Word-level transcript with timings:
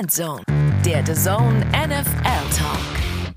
Endzone, 0.00 0.42
der 0.84 1.06
The 1.06 1.14
Zone 1.14 1.64
NFL 1.70 2.56
Talk. 2.56 3.34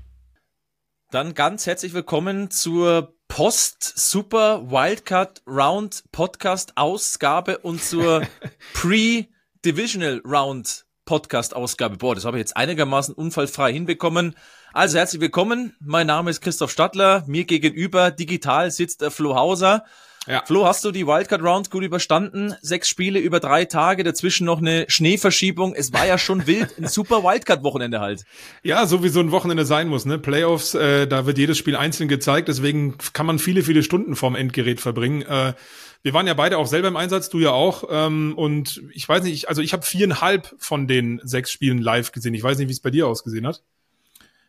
Dann 1.12 1.34
ganz 1.34 1.66
herzlich 1.66 1.94
willkommen 1.94 2.50
zur 2.50 3.14
Post-Super 3.28 4.68
Wildcard 4.68 5.42
Round 5.46 6.02
Podcast 6.10 6.72
Ausgabe 6.76 7.58
und 7.58 7.80
zur 7.80 8.22
Pre-Divisional 8.74 10.20
Round 10.24 10.84
Podcast 11.04 11.54
Ausgabe. 11.54 11.96
Boah, 11.96 12.16
das 12.16 12.24
habe 12.24 12.38
ich 12.38 12.40
jetzt 12.40 12.56
einigermaßen 12.56 13.14
unfallfrei 13.14 13.72
hinbekommen. 13.72 14.34
Also 14.72 14.98
herzlich 14.98 15.20
willkommen. 15.20 15.76
Mein 15.78 16.08
Name 16.08 16.30
ist 16.30 16.40
Christoph 16.40 16.72
Stadler. 16.72 17.22
Mir 17.28 17.44
gegenüber 17.44 18.10
digital 18.10 18.72
sitzt 18.72 19.00
der 19.02 19.12
Flo 19.12 19.36
Hauser. 19.36 19.84
Ja. 20.28 20.44
Flo, 20.46 20.66
hast 20.66 20.84
du 20.84 20.90
die 20.90 21.06
Wildcard 21.06 21.42
Round 21.42 21.70
gut 21.70 21.82
überstanden? 21.82 22.54
Sechs 22.60 22.88
Spiele 22.88 23.18
über 23.18 23.40
drei 23.40 23.64
Tage, 23.64 24.04
dazwischen 24.04 24.44
noch 24.44 24.58
eine 24.58 24.84
Schneeverschiebung. 24.88 25.74
Es 25.74 25.92
war 25.92 26.06
ja 26.06 26.18
schon 26.18 26.46
wild, 26.46 26.76
ein 26.78 26.86
super 26.86 27.22
Wildcard-Wochenende 27.24 28.00
halt. 28.00 28.24
Ja, 28.62 28.86
so 28.86 29.02
wie 29.02 29.08
so 29.08 29.20
ein 29.20 29.30
Wochenende 29.30 29.64
sein 29.64 29.88
muss. 29.88 30.04
Ne? 30.04 30.18
Playoffs, 30.18 30.74
äh, 30.74 31.06
da 31.06 31.24
wird 31.24 31.38
jedes 31.38 31.56
Spiel 31.56 31.76
einzeln 31.76 32.08
gezeigt, 32.08 32.48
deswegen 32.48 32.98
kann 33.14 33.26
man 33.26 33.38
viele, 33.38 33.62
viele 33.62 33.82
Stunden 33.82 34.16
vorm 34.16 34.36
Endgerät 34.36 34.80
verbringen. 34.80 35.22
Äh, 35.22 35.54
wir 36.02 36.12
waren 36.12 36.26
ja 36.26 36.34
beide 36.34 36.58
auch 36.58 36.66
selber 36.66 36.88
im 36.88 36.96
Einsatz, 36.96 37.28
du 37.28 37.38
ja 37.40 37.50
auch. 37.50 37.84
Ähm, 37.90 38.34
und 38.36 38.82
ich 38.92 39.08
weiß 39.08 39.24
nicht, 39.24 39.48
also 39.48 39.62
ich 39.62 39.72
habe 39.72 39.84
viereinhalb 39.84 40.54
von 40.58 40.86
den 40.86 41.20
sechs 41.24 41.50
Spielen 41.50 41.78
live 41.78 42.12
gesehen. 42.12 42.34
Ich 42.34 42.42
weiß 42.42 42.58
nicht, 42.58 42.68
wie 42.68 42.72
es 42.72 42.80
bei 42.80 42.90
dir 42.90 43.06
ausgesehen 43.06 43.46
hat. 43.46 43.62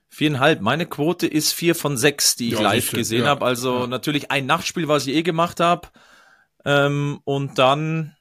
Viereinhalb. 0.09 0.61
Meine 0.61 0.85
Quote 0.85 1.27
ist 1.27 1.53
vier 1.53 1.75
von 1.75 1.95
sechs, 1.95 2.35
die 2.35 2.49
ich 2.49 2.55
ja, 2.55 2.61
live 2.61 2.91
gesehen 2.91 3.23
ja. 3.23 3.29
habe. 3.29 3.45
Also 3.45 3.81
ja. 3.81 3.87
natürlich 3.87 4.31
ein 4.31 4.45
Nachtspiel, 4.45 4.87
was 4.87 5.05
ich 5.07 5.15
eh 5.15 5.23
gemacht 5.23 5.59
habe. 5.59 5.87
Ähm, 6.65 7.19
und 7.23 7.57
dann 7.57 8.15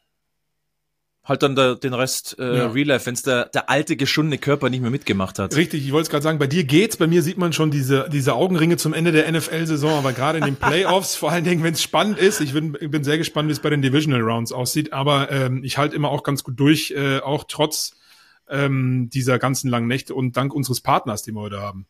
halt 1.28 1.42
dann 1.42 1.54
der, 1.54 1.74
den 1.74 1.92
Rest 1.92 2.36
äh, 2.38 2.58
ja. 2.58 2.66
Real 2.68 2.88
Life, 2.88 3.06
wenn 3.06 3.14
es 3.14 3.22
der, 3.22 3.46
der 3.46 3.68
alte, 3.68 3.96
geschundene 3.96 4.38
Körper 4.38 4.70
nicht 4.70 4.80
mehr 4.80 4.90
mitgemacht 4.90 5.38
hat. 5.38 5.54
Richtig, 5.56 5.84
ich 5.84 5.92
wollte 5.92 6.04
es 6.04 6.10
gerade 6.10 6.22
sagen, 6.22 6.38
bei 6.38 6.46
dir 6.46 6.64
geht's, 6.64 6.96
bei 6.96 7.06
mir 7.06 7.22
sieht 7.22 7.36
man 7.36 7.52
schon 7.52 7.70
diese, 7.70 8.08
diese 8.10 8.34
Augenringe 8.34 8.76
zum 8.78 8.94
Ende 8.94 9.12
der 9.12 9.30
NFL-Saison, 9.30 9.98
aber 9.98 10.12
gerade 10.12 10.38
in 10.38 10.44
den 10.44 10.56
Playoffs, 10.56 11.16
vor 11.16 11.30
allen 11.30 11.44
Dingen, 11.44 11.62
wenn 11.62 11.74
es 11.74 11.82
spannend 11.82 12.18
ist, 12.18 12.40
ich 12.40 12.52
bin, 12.52 12.76
ich 12.80 12.90
bin 12.90 13.04
sehr 13.04 13.18
gespannt, 13.18 13.48
wie 13.48 13.52
es 13.52 13.60
bei 13.60 13.70
den 13.70 13.82
Divisional 13.82 14.22
Rounds 14.22 14.52
aussieht, 14.52 14.92
aber 14.92 15.30
ähm, 15.30 15.62
ich 15.64 15.76
halte 15.76 15.94
immer 15.94 16.08
auch 16.10 16.22
ganz 16.22 16.44
gut 16.44 16.58
durch, 16.58 16.92
äh, 16.92 17.18
auch 17.18 17.44
trotz 17.46 17.97
ähm, 18.50 19.10
dieser 19.12 19.38
ganzen 19.38 19.68
langen 19.70 19.88
Nächte 19.88 20.14
und 20.14 20.36
dank 20.36 20.54
unseres 20.54 20.80
Partners, 20.80 21.22
den 21.22 21.34
wir 21.34 21.40
heute 21.42 21.60
haben. 21.60 21.86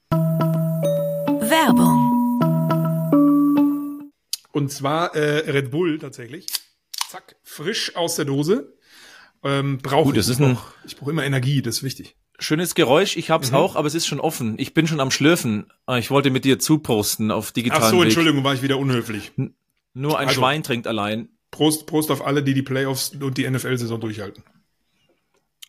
Werbung. 1.51 2.09
Und 4.53 4.73
zwar 4.73 5.15
äh, 5.15 5.51
Red 5.51 5.71
Bull 5.71 5.99
tatsächlich. 5.99 6.47
Zack, 7.09 7.37
frisch 7.43 7.97
aus 7.97 8.17
der 8.17 8.25
Dose. 8.25 8.77
Ähm, 9.43 9.79
brauche 9.79 10.11
ich. 10.13 10.19
Ist 10.19 10.41
noch, 10.41 10.73
ich 10.85 10.97
brauche 10.97 11.11
immer 11.11 11.25
Energie, 11.25 11.63
das 11.63 11.77
ist 11.79 11.83
wichtig. 11.83 12.17
Schönes 12.41 12.75
Geräusch, 12.75 13.17
ich 13.17 13.31
hab's 13.31 13.51
mhm. 13.51 13.57
auch, 13.57 13.77
aber 13.77 13.87
es 13.87 13.95
ist 13.95 14.07
schon 14.07 14.21
offen. 14.21 14.55
Ich 14.59 14.75
bin 14.75 14.87
schon 14.87 15.01
am 15.01 15.11
Schlürfen. 15.11 15.73
Ah, 15.87 15.99
ich 15.99 16.11
wollte 16.11 16.31
mit 16.31 16.45
dir 16.45 16.59
zuposten 16.59 17.31
auf 17.31 17.53
digitalen 17.53 17.83
Ach 17.83 17.91
so, 17.91 18.03
Entschuldigung, 18.03 18.45
war 18.45 18.55
ich 18.55 18.63
wieder 18.63 18.79
unhöflich. 18.79 19.33
N 19.37 19.55
nur 19.95 20.19
ein 20.19 20.29
also, 20.29 20.41
Schwein 20.41 20.63
trinkt 20.63 20.87
allein. 20.87 21.29
Prost, 21.51 21.87
Prost 21.87 22.11
auf 22.11 22.25
alle, 22.25 22.43
die 22.43 22.55
die 22.55 22.63
Playoffs 22.63 23.17
und 23.21 23.39
die 23.39 23.49
NFL-Saison 23.49 24.01
durchhalten. 24.01 24.45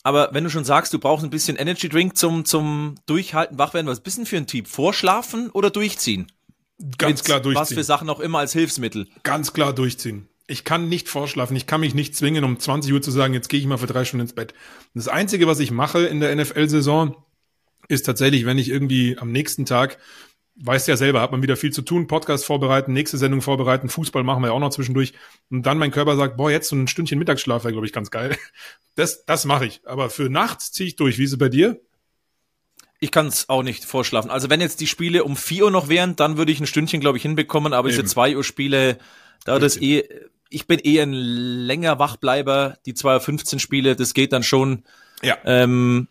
Aber 0.04 0.30
wenn 0.32 0.44
du 0.44 0.50
schon 0.50 0.64
sagst, 0.64 0.94
du 0.94 1.00
brauchst 1.00 1.24
ein 1.24 1.30
bisschen 1.30 1.58
Energy 1.58 1.90
Drink 1.90 2.18
zum, 2.18 2.46
zum 2.46 2.96
Durchhalten, 3.06 3.58
wach 3.58 3.74
werden, 3.74 3.88
was 3.88 4.00
bist 4.00 4.18
denn 4.18 4.26
für 4.26 4.38
ein 4.38 4.48
Typ? 4.48 4.68
Vorschlafen 4.68 5.50
oder 5.50 5.70
durchziehen? 5.70 6.32
Ganz 6.98 7.20
Mit 7.20 7.26
klar 7.26 7.40
durchziehen. 7.42 7.62
Was 7.62 7.74
für 7.74 7.84
Sachen 7.84 8.10
auch 8.10 8.22
immer 8.22 8.40
als 8.40 8.54
Hilfsmittel? 8.54 9.08
Ganz 9.24 9.52
klar 9.52 9.74
durchziehen. 9.74 10.30
Ich 10.48 10.64
kann 10.64 10.90
nicht 10.90 11.10
vorschlafen. 11.10 11.56
Ich 11.56 11.68
kann 11.68 11.82
mich 11.82 11.94
nicht 11.94 12.16
zwingen, 12.16 12.44
um 12.44 12.60
20 12.60 12.94
Uhr 12.94 13.02
zu 13.02 13.12
sagen, 13.12 13.34
jetzt 13.34 13.50
gehe 13.50 13.60
ich 13.60 13.68
mal 13.68 13.78
für 13.78 13.88
drei 13.88 14.06
Stunden 14.06 14.22
ins 14.22 14.34
Bett. 14.34 14.54
Das 14.94 15.08
Einzige, 15.08 15.46
was 15.46 15.60
ich 15.60 15.72
mache 15.72 16.06
in 16.06 16.22
der 16.22 16.36
NFL-Saison, 16.36 17.16
ist 17.90 18.06
tatsächlich, 18.06 18.46
wenn 18.46 18.58
ich 18.58 18.70
irgendwie 18.70 19.18
am 19.18 19.32
nächsten 19.32 19.66
Tag 19.66 19.98
weißt 20.62 20.88
ja 20.88 20.98
selber, 20.98 21.22
hat 21.22 21.32
man 21.32 21.42
wieder 21.42 21.56
viel 21.56 21.72
zu 21.72 21.82
tun, 21.82 22.08
Podcast 22.08 22.46
vorbereiten, 22.46 22.94
nächste 22.94 23.18
Sendung 23.18 23.42
vorbereiten, 23.42 23.90
Fußball 23.90 24.24
machen 24.24 24.42
wir 24.44 24.48
ja 24.48 24.54
auch 24.54 24.60
noch 24.60 24.72
zwischendurch. 24.72 25.14
Und 25.50 25.66
dann 25.66 25.78
mein 25.78 25.92
Körper 25.92 26.16
sagt, 26.16 26.38
boah, 26.38 26.52
jetzt 26.52 26.70
so 26.70 26.76
ein 26.76 26.88
Stündchen 26.88 27.20
Mittagsschlaf 27.20 27.64
wäre, 27.64 27.72
glaube 27.72 27.88
ich, 27.88 27.94
ganz 27.94 28.12
geil. 28.12 28.38
Das, 28.96 29.24
das 29.24 29.46
mache 29.46 29.66
ich. 29.66 29.80
Aber 29.86 30.10
für 30.10 30.30
nachts 30.30 30.74
ziehe 30.74 30.88
ich 30.88 30.98
durch. 30.98 31.18
Wie 31.18 31.24
ist 31.24 31.32
es 31.32 31.38
bei 31.38 31.48
dir? 31.48 31.80
Ich 33.00 33.12
kann 33.12 33.28
es 33.28 33.48
auch 33.48 33.64
nicht 33.64 33.86
vorschlafen. 33.86 34.30
Also 34.30 34.50
wenn 34.50 34.60
jetzt 34.60 34.82
die 34.82 34.88
Spiele 34.88 35.24
um 35.24 35.38
vier 35.38 35.66
Uhr 35.66 35.72
noch 35.72 35.88
wären, 35.88 36.18
dann 36.18 36.38
würde 36.38 36.52
ich 36.52 36.60
ein 36.60 36.68
Stündchen, 36.68 37.00
glaube 37.00 37.18
ich, 37.18 37.22
hinbekommen. 37.22 37.72
Aber 37.72 37.88
Eben. 37.88 37.96
diese 37.96 38.06
zwei 38.06 38.36
Uhr 38.36 38.44
Spiele, 38.44 38.98
da 39.46 39.58
das 39.58 39.78
eh, 39.78 40.04
ich 40.50 40.68
bin 40.68 40.82
eh 40.84 41.00
ein 41.00 41.14
länger 41.14 41.98
Wachbleiber. 41.98 42.78
Die 42.86 42.94
zwei 42.94 43.14
Uhr 43.14 43.22
15 43.22 43.60
Spiele, 43.60 43.96
das 43.96 44.14
geht 44.14 44.34
dann 44.34 44.44
schon. 44.44 44.84
Ja. 45.22 45.38
Ähm, 45.46 46.10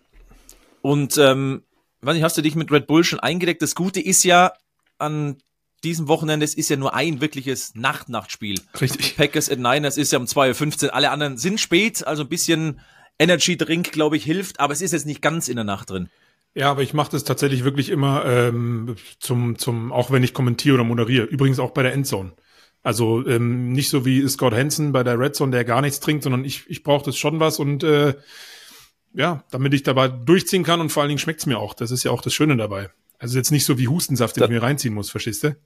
und 0.80 1.18
ähm, 1.18 1.62
weiß 2.02 2.14
nicht, 2.14 2.24
hast 2.24 2.36
du 2.38 2.42
dich 2.42 2.54
mit 2.54 2.70
Red 2.70 2.86
Bull 2.86 3.04
schon 3.04 3.20
eingedeckt? 3.20 3.62
Das 3.62 3.74
Gute 3.74 4.00
ist 4.00 4.24
ja 4.24 4.52
an 4.98 5.36
diesem 5.84 6.08
Wochenende, 6.08 6.44
es 6.44 6.54
ist 6.54 6.70
ja 6.70 6.76
nur 6.76 6.94
ein 6.94 7.20
wirkliches 7.20 7.74
Nacht-Nacht-Spiel. 7.74 8.60
Richtig. 8.80 9.16
Packers 9.16 9.50
at 9.50 9.58
Niners 9.58 9.96
ist 9.96 10.12
ja 10.12 10.18
um 10.18 10.24
2.15 10.24 10.86
Uhr. 10.86 10.94
Alle 10.94 11.10
anderen 11.10 11.38
sind 11.38 11.60
spät, 11.60 12.06
also 12.06 12.24
ein 12.24 12.28
bisschen 12.28 12.80
Energy 13.18 13.56
Drink, 13.56 13.92
glaube 13.92 14.16
ich, 14.16 14.24
hilft, 14.24 14.60
aber 14.60 14.72
es 14.72 14.80
ist 14.80 14.92
jetzt 14.92 15.06
nicht 15.06 15.22
ganz 15.22 15.48
in 15.48 15.56
der 15.56 15.64
Nacht 15.64 15.90
drin. 15.90 16.08
Ja, 16.54 16.70
aber 16.70 16.82
ich 16.82 16.94
mache 16.94 17.12
das 17.12 17.24
tatsächlich 17.24 17.62
wirklich 17.62 17.90
immer 17.90 18.24
ähm, 18.24 18.96
zum, 19.20 19.58
zum, 19.58 19.92
auch 19.92 20.10
wenn 20.10 20.24
ich 20.24 20.34
kommentiere 20.34 20.74
oder 20.74 20.84
moderiere. 20.84 21.26
Übrigens 21.26 21.58
auch 21.58 21.70
bei 21.70 21.82
der 21.82 21.92
Endzone. 21.92 22.32
Also 22.82 23.26
ähm, 23.26 23.72
nicht 23.72 23.90
so 23.90 24.04
wie 24.04 24.26
Scott 24.28 24.54
Hansen 24.54 24.92
bei 24.92 25.02
der 25.02 25.18
Red 25.18 25.36
Zone, 25.36 25.52
der 25.52 25.64
gar 25.64 25.82
nichts 25.82 26.00
trinkt, 26.00 26.22
sondern 26.22 26.44
ich, 26.44 26.64
ich 26.68 26.82
brauche 26.82 27.04
das 27.04 27.16
schon 27.16 27.38
was 27.38 27.58
und 27.58 27.84
äh, 27.84 28.14
ja, 29.14 29.44
damit 29.50 29.74
ich 29.74 29.82
dabei 29.82 30.08
durchziehen 30.08 30.64
kann 30.64 30.80
und 30.80 30.90
vor 30.90 31.02
allen 31.02 31.08
Dingen 31.08 31.18
schmeckt's 31.18 31.46
mir 31.46 31.58
auch. 31.58 31.74
Das 31.74 31.90
ist 31.90 32.04
ja 32.04 32.10
auch 32.10 32.22
das 32.22 32.34
Schöne 32.34 32.56
dabei. 32.56 32.90
Also 33.18 33.36
jetzt 33.36 33.50
nicht 33.50 33.64
so 33.64 33.78
wie 33.78 33.88
Hustensaft, 33.88 34.36
den 34.36 34.40
da, 34.40 34.46
ich 34.46 34.50
mir 34.50 34.62
reinziehen 34.62 34.94
muss, 34.94 35.10
verstehst 35.10 35.44
du? 35.44 35.56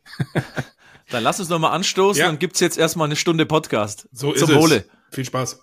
Dann 1.10 1.22
lass 1.22 1.40
uns 1.40 1.48
nochmal 1.48 1.72
anstoßen 1.72 2.22
ja. 2.22 2.28
und 2.30 2.40
gibt's 2.40 2.60
jetzt 2.60 2.78
erstmal 2.78 3.06
eine 3.06 3.16
Stunde 3.16 3.44
Podcast. 3.44 4.08
So 4.12 4.32
Zum 4.32 4.50
ist 4.50 4.56
Wohle. 4.56 4.76
Es. 4.76 5.14
Viel 5.14 5.24
Spaß. 5.26 5.60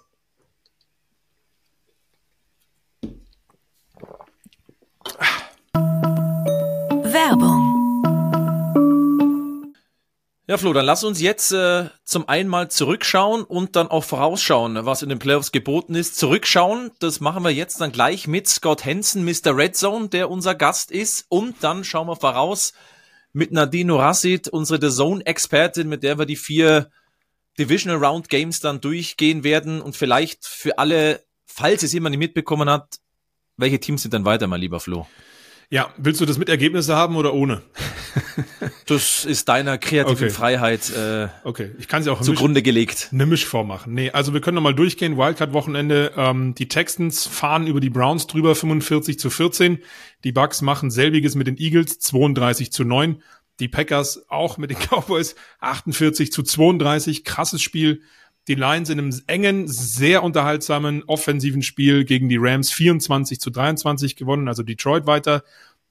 Werbung 7.12 7.69
ja, 10.50 10.58
Flo, 10.58 10.74
dann 10.74 10.88
lass 10.88 11.04
uns 11.04 11.22
jetzt 11.22 11.52
äh, 11.52 11.90
zum 12.04 12.28
einen 12.28 12.50
mal 12.50 12.72
zurückschauen 12.72 13.44
und 13.44 13.76
dann 13.76 13.88
auch 13.88 14.04
vorausschauen, 14.04 14.84
was 14.84 15.04
in 15.04 15.10
den 15.10 15.20
Playoffs 15.20 15.52
geboten 15.52 15.94
ist. 15.94 16.16
Zurückschauen, 16.16 16.90
das 16.98 17.20
machen 17.20 17.44
wir 17.44 17.52
jetzt 17.52 17.80
dann 17.82 17.92
gleich 17.92 18.26
mit 18.26 18.50
Scott 18.50 18.84
Hansen, 18.84 19.24
Mr. 19.24 19.56
Red 19.56 19.76
Zone, 19.76 20.10
der 20.10 20.32
unser 20.32 20.56
Gast 20.56 20.90
ist. 20.90 21.28
Und 21.30 21.58
dann 21.60 21.84
schauen 21.84 22.08
wir 22.08 22.16
voraus 22.16 22.74
mit 23.32 23.52
Nadine 23.52 23.94
Rassid, 23.94 24.48
unsere 24.48 24.82
The 24.82 24.98
Zone-Expertin, 24.98 25.88
mit 25.88 26.02
der 26.02 26.18
wir 26.18 26.26
die 26.26 26.36
vier 26.36 26.90
Divisional 27.60 28.04
Round 28.04 28.28
Games 28.28 28.60
dann 28.60 28.82
durchgehen 28.82 29.44
werden. 29.44 29.84
Und 29.84 29.96
vielleicht 29.96 30.48
für 30.48 30.80
alle, 30.80 31.24
falls 31.46 31.84
es 31.84 31.94
jemand 31.94 32.14
nicht 32.14 32.26
mitbekommen 32.26 32.72
hat, 32.72 32.96
welche 33.56 33.80
Teams 33.80 34.02
sind 34.02 34.16
dann 34.16 34.26
weiter, 34.26 34.48
mein 34.48 34.62
lieber 34.62 34.80
Flo? 34.80 35.06
Ja, 35.72 35.94
willst 35.98 36.20
du 36.20 36.26
das 36.26 36.40
mit 36.40 36.50
Ergebnisse 36.50 36.96
haben 36.96 37.16
oder 37.16 37.32
ohne? 37.36 37.62
das 38.88 39.24
ist 39.24 39.50
deiner 39.50 39.78
kreativen 39.78 40.26
okay. 40.26 40.30
Freiheit 40.32 40.90
äh, 40.90 41.28
okay. 41.44 41.72
ich 41.78 41.88
kann 41.88 42.02
sie 42.02 42.12
auch 42.12 42.22
zugrunde 42.22 42.64
gelegt. 42.64 43.10
Eine 43.12 43.28
Mischform 43.28 43.68
machen. 43.68 43.94
Nee, 43.94 44.10
also 44.10 44.34
wir 44.34 44.42
können 44.42 44.56
nochmal 44.56 44.74
durchgehen. 44.74 45.16
Wildcard-Wochenende. 45.16 46.14
Ähm, 46.18 46.56
die 46.56 46.68
Texans 46.68 47.28
fahren 47.28 47.68
über 47.68 47.80
die 47.80 47.92
Browns 47.92 48.26
drüber 48.26 48.56
45 48.56 49.20
zu 49.20 49.30
14. 49.30 49.78
Die 50.24 50.32
Bucks 50.32 50.64
machen 50.64 50.90
selbiges 50.90 51.36
mit 51.36 51.46
den 51.46 51.58
Eagles 51.58 52.00
32 52.00 52.72
zu 52.72 52.84
9. 52.84 53.22
Die 53.60 53.68
Packers 53.68 54.28
auch 54.28 54.58
mit 54.58 54.72
den 54.72 54.78
Cowboys 54.90 55.36
48 55.60 56.32
zu 56.32 56.42
32. 56.42 57.24
Krasses 57.24 57.62
Spiel 57.62 58.02
die 58.50 58.56
Lions 58.56 58.90
in 58.90 58.98
einem 58.98 59.22
engen, 59.28 59.68
sehr 59.68 60.24
unterhaltsamen 60.24 61.04
offensiven 61.04 61.62
Spiel 61.62 62.04
gegen 62.04 62.30
die 62.30 62.38
Rams 62.38 62.72
24 62.72 63.40
zu 63.40 63.52
23 63.52 64.16
gewonnen, 64.16 64.48
also 64.48 64.64
Detroit 64.64 65.06
weiter. 65.06 65.44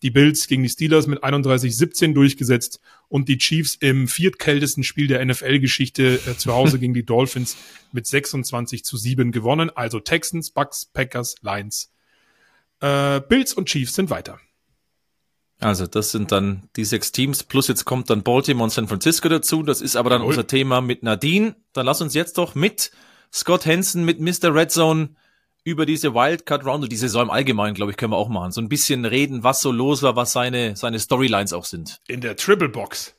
Die 0.03 0.11
Bills 0.11 0.47
gegen 0.49 0.65
die 0.65 0.69
Steelers 0.69 1.07
mit 1.07 1.23
31-17 1.25 2.15
durchgesetzt 2.15 2.81
und 3.09 3.29
die 3.29 3.39
Chiefs 3.39 3.77
im 3.77 4.07
viertkältesten 4.09 4.85
Spiel 4.85 5.07
der 5.07 5.25
NFL-Geschichte 5.25 6.21
äh, 6.27 6.37
zu 6.37 6.53
Hause 6.53 6.79
gegen 6.79 6.95
die 6.95 7.05
Dolphins 7.05 7.57
mit 7.93 8.07
26 8.07 8.85
zu 8.85 8.97
7 8.97 9.33
gewonnen. 9.33 9.71
Also 9.75 10.01
Texans, 10.01 10.51
Bucks, 10.51 10.87
Packers, 10.87 11.37
Lions. 11.43 11.93
Äh, 12.81 13.21
Bills 13.29 13.55
und 13.55 13.69
Chiefs 13.69 13.95
sind 13.95 14.11
weiter. 14.11 14.39
Also 15.61 15.87
das 15.87 16.13
sind 16.13 16.31
dann 16.31 16.69
die 16.77 16.85
sechs 16.85 17.11
Teams, 17.11 17.43
plus 17.43 17.67
jetzt 17.69 17.85
kommt 17.85 18.11
dann 18.11 18.23
Baltimore 18.23 18.65
und 18.65 18.71
San 18.71 18.87
Francisco 18.87 19.29
dazu. 19.29 19.63
Das 19.63 19.81
ist 19.81 19.97
aber 19.97 20.11
dann 20.11 20.21
Jawohl. 20.21 20.31
unser 20.31 20.47
Thema 20.47 20.81
mit 20.81 21.03
Nadine. 21.03 21.57
Dann 21.73 21.87
lass 21.87 22.01
uns 22.01 22.15
jetzt 22.15 22.39
doch 22.39 22.55
mit 22.55 22.93
Scott 23.33 23.67
Hansen, 23.67 24.05
mit 24.05 24.21
Mr. 24.21 24.55
Red 24.55 24.71
Zone 24.71 25.11
über 25.65 25.85
diese 25.85 26.15
Wildcard 26.15 26.65
Round 26.65 26.85
und 26.85 26.93
die 26.93 26.97
Saison 26.97 27.25
im 27.25 27.31
Allgemeinen, 27.31 27.75
glaube 27.75 27.91
ich, 27.91 27.97
können 27.97 28.13
wir 28.13 28.17
auch 28.17 28.29
machen. 28.29 28.53
So 28.53 28.61
ein 28.61 28.69
bisschen 28.69 29.05
reden, 29.05 29.43
was 29.43 29.61
so 29.61 29.73
los 29.73 30.03
war, 30.03 30.17
was 30.17 30.33
seine, 30.33 30.77
seine 30.77 30.99
Storylines 30.99 31.53
auch 31.53 31.65
sind. 31.65 32.01
In 32.07 32.21
der 32.21 32.37
Triple 32.37 32.69
Box. 32.69 33.15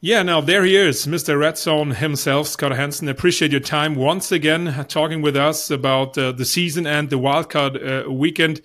Yeah, 0.00 0.22
now 0.22 0.40
there 0.40 0.64
he 0.64 0.76
is, 0.76 1.06
Mr. 1.06 1.36
Red 1.36 1.58
Zone 1.58 1.90
himself, 1.90 2.46
Scott 2.46 2.70
Hansen. 2.70 3.08
Appreciate 3.08 3.50
your 3.50 3.60
time 3.60 3.96
once 3.96 4.30
again 4.30 4.68
uh, 4.68 4.84
talking 4.84 5.22
with 5.22 5.36
us 5.36 5.72
about 5.72 6.16
uh, 6.16 6.30
the 6.30 6.44
season 6.44 6.86
and 6.86 7.10
the 7.10 7.18
wildcard 7.18 8.06
uh, 8.06 8.08
weekend. 8.08 8.60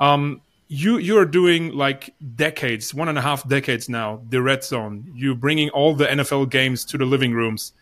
Um, 0.00 0.42
you 0.66 0.98
you're 0.98 1.24
doing 1.24 1.72
like 1.72 2.12
decades, 2.34 2.92
one 2.92 3.08
and 3.08 3.16
a 3.16 3.20
half 3.20 3.48
decades 3.48 3.88
now, 3.88 4.22
the 4.28 4.42
Red 4.42 4.64
Zone. 4.64 5.04
You're 5.14 5.36
bringing 5.36 5.70
all 5.70 5.94
the 5.94 6.06
NFL 6.06 6.50
games 6.50 6.84
to 6.86 6.98
the 6.98 7.04
living 7.04 7.32
rooms. 7.32 7.74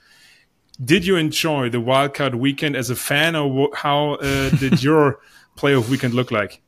Did 0.85 1.07
you 1.07 1.17
enjoy 1.17 1.71
the 1.71 1.79
wildcard 1.79 2.35
weekend 2.35 2.77
as 2.77 2.91
a 2.91 2.97
fan, 2.97 3.35
or 3.35 3.71
how 3.75 4.17
uh, 4.17 4.51
did 4.51 4.83
your 4.83 5.21
playoff 5.57 5.89
weekend 5.89 6.13
look 6.13 6.31
like? 6.31 6.61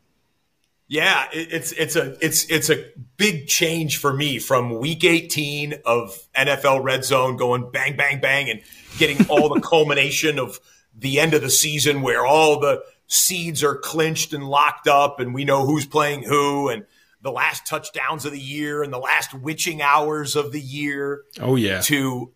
Yeah, 0.92 1.26
it's 1.32 1.72
it's 1.72 1.96
a 1.96 2.18
it's 2.22 2.44
it's 2.50 2.68
a 2.68 2.84
big 3.16 3.46
change 3.46 3.96
for 3.96 4.12
me 4.12 4.38
from 4.38 4.78
week 4.78 5.04
18 5.04 5.76
of 5.86 6.28
NFL 6.36 6.84
Red 6.84 7.02
Zone 7.02 7.38
going 7.38 7.70
bang 7.70 7.96
bang 7.96 8.20
bang 8.20 8.50
and 8.50 8.60
getting 8.98 9.26
all 9.30 9.48
the 9.54 9.60
culmination 9.66 10.38
of 10.38 10.60
the 10.94 11.18
end 11.18 11.32
of 11.32 11.40
the 11.40 11.48
season 11.48 12.02
where 12.02 12.26
all 12.26 12.60
the 12.60 12.84
seeds 13.06 13.64
are 13.64 13.74
clinched 13.74 14.34
and 14.34 14.46
locked 14.46 14.86
up 14.86 15.18
and 15.18 15.32
we 15.32 15.46
know 15.46 15.64
who's 15.64 15.86
playing 15.86 16.24
who 16.24 16.68
and 16.68 16.84
the 17.22 17.32
last 17.32 17.66
touchdowns 17.66 18.26
of 18.26 18.32
the 18.32 18.38
year 18.38 18.82
and 18.82 18.92
the 18.92 18.98
last 18.98 19.32
witching 19.32 19.80
hours 19.80 20.36
of 20.36 20.52
the 20.52 20.60
year. 20.60 21.22
Oh 21.40 21.56
yeah. 21.56 21.80
To 21.80 22.34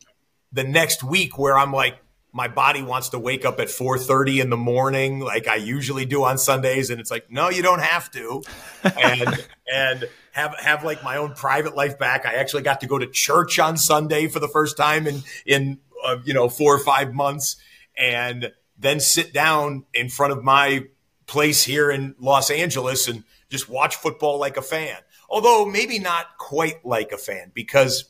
the 0.50 0.64
next 0.64 1.04
week 1.04 1.38
where 1.38 1.58
I'm 1.58 1.72
like 1.72 1.98
my 2.36 2.48
body 2.48 2.82
wants 2.82 3.08
to 3.08 3.18
wake 3.18 3.46
up 3.46 3.60
at 3.60 3.68
4:30 3.68 4.42
in 4.42 4.50
the 4.50 4.58
morning 4.58 5.20
like 5.20 5.48
I 5.48 5.56
usually 5.56 6.04
do 6.04 6.22
on 6.22 6.36
Sundays 6.36 6.90
and 6.90 7.00
it's 7.00 7.10
like 7.10 7.30
no 7.30 7.48
you 7.48 7.62
don't 7.62 7.80
have 7.80 8.10
to. 8.10 8.42
And 8.84 9.46
and 9.72 10.04
have 10.32 10.54
have 10.58 10.84
like 10.84 11.02
my 11.02 11.16
own 11.16 11.32
private 11.32 11.74
life 11.74 11.98
back. 11.98 12.26
I 12.26 12.34
actually 12.34 12.62
got 12.62 12.82
to 12.82 12.86
go 12.86 12.98
to 12.98 13.06
church 13.06 13.58
on 13.58 13.78
Sunday 13.78 14.28
for 14.28 14.38
the 14.38 14.48
first 14.48 14.76
time 14.76 15.06
in 15.06 15.22
in 15.46 15.78
uh, 16.04 16.18
you 16.24 16.34
know 16.34 16.50
4 16.50 16.74
or 16.74 16.78
5 16.78 17.14
months 17.14 17.56
and 17.96 18.52
then 18.78 19.00
sit 19.00 19.32
down 19.32 19.86
in 19.94 20.10
front 20.10 20.34
of 20.34 20.44
my 20.44 20.84
place 21.24 21.64
here 21.64 21.90
in 21.90 22.14
Los 22.20 22.50
Angeles 22.50 23.08
and 23.08 23.24
just 23.48 23.70
watch 23.70 23.96
football 23.96 24.38
like 24.38 24.58
a 24.58 24.62
fan. 24.62 24.98
Although 25.30 25.64
maybe 25.64 25.98
not 25.98 26.36
quite 26.36 26.84
like 26.84 27.12
a 27.12 27.18
fan 27.18 27.50
because 27.54 28.04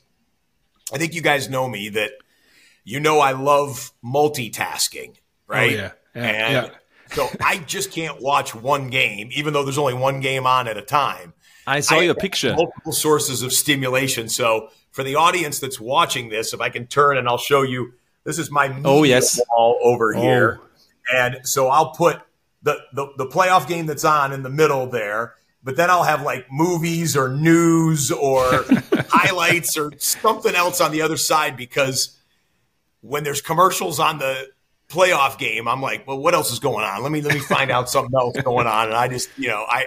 I 0.92 0.98
think 0.98 1.14
you 1.14 1.22
guys 1.22 1.48
know 1.48 1.68
me 1.68 1.90
that 1.90 2.10
you 2.86 3.00
know 3.00 3.18
I 3.18 3.32
love 3.32 3.90
multitasking, 4.02 5.16
oh, 5.16 5.20
right? 5.48 5.72
Oh, 5.72 5.74
yeah. 5.74 5.90
yeah. 6.14 6.22
And 6.22 6.66
yeah. 6.68 7.14
so 7.14 7.28
I 7.40 7.58
just 7.58 7.90
can't 7.90 8.22
watch 8.22 8.54
one 8.54 8.88
game, 8.88 9.28
even 9.32 9.52
though 9.52 9.64
there's 9.64 9.76
only 9.76 9.94
one 9.94 10.20
game 10.20 10.46
on 10.46 10.68
at 10.68 10.76
a 10.78 10.82
time. 10.82 11.34
I 11.66 11.80
saw 11.80 11.96
I 11.96 12.02
your 12.02 12.14
picture. 12.14 12.54
Multiple 12.54 12.92
sources 12.92 13.42
of 13.42 13.52
stimulation. 13.52 14.28
So 14.28 14.68
for 14.92 15.02
the 15.02 15.16
audience 15.16 15.58
that's 15.58 15.80
watching 15.80 16.28
this, 16.28 16.54
if 16.54 16.60
I 16.60 16.68
can 16.70 16.86
turn 16.86 17.18
and 17.18 17.28
I'll 17.28 17.38
show 17.38 17.62
you, 17.62 17.92
this 18.22 18.38
is 18.38 18.50
my 18.52 18.74
Oh, 18.84 19.02
yes. 19.02 19.40
wall 19.50 19.78
over 19.82 20.14
Oh. 20.16 20.20
here. 20.20 20.60
And 21.12 21.40
so 21.42 21.66
I'll 21.68 21.90
put 21.90 22.20
the, 22.62 22.78
the, 22.92 23.08
the 23.18 23.26
playoff 23.26 23.66
game 23.66 23.86
that's 23.86 24.04
on 24.04 24.32
in 24.32 24.44
the 24.44 24.50
middle 24.50 24.86
there. 24.88 25.34
But 25.64 25.76
then 25.76 25.90
I'll 25.90 26.04
have 26.04 26.22
like 26.22 26.46
movies 26.52 27.16
or 27.16 27.28
news 27.28 28.12
or 28.12 28.44
highlights 29.08 29.76
or 29.76 29.90
something 29.98 30.54
else 30.54 30.80
on 30.80 30.92
the 30.92 31.02
other 31.02 31.16
side 31.16 31.56
because 31.56 32.15
when 33.08 33.24
there's 33.24 33.40
commercials 33.42 33.98
on 34.00 34.18
the 34.18 34.34
playoff 34.88 35.38
game, 35.38 35.66
I'm 35.68 35.82
like, 35.82 36.06
well, 36.06 36.18
what 36.18 36.34
else 36.34 36.52
is 36.52 36.58
going 36.60 36.84
on? 36.84 37.02
Let 37.02 37.12
me 37.12 37.20
let 37.22 37.34
me 37.34 37.40
find 37.40 37.70
out 37.70 37.88
something 37.90 38.14
else 38.18 38.36
going 38.44 38.66
on. 38.66 38.86
And 38.88 38.94
I 38.96 39.08
just, 39.08 39.28
you 39.36 39.48
know, 39.48 39.64
I 39.68 39.86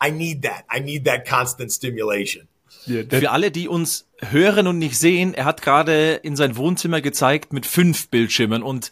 I 0.00 0.10
need 0.10 0.42
that. 0.42 0.64
I 0.70 0.78
need 0.80 1.04
that 1.04 1.26
constant 1.26 1.70
stimulation. 1.72 2.48
Yeah, 2.86 3.02
that- 3.02 3.20
Für 3.22 3.30
alle, 3.30 3.50
die 3.50 3.68
uns 3.68 4.06
hören 4.20 4.66
und 4.66 4.78
nicht 4.78 4.96
sehen, 4.98 5.34
er 5.34 5.44
hat 5.44 5.60
gerade 5.62 6.14
in 6.22 6.36
sein 6.36 6.56
Wohnzimmer 6.56 7.00
gezeigt 7.00 7.52
mit 7.52 7.66
fünf 7.66 8.08
Bildschirmen 8.08 8.62
und 8.62 8.90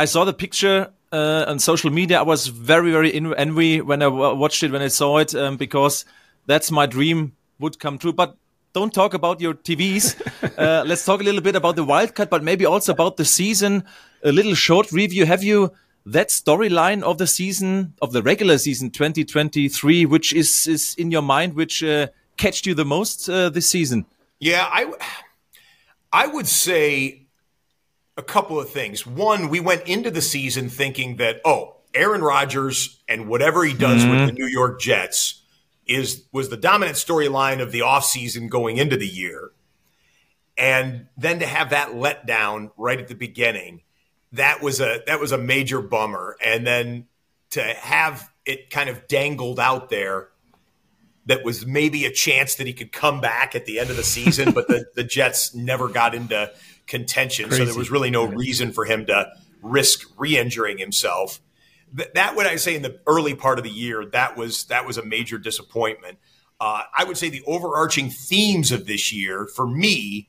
I 0.00 0.06
saw 0.06 0.24
the 0.26 0.32
picture 0.32 0.92
uh, 1.12 1.50
on 1.50 1.58
social 1.58 1.90
media. 1.90 2.20
I 2.22 2.26
was 2.26 2.48
very, 2.48 2.90
very 2.92 3.08
in 3.10 3.32
envy 3.32 3.80
when 3.80 4.02
I 4.02 4.08
watched 4.08 4.62
it, 4.62 4.72
when 4.72 4.82
I 4.82 4.88
saw 4.90 5.18
it, 5.20 5.34
um, 5.34 5.56
because 5.56 6.04
that's 6.46 6.70
my 6.70 6.86
dream 6.86 7.32
would 7.58 7.78
come 7.78 7.98
true. 7.98 8.12
But 8.12 8.36
don't 8.72 8.92
talk 8.92 9.14
about 9.14 9.40
your 9.40 9.54
TVs. 9.54 10.20
uh, 10.58 10.84
let's 10.86 11.04
talk 11.04 11.20
a 11.20 11.24
little 11.24 11.40
bit 11.40 11.56
about 11.56 11.76
the 11.76 11.84
wildcard, 11.84 12.30
but 12.30 12.42
maybe 12.42 12.64
also 12.66 12.92
about 12.92 13.16
the 13.16 13.24
season. 13.24 13.84
A 14.22 14.32
little 14.32 14.54
short 14.54 14.92
review. 14.92 15.26
Have 15.26 15.42
you 15.42 15.72
that 16.06 16.28
storyline 16.28 17.02
of 17.02 17.18
the 17.18 17.26
season, 17.26 17.94
of 18.00 18.12
the 18.12 18.22
regular 18.22 18.58
season 18.58 18.90
2023, 18.90 20.06
which 20.06 20.32
is, 20.32 20.66
is 20.66 20.94
in 20.96 21.10
your 21.10 21.22
mind, 21.22 21.54
which 21.54 21.82
uh, 21.82 22.08
catched 22.36 22.66
you 22.66 22.74
the 22.74 22.84
most 22.84 23.28
uh, 23.28 23.50
this 23.50 23.68
season? 23.68 24.06
Yeah, 24.40 24.66
I 24.70 24.92
I 26.12 26.26
would 26.26 26.46
say 26.46 27.26
a 28.16 28.22
couple 28.22 28.58
of 28.58 28.70
things. 28.70 29.06
One, 29.06 29.48
we 29.48 29.60
went 29.60 29.86
into 29.86 30.10
the 30.10 30.22
season 30.22 30.68
thinking 30.68 31.16
that 31.16 31.40
oh, 31.44 31.76
Aaron 31.94 32.22
Rodgers 32.22 33.00
and 33.08 33.28
whatever 33.28 33.64
he 33.64 33.74
does 33.74 34.04
with 34.06 34.26
the 34.26 34.32
New 34.32 34.46
York 34.46 34.80
Jets 34.80 35.42
is 35.88 36.24
was 36.32 36.50
the 36.50 36.56
dominant 36.56 36.96
storyline 36.96 37.60
of 37.60 37.72
the 37.72 37.80
offseason 37.80 38.48
going 38.48 38.76
into 38.76 38.96
the 38.96 39.08
year. 39.08 39.50
And 40.56 41.06
then 41.16 41.38
to 41.38 41.46
have 41.46 41.70
that 41.70 41.94
let 41.94 42.26
down 42.26 42.70
right 42.76 42.98
at 42.98 43.08
the 43.08 43.14
beginning, 43.14 43.82
that 44.32 44.62
was 44.62 44.80
a 44.80 45.00
that 45.06 45.18
was 45.18 45.32
a 45.32 45.38
major 45.38 45.80
bummer. 45.80 46.36
And 46.44 46.66
then 46.66 47.06
to 47.50 47.62
have 47.62 48.30
it 48.44 48.70
kind 48.70 48.88
of 48.88 49.08
dangled 49.08 49.58
out 49.58 49.88
there 49.88 50.28
that 51.26 51.44
was 51.44 51.66
maybe 51.66 52.06
a 52.06 52.10
chance 52.10 52.54
that 52.56 52.66
he 52.66 52.72
could 52.72 52.90
come 52.90 53.20
back 53.20 53.54
at 53.54 53.66
the 53.66 53.78
end 53.78 53.90
of 53.90 53.96
the 53.96 54.02
season, 54.02 54.52
but 54.52 54.66
the, 54.66 54.86
the 54.94 55.04
Jets 55.04 55.54
never 55.54 55.88
got 55.88 56.14
into 56.14 56.50
contention. 56.86 57.50
So 57.50 57.64
there 57.66 57.74
was 57.74 57.90
really 57.90 58.10
no 58.10 58.24
reason 58.24 58.72
for 58.72 58.86
him 58.86 59.04
to 59.06 59.30
risk 59.62 60.08
re-injuring 60.16 60.78
himself. 60.78 61.40
Th- 61.96 62.10
that 62.14 62.36
would 62.36 62.46
I 62.46 62.56
say 62.56 62.76
in 62.76 62.82
the 62.82 63.00
early 63.06 63.34
part 63.34 63.58
of 63.58 63.64
the 63.64 63.70
year, 63.70 64.04
that 64.12 64.36
was 64.36 64.64
that 64.64 64.86
was 64.86 64.98
a 64.98 65.04
major 65.04 65.38
disappointment. 65.38 66.18
Uh, 66.60 66.82
I 66.96 67.04
would 67.04 67.16
say 67.16 67.28
the 67.28 67.42
overarching 67.46 68.10
themes 68.10 68.72
of 68.72 68.86
this 68.86 69.12
year 69.12 69.46
for 69.46 69.66
me, 69.66 70.28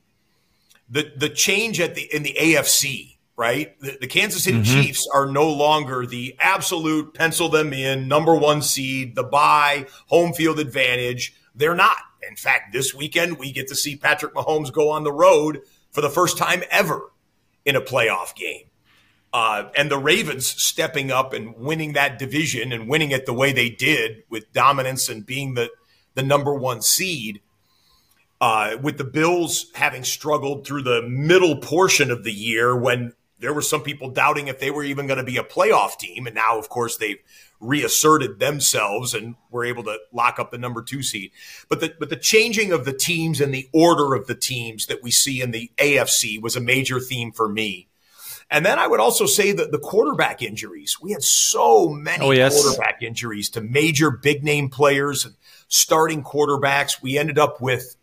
the 0.88 1.12
the 1.16 1.28
change 1.28 1.80
at 1.80 1.94
the 1.94 2.02
in 2.14 2.22
the 2.22 2.36
AFC, 2.38 3.16
right? 3.36 3.78
The, 3.80 3.98
the 4.00 4.06
Kansas 4.06 4.44
City 4.44 4.62
Chiefs 4.62 5.08
are 5.12 5.26
no 5.26 5.50
longer 5.50 6.06
the 6.06 6.36
absolute 6.38 7.14
pencil 7.14 7.48
them 7.48 7.72
in 7.72 8.06
number 8.08 8.34
one 8.34 8.62
seed, 8.62 9.14
the 9.14 9.24
buy 9.24 9.86
home 10.06 10.32
field 10.32 10.58
advantage. 10.60 11.34
They're 11.54 11.74
not. 11.74 11.98
In 12.28 12.36
fact, 12.36 12.72
this 12.72 12.94
weekend 12.94 13.38
we 13.38 13.50
get 13.50 13.68
to 13.68 13.74
see 13.74 13.96
Patrick 13.96 14.34
Mahomes 14.34 14.72
go 14.72 14.90
on 14.90 15.04
the 15.04 15.12
road 15.12 15.62
for 15.90 16.00
the 16.00 16.10
first 16.10 16.38
time 16.38 16.62
ever 16.70 17.10
in 17.64 17.76
a 17.76 17.80
playoff 17.80 18.34
game. 18.34 18.69
Uh, 19.32 19.68
and 19.76 19.90
the 19.90 19.98
Ravens 19.98 20.46
stepping 20.46 21.10
up 21.10 21.32
and 21.32 21.56
winning 21.56 21.92
that 21.92 22.18
division 22.18 22.72
and 22.72 22.88
winning 22.88 23.12
it 23.12 23.26
the 23.26 23.32
way 23.32 23.52
they 23.52 23.70
did 23.70 24.24
with 24.28 24.52
dominance 24.52 25.08
and 25.08 25.24
being 25.24 25.54
the, 25.54 25.70
the 26.14 26.22
number 26.22 26.52
one 26.52 26.82
seed. 26.82 27.40
Uh, 28.40 28.76
with 28.82 28.96
the 28.96 29.04
Bills 29.04 29.66
having 29.74 30.02
struggled 30.02 30.66
through 30.66 30.82
the 30.82 31.02
middle 31.02 31.58
portion 31.58 32.10
of 32.10 32.24
the 32.24 32.32
year 32.32 32.74
when 32.74 33.12
there 33.38 33.52
were 33.52 33.62
some 33.62 33.82
people 33.82 34.10
doubting 34.10 34.48
if 34.48 34.60
they 34.60 34.70
were 34.70 34.82
even 34.82 35.06
going 35.06 35.18
to 35.18 35.24
be 35.24 35.36
a 35.36 35.44
playoff 35.44 35.98
team. 35.98 36.26
And 36.26 36.34
now, 36.34 36.58
of 36.58 36.68
course, 36.68 36.96
they've 36.96 37.18
reasserted 37.60 38.38
themselves 38.38 39.12
and 39.12 39.34
were 39.50 39.64
able 39.64 39.84
to 39.84 39.98
lock 40.12 40.38
up 40.38 40.50
the 40.50 40.58
number 40.58 40.82
two 40.82 41.02
seed. 41.02 41.30
But 41.68 41.80
the, 41.80 41.94
but 41.98 42.08
the 42.08 42.16
changing 42.16 42.72
of 42.72 42.84
the 42.84 42.92
teams 42.94 43.40
and 43.40 43.52
the 43.52 43.68
order 43.72 44.14
of 44.14 44.26
the 44.26 44.34
teams 44.34 44.86
that 44.86 45.02
we 45.02 45.10
see 45.10 45.42
in 45.42 45.50
the 45.50 45.70
AFC 45.76 46.40
was 46.40 46.56
a 46.56 46.60
major 46.60 46.98
theme 46.98 47.32
for 47.32 47.48
me. 47.48 47.89
And 48.50 48.66
then 48.66 48.78
I 48.78 48.86
would 48.86 48.98
also 49.00 49.26
say 49.26 49.52
that 49.52 49.70
the 49.70 49.78
quarterback 49.78 50.42
injuries. 50.42 50.96
We 51.00 51.12
had 51.12 51.22
so 51.22 51.88
many 51.88 52.24
Oh, 52.26 52.30
yes. 52.32 52.60
quarterback 52.60 53.02
injuries 53.02 53.48
to 53.50 53.60
major 53.60 54.10
big 54.10 54.42
name 54.42 54.68
players 54.70 55.24
and 55.24 55.34
starting 55.68 56.24
quarterbacks. 56.24 57.00
We 57.00 57.16
ended 57.16 57.38
up 57.38 57.60
with, 57.60 57.94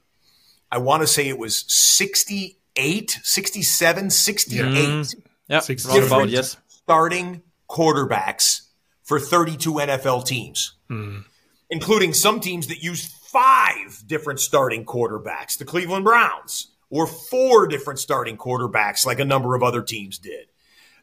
I 0.72 0.78
want 0.78 1.04
to 1.04 1.08
say 1.08 1.28
it 1.28 1.38
was 1.38 1.66
68, 1.68 3.20
67, 3.24 4.10
68 4.10 4.62
mm-hmm. 4.66 5.20
Yeah, 5.50 5.60
Six- 5.60 5.86
roundabout, 5.86 6.04
different 6.10 6.32
yes. 6.32 6.58
starting 6.70 7.42
quarterbacks 7.70 8.62
for 9.04 9.20
32 9.20 9.74
NFL 9.74 10.26
teams, 10.26 10.74
mm. 10.90 11.24
including 11.70 12.14
some 12.14 12.40
teams 12.40 12.68
that 12.68 12.84
used 12.84 13.10
five 13.12 14.04
different 14.06 14.40
starting 14.40 14.86
quarterbacks, 14.86 15.58
the 15.58 15.66
Cleveland 15.66 16.04
Browns, 16.06 16.68
or 16.90 17.08
four 17.08 17.68
different 17.68 18.00
starting 18.00 18.38
quarterbacks, 18.38 19.06
like 19.06 19.20
a 19.20 19.26
number 19.26 19.56
of 19.56 19.64
other 19.64 19.82
teams 19.82 20.18
did. 20.18 20.48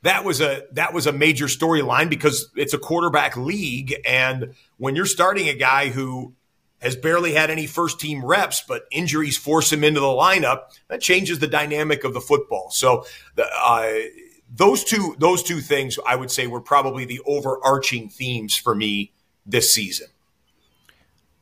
That 0.02 0.24
was 0.24 0.40
a 0.40 0.64
that 0.72 0.92
was 0.92 1.06
a 1.06 1.12
major 1.12 1.46
storyline 1.46 2.10
because 2.10 2.50
it's 2.56 2.74
a 2.74 2.78
quarterback 2.78 3.36
league, 3.36 3.94
and 4.06 4.54
when 4.76 4.96
you're 4.96 5.06
starting 5.06 5.48
a 5.48 5.54
guy 5.54 5.88
who 5.88 6.34
has 6.84 6.94
barely 6.94 7.32
had 7.32 7.50
any 7.50 7.66
first 7.66 7.98
team 7.98 8.22
reps, 8.22 8.62
but 8.68 8.84
injuries 8.90 9.38
force 9.38 9.72
him 9.72 9.82
into 9.82 10.00
the 10.00 10.06
lineup. 10.06 10.64
That 10.88 11.00
changes 11.00 11.38
the 11.38 11.46
dynamic 11.46 12.04
of 12.04 12.12
the 12.12 12.20
football. 12.20 12.70
So, 12.70 13.06
the, 13.36 13.46
uh, 13.46 13.94
those 14.54 14.84
two 14.84 15.16
those 15.18 15.42
two 15.42 15.60
things 15.60 15.98
I 16.06 16.14
would 16.14 16.30
say 16.30 16.46
were 16.46 16.60
probably 16.60 17.06
the 17.06 17.20
overarching 17.24 18.10
themes 18.10 18.54
for 18.54 18.74
me 18.74 19.12
this 19.46 19.72
season. 19.72 20.08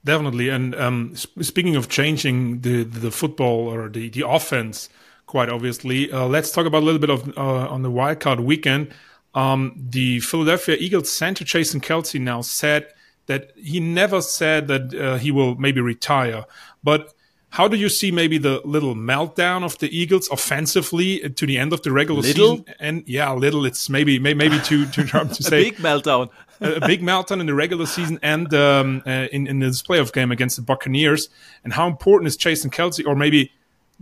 Definitely. 0.04 0.48
And 0.48 0.74
um, 0.74 1.14
sp- 1.14 1.42
speaking 1.42 1.76
of 1.76 1.88
changing 1.88 2.60
the 2.60 2.82
the 2.82 3.10
football 3.10 3.68
or 3.68 3.88
the 3.88 4.08
the 4.08 4.26
offense 4.26 4.88
quite 5.26 5.48
obviously. 5.48 6.12
Uh, 6.12 6.26
let's 6.26 6.50
talk 6.50 6.66
about 6.66 6.82
a 6.82 6.84
little 6.84 7.00
bit 7.00 7.10
of 7.10 7.36
uh, 7.38 7.68
on 7.68 7.82
the 7.82 7.90
wildcard 7.90 8.40
weekend. 8.40 8.92
Um, 9.34 9.74
the 9.76 10.20
Philadelphia 10.20 10.76
Eagles 10.78 11.10
center 11.10 11.44
Jason 11.44 11.80
Kelsey 11.80 12.18
now 12.18 12.42
said 12.42 12.88
that 13.26 13.52
he 13.56 13.80
never 13.80 14.20
said 14.20 14.68
that 14.68 14.94
uh, 14.94 15.16
he 15.16 15.30
will 15.30 15.54
maybe 15.54 15.80
retire, 15.80 16.44
but 16.84 17.14
how 17.52 17.68
do 17.68 17.76
you 17.76 17.90
see 17.90 18.10
maybe 18.10 18.38
the 18.38 18.62
little 18.64 18.94
meltdown 18.94 19.62
of 19.62 19.78
the 19.78 19.94
Eagles 19.96 20.28
offensively 20.30 21.18
to 21.30 21.46
the 21.46 21.58
end 21.58 21.74
of 21.74 21.82
the 21.82 21.92
regular 21.92 22.22
little? 22.22 22.56
season? 22.56 22.74
And 22.80 23.04
yeah, 23.06 23.32
a 23.32 23.36
little. 23.36 23.66
It's 23.66 23.90
maybe 23.90 24.18
maybe 24.18 24.58
too 24.60 24.86
too 24.86 25.06
sharp 25.10 25.32
to 25.32 25.42
say. 25.42 25.60
a 25.60 25.70
big 25.70 25.76
meltdown. 25.76 26.30
A, 26.62 26.80
big 26.86 27.02
meltdown 27.02 27.40
in 27.40 27.46
the 27.46 27.54
regular 27.54 27.86
season 27.86 28.18
and 28.22 28.52
um, 28.54 29.02
uh, 29.06 29.28
in 29.32 29.46
in 29.46 29.58
this 29.58 29.82
playoff 29.82 30.12
game 30.12 30.30
against 30.30 30.56
the 30.56 30.62
Buccaneers. 30.62 31.28
And 31.64 31.72
how 31.72 31.86
important 31.86 32.28
is 32.28 32.36
Jason 32.36 32.70
Kelsey? 32.70 33.04
Or 33.04 33.14
maybe 33.14 33.52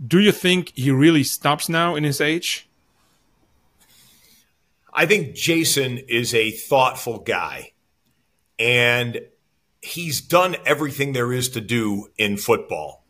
do 0.05 0.19
you 0.19 0.31
think 0.31 0.71
he 0.75 0.91
really 0.91 1.23
stops 1.23 1.69
now 1.69 1.95
in 1.95 2.03
his 2.03 2.21
age? 2.21 2.67
I 4.93 5.05
think 5.05 5.35
Jason 5.35 5.99
is 5.99 6.33
a 6.33 6.51
thoughtful 6.51 7.19
guy, 7.19 7.71
and 8.59 9.21
he's 9.81 10.19
done 10.21 10.57
everything 10.65 11.13
there 11.13 11.31
is 11.31 11.49
to 11.49 11.61
do 11.61 12.09
in 12.17 12.37
football 12.37 13.01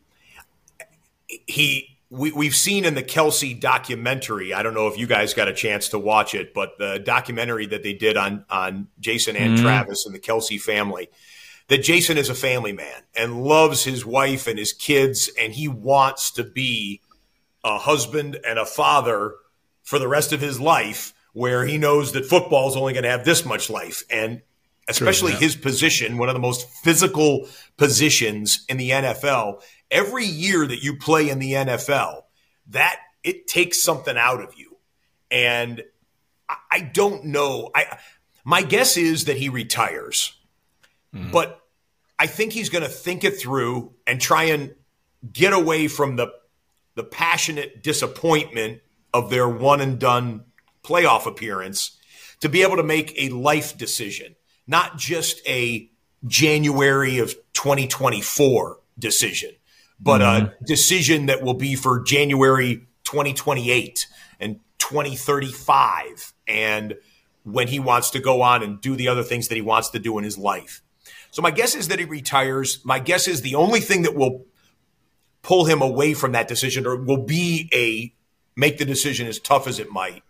he 1.47 1.90
we, 2.11 2.33
we've 2.33 2.55
seen 2.55 2.83
in 2.83 2.93
the 2.93 3.01
Kelsey 3.01 3.53
documentary. 3.53 4.53
I 4.53 4.63
don't 4.63 4.73
know 4.73 4.87
if 4.87 4.97
you 4.97 5.07
guys 5.07 5.33
got 5.33 5.47
a 5.47 5.53
chance 5.53 5.87
to 5.89 5.97
watch 5.97 6.35
it, 6.35 6.53
but 6.53 6.77
the 6.77 6.99
documentary 6.99 7.65
that 7.67 7.83
they 7.83 7.93
did 7.93 8.17
on 8.17 8.45
on 8.49 8.89
Jason 8.99 9.37
and 9.37 9.57
mm. 9.57 9.61
Travis 9.61 10.05
and 10.05 10.13
the 10.13 10.19
Kelsey 10.19 10.57
family, 10.57 11.09
that 11.69 11.81
Jason 11.81 12.17
is 12.17 12.29
a 12.29 12.35
family 12.35 12.73
man 12.73 13.03
and 13.15 13.41
loves 13.41 13.85
his 13.85 14.05
wife 14.05 14.45
and 14.45 14.59
his 14.59 14.73
kids, 14.73 15.31
and 15.39 15.53
he 15.53 15.69
wants 15.69 16.31
to 16.31 16.43
be 16.43 16.99
a 17.63 17.77
husband 17.77 18.37
and 18.45 18.59
a 18.59 18.65
father 18.65 19.35
for 19.81 19.97
the 19.97 20.07
rest 20.09 20.33
of 20.33 20.41
his 20.41 20.59
life, 20.59 21.13
where 21.31 21.65
he 21.65 21.77
knows 21.77 22.11
that 22.11 22.25
football 22.25 22.67
is 22.67 22.75
only 22.75 22.91
going 22.91 23.03
to 23.03 23.09
have 23.09 23.23
this 23.23 23.45
much 23.45 23.69
life, 23.69 24.03
and 24.11 24.41
especially 24.89 25.31
True, 25.31 25.39
yeah. 25.39 25.45
his 25.45 25.55
position, 25.55 26.17
one 26.17 26.27
of 26.27 26.35
the 26.35 26.41
most 26.41 26.67
physical 26.83 27.47
positions 27.77 28.65
in 28.67 28.75
the 28.75 28.89
NFL 28.89 29.61
every 29.91 30.25
year 30.25 30.65
that 30.65 30.81
you 30.81 30.95
play 30.95 31.29
in 31.29 31.39
the 31.39 31.53
NFL, 31.53 32.23
that 32.67 32.97
it 33.23 33.47
takes 33.47 33.83
something 33.83 34.17
out 34.17 34.41
of 34.41 34.55
you. 34.57 34.77
And 35.29 35.83
I, 36.71 36.81
don't 36.81 37.25
know. 37.25 37.69
I 37.75 37.97
my 38.43 38.61
guess 38.61 38.97
is 38.97 39.25
that 39.25 39.37
he 39.37 39.49
retires. 39.49 40.33
Mm-hmm. 41.13 41.31
But 41.31 41.61
I 42.17 42.27
think 42.27 42.53
he's 42.53 42.69
going 42.69 42.83
to 42.83 42.89
think 42.89 43.23
it 43.23 43.39
through 43.39 43.93
and 44.07 44.19
try 44.19 44.45
and 44.45 44.73
get 45.31 45.53
away 45.53 45.87
from 45.87 46.15
the 46.15 46.33
the 46.95 47.03
passionate 47.03 47.81
disappointment 47.83 48.81
of 49.13 49.29
their 49.29 49.47
one 49.47 49.79
and 49.79 49.97
done 49.97 50.43
playoff 50.83 51.25
appearance 51.25 51.97
to 52.41 52.49
be 52.49 52.63
able 52.63 52.75
to 52.75 52.83
make 52.83 53.13
a 53.17 53.29
life 53.29 53.77
decision, 53.77 54.35
not 54.67 54.97
just 54.97 55.45
a 55.47 55.89
January 56.27 57.19
of 57.19 57.33
2024 57.53 58.79
decision 58.99 59.51
but 60.01 60.21
mm-hmm. 60.21 60.47
a 60.47 60.65
decision 60.65 61.27
that 61.27 61.43
will 61.43 61.53
be 61.53 61.75
for 61.75 62.01
January 62.01 62.87
2028 63.03 64.07
and 64.39 64.59
2035 64.79 66.33
and 66.47 66.95
when 67.43 67.67
he 67.67 67.79
wants 67.79 68.09
to 68.11 68.19
go 68.19 68.41
on 68.41 68.63
and 68.63 68.81
do 68.81 68.95
the 68.95 69.07
other 69.07 69.23
things 69.23 69.47
that 69.47 69.55
he 69.55 69.61
wants 69.61 69.89
to 69.89 69.99
do 69.99 70.17
in 70.17 70.23
his 70.23 70.37
life. 70.37 70.81
So 71.31 71.41
my 71.41 71.51
guess 71.51 71.75
is 71.75 71.87
that 71.87 71.99
he 71.99 72.05
retires. 72.05 72.83
My 72.83 72.99
guess 72.99 73.27
is 73.27 73.41
the 73.41 73.55
only 73.55 73.79
thing 73.79 74.03
that 74.03 74.15
will 74.15 74.45
pull 75.41 75.65
him 75.65 75.81
away 75.81 76.13
from 76.13 76.33
that 76.33 76.47
decision 76.47 76.85
or 76.85 76.95
will 76.95 77.23
be 77.23 77.69
a 77.73 78.13
make 78.55 78.77
the 78.77 78.85
decision 78.85 79.27
as 79.27 79.39
tough 79.39 79.67
as 79.67 79.79
it 79.79 79.89
might 79.89 80.23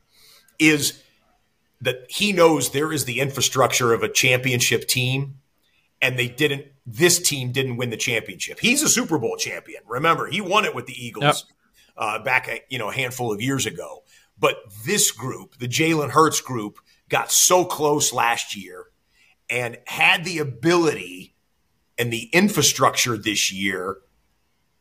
is 0.59 1.01
that 1.81 2.05
he 2.07 2.31
knows 2.31 2.69
there 2.69 2.93
is 2.93 3.05
the 3.05 3.19
infrastructure 3.19 3.93
of 3.93 4.03
a 4.03 4.09
championship 4.09 4.87
team 4.87 5.40
and 6.01 6.17
they 6.17 6.27
didn't 6.27 6.65
this 6.85 7.19
team 7.19 7.51
didn't 7.51 7.77
win 7.77 7.89
the 7.89 7.97
championship. 7.97 8.59
He's 8.59 8.81
a 8.83 8.89
Super 8.89 9.19
Bowl 9.19 9.37
champion. 9.37 9.81
Remember, 9.87 10.27
he 10.27 10.41
won 10.41 10.65
it 10.65 10.73
with 10.73 10.87
the 10.87 11.05
Eagles 11.05 11.23
yep. 11.23 11.35
uh, 11.95 12.23
back, 12.23 12.47
a, 12.47 12.61
you 12.69 12.79
know, 12.79 12.89
a 12.89 12.93
handful 12.93 13.31
of 13.31 13.41
years 13.41 13.65
ago. 13.65 14.03
But 14.39 14.57
this 14.85 15.11
group, 15.11 15.57
the 15.57 15.67
Jalen 15.67 16.09
Hurts 16.09 16.41
group, 16.41 16.79
got 17.09 17.31
so 17.31 17.65
close 17.65 18.11
last 18.11 18.55
year 18.55 18.85
and 19.49 19.77
had 19.85 20.25
the 20.25 20.39
ability 20.39 21.35
and 21.97 22.11
the 22.11 22.29
infrastructure 22.33 23.17
this 23.17 23.51
year 23.51 23.97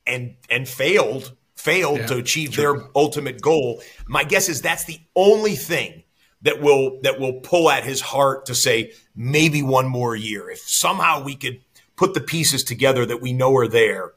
and 0.06 0.36
and 0.48 0.66
failed 0.66 1.36
failed 1.56 1.98
yeah, 1.98 2.06
to 2.06 2.16
achieve 2.16 2.52
true. 2.52 2.62
their 2.62 2.88
ultimate 2.96 3.42
goal. 3.42 3.82
My 4.06 4.24
guess 4.24 4.48
is 4.48 4.62
that's 4.62 4.84
the 4.84 4.98
only 5.14 5.56
thing 5.56 6.04
that 6.42 6.62
will 6.62 7.00
that 7.02 7.20
will 7.20 7.40
pull 7.40 7.70
at 7.70 7.84
his 7.84 8.00
heart 8.00 8.46
to 8.46 8.54
say 8.54 8.92
maybe 9.20 9.62
one 9.62 9.86
more 9.86 10.16
year. 10.16 10.48
If 10.48 10.60
somehow 10.60 11.22
we 11.22 11.36
could 11.36 11.60
put 11.94 12.14
the 12.14 12.20
pieces 12.22 12.64
together 12.64 13.04
that 13.04 13.20
we 13.20 13.34
know 13.34 13.54
are 13.56 13.68
there 13.68 14.12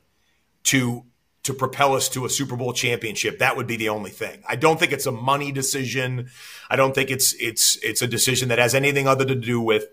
to 0.64 1.04
to 1.44 1.54
propel 1.54 1.94
us 1.94 2.08
to 2.08 2.24
a 2.24 2.30
Super 2.30 2.56
Bowl 2.56 2.72
championship. 2.72 3.40
That 3.40 3.58
would 3.58 3.68
be 3.68 3.76
the 3.76 3.90
only 3.90 4.12
thing. 4.12 4.42
I 4.48 4.56
don't 4.56 4.80
think 4.80 4.94
it's 4.94 5.06
a 5.06 5.12
money 5.12 5.52
decision. 5.52 6.30
I 6.70 6.78
don't 6.78 6.96
think 6.96 7.12
it's 7.12 7.34
it's 7.34 7.76
it's 7.84 8.02
a 8.02 8.08
decision 8.08 8.48
that 8.48 8.60
has 8.60 8.74
anything 8.74 9.06
other 9.06 9.26
to 9.26 9.36
do 9.36 9.60
with 9.60 9.88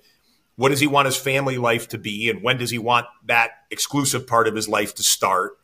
what 0.55 0.69
does 0.69 0.79
he 0.79 0.87
want 0.87 1.07
his 1.07 1.17
family 1.17 1.59
life 1.59 1.89
to 1.89 1.99
be 1.99 2.31
and 2.31 2.41
when 2.41 2.59
does 2.59 2.71
he 2.71 2.79
want 2.79 3.07
that 3.25 3.51
exclusive 3.69 4.29
part 4.29 4.47
of 4.47 4.55
his 4.55 4.69
life 4.69 4.95
to 4.95 5.03
start 5.03 5.59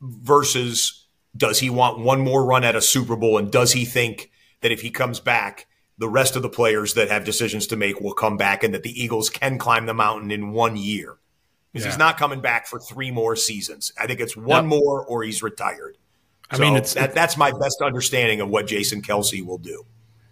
versus 0.00 1.06
does 1.36 1.60
he 1.60 1.70
want 1.70 2.00
one 2.00 2.20
more 2.20 2.44
run 2.44 2.64
at 2.64 2.74
a 2.74 2.82
Super 2.82 3.14
Bowl 3.14 3.38
and 3.38 3.52
does 3.52 3.72
he 3.72 3.84
think 3.84 4.32
that 4.62 4.72
if 4.72 4.80
he 4.80 4.90
comes 4.90 5.20
back 5.20 5.68
the 5.98 6.08
rest 6.08 6.36
of 6.36 6.42
the 6.42 6.48
players 6.48 6.94
that 6.94 7.10
have 7.10 7.24
decisions 7.24 7.66
to 7.68 7.76
make 7.76 8.00
will 8.00 8.14
come 8.14 8.36
back 8.36 8.62
and 8.62 8.72
that 8.72 8.82
the 8.82 9.02
Eagles 9.02 9.30
can 9.30 9.58
climb 9.58 9.86
the 9.86 9.94
mountain 9.94 10.30
in 10.30 10.52
one 10.52 10.76
year 10.76 11.18
because 11.72 11.84
yeah. 11.84 11.90
he's 11.90 11.98
not 11.98 12.16
coming 12.16 12.40
back 12.40 12.66
for 12.66 12.78
three 12.78 13.10
more 13.10 13.36
seasons. 13.36 13.92
I 13.98 14.06
think 14.06 14.20
it's 14.20 14.36
one 14.36 14.70
yep. 14.70 14.80
more 14.80 15.04
or 15.04 15.22
he's 15.22 15.42
retired. 15.42 15.98
I 16.50 16.56
so 16.56 16.62
mean, 16.62 16.76
it's, 16.76 16.94
that, 16.94 17.14
that's 17.14 17.36
my 17.36 17.50
best 17.50 17.82
understanding 17.82 18.40
of 18.40 18.48
what 18.48 18.66
Jason 18.66 19.02
Kelsey 19.02 19.42
will 19.42 19.58
do. 19.58 19.84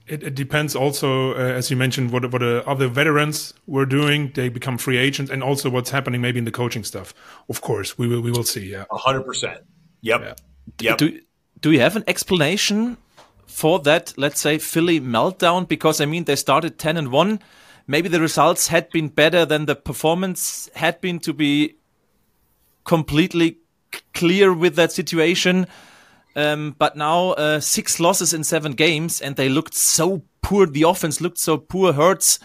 It, 0.07 0.23
it 0.23 0.35
depends 0.37 0.77
also, 0.77 1.33
uh, 1.33 1.39
as 1.39 1.69
you 1.71 1.77
mentioned, 1.77 2.13
what 2.13 2.31
what 2.33 2.41
uh, 2.41 2.63
other 2.65 2.87
veterans 2.87 3.53
were 3.67 3.85
doing. 3.85 4.31
They 4.33 4.49
become 4.49 4.79
free 4.79 4.99
agents, 4.99 5.33
and 5.33 5.43
also 5.43 5.69
what's 5.69 5.91
happening 5.91 6.21
maybe 6.21 6.39
in 6.39 6.45
the 6.45 6.53
coaching 6.53 6.85
stuff. 6.85 7.13
Of 7.49 7.61
course, 7.61 7.99
we 7.99 8.07
will 8.07 8.21
we 8.21 8.31
will 8.31 8.45
see. 8.45 8.71
Yeah, 8.71 8.85
hundred 8.93 9.25
percent. 9.25 9.63
Yep. 10.03 10.21
Yeah. 10.21 10.35
Yep. 10.79 10.99
Do 10.99 11.21
Do 11.61 11.73
you 11.73 11.81
have 11.81 11.97
an 11.97 12.05
explanation 12.07 12.99
for 13.57 13.77
that? 13.81 14.15
Let's 14.17 14.41
say 14.41 14.59
Philly 14.59 15.01
meltdown, 15.01 15.67
because 15.67 16.03
I 16.05 16.07
mean 16.07 16.25
they 16.25 16.37
started 16.37 16.79
ten 16.79 16.97
and 16.97 17.11
one 17.13 17.41
maybe 17.87 18.09
the 18.09 18.21
results 18.21 18.69
had 18.69 18.91
been 18.91 19.09
better 19.09 19.47
than 19.47 19.67
the 19.67 19.77
performance 19.77 20.69
had 20.75 21.01
been 21.01 21.19
to 21.21 21.33
be 21.33 21.77
completely 22.85 23.59
clear 24.13 24.53
with 24.53 24.75
that 24.77 24.93
situation. 24.93 25.67
Um, 26.35 26.75
but 26.79 26.97
now 26.97 27.31
uh, 27.31 27.61
six 27.61 27.99
losses 27.99 28.35
in 28.35 28.45
seven 28.45 28.73
games, 28.73 29.23
and 29.23 29.37
they 29.37 29.49
looked 29.49 29.75
so 29.75 30.23
poor. 30.43 30.67
The 30.67 30.83
offense 30.83 31.21
looked 31.21 31.39
so 31.39 31.57
poor. 31.57 31.93
Hurts. 31.93 32.39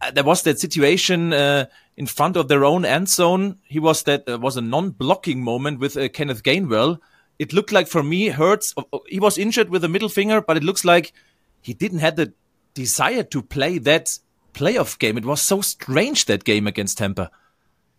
Uh, 0.00 0.10
there 0.12 0.24
was 0.24 0.42
that 0.42 0.60
situation 0.60 1.32
uh, 1.32 1.66
in 1.96 2.06
front 2.06 2.36
of 2.36 2.48
their 2.48 2.64
own 2.64 2.84
end 2.84 3.08
zone. 3.08 3.58
He 3.64 3.80
was 3.80 4.04
that 4.04 4.28
uh, 4.28 4.38
was 4.38 4.56
a 4.56 4.60
non-blocking 4.60 5.42
moment 5.42 5.80
with 5.80 5.96
uh, 5.96 6.08
Kenneth 6.08 6.42
Gainwell. 6.42 6.98
It 7.38 7.52
looked 7.52 7.72
like 7.72 7.88
for 7.88 8.02
me, 8.02 8.28
Hurts. 8.28 8.74
Uh, 8.76 8.98
he 9.06 9.18
was 9.18 9.38
injured 9.38 9.70
with 9.70 9.84
a 9.84 9.88
middle 9.88 10.08
finger, 10.08 10.40
but 10.40 10.56
it 10.56 10.62
looks 10.62 10.84
like 10.84 11.12
he 11.60 11.74
didn't 11.74 11.98
have 11.98 12.16
the 12.16 12.32
desire 12.74 13.22
to 13.24 13.42
play 13.42 13.78
that 13.78 14.18
playoff 14.54 14.98
game. 14.98 15.18
It 15.18 15.24
was 15.24 15.40
so 15.40 15.60
strange 15.60 16.26
that 16.26 16.44
game 16.44 16.66
against 16.66 16.98
Tampa. 16.98 17.30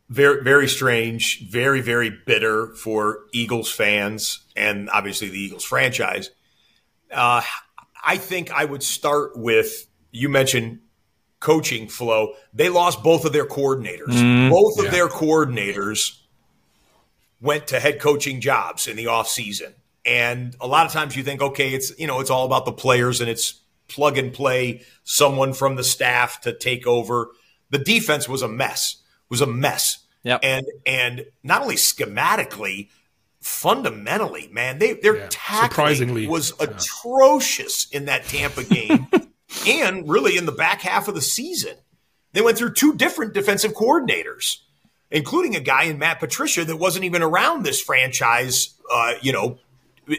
Very, 0.10 0.44
very 0.44 0.68
strange. 0.68 1.50
Very, 1.50 1.82
very 1.82 2.12
bitter 2.26 2.68
for 2.76 3.22
Eagles 3.32 3.72
fans 3.72 4.44
and 4.56 4.90
obviously 4.90 5.30
the 5.30 5.40
Eagles 5.40 5.64
franchise. 5.64 6.30
Uh, 7.12 7.42
I 8.04 8.18
think 8.18 8.52
I 8.52 8.66
would 8.66 8.84
start 8.84 9.38
with 9.38 9.88
you 10.12 10.30
mentioned 10.30 10.80
coaching 11.40 11.88
flow. 11.88 12.34
They 12.54 12.70
lost 12.70 13.04
both 13.04 13.26
of 13.26 13.34
their 13.34 13.46
coordinators. 13.46 14.14
Mm, 14.14 14.50
both 14.50 14.78
of 14.80 14.86
yeah. 14.86 14.92
their 14.92 15.08
coordinators 15.08 16.20
went 17.44 17.68
to 17.68 17.80
head 17.80 18.00
coaching 18.00 18.42
jobs 18.42 18.88
in 18.88 18.96
the 18.96 19.06
offseason. 19.06 19.74
And 20.06 20.56
a 20.60 20.68
lot 20.68 20.86
of 20.86 20.92
times 20.92 21.16
you 21.16 21.24
think, 21.24 21.42
okay, 21.42 21.74
it's 21.74 21.98
you 22.00 22.08
know, 22.08 22.20
it's 22.20 22.30
all 22.30 22.46
about 22.46 22.66
the 22.66 22.72
players 22.72 23.22
and 23.22 23.30
it's 23.30 23.62
plug 23.88 24.18
and 24.18 24.34
play 24.34 24.82
someone 25.04 25.54
from 25.54 25.76
the 25.76 25.84
staff 25.84 26.42
to 26.42 26.54
take 26.54 26.88
over. 26.88 27.30
The 27.70 27.78
defense 27.78 28.28
was 28.28 28.42
a 28.42 28.48
mess. 28.48 28.98
Was 29.30 29.42
a 29.42 29.48
mess. 29.48 30.00
Yeah. 30.24 30.40
And 30.42 30.66
and 30.86 31.26
not 31.44 31.62
only 31.62 31.76
schematically, 31.76 32.90
fundamentally, 33.42 34.50
man, 34.52 34.80
they 34.80 34.94
their 34.94 35.18
yeah. 35.18 35.28
tackling 35.30 36.30
was 36.30 36.54
yeah. 36.60 36.68
atrocious 36.68 37.90
in 37.90 38.06
that 38.06 38.26
Tampa 38.26 38.64
game, 38.64 39.08
and 39.68 40.10
really 40.10 40.38
in 40.38 40.46
the 40.46 40.52
back 40.52 40.82
half 40.82 41.08
of 41.08 41.16
the 41.16 41.22
season. 41.22 41.76
They 42.32 42.42
went 42.42 42.58
through 42.58 42.74
two 42.74 42.96
different 42.96 43.34
defensive 43.34 43.74
coordinators, 43.74 44.58
including 45.14 45.56
a 45.56 45.60
guy 45.62 45.84
in 45.84 46.00
Matt 46.00 46.20
Patricia 46.20 46.66
that 46.66 46.76
wasn't 46.76 47.06
even 47.06 47.22
around 47.22 47.64
this 47.64 47.80
franchise, 47.80 48.74
uh, 48.92 49.14
you 49.22 49.32
know, 49.32 49.60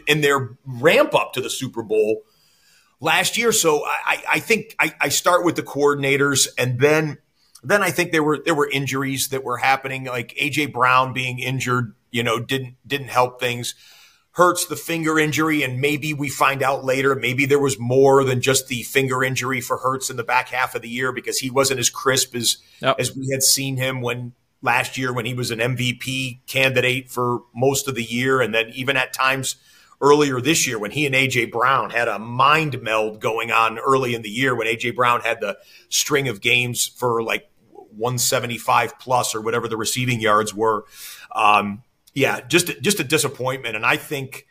in 0.07 0.21
their 0.21 0.57
ramp 0.65 1.13
up 1.13 1.33
to 1.33 1.41
the 1.41 1.49
Super 1.49 1.83
Bowl 1.83 2.21
last 2.99 3.37
year. 3.37 3.51
So 3.51 3.83
I, 3.85 4.23
I 4.31 4.39
think 4.39 4.73
I, 4.79 4.95
I 4.99 5.09
start 5.09 5.45
with 5.45 5.57
the 5.57 5.63
coordinators, 5.63 6.47
and 6.57 6.79
then 6.79 7.17
then 7.63 7.83
I 7.83 7.91
think 7.91 8.11
there 8.11 8.23
were 8.23 8.39
there 8.43 8.55
were 8.55 8.69
injuries 8.69 9.27
that 9.29 9.43
were 9.43 9.57
happening, 9.57 10.05
like 10.05 10.33
AJ 10.41 10.73
Brown 10.73 11.13
being 11.13 11.37
injured. 11.39 11.93
You 12.09 12.23
know, 12.23 12.39
didn't 12.39 12.77
didn't 12.87 13.09
help 13.09 13.39
things. 13.39 13.75
Hurts 14.31 14.65
the 14.65 14.75
finger 14.75 15.17
injury, 15.17 15.63
and 15.63 15.79
maybe 15.79 16.13
we 16.13 16.27
find 16.29 16.61
out 16.61 16.83
later. 16.83 17.15
Maybe 17.15 17.45
there 17.45 17.59
was 17.59 17.79
more 17.79 18.23
than 18.25 18.41
just 18.41 18.67
the 18.67 18.83
finger 18.83 19.23
injury 19.23 19.61
for 19.61 19.77
Hurts 19.77 20.09
in 20.09 20.17
the 20.17 20.25
back 20.25 20.49
half 20.49 20.75
of 20.75 20.81
the 20.81 20.89
year 20.89 21.13
because 21.13 21.39
he 21.39 21.49
wasn't 21.49 21.79
as 21.79 21.89
crisp 21.89 22.35
as 22.35 22.57
Yep. 22.81 22.95
as 22.99 23.15
we 23.15 23.29
had 23.31 23.43
seen 23.43 23.77
him 23.77 24.01
when 24.01 24.33
last 24.61 24.97
year 24.97 25.13
when 25.13 25.25
he 25.25 25.33
was 25.33 25.51
an 25.51 25.59
MVP 25.59 26.45
candidate 26.47 27.09
for 27.09 27.41
most 27.53 27.87
of 27.87 27.95
the 27.95 28.03
year, 28.03 28.41
and 28.41 28.53
then 28.53 28.69
even 28.73 28.97
at 28.97 29.13
times 29.13 29.55
earlier 30.01 30.41
this 30.41 30.67
year 30.67 30.77
when 30.77 30.91
he 30.91 31.05
and 31.05 31.15
AJ 31.15 31.51
Brown 31.51 31.89
had 31.89 32.07
a 32.07 32.19
mind 32.19 32.81
meld 32.81 33.19
going 33.21 33.51
on 33.51 33.79
early 33.79 34.13
in 34.13 34.21
the 34.21 34.29
year 34.29 34.55
when 34.55 34.67
AJ 34.67 34.95
Brown 34.95 35.21
had 35.21 35.39
the 35.39 35.57
string 35.89 36.27
of 36.27 36.41
games 36.41 36.85
for 36.87 37.23
like 37.23 37.49
175 37.71 38.99
plus 38.99 39.33
or 39.33 39.41
whatever 39.41 39.67
the 39.67 39.77
receiving 39.77 40.19
yards 40.19 40.53
were. 40.53 40.85
Um, 41.33 41.83
yeah, 42.13 42.41
just 42.41 42.81
just 42.81 42.99
a 42.99 43.03
disappointment, 43.03 43.75
and 43.75 43.85
I 43.85 43.97
think 43.97 44.47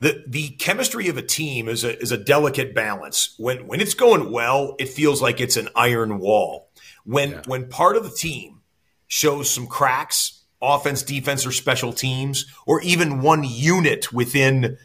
the 0.00 0.24
the 0.26 0.50
chemistry 0.50 1.08
of 1.08 1.16
a 1.16 1.22
team 1.22 1.68
is 1.68 1.84
a 1.84 1.98
is 2.00 2.12
a 2.12 2.16
delicate 2.16 2.74
balance. 2.74 3.34
When 3.38 3.66
when 3.66 3.80
it's 3.80 3.94
going 3.94 4.30
well, 4.30 4.76
it 4.78 4.88
feels 4.88 5.20
like 5.20 5.40
it's 5.40 5.56
an 5.56 5.68
iron 5.74 6.18
wall. 6.18 6.67
When 7.08 7.32
when 7.46 7.68
part 7.68 7.96
of 7.96 8.04
the 8.04 8.10
team 8.10 8.60
shows 9.06 9.48
some 9.48 9.66
cracks, 9.66 10.42
offense, 10.60 11.02
defense, 11.02 11.46
or 11.46 11.52
special 11.52 11.94
teams, 11.94 12.44
or 12.66 12.82
even 12.82 13.22
one 13.22 13.44
unit 13.44 14.12
within 14.12 14.76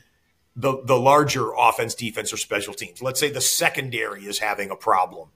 the 0.56 0.82
the 0.86 0.98
larger 0.98 1.52
offense, 1.52 1.94
defense, 1.96 2.32
or 2.32 2.38
special 2.38 2.74
teams. 2.74 3.02
Let's 3.02 3.20
say 3.20 3.30
the 3.30 3.42
secondary 3.42 4.24
is 4.24 4.40
having 4.40 4.72
a 4.72 4.76
problem. 4.78 5.30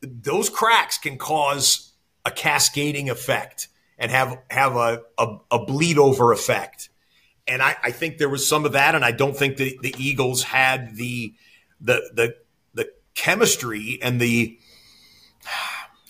Those 0.00 0.48
cracks 0.48 0.98
can 0.98 1.18
cause 1.18 1.90
a 2.24 2.30
cascading 2.30 3.10
effect 3.10 3.66
and 3.98 4.12
have 4.12 4.38
have 4.50 4.76
a, 4.76 5.02
a, 5.18 5.36
a 5.50 5.64
bleed 5.64 5.98
over 5.98 6.30
effect. 6.30 6.90
And 7.48 7.60
I, 7.60 7.76
I 7.82 7.90
think 7.90 8.18
there 8.18 8.28
was 8.28 8.48
some 8.48 8.64
of 8.64 8.72
that, 8.72 8.94
and 8.94 9.04
I 9.04 9.10
don't 9.10 9.36
think 9.36 9.56
the, 9.56 9.76
the 9.82 9.94
Eagles 9.98 10.44
had 10.44 10.94
the 10.94 11.34
the 11.80 12.08
the 12.14 12.36
the 12.72 12.92
chemistry 13.14 13.98
and 14.00 14.20
the 14.20 14.58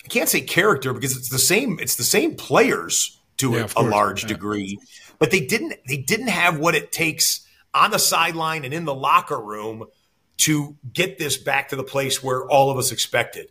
I 0.05 0.07
can't 0.07 0.29
say 0.29 0.41
character 0.41 0.93
because 0.93 1.17
it's 1.17 1.29
the 1.29 1.39
same 1.39 1.79
it's 1.81 1.95
the 1.95 2.03
same 2.03 2.35
players 2.35 3.19
to 3.37 3.51
Yeah, 3.51 3.67
a, 3.75 3.81
a 3.81 3.83
large 3.83 4.23
Yeah. 4.23 4.29
degree, 4.29 4.77
but 5.19 5.31
they 5.31 5.41
didn't 5.41 5.73
they 5.87 5.97
didn't 5.97 6.27
have 6.27 6.59
what 6.59 6.75
it 6.75 6.91
takes 6.91 7.45
on 7.73 7.91
the 7.91 7.99
sideline 7.99 8.63
and 8.63 8.73
in 8.73 8.85
the 8.85 8.93
locker 8.93 9.39
room 9.39 9.85
to 10.37 10.77
get 10.93 11.17
this 11.17 11.37
back 11.37 11.69
to 11.69 11.75
the 11.75 11.83
place 11.83 12.21
where 12.23 12.47
all 12.49 12.69
of 12.69 12.77
us 12.77 12.91
expected. 12.91 13.47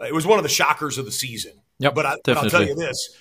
Uh, 0.00 0.04
it 0.04 0.14
was 0.14 0.26
one 0.26 0.38
of 0.38 0.42
the 0.42 0.48
shockers 0.48 0.98
of 0.98 1.04
the 1.04 1.12
season. 1.12 1.52
Yep, 1.78 1.94
but, 1.94 2.06
I, 2.06 2.16
but 2.24 2.36
I'll 2.36 2.50
tell 2.50 2.66
you 2.66 2.74
this. 2.74 3.16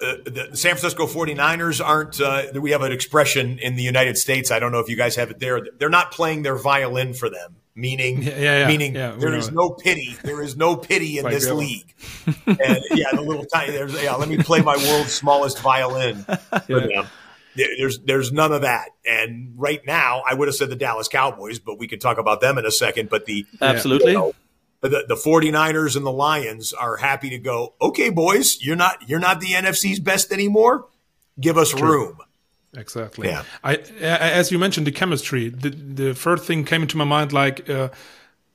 Uh, 0.00 0.14
the, 0.24 0.48
the 0.50 0.56
San 0.56 0.76
Francisco 0.76 1.06
49ers 1.06 1.84
aren't, 1.84 2.20
uh, 2.20 2.44
we 2.60 2.70
have 2.70 2.82
an 2.82 2.92
expression 2.92 3.58
in 3.58 3.74
the 3.74 3.82
United 3.82 4.16
States. 4.16 4.52
I 4.52 4.60
don't 4.60 4.70
know 4.70 4.78
if 4.78 4.88
you 4.88 4.96
guys 4.96 5.16
have 5.16 5.30
it 5.30 5.40
there. 5.40 5.66
They're 5.78 5.88
not 5.88 6.12
playing 6.12 6.42
their 6.42 6.56
violin 6.56 7.14
for 7.14 7.28
them, 7.28 7.56
meaning, 7.78 8.22
Yeah, 8.22 8.38
yeah, 8.38 8.66
meaning 8.66 8.94
Yeah, 8.94 9.12
there 9.12 9.34
is 9.34 9.50
no 9.50 9.70
pity. 9.70 10.16
There 10.22 10.42
is 10.42 10.56
no 10.56 10.76
pity 10.76 11.18
in 11.18 11.22
Quite 11.22 11.34
this 11.34 11.50
league. 11.50 11.94
and 12.26 12.80
yeah, 12.90 13.12
the 13.12 13.22
little 13.22 13.44
tiny, 13.44 13.72
there's, 13.72 13.94
yeah, 14.02 14.14
let 14.14 14.28
me 14.28 14.38
play 14.42 14.60
my 14.60 14.76
world's 14.76 15.12
smallest 15.12 15.60
violin 15.60 16.24
um, 16.28 16.62
them. 16.68 17.06
There's 17.54 17.98
there's 18.00 18.32
none 18.32 18.52
of 18.52 18.62
that. 18.62 18.90
And 19.04 19.54
right 19.56 19.80
now, 19.84 20.22
I 20.28 20.34
would 20.34 20.48
have 20.48 20.54
said 20.54 20.70
the 20.70 20.76
Dallas 20.76 21.08
Cowboys, 21.08 21.58
but 21.58 21.78
we 21.78 21.88
could 21.88 22.00
talk 22.00 22.18
about 22.18 22.40
them 22.40 22.58
in 22.58 22.64
a 22.64 22.70
second. 22.70 23.08
But 23.10 23.24
the 23.24 23.46
Absolutely. 23.60 24.12
you 24.12 24.18
know, 24.18 24.32
the, 24.80 25.04
the 25.08 25.16
49ers 25.16 25.96
and 25.96 26.06
the 26.06 26.12
Lions 26.12 26.72
are 26.72 26.96
happy 26.98 27.30
to 27.30 27.38
go, 27.38 27.74
okay, 27.82 28.10
boys, 28.10 28.62
you're 28.62 28.76
not 28.76 29.08
you're 29.08 29.18
not 29.18 29.40
the 29.40 29.48
NFC's 29.48 29.98
best 29.98 30.30
anymore. 30.30 30.86
Give 31.40 31.58
us 31.58 31.74
room. 31.74 32.18
Exactly. 32.74 33.28
Yeah. 33.28 33.44
I, 33.64 33.74
a- 34.00 34.34
as 34.34 34.50
you 34.52 34.58
mentioned, 34.58 34.86
the 34.86 34.92
chemistry. 34.92 35.48
The 35.48 35.70
the 35.70 36.14
first 36.14 36.44
thing 36.44 36.64
came 36.64 36.82
into 36.82 36.96
my 36.96 37.04
mind, 37.04 37.32
like 37.32 37.68
uh, 37.70 37.88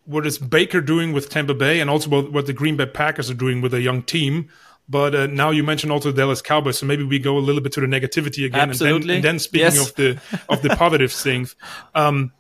what 0.06 0.26
is 0.28 0.38
Baker 0.38 0.82
doing 0.82 1.14
with 1.14 1.30
Tampa 1.30 1.54
Bay, 1.54 1.80
and 1.80 1.90
also 1.90 2.10
what, 2.10 2.32
what 2.32 2.46
the 2.46 2.54
Green 2.54 2.78
Bay 2.78 2.86
Packers 2.86 3.30
are 3.32 3.36
doing 3.36 3.62
with 3.62 3.74
a 3.74 3.82
young 3.82 4.04
team. 4.04 4.50
But 4.88 5.16
uh, 5.16 5.28
now 5.28 5.50
you 5.50 5.64
mentioned 5.64 5.92
also 5.94 6.12
the 6.12 6.18
Dallas 6.18 6.42
Cowboys, 6.42 6.78
so 6.78 6.86
maybe 6.86 7.04
we 7.04 7.18
go 7.18 7.38
a 7.38 7.40
little 7.40 7.62
bit 7.62 7.72
to 7.74 7.82
the 7.82 7.88
negativity 7.88 8.46
again. 8.46 8.70
Absolutely. 8.70 8.96
And 8.98 9.10
then, 9.10 9.16
and 9.16 9.24
then 9.24 9.40
speaking 9.40 9.66
Yes. 9.68 9.90
of 9.90 9.96
the 9.96 10.22
of 10.50 10.62
the 10.62 10.70
positive 10.76 11.12
things, 11.26 11.56
um, 11.96 12.32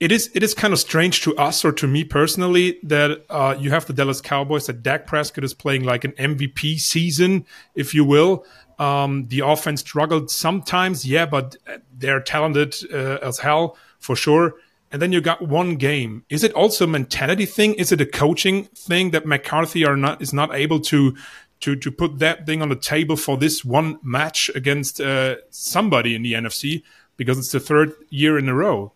it 0.00 0.12
is 0.12 0.30
it 0.34 0.42
is 0.42 0.52
kind 0.52 0.74
of 0.74 0.80
strange 0.80 1.22
to 1.22 1.34
us 1.38 1.64
or 1.64 1.72
to 1.72 1.86
me 1.86 2.04
personally 2.04 2.78
that 2.82 3.24
uh, 3.30 3.56
you 3.58 3.70
have 3.70 3.86
the 3.86 3.92
Dallas 3.94 4.20
Cowboys 4.20 4.66
that 4.66 4.82
Dak 4.82 5.06
Prescott 5.06 5.44
is 5.44 5.54
playing 5.54 5.84
like 5.84 6.04
an 6.04 6.12
MVP 6.12 6.78
season, 6.80 7.46
if 7.74 7.94
you 7.94 8.04
will. 8.04 8.44
Um, 8.78 9.28
the 9.28 9.40
offense 9.40 9.80
struggled 9.80 10.30
sometimes, 10.30 11.04
yeah, 11.06 11.24
but 11.26 11.56
they're 11.96 12.20
talented 12.20 12.74
uh, 12.92 13.18
as 13.22 13.38
hell 13.38 13.76
for 13.98 14.14
sure. 14.16 14.54
And 14.92 15.00
then 15.02 15.12
you 15.12 15.20
got 15.20 15.42
one 15.48 15.76
game. 15.76 16.24
Is 16.28 16.44
it 16.44 16.52
also 16.52 16.84
a 16.84 16.86
mentality 16.86 17.46
thing? 17.46 17.74
Is 17.74 17.90
it 17.90 18.00
a 18.00 18.06
coaching 18.06 18.64
thing 18.64 19.10
that 19.12 19.26
McCarthy 19.26 19.84
are 19.84 19.96
not 19.96 20.20
is 20.22 20.32
not 20.32 20.54
able 20.54 20.80
to 20.80 21.16
to 21.60 21.74
to 21.74 21.90
put 21.90 22.18
that 22.18 22.46
thing 22.46 22.60
on 22.62 22.68
the 22.68 22.76
table 22.76 23.16
for 23.16 23.36
this 23.36 23.64
one 23.64 23.98
match 24.02 24.50
against 24.54 25.00
uh, 25.00 25.36
somebody 25.50 26.14
in 26.14 26.22
the 26.22 26.34
NFC 26.34 26.82
because 27.16 27.38
it's 27.38 27.50
the 27.52 27.60
third 27.60 27.92
year 28.10 28.38
in 28.38 28.48
a 28.48 28.54
row? 28.54 28.92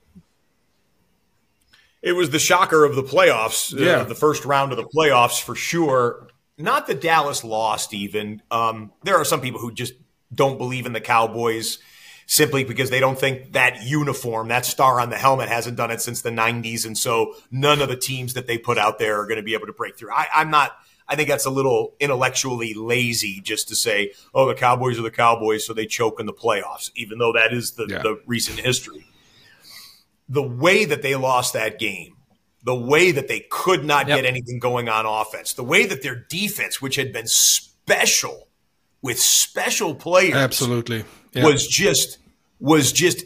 It 2.03 2.13
was 2.13 2.31
the 2.31 2.39
shocker 2.39 2.85
of 2.85 2.97
the 2.97 3.03
playoffs, 3.03 3.75
uh, 3.79 3.83
Yeah. 3.85 4.05
the 4.05 4.15
first 4.15 4.45
round 4.45 4.73
of 4.73 4.79
the 4.79 4.85
playoffs 4.85 5.43
for 5.43 5.55
sure. 5.55 6.29
Not 6.61 6.87
that 6.87 7.01
Dallas 7.01 7.43
lost, 7.45 7.95
even. 7.95 8.43
Um, 8.51 8.93
there 9.03 9.17
are 9.17 9.25
some 9.25 9.41
people 9.41 9.61
who 9.61 9.73
just 9.73 9.95
don't 10.33 10.59
believe 10.59 10.87
in 10.87 10.93
the 10.93 11.01
Cowboys 11.01 11.79
simply 12.27 12.63
because 12.63 12.91
they 12.91 13.01
don't 13.01 13.19
think 13.19 13.53
that 13.55 13.83
uniform, 13.83 14.49
that 14.49 14.65
star 14.65 15.01
on 15.01 15.11
the 15.11 15.17
helmet, 15.19 15.49
hasn't 15.49 15.77
done 15.77 15.91
it 15.91 16.01
since 16.01 16.23
the 16.23 16.31
90s. 16.31 16.87
And 16.87 16.97
so 16.97 17.35
none 17.51 17.81
of 17.83 17.89
the 17.89 17.97
teams 17.97 18.35
that 18.35 18.47
they 18.47 18.57
put 18.59 18.79
out 18.79 18.99
there 18.99 19.21
are 19.21 19.27
going 19.27 19.39
to 19.39 19.43
be 19.43 19.55
able 19.55 19.67
to 19.67 19.73
break 19.73 19.97
through. 19.99 20.13
I, 20.13 20.27
I'm 20.35 20.51
not. 20.51 20.73
I 21.09 21.17
think 21.17 21.29
that's 21.29 21.45
a 21.47 21.51
little 21.51 21.95
intellectually 21.99 22.73
lazy 22.73 23.41
just 23.41 23.67
to 23.69 23.75
say, 23.75 24.13
oh, 24.33 24.47
the 24.47 24.55
Cowboys 24.55 24.97
are 24.97 25.03
the 25.03 25.11
Cowboys, 25.11 25.67
so 25.67 25.73
they 25.75 25.87
choke 25.87 26.21
in 26.21 26.27
the 26.27 26.33
playoffs, 26.33 26.93
even 26.95 27.19
though 27.19 27.33
that 27.33 27.53
is 27.53 27.73
the, 27.73 27.87
Yeah. 27.91 27.99
the 28.03 28.21
recent 28.27 28.61
history 28.61 29.07
the 30.33 30.41
way 30.43 30.85
that 30.85 31.03
they 31.03 31.17
lost 31.17 31.55
that 31.55 31.79
game, 31.81 32.15
the 32.65 32.75
way 32.75 33.11
that 33.11 33.29
they 33.29 33.41
could 33.51 33.85
not 33.85 34.07
Yep. 34.09 34.19
get 34.19 34.25
anything 34.27 34.59
going 34.59 34.89
on 34.89 35.07
offense, 35.07 35.55
the 35.55 35.65
way 35.65 35.87
that 35.87 36.03
their 36.03 36.15
defense, 36.29 36.81
which 36.83 36.97
had 36.97 37.13
been 37.13 37.27
special 37.27 38.49
with 39.03 39.19
special 39.19 39.95
players, 39.95 40.35
Absolutely. 40.35 41.05
Yeah. 41.33 41.45
was 41.45 41.67
just 41.67 42.19
was 42.59 42.93
just. 42.93 43.25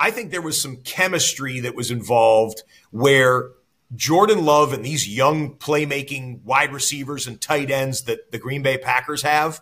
I 0.00 0.10
think 0.10 0.30
there 0.30 0.42
was 0.42 0.60
some 0.60 0.76
chemistry 0.78 1.60
that 1.60 1.74
was 1.74 1.90
involved 1.90 2.62
where 2.90 3.50
Jordan 3.96 4.44
Love 4.44 4.72
and 4.72 4.84
these 4.84 5.08
young 5.08 5.54
playmaking 5.54 6.42
wide 6.44 6.72
receivers 6.72 7.26
and 7.26 7.40
tight 7.40 7.70
ends 7.70 8.02
that 8.02 8.30
the 8.32 8.38
Green 8.38 8.62
Bay 8.62 8.78
Packers 8.78 9.22
have 9.22 9.60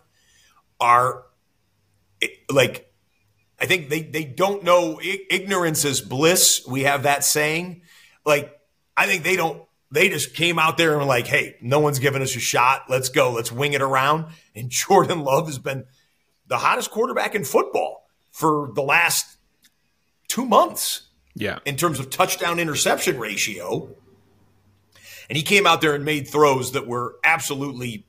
are 0.79 1.23
like 2.51 2.91
I 3.59 3.65
think 3.65 3.89
they 3.89 4.01
they 4.03 4.23
don't 4.25 4.63
know 4.63 4.99
ignorance 5.01 5.85
is 5.85 6.01
bliss. 6.01 6.65
We 6.67 6.83
have 6.83 7.03
that 7.03 7.23
saying. 7.23 7.81
Like 8.25 8.56
I 8.97 9.05
think 9.05 9.23
they 9.23 9.35
don't. 9.35 9.63
They 9.89 10.09
just 10.09 10.33
came 10.33 10.59
out 10.59 10.77
there 10.77 10.91
and 10.91 10.99
were 10.99 11.05
like, 11.05 11.27
"Hey, 11.27 11.55
no 11.61 11.79
one's 11.79 11.99
giving 11.99 12.21
us 12.21 12.35
a 12.35 12.39
shot. 12.39 12.85
Let's 12.89 13.09
go. 13.09 13.31
Let's 13.31 13.51
wing 13.51 13.73
it 13.73 13.81
around." 13.81 14.25
And 14.55 14.69
Jordan 14.71 15.21
Love 15.23 15.45
has 15.45 15.59
been 15.59 15.85
the 16.47 16.57
hottest 16.57 16.91
quarterback 16.91 17.35
in 17.35 17.45
football 17.45 18.07
for 18.31 18.71
the 18.73 18.81
last 18.81 19.37
two 20.27 20.45
months 20.45 21.07
yeah. 21.35 21.59
in 21.65 21.75
terms 21.75 21.99
of 21.99 22.09
touchdown 22.09 22.59
interception 22.59 23.19
ratio. 23.19 23.89
And 25.29 25.37
he 25.37 25.43
came 25.43 25.67
out 25.67 25.81
there 25.81 25.93
and 25.93 26.05
made 26.05 26.27
throws 26.27 26.71
that 26.71 26.87
were 26.87 27.17
absolutely 27.23 28.05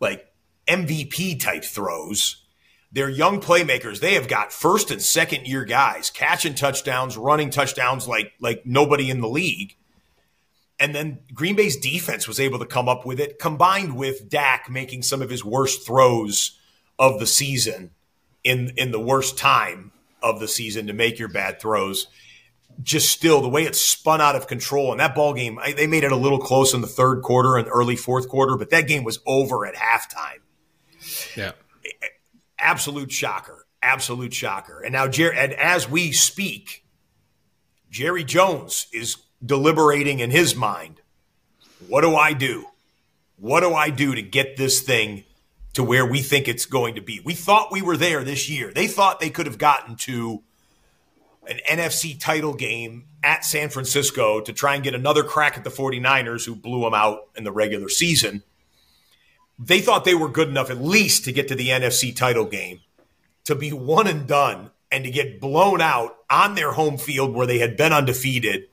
like 0.00 0.26
MVP 0.68 1.40
type 1.40 1.64
throws. 1.64 2.44
They're 2.92 3.08
young 3.08 3.40
playmakers. 3.40 4.00
They 4.00 4.14
have 4.14 4.28
got 4.28 4.52
first 4.52 4.90
and 4.90 5.02
second 5.02 5.46
year 5.46 5.64
guys 5.64 6.10
catching 6.10 6.54
touchdowns, 6.54 7.16
running 7.16 7.50
touchdowns 7.50 8.06
like 8.06 8.32
like 8.40 8.64
nobody 8.64 9.10
in 9.10 9.20
the 9.20 9.28
league. 9.28 9.76
And 10.80 10.94
then 10.94 11.20
Green 11.32 11.54
Bay's 11.54 11.76
defense 11.76 12.26
was 12.26 12.40
able 12.40 12.58
to 12.58 12.66
come 12.66 12.88
up 12.88 13.06
with 13.06 13.20
it, 13.20 13.38
combined 13.38 13.96
with 13.96 14.28
Dak 14.28 14.68
making 14.68 15.02
some 15.02 15.22
of 15.22 15.30
his 15.30 15.44
worst 15.44 15.86
throws 15.86 16.58
of 16.98 17.20
the 17.20 17.26
season 17.26 17.90
in 18.42 18.72
in 18.76 18.90
the 18.90 19.00
worst 19.00 19.38
time 19.38 19.92
of 20.22 20.40
the 20.40 20.48
season 20.48 20.86
to 20.88 20.92
make 20.92 21.18
your 21.18 21.28
bad 21.28 21.60
throws. 21.60 22.08
Just 22.82 23.12
still 23.12 23.40
the 23.40 23.48
way 23.48 23.64
it 23.64 23.76
spun 23.76 24.20
out 24.20 24.34
of 24.34 24.48
control 24.48 24.90
and 24.90 24.98
that 24.98 25.14
ball 25.14 25.32
game, 25.32 25.60
I, 25.60 25.72
they 25.72 25.86
made 25.86 26.02
it 26.02 26.10
a 26.10 26.16
little 26.16 26.40
close 26.40 26.74
in 26.74 26.80
the 26.80 26.88
third 26.88 27.22
quarter 27.22 27.56
and 27.56 27.68
early 27.70 27.94
fourth 27.94 28.28
quarter, 28.28 28.56
but 28.56 28.70
that 28.70 28.88
game 28.88 29.04
was 29.04 29.20
over 29.26 29.64
at 29.64 29.74
halftime 29.76 30.40
Yeah. 31.36 31.52
absolute 32.58 33.12
shocker. 33.12 33.66
absolute 33.80 34.32
shocker. 34.34 34.80
And 34.80 34.92
now, 34.94 35.06
Jer- 35.06 35.32
and 35.32 35.52
as 35.52 35.88
we 35.88 36.10
speak, 36.10 36.84
Jerry 37.90 38.24
Jones 38.24 38.86
is 38.92 39.16
deliberating 39.44 40.20
in 40.20 40.30
his 40.30 40.54
mind. 40.54 41.00
What 41.88 42.02
do 42.02 42.16
I 42.16 42.32
do? 42.32 42.66
What 43.36 43.60
do 43.60 43.74
I 43.74 43.90
do 43.90 44.14
to 44.14 44.22
get 44.22 44.56
this 44.56 44.80
thing 44.80 45.24
to 45.74 45.82
where 45.82 46.06
we 46.06 46.20
think 46.20 46.48
it's 46.48 46.66
going 46.66 46.94
to 46.94 47.00
be? 47.00 47.20
We 47.24 47.34
thought 47.34 47.72
we 47.72 47.82
were 47.82 47.96
there 47.96 48.24
this 48.24 48.48
year. 48.48 48.72
They 48.72 48.86
thought 48.86 49.20
they 49.20 49.30
could 49.30 49.46
have 49.46 49.58
gotten 49.58 49.96
to 49.96 50.42
an 51.46 51.58
NFC 51.68 52.18
title 52.18 52.54
game 52.54 53.04
at 53.22 53.44
San 53.44 53.68
Francisco 53.68 54.40
to 54.40 54.52
try 54.52 54.74
and 54.74 54.84
get 54.84 54.94
another 54.94 55.22
crack 55.22 55.58
at 55.58 55.64
the 55.64 55.70
49ers 55.70 56.46
who 56.46 56.54
blew 56.54 56.82
them 56.82 56.94
out 56.94 57.28
in 57.36 57.44
the 57.44 57.52
regular 57.52 57.88
season. 57.88 58.42
They 59.58 59.80
thought 59.80 60.04
they 60.04 60.14
were 60.14 60.28
good 60.28 60.48
enough 60.48 60.70
at 60.70 60.82
least 60.82 61.24
to 61.24 61.32
get 61.32 61.48
to 61.48 61.54
the 61.54 61.68
NFC 61.68 62.14
title 62.14 62.44
game 62.44 62.80
to 63.44 63.54
be 63.54 63.72
one 63.72 64.06
and 64.06 64.26
done 64.26 64.70
and 64.90 65.04
to 65.04 65.10
get 65.10 65.40
blown 65.40 65.80
out 65.80 66.16
on 66.30 66.54
their 66.54 66.72
home 66.72 66.96
field 66.96 67.34
where 67.34 67.46
they 67.46 67.58
had 67.58 67.76
been 67.76 67.92
undefeated 67.92 68.68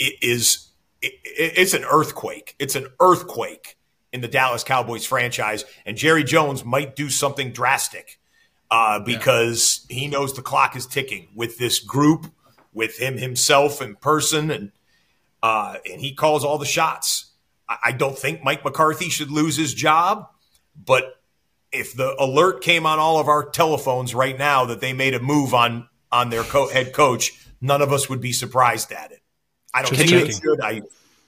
it 0.00 0.14
is 0.22 0.70
it, 1.00 1.12
it's 1.24 1.74
an 1.74 1.84
earthquake. 1.84 2.56
It's 2.58 2.74
an 2.74 2.88
earthquake 2.98 3.76
in 4.12 4.22
the 4.22 4.28
Dallas 4.28 4.64
Cowboys 4.64 5.06
franchise, 5.06 5.64
and 5.86 5.96
Jerry 5.96 6.24
Jones 6.24 6.64
might 6.64 6.96
do 6.96 7.08
something 7.08 7.52
drastic 7.52 8.18
uh, 8.70 8.98
because 8.98 9.86
yeah. 9.88 9.96
he 9.96 10.06
knows 10.08 10.34
the 10.34 10.42
clock 10.42 10.74
is 10.74 10.86
ticking 10.86 11.28
with 11.36 11.58
this 11.58 11.78
group, 11.78 12.26
with 12.72 12.98
him 12.98 13.18
himself 13.18 13.80
in 13.80 13.94
person, 13.94 14.50
and 14.50 14.72
uh, 15.42 15.76
and 15.88 16.00
he 16.00 16.14
calls 16.14 16.44
all 16.44 16.58
the 16.58 16.66
shots. 16.66 17.32
I, 17.68 17.76
I 17.84 17.92
don't 17.92 18.18
think 18.18 18.42
Mike 18.42 18.64
McCarthy 18.64 19.10
should 19.10 19.30
lose 19.30 19.56
his 19.56 19.74
job, 19.74 20.28
but 20.74 21.20
if 21.70 21.94
the 21.94 22.20
alert 22.20 22.62
came 22.62 22.84
on 22.84 22.98
all 22.98 23.20
of 23.20 23.28
our 23.28 23.48
telephones 23.48 24.12
right 24.12 24.36
now 24.36 24.64
that 24.64 24.80
they 24.80 24.92
made 24.92 25.14
a 25.14 25.20
move 25.20 25.54
on 25.54 25.88
on 26.10 26.30
their 26.30 26.42
co- 26.42 26.68
head 26.68 26.92
coach, 26.92 27.46
none 27.60 27.80
of 27.80 27.92
us 27.92 28.08
would 28.08 28.20
be 28.20 28.32
surprised 28.32 28.90
at 28.90 29.12
it. 29.12 29.19
I 29.74 29.82
don't 29.82 29.94
Can 29.94 30.06
think 30.06 30.28
you, 30.28 30.32
should. 30.32 30.60
I, 30.60 30.82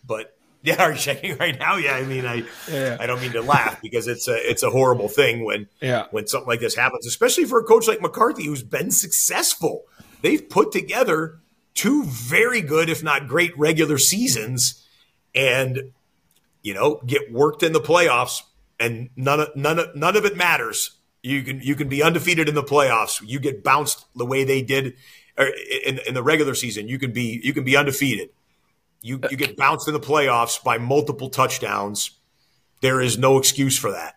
but 0.07 0.37
yeah, 0.63 0.83
are 0.83 0.93
you 0.93 0.99
checking 0.99 1.37
right 1.39 1.59
now? 1.59 1.77
Yeah, 1.77 1.95
I 1.95 2.05
mean, 2.05 2.27
I, 2.27 2.45
yeah. 2.71 2.97
I 3.01 3.07
don't 3.07 3.21
mean 3.21 3.33
to 3.33 3.43
laugh 3.43 3.81
because 3.83 4.09
it's 4.09 4.29
a, 4.29 4.35
it's 4.35 4.63
a 4.63 4.71
horrible 4.71 5.09
thing 5.09 5.45
when, 5.45 5.69
yeah. 5.81 6.07
when 6.11 6.27
something 6.27 6.49
like 6.49 6.61
this 6.61 6.75
happens, 6.75 7.07
especially 7.07 7.45
for 7.45 7.61
a 7.61 7.65
coach 7.65 7.89
like 7.89 8.01
McCarthy 8.01 8.47
who's 8.47 8.63
been 8.63 8.91
successful. 8.91 9.85
They've 10.23 10.49
put 10.49 10.73
together 10.73 11.41
two 11.75 12.05
very 12.05 12.61
good, 12.61 12.89
if 12.89 13.03
not 13.03 13.27
great, 13.27 13.57
regular 13.59 13.99
seasons, 13.99 14.87
and 15.35 15.93
you 16.63 16.75
know, 16.75 17.01
get 17.05 17.33
worked 17.33 17.63
in 17.63 17.73
the 17.73 17.81
playoffs 17.81 18.43
and 18.79 19.11
none 19.17 19.41
of 19.41 19.57
none 19.57 19.79
of 19.79 19.95
none 19.97 20.17
of 20.17 20.25
it 20.25 20.37
matters. 20.37 20.99
You 21.23 21.43
can 21.43 21.61
you 21.61 21.75
can 21.75 21.89
be 21.89 22.03
undefeated 22.03 22.49
in 22.49 22.55
the 22.55 22.63
playoffs. 22.63 23.23
You 23.25 23.39
get 23.39 23.63
bounced 23.63 24.05
the 24.17 24.27
way 24.27 24.45
they 24.45 24.63
did 24.63 24.95
in, 25.38 26.01
in 26.07 26.14
the 26.14 26.23
regular 26.23 26.55
season. 26.55 26.88
You 26.88 26.99
can 26.99 27.12
be 27.12 27.40
you 27.42 27.53
can 27.53 27.64
be 27.64 27.77
undefeated. 27.77 28.31
You 29.01 29.21
you 29.31 29.37
get 29.37 29.57
bounced 29.57 29.88
in 29.88 29.95
the 29.95 30.01
playoffs 30.01 30.62
by 30.62 30.79
multiple 30.79 31.31
touchdowns. 31.31 32.18
There 32.81 33.01
is 33.01 33.18
no 33.18 33.38
excuse 33.38 33.79
for 33.79 33.92
that. 33.92 34.14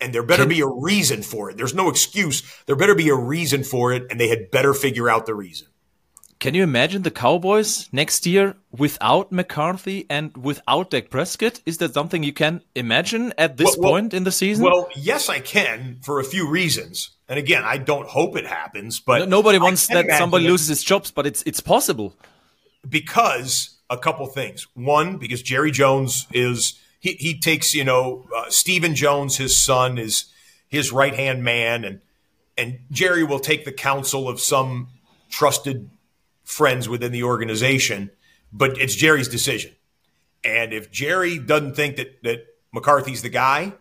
And 0.00 0.12
there 0.12 0.22
better 0.22 0.44
be 0.44 0.60
a 0.60 0.66
reason 0.66 1.22
for 1.22 1.50
it. 1.50 1.56
There's 1.56 1.74
no 1.74 1.88
excuse. 1.88 2.42
There 2.66 2.76
better 2.76 2.94
be 2.94 3.08
a 3.08 3.14
reason 3.14 3.64
for 3.64 3.92
it, 3.92 4.04
and 4.10 4.20
they 4.20 4.28
had 4.28 4.50
better 4.50 4.74
figure 4.74 5.08
out 5.08 5.24
the 5.24 5.34
reason. 5.34 5.68
Can 6.40 6.52
you 6.52 6.62
imagine 6.62 7.02
the 7.02 7.10
Cowboys 7.10 7.88
next 7.90 8.26
year 8.26 8.56
without 8.70 9.32
McCarthy 9.32 10.04
and 10.10 10.36
without 10.36 10.90
Dak 10.90 11.08
Prescott? 11.08 11.60
Is 11.64 11.78
that 11.78 11.94
something 11.94 12.22
you 12.22 12.34
can 12.34 12.60
imagine 12.74 13.32
at 13.38 13.56
this 13.56 13.76
well, 13.78 13.92
point 13.92 14.12
in 14.12 14.24
the 14.24 14.32
season? 14.32 14.64
Well, 14.64 14.88
yes, 14.94 15.28
I 15.28 15.38
can 15.38 16.00
for 16.02 16.20
a 16.20 16.24
few 16.24 16.46
reasons. 16.48 17.13
And 17.34 17.40
again, 17.40 17.64
I 17.64 17.78
don't 17.78 18.06
hope 18.06 18.36
it 18.36 18.46
happens, 18.46 19.00
but 19.00 19.18
no, 19.18 19.24
nobody 19.24 19.58
wants 19.58 19.88
that 19.88 20.06
somebody 20.18 20.46
loses 20.46 20.68
his 20.68 20.84
jobs, 20.84 21.10
but 21.10 21.26
it's 21.26 21.42
it's 21.42 21.58
possible 21.58 22.14
because 22.88 23.76
a 23.90 23.98
couple 23.98 24.24
things. 24.28 24.68
One, 24.74 25.16
because 25.16 25.42
Jerry 25.42 25.72
Jones 25.72 26.28
is 26.32 26.78
he 27.00 27.14
he 27.14 27.36
takes 27.36 27.74
you 27.74 27.82
know 27.82 28.24
uh, 28.32 28.50
Stephen 28.50 28.94
Jones, 28.94 29.36
his 29.36 29.60
son, 29.60 29.98
is 29.98 30.26
his 30.68 30.92
right 30.92 31.12
hand 31.12 31.42
man, 31.42 31.82
and 31.82 32.02
and 32.56 32.78
Jerry 32.92 33.24
will 33.24 33.40
take 33.40 33.64
the 33.64 33.72
counsel 33.72 34.28
of 34.28 34.38
some 34.38 34.90
trusted 35.28 35.90
friends 36.44 36.88
within 36.88 37.10
the 37.10 37.24
organization, 37.24 38.12
but 38.52 38.78
it's 38.80 38.94
Jerry's 38.94 39.26
decision. 39.26 39.72
And 40.44 40.72
if 40.72 40.92
Jerry 40.92 41.38
doesn't 41.38 41.74
think 41.74 41.96
that, 41.96 42.22
that 42.22 42.46
McCarthy's 42.72 43.22
the 43.22 43.28
guy, 43.28 43.72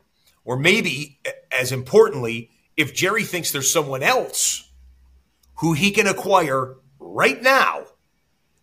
or 0.43 0.57
maybe 0.57 1.19
as 1.51 1.71
importantly, 1.71 2.49
if 2.75 2.93
Jerry 2.93 3.23
thinks 3.23 3.51
there's 3.51 3.71
someone 3.71 4.03
else 4.03 4.69
who 5.55 5.73
he 5.73 5.91
can 5.91 6.07
acquire 6.07 6.75
right 6.99 7.41
now 7.41 7.85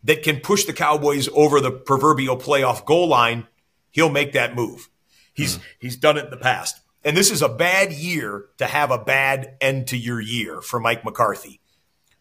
that 0.04 0.22
can 0.22 0.40
push 0.40 0.64
the 0.64 0.72
Cowboys 0.72 1.28
over 1.34 1.60
the 1.60 1.70
proverbial 1.70 2.36
playoff 2.36 2.84
goal 2.84 3.08
line, 3.08 3.46
he'll 3.90 4.10
make 4.10 4.32
that 4.32 4.54
move. 4.54 4.88
He's 5.32 5.58
mm. 5.58 5.62
he's 5.78 5.96
done 5.96 6.16
it 6.16 6.24
in 6.24 6.30
the 6.30 6.36
past. 6.36 6.80
And 7.04 7.16
this 7.16 7.30
is 7.30 7.40
a 7.40 7.48
bad 7.48 7.92
year 7.92 8.46
to 8.58 8.66
have 8.66 8.90
a 8.90 8.98
bad 8.98 9.56
end 9.60 9.88
to 9.88 9.96
your 9.96 10.20
year 10.20 10.60
for 10.60 10.78
Mike 10.78 11.04
McCarthy. 11.04 11.60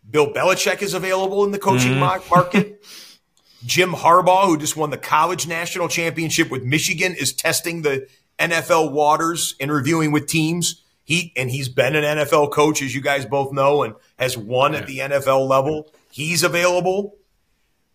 Bill 0.10 0.32
Belichick 0.32 0.82
is 0.82 0.93
available 0.93 1.43
in 1.43 1.52
the 1.52 1.60
coaching 1.60 1.95
mm. 1.95 2.30
market. 2.30 2.86
Jim 3.65 3.91
Harbaugh, 3.91 4.45
who 4.45 4.58
just 4.58 4.78
won 4.78 4.89
the 4.89 4.97
college 4.97 5.45
national 5.47 5.89
championship 5.89 6.49
with 6.49 6.63
Michigan, 6.63 7.13
is 7.13 7.34
testing 7.34 7.82
the 7.82 8.08
NFL 8.39 8.93
waters, 8.93 9.56
interviewing 9.60 10.12
with 10.12 10.28
teams. 10.28 10.82
He 11.10 11.34
and 11.36 11.50
he's 11.50 11.69
been 11.69 11.95
an 11.95 12.04
NFL 12.04 12.52
coach, 12.52 12.84
as 12.84 12.93
you 12.93 13.02
guys 13.02 13.26
both 13.26 13.52
know, 13.52 13.82
and 13.82 13.95
has 14.19 14.38
won 14.38 14.74
yeah. 14.74 14.80
at 14.80 14.86
the 14.86 15.00
NFL 15.00 15.50
level. 15.50 15.91
He's 16.12 16.43
available. 16.43 17.15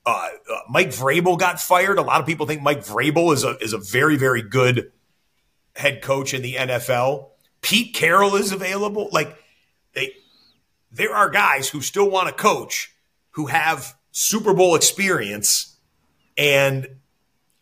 Uh, 0.04 0.30
uh, 0.52 0.58
Mike 0.68 0.88
Vrabel 0.88 1.38
got 1.38 1.60
fired. 1.60 1.98
A 1.98 2.02
lot 2.02 2.20
of 2.20 2.26
people 2.26 2.44
think 2.44 2.60
Mike 2.60 2.80
Vrabel 2.80 3.32
is 3.32 3.44
a 3.44 3.56
is 3.58 3.72
a 3.72 3.78
very 3.78 4.16
very 4.16 4.42
good 4.42 4.90
head 5.76 6.02
coach 6.02 6.34
in 6.34 6.42
the 6.42 6.54
NFL. 6.54 7.28
Pete 7.60 7.94
Carroll 7.94 8.34
is 8.34 8.50
available. 8.50 9.10
Like 9.12 9.38
they 9.92 10.14
there 10.90 11.14
are 11.14 11.30
guys 11.30 11.68
who 11.68 11.82
still 11.82 12.10
want 12.10 12.26
to 12.26 12.34
coach 12.34 12.96
who 13.30 13.46
have 13.46 13.94
Super 14.10 14.54
Bowl 14.54 14.74
experience 14.74 15.76
and 16.36 16.88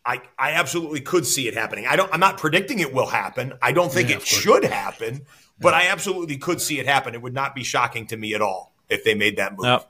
I, 0.05 0.21
I 0.37 0.53
absolutely 0.53 1.01
could 1.01 1.25
see 1.25 1.47
it 1.47 1.53
happening. 1.53 1.85
I 1.85 1.95
don't 1.95 2.11
I'm 2.11 2.19
not 2.19 2.39
predicting 2.39 2.79
it 2.79 2.91
will 2.91 3.05
happen. 3.05 3.53
I 3.61 3.71
don't 3.71 3.91
think 3.91 4.09
yeah, 4.09 4.15
it 4.15 4.23
should 4.23 4.63
happen, 4.63 5.27
but 5.63 5.73
I 5.73 5.87
absolutely 5.87 6.37
could 6.37 6.61
see 6.61 6.79
it 6.79 6.85
happen. 6.85 7.13
It 7.13 7.21
would 7.21 7.33
not 7.33 7.55
be 7.55 7.63
shocking 7.63 8.05
to 8.07 8.17
me 8.17 8.33
at 8.33 8.41
all 8.41 8.73
if 8.89 9.03
they 9.03 9.15
made 9.15 9.37
that 9.37 9.57
move. 9.57 9.85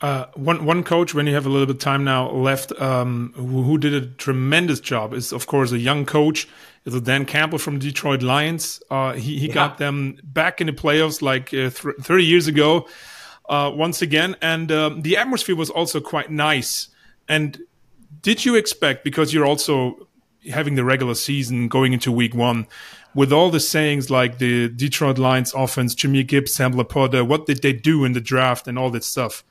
Uh, 0.00 0.26
one 0.34 0.66
one 0.66 0.82
coach, 0.82 1.14
when 1.14 1.26
you 1.26 1.34
have 1.34 1.46
a 1.46 1.48
little 1.48 1.66
bit 1.66 1.76
of 1.76 1.80
time 1.80 2.04
now 2.04 2.30
left, 2.30 2.72
um, 2.80 3.32
who, 3.36 3.62
who, 3.62 3.78
did 3.78 3.94
a 3.94 4.06
tremendous 4.06 4.80
job, 4.80 5.14
is 5.14 5.32
of 5.32 5.46
course 5.46 5.72
a 5.72 5.78
young 5.78 6.04
coach. 6.04 6.48
Is 6.84 7.00
Dan 7.00 7.24
Campbell 7.24 7.56
from 7.56 7.78
Detroit 7.78 8.20
Lions. 8.22 8.82
Uh, 8.90 9.14
he 9.14 9.38
he 9.38 9.46
yeah. 9.46 9.54
got 9.54 9.78
them 9.78 10.18
back 10.22 10.60
in 10.60 10.66
the 10.66 10.74
playoffs 10.74 11.22
like 11.22 11.54
uh, 11.54 11.70
th- 11.70 11.94
thirty 12.02 12.24
years 12.24 12.46
ago, 12.46 12.86
uh, 13.48 13.72
once 13.74 14.02
again, 14.02 14.36
and 14.42 14.70
um, 14.70 15.00
the 15.00 15.16
atmosphere 15.16 15.56
was 15.56 15.70
also 15.70 16.00
quite 16.00 16.30
nice. 16.30 16.88
And 17.26 17.58
did 18.20 18.44
you 18.44 18.56
expect 18.56 19.04
because 19.04 19.32
you're 19.32 19.46
also 19.46 20.08
having 20.50 20.74
the 20.74 20.84
regular 20.84 21.14
season 21.14 21.68
going 21.68 21.94
into 21.94 22.12
week 22.12 22.34
one? 22.34 22.66
With 23.14 23.32
all 23.32 23.50
the 23.50 23.60
sayings 23.60 24.10
like 24.10 24.38
the 24.38 24.68
Detroit 24.68 25.18
Lions 25.18 25.54
offense, 25.54 25.94
Jimmy 25.94 26.24
Gibbs, 26.24 26.52
Sam 26.52 26.74
LaPorta, 26.74 27.26
what 27.26 27.46
did 27.46 27.62
they 27.62 27.72
do 27.72 28.04
in 28.04 28.12
the 28.12 28.20
draft 28.20 28.66
and 28.66 28.78
all 28.78 28.90
that 28.90 29.04
stuff? 29.04 29.44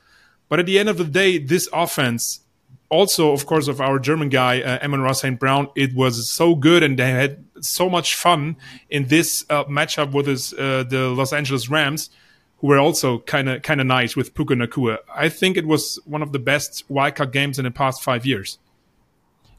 But 0.49 0.59
at 0.59 0.65
the 0.65 0.77
end 0.77 0.89
of 0.89 0.97
the 0.97 1.05
day, 1.05 1.37
this 1.37 1.69
offense, 1.71 2.41
also, 2.89 3.31
of 3.31 3.45
course, 3.45 3.67
of 3.67 3.81
our 3.81 3.99
German 3.99 4.29
guy, 4.29 4.61
uh, 4.61 4.83
Amon-Ra 4.83 5.13
St. 5.13 5.39
Brown, 5.39 5.69
it 5.75 5.95
was 5.95 6.29
so 6.29 6.55
good 6.55 6.83
and 6.83 6.99
they 6.99 7.09
had 7.09 7.43
so 7.61 7.89
much 7.89 8.15
fun 8.15 8.57
in 8.89 9.07
this 9.07 9.45
uh, 9.49 9.63
matchup 9.63 10.11
with 10.11 10.27
his, 10.27 10.53
uh, 10.53 10.83
the 10.83 11.09
Los 11.09 11.33
Angeles 11.33 11.69
Rams, 11.69 12.09
who 12.57 12.67
were 12.67 12.79
also 12.79 13.19
kind 13.19 13.49
of 13.49 13.61
kind 13.61 13.81
of 13.81 13.87
nice 13.87 14.15
with 14.15 14.33
Puka 14.33 14.53
Nakua. 14.53 14.99
I 15.13 15.27
think 15.29 15.57
it 15.57 15.65
was 15.65 15.99
one 16.05 16.21
of 16.21 16.31
the 16.31 16.39
best 16.39 16.87
wildcard 16.89 17.31
games 17.31 17.57
in 17.57 17.65
the 17.65 17.71
past 17.71 18.03
five 18.03 18.25
years. 18.25 18.59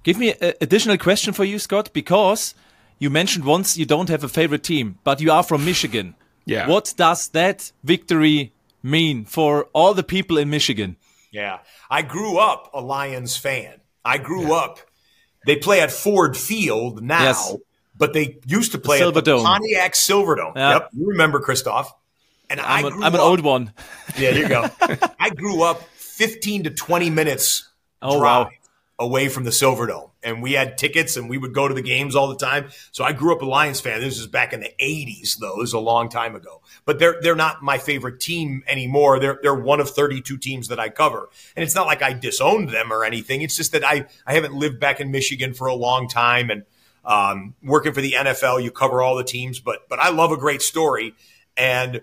Give 0.04 0.18
me 0.18 0.34
an 0.40 0.54
additional 0.60 0.96
question 0.96 1.32
for 1.32 1.44
you, 1.44 1.58
Scott, 1.58 1.90
because 1.92 2.54
you 2.98 3.10
mentioned 3.10 3.44
once 3.44 3.76
you 3.76 3.86
don't 3.86 4.08
have 4.08 4.24
a 4.24 4.28
favorite 4.28 4.62
team, 4.62 4.98
but 5.04 5.20
you 5.20 5.30
are 5.30 5.42
from 5.42 5.64
Michigan. 5.64 6.14
Yeah. 6.44 6.68
What 6.68 6.94
does 6.96 7.28
that 7.28 7.72
victory 7.82 8.52
mean 8.82 9.24
for 9.24 9.68
all 9.72 9.94
the 9.94 10.02
people 10.02 10.38
in 10.38 10.50
Michigan? 10.50 10.96
Yeah. 11.30 11.58
I 11.90 12.02
grew 12.02 12.38
up 12.38 12.70
a 12.74 12.80
Lions 12.80 13.36
fan. 13.36 13.80
I 14.04 14.18
grew 14.18 14.48
yeah. 14.48 14.54
up, 14.54 14.80
they 15.46 15.56
play 15.56 15.80
at 15.80 15.90
Ford 15.90 16.36
Field 16.36 17.02
now, 17.02 17.22
yes. 17.22 17.56
but 17.96 18.12
they 18.12 18.38
used 18.46 18.72
to 18.72 18.78
play 18.78 19.00
the 19.00 19.08
at 19.08 19.14
the 19.14 19.22
Dome. 19.22 19.44
Pontiac 19.44 19.94
Silverdome. 19.94 20.54
Yeah. 20.56 20.72
Yep. 20.74 20.90
You 20.92 21.08
remember, 21.08 21.40
Christoph. 21.40 21.92
And 22.50 22.60
I'm, 22.60 22.84
a, 22.84 22.88
I'm 22.88 23.14
an 23.14 23.20
old 23.20 23.40
one. 23.40 23.72
Yeah, 24.18 24.30
you 24.30 24.48
go. 24.48 24.68
I 25.18 25.30
grew 25.30 25.62
up 25.62 25.82
15 25.94 26.64
to 26.64 26.70
20 26.70 27.10
minutes 27.10 27.68
oh, 28.02 28.18
drive 28.18 28.46
wow. 28.46 28.50
Away 28.98 29.28
from 29.28 29.44
the 29.44 29.50
Silverdome, 29.50 30.10
and 30.22 30.42
we 30.42 30.52
had 30.52 30.78
tickets, 30.78 31.16
and 31.16 31.28
we 31.28 31.36
would 31.36 31.52
go 31.52 31.66
to 31.66 31.74
the 31.74 31.82
games 31.82 32.14
all 32.14 32.28
the 32.28 32.36
time. 32.36 32.68
So 32.92 33.02
I 33.02 33.12
grew 33.12 33.34
up 33.34 33.42
a 33.42 33.46
Lions 33.46 33.80
fan. 33.80 34.00
This 34.00 34.18
is 34.18 34.26
back 34.26 34.52
in 34.52 34.60
the 34.60 34.72
'80s, 34.80 35.38
though. 35.38 35.56
This 35.58 35.70
is 35.70 35.72
a 35.74 35.80
long 35.80 36.08
time 36.08 36.36
ago. 36.36 36.62
But 36.84 36.98
they're 36.98 37.16
they're 37.20 37.34
not 37.34 37.62
my 37.62 37.78
favorite 37.78 38.20
team 38.20 38.62
anymore. 38.68 39.18
They're 39.18 39.38
they're 39.42 39.54
one 39.54 39.80
of 39.80 39.90
32 39.90 40.38
teams 40.38 40.68
that 40.68 40.78
I 40.78 40.90
cover, 40.90 41.28
and 41.56 41.64
it's 41.64 41.74
not 41.74 41.86
like 41.86 42.02
I 42.02 42.12
disowned 42.12 42.70
them 42.70 42.92
or 42.92 43.04
anything. 43.04 43.42
It's 43.42 43.56
just 43.56 43.72
that 43.72 43.84
I 43.84 44.06
I 44.26 44.34
haven't 44.34 44.54
lived 44.54 44.78
back 44.78 45.00
in 45.00 45.10
Michigan 45.10 45.54
for 45.54 45.66
a 45.66 45.74
long 45.74 46.08
time, 46.08 46.50
and 46.50 46.64
um, 47.04 47.54
working 47.62 47.92
for 47.92 48.00
the 48.00 48.12
NFL, 48.12 48.62
you 48.62 48.70
cover 48.70 49.02
all 49.02 49.16
the 49.16 49.24
teams. 49.24 49.58
But 49.58 49.88
but 49.88 49.98
I 49.98 50.10
love 50.10 50.30
a 50.30 50.36
great 50.36 50.62
story, 50.62 51.14
and 51.56 52.00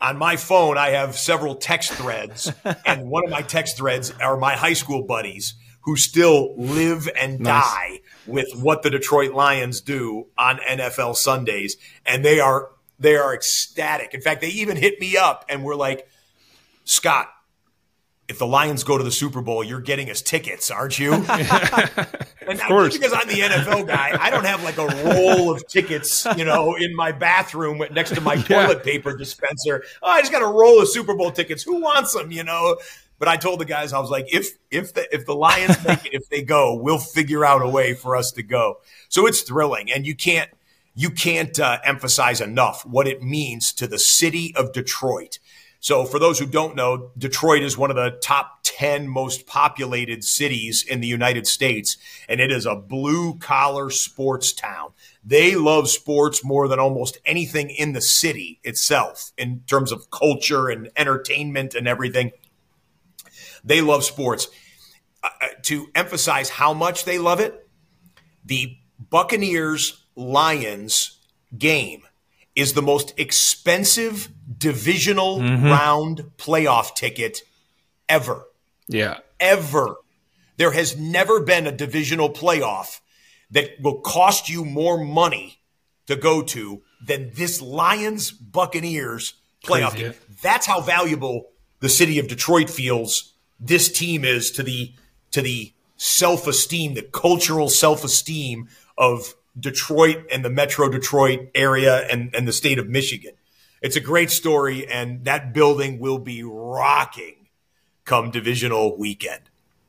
on 0.00 0.18
my 0.18 0.34
phone, 0.36 0.76
I 0.76 0.90
have 0.90 1.16
several 1.16 1.54
text 1.54 1.92
threads, 1.92 2.52
and 2.84 3.08
one 3.08 3.24
of 3.24 3.30
my 3.30 3.42
text 3.42 3.76
threads 3.76 4.12
are 4.20 4.36
my 4.36 4.56
high 4.56 4.72
school 4.72 5.02
buddies 5.02 5.54
who 5.86 5.96
still 5.96 6.54
live 6.58 7.08
and 7.18 7.40
Nice. 7.40 7.64
die 7.64 8.00
with 8.26 8.48
what 8.60 8.82
the 8.82 8.90
Detroit 8.90 9.32
Lions 9.32 9.80
do 9.80 10.26
on 10.36 10.58
NFL 10.68 11.16
Sundays, 11.16 11.76
and 12.04 12.22
they 12.24 12.38
are 12.40 12.70
they 12.98 13.16
are 13.16 13.34
ecstatic. 13.34 14.12
In 14.12 14.20
fact, 14.20 14.40
they 14.42 14.48
even 14.48 14.76
hit 14.76 15.00
me 15.00 15.16
up 15.16 15.44
and 15.48 15.64
were 15.64 15.76
like, 15.76 16.08
"Scott, 16.84 17.28
if 18.28 18.38
the 18.38 18.46
Lions 18.46 18.82
go 18.84 18.98
to 18.98 19.04
the 19.04 19.12
Super 19.12 19.40
Bowl, 19.42 19.62
you're 19.62 19.80
getting 19.80 20.10
us 20.10 20.20
tickets, 20.22 20.70
aren't 20.70 20.98
you?" 20.98 21.12
and 21.28 21.28
of 22.48 22.60
course. 22.66 22.96
because 22.96 23.12
I'm 23.12 23.28
the 23.28 23.40
NFL 23.40 23.86
guy, 23.86 24.16
I 24.20 24.30
don't 24.30 24.44
have 24.44 24.62
like 24.64 24.78
a 24.78 24.86
roll 25.04 25.50
of 25.52 25.66
tickets, 25.68 26.26
you 26.36 26.44
know, 26.44 26.74
in 26.74 26.94
my 26.96 27.12
bathroom 27.12 27.80
next 27.92 28.14
to 28.14 28.20
my 28.20 28.34
Yeah. 28.34 28.42
toilet 28.66 28.82
paper 28.82 29.16
dispenser. 29.16 29.84
Oh, 30.02 30.08
I 30.10 30.20
just 30.20 30.32
got 30.32 30.42
a 30.42 30.46
roll 30.46 30.80
of 30.80 30.88
Super 30.88 31.14
Bowl 31.14 31.30
tickets. 31.30 31.62
Who 31.62 31.80
wants 31.80 32.12
them? 32.14 32.30
You 32.32 32.44
know. 32.44 32.76
But 33.18 33.28
I 33.28 33.36
told 33.36 33.60
the 33.60 33.64
guys, 33.64 33.92
I 33.92 33.98
was 33.98 34.10
like, 34.10 34.32
if 34.32 34.58
if 34.70 34.94
the 34.94 35.12
if 35.14 35.26
the 35.26 35.34
Lions 35.34 35.82
make 35.84 36.04
it, 36.06 36.14
if 36.14 36.28
they 36.28 36.42
go, 36.42 36.74
we'll 36.74 36.98
figure 36.98 37.44
out 37.44 37.62
a 37.62 37.68
way 37.68 37.94
for 37.94 38.16
us 38.16 38.32
to 38.32 38.42
go. 38.42 38.78
So 39.08 39.26
it's 39.26 39.42
thrilling, 39.42 39.90
and 39.90 40.06
you 40.06 40.14
can't 40.14 40.50
you 40.94 41.10
can't 41.10 41.58
uh, 41.60 41.78
emphasize 41.84 42.40
enough 42.40 42.84
what 42.86 43.06
it 43.06 43.22
means 43.22 43.72
to 43.74 43.86
the 43.86 43.98
city 43.98 44.54
of 44.56 44.72
Detroit. 44.72 45.38
So, 45.78 46.04
for 46.04 46.18
those 46.18 46.38
who 46.38 46.46
don't 46.46 46.74
know, 46.74 47.10
Detroit 47.16 47.62
is 47.62 47.78
one 47.78 47.90
of 47.90 47.96
the 47.96 48.18
top 48.22 48.60
10 48.64 49.06
most 49.08 49.46
populated 49.46 50.24
cities 50.24 50.82
in 50.82 51.00
the 51.00 51.06
United 51.06 51.46
States, 51.46 51.96
and 52.28 52.40
it 52.40 52.50
is 52.50 52.66
a 52.66 52.74
blue 52.74 53.38
collar 53.38 53.90
sports 53.90 54.52
town. 54.52 54.94
They 55.24 55.54
love 55.54 55.88
sports 55.88 56.42
more 56.42 56.66
than 56.66 56.80
almost 56.80 57.18
anything 57.24 57.70
in 57.70 57.92
the 57.92 58.00
city 58.00 58.58
itself 58.64 59.32
in 59.36 59.62
terms 59.66 59.92
of 59.92 60.10
culture 60.10 60.68
and 60.68 60.90
entertainment 60.96 61.74
and 61.74 61.86
everything. 61.86 62.32
They 63.66 63.82
love 63.82 64.04
sports. 64.04 64.48
Uh, 65.22 65.28
uh, 65.42 65.46
to 65.62 65.88
emphasize 65.94 66.48
how 66.48 66.72
much 66.72 67.04
they 67.04 67.18
love 67.18 67.40
it, 67.40 67.68
the 68.44 68.76
Buccaneers 68.98 70.04
Lions 70.14 71.18
game 71.56 72.02
is 72.54 72.72
the 72.72 72.82
most 72.82 73.12
expensive 73.18 74.30
divisional 74.56 75.40
round 75.40 76.30
playoff 76.38 76.94
ticket 76.94 77.42
ever. 78.08 78.46
Yeah. 78.88 79.18
Ever. 79.38 79.96
There 80.56 80.70
has 80.70 80.96
never 80.96 81.40
been 81.40 81.66
a 81.66 81.72
divisional 81.72 82.30
playoff 82.30 83.00
that 83.50 83.72
will 83.82 84.00
cost 84.00 84.48
you 84.48 84.64
more 84.64 85.02
money 85.02 85.60
to 86.06 86.16
go 86.16 86.42
to 86.42 86.82
than 87.04 87.30
this 87.34 87.60
Lions 87.60 88.30
Buccaneers 88.30 89.34
playoff 89.64 89.90
Crazy, 89.90 90.04
game. 90.04 90.14
That's 90.42 90.66
how 90.66 90.80
valuable 90.80 91.50
the 91.80 91.88
city 91.88 92.18
of 92.18 92.28
Detroit 92.28 92.70
feels 92.70 93.34
this 93.58 93.90
team 93.90 94.24
is 94.24 94.50
to 94.52 94.62
the 94.62 94.92
to 95.32 95.42
the 95.42 95.72
self-esteem, 95.96 96.94
the 96.94 97.02
cultural 97.02 97.68
self-esteem 97.68 98.68
of 98.98 99.34
Detroit 99.58 100.26
and 100.30 100.44
the 100.44 100.50
Metro 100.50 100.88
Detroit 100.90 101.48
area 101.54 102.06
and, 102.08 102.34
and 102.34 102.46
the 102.46 102.52
state 102.52 102.78
of 102.78 102.88
Michigan. 102.88 103.32
It's 103.82 103.96
a 103.96 104.00
great 104.00 104.30
story, 104.30 104.86
and 104.86 105.24
that 105.24 105.52
building 105.52 105.98
will 105.98 106.18
be 106.18 106.42
rocking 106.42 107.48
come 108.04 108.30
divisional 108.30 108.96
weekend. 108.96 109.42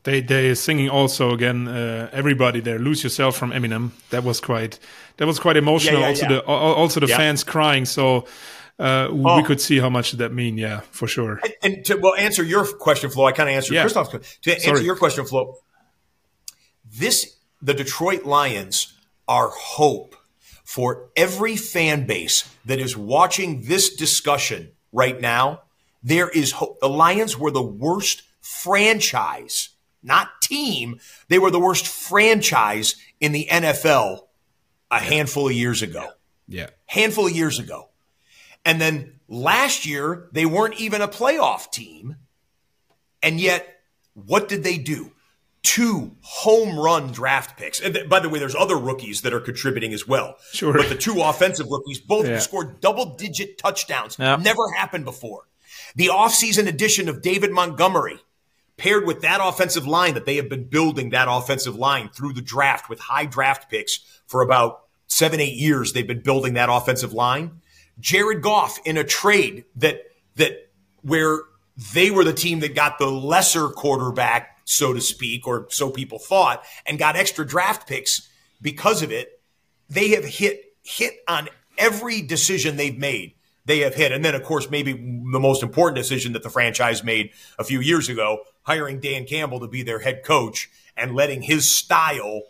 They 0.03 0.21
they 0.21 0.49
are 0.49 0.55
singing 0.55 0.89
also 0.89 1.33
again. 1.33 1.67
Uh, 1.67 2.09
everybody 2.13 2.61
there, 2.61 2.79
lose 2.79 3.03
yourself 3.03 3.35
from 3.35 3.51
Eminem. 3.51 3.91
That 4.09 4.23
was 4.23 4.39
quite 4.39 4.79
that 5.17 5.27
was 5.27 5.39
quite 5.39 5.57
emotional. 5.57 6.01
yeah, 6.01 6.07
also 6.07 6.23
yeah. 6.23 6.29
the 6.29 6.45
also 6.45 6.99
the 6.99 7.07
Yeah. 7.07 7.17
fans 7.17 7.43
crying. 7.43 7.85
So 7.85 8.25
uh, 8.79 9.09
we 9.11 9.23
Oh. 9.25 9.43
could 9.43 9.59
see 9.61 9.79
how 9.79 9.89
much 9.89 10.11
that 10.13 10.33
mean. 10.33 10.57
Yeah, 10.57 10.81
for 10.91 11.07
sure. 11.07 11.39
And 11.63 11.83
to 11.85 11.95
well 11.95 12.15
answer 12.15 12.43
your 12.43 12.65
question, 12.65 13.09
Flo, 13.09 13.25
I 13.25 13.31
kind 13.31 13.49
of 13.49 13.55
answered 13.55 13.73
Yeah. 13.75 13.81
Christoph's 13.83 14.09
question. 14.09 14.27
To 14.43 14.51
answer 14.53 14.65
Sorry. 14.67 14.83
your 14.85 14.95
question, 14.95 15.25
Flo, 15.25 15.55
this 16.85 17.37
the 17.61 17.73
Detroit 17.73 18.23
Lions 18.25 18.93
are 19.27 19.49
hope 19.49 20.15
for 20.63 21.09
every 21.15 21.55
fan 21.55 22.05
base 22.05 22.47
that 22.65 22.79
is 22.79 22.95
watching 22.95 23.63
this 23.63 23.95
discussion 23.95 24.71
right 24.91 25.19
now. 25.19 25.61
There 26.03 26.29
is 26.29 26.51
hope. 26.53 26.79
The 26.79 26.89
Lions 26.89 27.37
were 27.37 27.51
the 27.51 27.63
worst 27.63 28.21
franchise, 28.41 29.69
not 30.03 30.41
team. 30.41 30.99
They 31.29 31.39
were 31.39 31.49
the 31.51 31.59
worst 31.59 31.87
franchise 31.87 32.95
in 33.19 33.31
the 33.31 33.47
NFL 33.49 34.27
a 34.91 34.99
handful 34.99 35.47
of 35.47 35.53
years 35.53 35.81
ago 35.81 36.11
Yeah, 36.47 36.67
handful 36.85 37.25
of 37.27 37.33
years 37.35 37.59
ago. 37.59 37.86
And 38.65 38.81
then 38.81 39.13
last 39.27 39.85
year, 39.85 40.27
they 40.31 40.45
weren't 40.45 40.79
even 40.79 41.01
a 41.01 41.07
playoff 41.07 41.71
team. 41.71 42.17
And 43.23 43.39
yet, 43.39 43.67
what 44.13 44.47
did 44.47 44.63
they 44.63 44.77
do? 44.77 45.11
Two 45.63 46.15
home 46.21 46.77
run 46.79 47.11
draft 47.11 47.57
picks. 47.57 47.79
And 47.81 47.93
th- 47.93 48.09
by 48.09 48.19
the 48.19 48.29
way, 48.29 48.39
there's 48.39 48.55
other 48.55 48.77
rookies 48.77 49.21
that 49.21 49.33
are 49.33 49.39
contributing 49.39 49.93
as 49.93 50.07
well. 50.07 50.35
Sure. 50.53 50.73
But 50.73 50.89
the 50.89 50.95
two 50.95 51.21
offensive 51.21 51.67
rookies 51.69 51.99
both 51.99 52.27
Yeah. 52.27 52.39
scored 52.39 52.79
double 52.79 53.15
digit 53.15 53.57
touchdowns. 53.57 54.17
Yeah. 54.19 54.37
Never 54.37 54.71
happened 54.77 55.05
before. 55.05 55.43
The 55.95 56.07
offseason 56.07 56.67
addition 56.67 57.09
of 57.09 57.21
David 57.21 57.51
Montgomery 57.51 58.19
paired 58.77 59.05
with 59.05 59.21
that 59.21 59.39
offensive 59.41 59.87
line 59.87 60.13
that 60.13 60.25
they 60.25 60.35
have 60.35 60.47
been 60.49 60.65
building 60.69 61.09
that 61.09 61.27
offensive 61.29 61.75
line 61.75 62.09
through 62.09 62.33
the 62.33 62.41
draft 62.41 62.89
with 62.89 62.99
high 62.99 63.25
draft 63.25 63.69
picks 63.69 63.99
for 64.27 64.41
about 64.41 64.81
seven, 65.07 65.39
eight 65.39 65.55
years. 65.55 65.93
They've 65.93 66.07
been 66.07 66.21
building 66.21 66.53
that 66.53 66.69
offensive 66.71 67.11
line. 67.13 67.61
Jared 67.99 68.41
Goff 68.41 68.79
in 68.85 68.97
a 68.97 69.03
trade 69.03 69.65
that 69.75 70.01
that 70.35 70.69
where 71.01 71.39
they 71.93 72.11
were 72.11 72.23
the 72.23 72.33
team 72.33 72.59
that 72.59 72.75
got 72.75 72.97
the 72.97 73.07
lesser 73.07 73.69
quarterback, 73.69 74.59
so 74.65 74.93
to 74.93 75.01
speak, 75.01 75.47
or 75.47 75.67
so 75.69 75.89
people 75.89 76.19
thought, 76.19 76.63
and 76.85 76.97
got 76.97 77.15
extra 77.15 77.45
draft 77.45 77.87
picks 77.87 78.27
because 78.61 79.01
of 79.01 79.11
it. 79.11 79.41
They 79.89 80.09
have 80.09 80.25
hit 80.25 80.75
hit 80.83 81.15
on 81.27 81.49
every 81.77 82.21
decision 82.21 82.75
they've 82.75 82.97
made. 82.97 83.33
They 83.65 83.79
have 83.79 83.95
hit, 83.95 84.11
and 84.11 84.23
then 84.23 84.35
of 84.35 84.43
course 84.43 84.69
maybe 84.69 84.93
the 84.93 85.39
most 85.39 85.61
important 85.61 85.97
decision 85.97 86.33
that 86.33 86.43
the 86.43 86.49
franchise 86.49 87.03
made 87.03 87.31
a 87.59 87.63
few 87.63 87.81
years 87.81 88.09
ago, 88.09 88.39
hiring 88.63 88.99
Dan 88.99 89.25
Campbell 89.25 89.59
to 89.59 89.67
be 89.67 89.83
their 89.83 89.99
head 89.99 90.23
coach 90.23 90.69
and 90.95 91.15
letting 91.15 91.41
his 91.41 91.73
style 91.73 92.43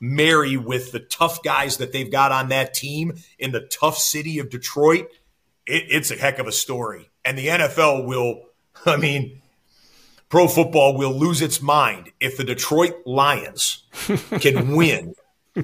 marry 0.00 0.56
with 0.56 0.92
the 0.92 1.00
tough 1.00 1.42
guys 1.42 1.78
that 1.78 1.92
they've 1.92 2.10
got 2.10 2.32
on 2.32 2.48
that 2.48 2.74
team 2.74 3.14
in 3.38 3.52
the 3.52 3.60
tough 3.60 3.98
city 3.98 4.38
of 4.38 4.50
Detroit, 4.50 5.08
it, 5.66 5.84
it's 5.88 6.10
a 6.10 6.16
heck 6.16 6.38
of 6.38 6.46
a 6.46 6.52
story. 6.52 7.10
And 7.24 7.36
the 7.38 7.48
NFL 7.48 8.06
will, 8.06 8.42
I 8.86 8.96
mean, 8.96 9.42
pro 10.28 10.48
football 10.48 10.96
will 10.96 11.12
lose 11.12 11.42
its 11.42 11.60
mind 11.60 12.10
if 12.20 12.36
the 12.36 12.44
Detroit 12.44 12.94
Lions 13.06 13.84
can 14.40 14.74
win 14.76 15.14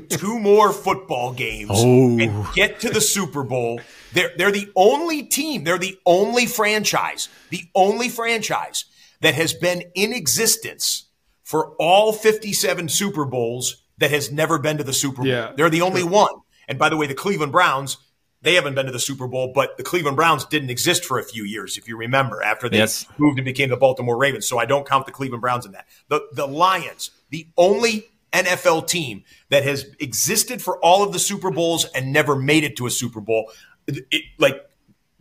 two 0.08 0.38
more 0.38 0.72
football 0.72 1.32
games 1.32 1.70
oh. 1.72 2.18
and 2.18 2.46
get 2.54 2.80
to 2.80 2.90
the 2.90 3.00
Super 3.00 3.44
Bowl. 3.44 3.80
They're, 4.12 4.32
they're 4.36 4.52
the 4.52 4.70
only 4.74 5.24
team, 5.24 5.64
they're 5.64 5.78
the 5.78 5.98
only 6.04 6.46
franchise, 6.46 7.28
the 7.50 7.64
only 7.74 8.08
franchise 8.08 8.84
that 9.20 9.34
has 9.34 9.52
been 9.52 9.84
in 9.94 10.12
existence 10.12 11.04
for 11.42 11.70
all 11.76 12.12
57 12.12 12.88
Super 12.88 13.24
Bowls 13.24 13.83
that 13.98 14.10
has 14.10 14.30
never 14.32 14.58
been 14.58 14.78
to 14.78 14.84
the 14.84 14.92
Super 14.92 15.18
Bowl. 15.22 15.26
Yeah, 15.26 15.52
They're 15.56 15.70
the 15.70 15.82
only 15.82 16.02
one. 16.04 16.34
And 16.68 16.78
by 16.78 16.88
the 16.88 16.96
way, 16.96 17.06
the 17.06 17.14
Cleveland 17.14 17.52
Browns, 17.52 17.98
they 18.42 18.54
haven't 18.54 18.74
been 18.74 18.86
to 18.86 18.92
the 18.92 18.98
Super 18.98 19.26
Bowl, 19.28 19.52
but 19.54 19.76
the 19.76 19.82
Cleveland 19.82 20.16
Browns 20.16 20.44
didn't 20.44 20.70
exist 20.70 21.04
for 21.04 21.18
a 21.18 21.24
few 21.24 21.44
years, 21.44 21.76
if 21.76 21.86
you 21.88 21.96
remember, 21.96 22.42
after 22.42 22.68
they 22.68 22.78
Yes. 22.78 23.06
moved 23.18 23.38
and 23.38 23.44
became 23.44 23.68
the 23.70 23.76
Baltimore 23.76 24.16
Ravens. 24.16 24.46
So 24.46 24.58
I 24.58 24.64
don't 24.64 24.86
count 24.88 25.06
the 25.06 25.12
Cleveland 25.12 25.42
Browns 25.42 25.64
in 25.66 25.72
that. 25.72 25.86
The 26.08 26.22
the 26.32 26.46
Lions, 26.46 27.10
the 27.30 27.46
only 27.56 28.08
NFL 28.32 28.82
team 28.88 29.22
that 29.50 29.62
has 29.62 29.86
existed 30.00 30.60
for 30.60 30.78
all 30.78 31.02
of 31.04 31.12
the 31.12 31.18
Super 31.20 31.50
Bowls 31.52 31.84
and 31.94 32.12
never 32.12 32.34
made 32.34 32.64
it 32.64 32.76
to 32.78 32.86
a 32.86 32.90
Super 32.90 33.20
Bowl. 33.20 33.50
It- 33.86 34.06
it- 34.10 34.24
like 34.38 34.60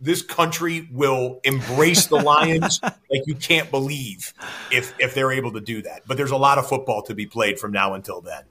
this 0.00 0.20
country 0.22 0.88
will 0.90 1.40
embrace 1.44 2.06
the 2.06 2.16
Lions 2.16 2.80
like 2.82 3.22
you 3.26 3.34
can't 3.36 3.70
believe 3.70 4.34
if 4.72 4.92
if 4.98 5.14
they're 5.14 5.30
able 5.32 5.52
to 5.52 5.60
do 5.60 5.80
that. 5.82 6.02
But 6.06 6.16
there's 6.16 6.32
a 6.32 6.36
lot 6.36 6.58
of 6.58 6.66
football 6.68 7.02
to 7.02 7.14
be 7.14 7.26
played 7.26 7.58
from 7.60 7.70
now 7.72 7.94
until 7.94 8.20
then. 8.20 8.42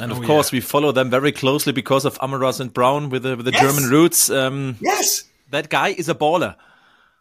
And 0.00 0.10
of 0.12 0.18
Oh, 0.18 0.22
course, 0.26 0.52
yeah. 0.52 0.56
we 0.56 0.60
follow 0.60 0.92
them 0.92 1.10
very 1.10 1.32
closely 1.32 1.72
because 1.72 2.04
of 2.04 2.18
Amara 2.18 2.52
and 2.58 2.72
Brown 2.72 3.10
with 3.10 3.22
the, 3.22 3.36
with 3.36 3.44
the 3.46 3.52
Yes. 3.52 3.60
German 3.62 3.90
roots. 3.90 4.30
Um, 4.30 4.76
Yes. 4.80 5.24
that 5.50 5.68
guy 5.68 5.88
is 5.88 6.08
a 6.08 6.14
baller. 6.14 6.56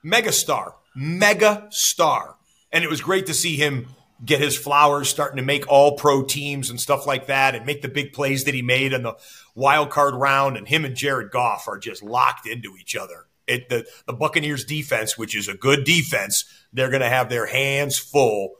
megastar, 0.06 0.74
mega 0.96 1.68
star. 1.70 2.36
And 2.72 2.84
it 2.84 2.90
was 2.90 3.02
great 3.02 3.26
to 3.28 3.34
see 3.34 3.56
him 3.56 3.88
get 4.24 4.40
his 4.42 4.58
flowers, 4.58 5.10
starting 5.10 5.38
to 5.38 5.44
make 5.44 5.68
all 5.68 5.96
pro 5.98 6.24
teams 6.24 6.70
and 6.70 6.80
stuff 6.80 7.08
like 7.08 7.28
that, 7.28 7.56
and 7.56 7.66
make 7.66 7.82
the 7.82 7.88
big 7.88 8.14
plays 8.14 8.44
that 8.44 8.54
he 8.54 8.62
made 8.62 8.94
in 8.94 9.04
the 9.04 9.16
wild 9.56 9.90
card 9.90 10.14
round. 10.14 10.58
And 10.58 10.68
him 10.68 10.86
and 10.86 10.96
Jared 10.96 11.32
Goff 11.32 11.68
are 11.68 11.78
just 11.78 12.04
locked 12.04 12.48
into 12.48 12.76
each 12.80 12.96
other. 12.96 13.26
It, 13.48 13.70
the, 13.70 13.86
the 14.06 14.14
Buccaneers 14.14 14.64
defense, 14.66 15.18
which 15.18 15.36
is 15.36 15.48
a 15.48 15.56
good 15.56 15.84
defense, 15.84 16.46
they're 16.72 16.90
going 16.90 17.02
to 17.02 17.10
have 17.10 17.30
their 17.30 17.48
hands 17.48 17.98
full 17.98 18.52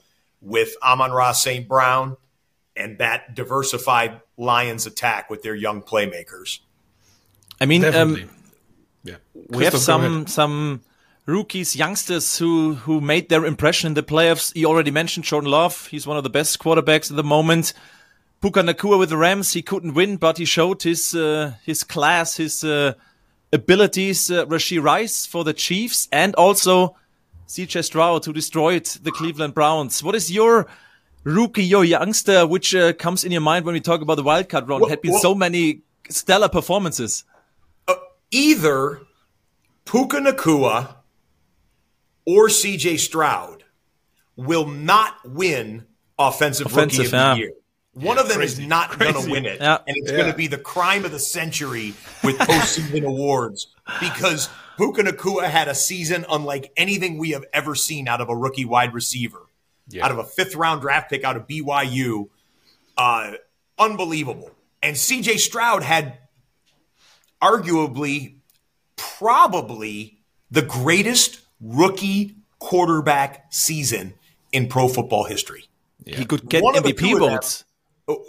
with 0.42 0.74
Amon 0.82 1.12
Ross 1.12 1.44
St. 1.44 1.68
Brown 1.68 2.18
and 2.80 2.98
that 2.98 3.36
diversified 3.36 4.22
Lions 4.38 4.86
attack 4.86 5.30
with 5.30 5.44
their 5.44 5.56
young 5.56 5.82
playmakers. 5.82 6.60
I 7.62 7.66
mean, 7.66 7.84
um, 7.84 8.30
yeah. 9.04 9.18
we 9.50 9.66
have 9.66 9.78
some 9.78 10.28
some 10.28 10.82
rookies, 11.26 11.76
youngsters 11.76 12.38
who 12.38 12.76
who 12.76 13.02
made 13.02 13.30
their 13.30 13.46
impression 13.46 13.88
in 13.88 13.94
the 13.94 14.04
playoffs. 14.04 14.56
You 14.56 14.68
already 14.68 14.92
mentioned 14.92 15.26
Jordan 15.26 15.52
Love. 15.52 15.88
He's 15.88 16.08
one 16.08 16.18
of 16.18 16.24
the 16.24 16.30
best 16.30 16.60
quarterbacks 16.60 17.12
at 17.12 17.18
the 17.18 17.24
moment. 17.24 17.74
Puka 18.42 18.62
Nakua 18.62 18.98
with 18.98 19.10
the 19.10 19.18
Rams. 19.18 19.52
He 19.52 19.62
couldn't 19.62 19.94
win, 19.94 20.16
but 20.16 20.38
he 20.38 20.46
showed 20.46 20.84
his 20.84 21.14
uh, 21.14 21.54
his 21.66 21.84
class, 21.84 22.38
his 22.38 22.64
uh, 22.64 22.94
abilities. 23.52 24.32
Uh, 24.32 24.46
Rasheed 24.46 24.82
Rice 24.82 25.26
for 25.26 25.44
the 25.44 25.54
Chiefs, 25.54 26.08
and 26.12 26.34
also 26.36 26.96
CJ 27.48 27.84
Stroud 27.84 28.24
who 28.26 28.32
destroyed 28.32 28.86
the 28.86 29.12
Cleveland 29.12 29.54
Browns. 29.54 30.02
What 30.02 30.16
is 30.16 30.32
your 30.32 30.68
rookie, 31.24 31.64
your 31.64 31.84
youngster, 31.86 32.46
which 32.48 32.74
uh, 32.76 32.94
comes 32.94 33.24
in 33.24 33.32
your 33.32 33.42
mind 33.42 33.66
when 33.66 33.74
we 33.74 33.82
talk 33.82 34.02
about 34.02 34.16
the 34.16 34.24
wildcard 34.24 34.68
round? 34.68 34.82
Well- 34.82 34.90
Had 34.90 35.02
been 35.02 35.12
well- 35.12 35.22
so 35.22 35.36
many 35.36 35.82
stellar 36.10 36.50
performances. 36.50 37.24
Either 38.32 39.02
Puka 39.86 40.18
Nakua 40.18 40.96
or 42.26 42.48
CJ 42.48 43.00
Stroud 43.00 43.64
will 44.36 44.68
not 44.68 45.16
win 45.28 45.86
Offensive, 46.20 46.68
Offensive, 46.68 47.00
Rookie 47.00 47.08
of 47.08 47.14
yeah. 47.14 47.34
the 47.34 47.40
Year. 47.40 47.52
One 47.94 48.18
of 48.20 48.28
them 48.28 48.38
crazy, 48.38 48.62
is 48.62 48.68
not 48.68 48.98
going 49.00 49.14
to 49.16 49.32
win 49.32 49.46
it. 49.46 49.60
Yeah. 49.60 49.80
And 49.88 49.98
it's 49.98 50.12
Yeah. 50.12 50.18
going 50.18 50.32
to 50.32 50.38
be 50.38 50.46
the 50.48 50.58
crime 50.60 51.06
of 51.06 51.12
the 51.12 51.18
century 51.20 51.94
with 52.24 52.38
postseason 52.38 53.04
awards 53.08 53.68
because 54.00 54.48
Puka 54.78 55.02
Nakua 55.04 55.50
had 55.50 55.68
a 55.68 55.74
season 55.76 56.24
unlike 56.30 56.72
anything 56.78 57.18
we 57.18 57.32
have 57.32 57.46
ever 57.52 57.74
seen 57.74 58.08
out 58.08 58.22
of 58.22 58.30
a 58.30 58.36
rookie 58.36 58.64
wide 58.66 58.94
receiver, 58.94 59.48
out 60.02 60.12
of 60.12 60.20
a 60.20 60.24
fifth 60.24 60.56
round 60.56 60.82
draft 60.82 61.10
pick 61.10 61.24
out 61.24 61.36
of 61.36 61.48
BYU. 61.48 62.30
Uh, 62.98 63.34
unbelievable. 63.78 64.52
And 64.82 64.96
CJ 64.96 65.40
Stroud 65.40 65.84
had 65.84 66.18
arguably, 67.42 68.36
probably 68.96 70.20
the 70.52 70.62
greatest 70.62 71.42
rookie 71.62 72.36
quarterback 72.60 73.46
season 73.52 74.14
in 74.52 74.68
pro 74.68 74.88
football 74.88 75.26
history. 75.26 75.66
He 76.06 76.26
could 76.26 76.50
get 76.50 76.64
One 76.64 76.74
the 76.76 76.82
MVP 76.82 76.98
two 76.98 77.14
of 77.16 77.20
them. 77.22 77.30
votes. 77.32 77.66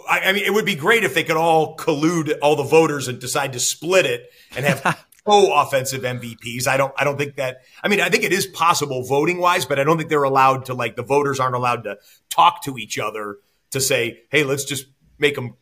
I, 0.07 0.19
I 0.25 0.33
mean, 0.33 0.43
it 0.45 0.53
would 0.53 0.65
be 0.65 0.75
great 0.75 1.03
if 1.03 1.15
they 1.15 1.23
could 1.23 1.37
all 1.37 1.75
collude 1.75 2.37
all 2.41 2.55
the 2.55 2.63
voters 2.63 3.07
and 3.07 3.19
decide 3.19 3.53
to 3.53 3.59
split 3.59 4.05
it 4.05 4.29
and 4.55 4.65
have 4.65 5.03
co-offensive 5.25 6.01
MVPs. 6.01 6.67
I 6.67 6.77
don't, 6.77 6.93
I 6.97 7.03
don't 7.03 7.17
think 7.17 7.35
that. 7.35 7.61
I 7.83 7.87
mean, 7.87 8.01
I 8.01 8.09
think 8.09 8.23
it 8.23 8.33
is 8.33 8.45
possible 8.47 9.03
voting 9.03 9.39
wise, 9.39 9.65
but 9.65 9.79
I 9.79 9.83
don't 9.83 9.97
think 9.97 10.09
they're 10.09 10.23
allowed 10.23 10.65
to 10.65 10.73
like 10.73 10.95
the 10.95 11.03
voters 11.03 11.39
aren't 11.39 11.55
allowed 11.55 11.83
to 11.83 11.97
talk 12.29 12.63
to 12.63 12.77
each 12.77 12.97
other 12.97 13.37
to 13.71 13.79
say, 13.79 14.21
hey, 14.29 14.43
let's 14.43 14.65
just 14.65 14.85
make 15.19 15.35
them 15.35 15.55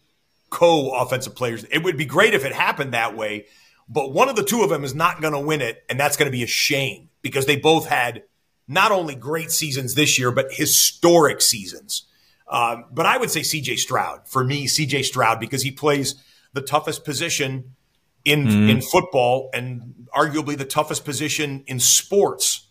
co-offensive 0.50 1.36
players. 1.36 1.66
It 1.66 1.84
would 1.84 1.98
be 1.98 2.06
great 2.06 2.34
if 2.34 2.46
it 2.46 2.54
happened 2.54 2.94
that 2.94 3.16
way, 3.16 3.46
but 3.88 4.14
one 4.14 4.30
of 4.30 4.36
the 4.36 4.44
two 4.44 4.62
of 4.62 4.70
them 4.70 4.84
is 4.84 4.96
not 4.96 5.22
going 5.22 5.34
to 5.34 5.40
win 5.40 5.62
it, 5.62 5.84
and 5.90 6.00
that's 6.00 6.18
going 6.18 6.28
to 6.28 6.36
be 6.36 6.44
a 6.44 6.48
shame 6.48 7.10
because 7.22 7.46
they 7.46 7.56
both 7.56 7.88
had 7.88 8.24
not 8.68 8.92
only 8.92 9.16
great 9.16 9.52
seasons 9.52 9.96
this 9.96 10.18
year, 10.20 10.32
but 10.32 10.54
historic 10.54 11.42
seasons. 11.42 12.06
Um, 12.48 12.86
but 12.92 13.06
I 13.06 13.18
would 13.18 13.30
say 13.30 13.42
CJ 13.42 13.78
Stroud 13.78 14.28
for 14.28 14.44
me, 14.44 14.68
CJ 14.68 15.06
Stroud 15.06 15.40
because 15.40 15.64
he 15.64 15.72
plays 15.72 16.16
the 16.54 16.62
toughest 16.62 17.04
position 17.04 17.76
in 18.26 18.70
in 18.70 18.82
football 18.82 19.50
and 19.54 20.08
arguably 20.16 20.58
the 20.58 20.66
toughest 20.66 21.06
position 21.06 21.64
in 21.68 21.80
sports. 21.80 22.66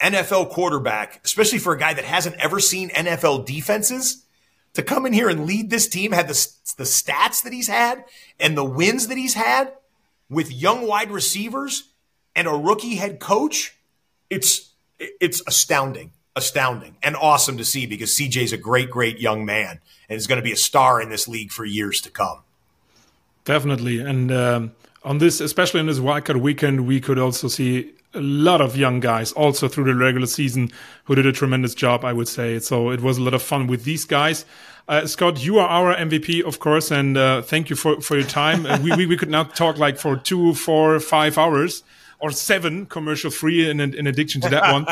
NFL 0.00 0.50
quarterback, 0.50 1.20
especially 1.24 1.58
for 1.58 1.72
a 1.72 1.78
guy 1.78 1.94
that 1.94 2.04
hasn't 2.04 2.36
ever 2.36 2.60
seen 2.60 2.90
NFL 2.90 3.46
defenses, 3.46 4.24
to 4.74 4.82
come 4.82 5.06
in 5.06 5.12
here 5.12 5.28
and 5.28 5.46
lead 5.46 5.70
this 5.70 5.88
team, 5.88 6.12
had 6.12 6.28
the 6.28 6.48
the 6.76 6.84
stats 6.84 7.42
that 7.44 7.52
he's 7.52 7.68
had 7.68 8.04
and 8.38 8.56
the 8.56 8.64
wins 8.64 9.06
that 9.08 9.16
he's 9.16 9.34
had 9.34 9.72
with 10.28 10.52
young 10.52 10.86
wide 10.86 11.10
receivers 11.10 11.90
and 12.34 12.48
a 12.48 12.50
rookie 12.50 12.96
head 12.96 13.20
coach. 13.20 13.76
It's 14.28 14.72
it's 14.98 15.42
astounding, 15.46 16.12
astounding, 16.36 16.96
and 17.02 17.16
awesome 17.16 17.56
to 17.56 17.64
see 17.64 17.86
because 17.86 18.16
CJ's 18.16 18.52
a 18.52 18.56
great, 18.56 18.90
great 18.90 19.18
young 19.20 19.44
man 19.44 19.80
and 20.08 20.16
is 20.16 20.26
going 20.26 20.40
to 20.40 20.44
be 20.44 20.52
a 20.52 20.56
star 20.56 21.00
in 21.00 21.08
this 21.08 21.28
league 21.28 21.52
for 21.52 21.64
years 21.64 22.00
to 22.02 22.10
come. 22.10 22.42
Definitely. 23.44 24.00
And 24.00 24.32
um, 24.32 24.72
on 25.04 25.18
this, 25.18 25.40
especially 25.40 25.80
on 25.80 25.86
this 25.86 25.98
wildcard 25.98 26.40
weekend, 26.40 26.86
we 26.86 27.00
could 27.00 27.18
also 27.18 27.48
see 27.48 27.92
a 28.14 28.20
lot 28.20 28.60
of 28.60 28.76
young 28.76 29.00
guys 29.00 29.32
also 29.32 29.68
through 29.68 29.84
the 29.84 29.94
regular 29.94 30.26
season 30.26 30.70
who 31.04 31.14
did 31.14 31.26
a 31.26 31.32
tremendous 31.32 31.74
job, 31.74 32.04
I 32.04 32.12
would 32.12 32.28
say. 32.28 32.58
So 32.58 32.90
it 32.90 33.00
was 33.00 33.18
a 33.18 33.22
lot 33.22 33.34
of 33.34 33.42
fun 33.42 33.66
with 33.66 33.84
these 33.84 34.04
guys. 34.04 34.44
Uh, 34.86 35.06
Scott, 35.06 35.44
you 35.44 35.58
are 35.58 35.68
our 35.68 35.94
MVP, 35.94 36.42
of 36.42 36.58
course, 36.58 36.90
and 36.90 37.16
uh, 37.16 37.42
thank 37.42 37.70
you 37.70 37.76
for, 37.76 38.00
for 38.00 38.16
your 38.16 38.26
time. 38.26 38.66
Uh, 38.66 38.78
we, 38.82 38.94
we, 38.96 39.06
we 39.06 39.16
could 39.16 39.30
now 39.30 39.44
talk 39.44 39.78
like 39.78 39.98
for 39.98 40.16
two, 40.16 40.54
four, 40.54 41.00
five 41.00 41.38
hours 41.38 41.82
or 42.18 42.30
seven 42.30 42.86
commercial 42.86 43.30
free 43.30 43.68
in, 43.68 43.80
in 43.80 44.06
addition 44.06 44.40
to 44.42 44.48
that 44.50 44.72
one. 44.72 44.86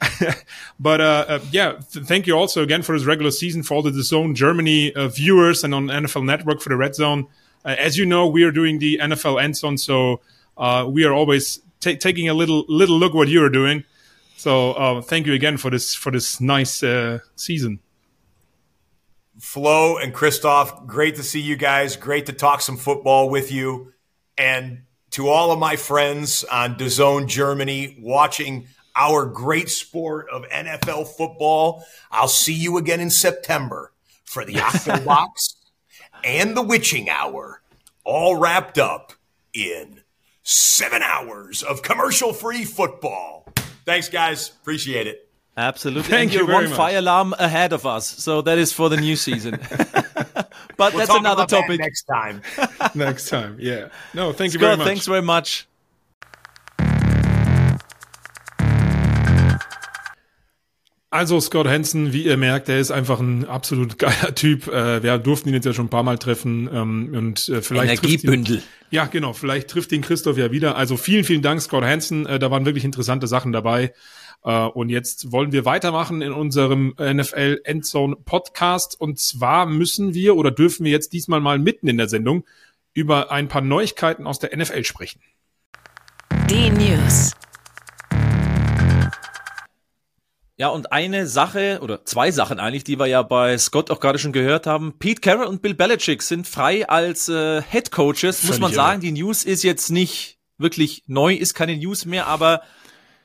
but 0.80 1.00
uh, 1.00 1.24
uh, 1.28 1.40
yeah, 1.50 1.78
th- 1.92 2.06
thank 2.06 2.26
you 2.26 2.36
also 2.36 2.62
again 2.62 2.82
for 2.82 2.96
this 2.98 3.06
regular 3.06 3.30
season 3.30 3.62
for 3.62 3.74
all 3.74 3.82
the 3.82 3.92
Zone 4.02 4.34
Germany 4.34 4.92
uh, 4.94 5.08
viewers 5.08 5.62
and 5.62 5.74
on 5.74 5.86
NFL 5.86 6.24
Network 6.24 6.60
for 6.60 6.70
the 6.70 6.76
Red 6.76 6.94
Zone. 6.94 7.28
Uh, 7.64 7.74
as 7.78 7.96
you 7.96 8.04
know, 8.04 8.26
we 8.26 8.42
are 8.42 8.52
doing 8.52 8.78
the 8.78 8.98
NFL 9.00 9.42
End 9.42 9.56
Zone, 9.56 9.78
so 9.78 10.20
uh, 10.56 10.86
we 10.88 11.04
are 11.04 11.12
always 11.12 11.60
ta 11.80 11.92
taking 11.98 12.28
a 12.28 12.34
little 12.34 12.64
little 12.68 12.98
look 12.98 13.14
what 13.14 13.28
you 13.28 13.42
are 13.44 13.50
doing. 13.50 13.84
So 14.36 14.72
uh, 14.72 15.00
thank 15.00 15.26
you 15.26 15.32
again 15.32 15.56
for 15.56 15.70
this 15.70 15.94
for 15.94 16.10
this 16.10 16.40
nice 16.40 16.82
uh, 16.82 17.20
season. 17.36 17.80
Flo 19.40 19.98
and 19.98 20.14
Christoph, 20.14 20.86
great 20.86 21.16
to 21.16 21.22
see 21.22 21.40
you 21.40 21.56
guys. 21.56 21.96
Great 21.96 22.26
to 22.26 22.32
talk 22.32 22.60
some 22.60 22.76
football 22.76 23.28
with 23.28 23.50
you. 23.50 23.92
And 24.38 24.82
to 25.10 25.28
all 25.28 25.50
of 25.50 25.58
my 25.58 25.76
friends 25.76 26.44
on 26.44 26.76
DAZN 26.76 27.28
Germany 27.28 27.96
watching 28.00 28.68
our 28.96 29.26
great 29.26 29.70
sport 29.70 30.28
of 30.30 30.44
NFL 30.50 31.08
football, 31.16 31.84
I'll 32.10 32.28
see 32.28 32.54
you 32.54 32.78
again 32.78 33.00
in 33.00 33.10
September 33.10 33.92
for 34.24 34.44
the 34.44 34.54
Octobox 34.68 35.54
and 36.24 36.56
the 36.56 36.62
Witching 36.62 37.08
Hour, 37.08 37.60
all 38.04 38.36
wrapped 38.36 38.78
up 38.78 39.12
in 39.52 40.00
seven 40.42 41.02
hours 41.02 41.62
of 41.62 41.82
commercial 41.82 42.32
free 42.32 42.64
football. 42.64 43.46
Thanks, 43.84 44.08
guys. 44.08 44.50
Appreciate 44.50 45.06
it. 45.06 45.28
Absolutely. 45.56 46.02
Thank 46.10 46.32
and 46.32 46.40
you 46.40 46.46
very 46.46 46.54
one 46.54 46.64
much. 46.70 46.76
fire 46.76 46.98
alarm 46.98 47.34
ahead 47.38 47.72
of 47.72 47.86
us. 47.86 48.06
So 48.06 48.42
that 48.42 48.58
is 48.58 48.72
for 48.72 48.88
the 48.88 48.96
new 48.96 49.14
season. 49.14 49.60
but 49.74 50.50
We'll 50.78 50.90
that's 50.98 51.06
talk 51.08 51.20
another 51.20 51.44
about 51.44 51.48
that 51.50 51.60
topic. 51.62 51.78
next 51.80 52.02
time. 52.04 52.42
Next 52.94 53.28
time, 53.28 53.56
yeah. 53.60 53.88
No, 54.14 54.32
thank 54.32 54.52
you 54.52 54.58
very 54.58 54.76
much. 54.76 54.86
thanks 54.86 55.06
very 55.06 55.22
much. 55.22 55.66
Also 61.14 61.38
Scott 61.38 61.68
Hansen, 61.68 62.12
wie 62.12 62.24
ihr 62.24 62.36
merkt, 62.36 62.66
der 62.66 62.80
ist 62.80 62.90
einfach 62.90 63.20
ein 63.20 63.44
absolut 63.44 63.98
geiler 64.00 64.34
Typ. 64.34 64.66
Äh, 64.66 65.00
wir 65.04 65.16
durften 65.18 65.48
ihn 65.48 65.54
jetzt 65.54 65.64
ja 65.64 65.72
schon 65.72 65.86
ein 65.86 65.88
paar 65.88 66.02
Mal 66.02 66.18
treffen 66.18 66.68
ähm, 66.74 67.14
und 67.14 67.48
äh, 67.48 67.62
vielleicht 67.62 68.00
trifft 68.02 68.24
ihn, 68.24 68.30
Energiebündel. 68.32 68.62
ja 68.90 69.06
genau, 69.06 69.32
vielleicht 69.32 69.70
trifft 69.70 69.92
ihn 69.92 70.02
Christoph 70.02 70.38
ja 70.38 70.50
wieder. 70.50 70.76
Also 70.76 70.96
vielen, 70.96 71.22
vielen 71.22 71.40
Dank 71.40 71.62
Scott 71.62 71.84
Hansen. 71.84 72.26
Äh, 72.26 72.40
da 72.40 72.50
waren 72.50 72.66
wirklich 72.66 72.84
interessante 72.84 73.28
Sachen 73.28 73.52
dabei. 73.52 73.94
Und 74.42 74.90
jetzt 74.90 75.32
wollen 75.32 75.52
wir 75.52 75.64
weitermachen 75.64 76.20
in 76.20 76.30
unserem 76.30 76.94
NFL 76.98 77.62
Endzone 77.64 78.14
Podcast. 78.14 79.00
Und 79.00 79.18
zwar 79.18 79.64
müssen 79.64 80.12
wir 80.12 80.36
oder 80.36 80.50
dürfen 80.50 80.84
wir 80.84 80.92
jetzt 80.92 81.14
diesmal 81.14 81.40
mal 81.40 81.58
mitten 81.58 81.88
in 81.88 81.96
der 81.96 82.10
Sendung 82.10 82.44
über 82.92 83.32
ein 83.32 83.48
paar 83.48 83.62
Neuigkeiten 83.62 84.26
aus 84.26 84.40
der 84.40 84.54
NFL 84.54 84.84
sprechen. 84.84 85.22
Die 86.50 86.68
News. 86.68 87.32
Ja, 90.56 90.68
und 90.68 90.92
eine 90.92 91.26
Sache 91.26 91.80
oder 91.82 92.04
zwei 92.04 92.30
Sachen 92.30 92.60
eigentlich, 92.60 92.84
die 92.84 92.98
wir 92.98 93.06
ja 93.06 93.22
bei 93.22 93.58
Scott 93.58 93.90
auch 93.90 93.98
gerade 93.98 94.20
schon 94.20 94.32
gehört 94.32 94.68
haben. 94.68 94.96
Pete 94.98 95.20
Carroll 95.20 95.46
und 95.46 95.62
Bill 95.62 95.74
Belichick 95.74 96.22
sind 96.22 96.46
frei 96.46 96.88
als 96.88 97.28
äh, 97.28 97.60
Head 97.62 97.90
Coaches. 97.90 98.22
Muss 98.22 98.40
Völlig 98.42 98.60
man 98.60 98.70
irre. 98.70 98.76
sagen, 98.76 99.00
die 99.00 99.10
News 99.10 99.42
ist 99.44 99.64
jetzt 99.64 99.90
nicht 99.90 100.38
wirklich 100.56 101.02
neu, 101.08 101.34
ist 101.34 101.54
keine 101.54 101.76
News 101.76 102.04
mehr, 102.04 102.28
aber 102.28 102.62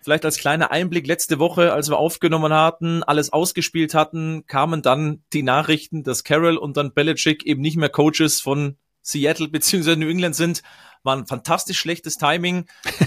vielleicht 0.02 0.26
als 0.26 0.38
kleiner 0.38 0.72
Einblick 0.72 1.06
letzte 1.06 1.38
Woche, 1.38 1.72
als 1.72 1.90
wir 1.90 2.00
aufgenommen 2.00 2.52
hatten, 2.52 3.04
alles 3.04 3.32
ausgespielt 3.32 3.94
hatten, 3.94 4.48
kamen 4.48 4.82
dann 4.82 5.24
die 5.32 5.44
Nachrichten, 5.44 6.04
dass 6.04 6.24
Carroll 6.24 6.58
und 6.58 6.78
dann 6.78 6.94
Belichick 6.94 7.46
eben 7.46 7.62
nicht 7.62 7.78
mehr 7.78 7.90
Coaches 7.90 8.42
von 8.42 8.78
Seattle 9.10 9.48
bzw. 9.50 9.96
New 9.96 10.10
England 10.10 10.36
sind. 10.36 10.62
War 11.04 11.16
ein 11.16 11.28
fantastisch 11.28 11.80
schlechtes 11.80 12.18
Timing. 12.18 12.66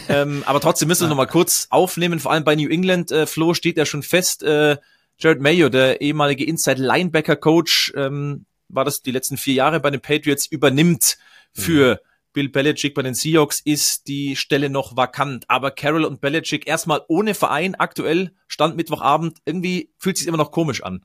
ähm, 0.09 0.43
aber 0.47 0.61
trotzdem 0.61 0.89
müssen 0.89 1.03
wir 1.03 1.09
noch 1.09 1.17
mal 1.17 1.27
kurz 1.27 1.67
aufnehmen. 1.71 2.21
Vor 2.21 2.33
allem 2.33 2.45
bei 2.45 2.57
New 2.57 2.69
England, 2.69 3.11
äh, 3.11 3.27
Flo, 3.27 3.55
steht 3.55 3.77
ja 3.77 3.85
schon 3.85 4.03
fest, 4.03 4.43
äh, 4.43 4.79
Jared 5.19 5.41
Mayo, 5.41 5.69
der 5.69 6.01
ehemalige 6.01 6.45
Inside 6.45 6.83
Linebacker 6.83 7.37
Coach, 7.37 7.93
ähm, 7.97 8.47
war 8.69 8.85
das 8.85 9.03
die 9.03 9.11
letzten 9.11 9.37
vier 9.37 9.55
Jahre 9.55 9.79
bei 9.81 9.91
den 9.91 10.01
Patriots, 10.01 10.47
übernimmt 10.47 11.19
für 11.53 11.95
mhm. 11.95 11.99
Bill 12.33 12.49
Belichick 12.49 12.95
bei 12.95 13.03
den 13.03 13.15
Seahawks, 13.15 13.61
ist 13.61 14.09
die 14.09 14.37
Stelle 14.37 14.71
noch 14.71 14.97
vakant. 14.97 15.45
Aber 15.49 15.71
Carroll 15.71 16.05
und 16.05 16.21
Belichick 16.21 16.67
erstmal 16.67 17.03
ohne 17.09 17.35
Verein 17.35 17.75
aktuell, 17.75 18.33
Stand 18.49 18.77
Mittwochabend, 18.77 19.39
irgendwie 19.45 19.93
fühlt 19.99 20.17
sich 20.17 20.27
immer 20.27 20.39
noch 20.39 20.51
komisch 20.51 20.83
an. 20.83 21.05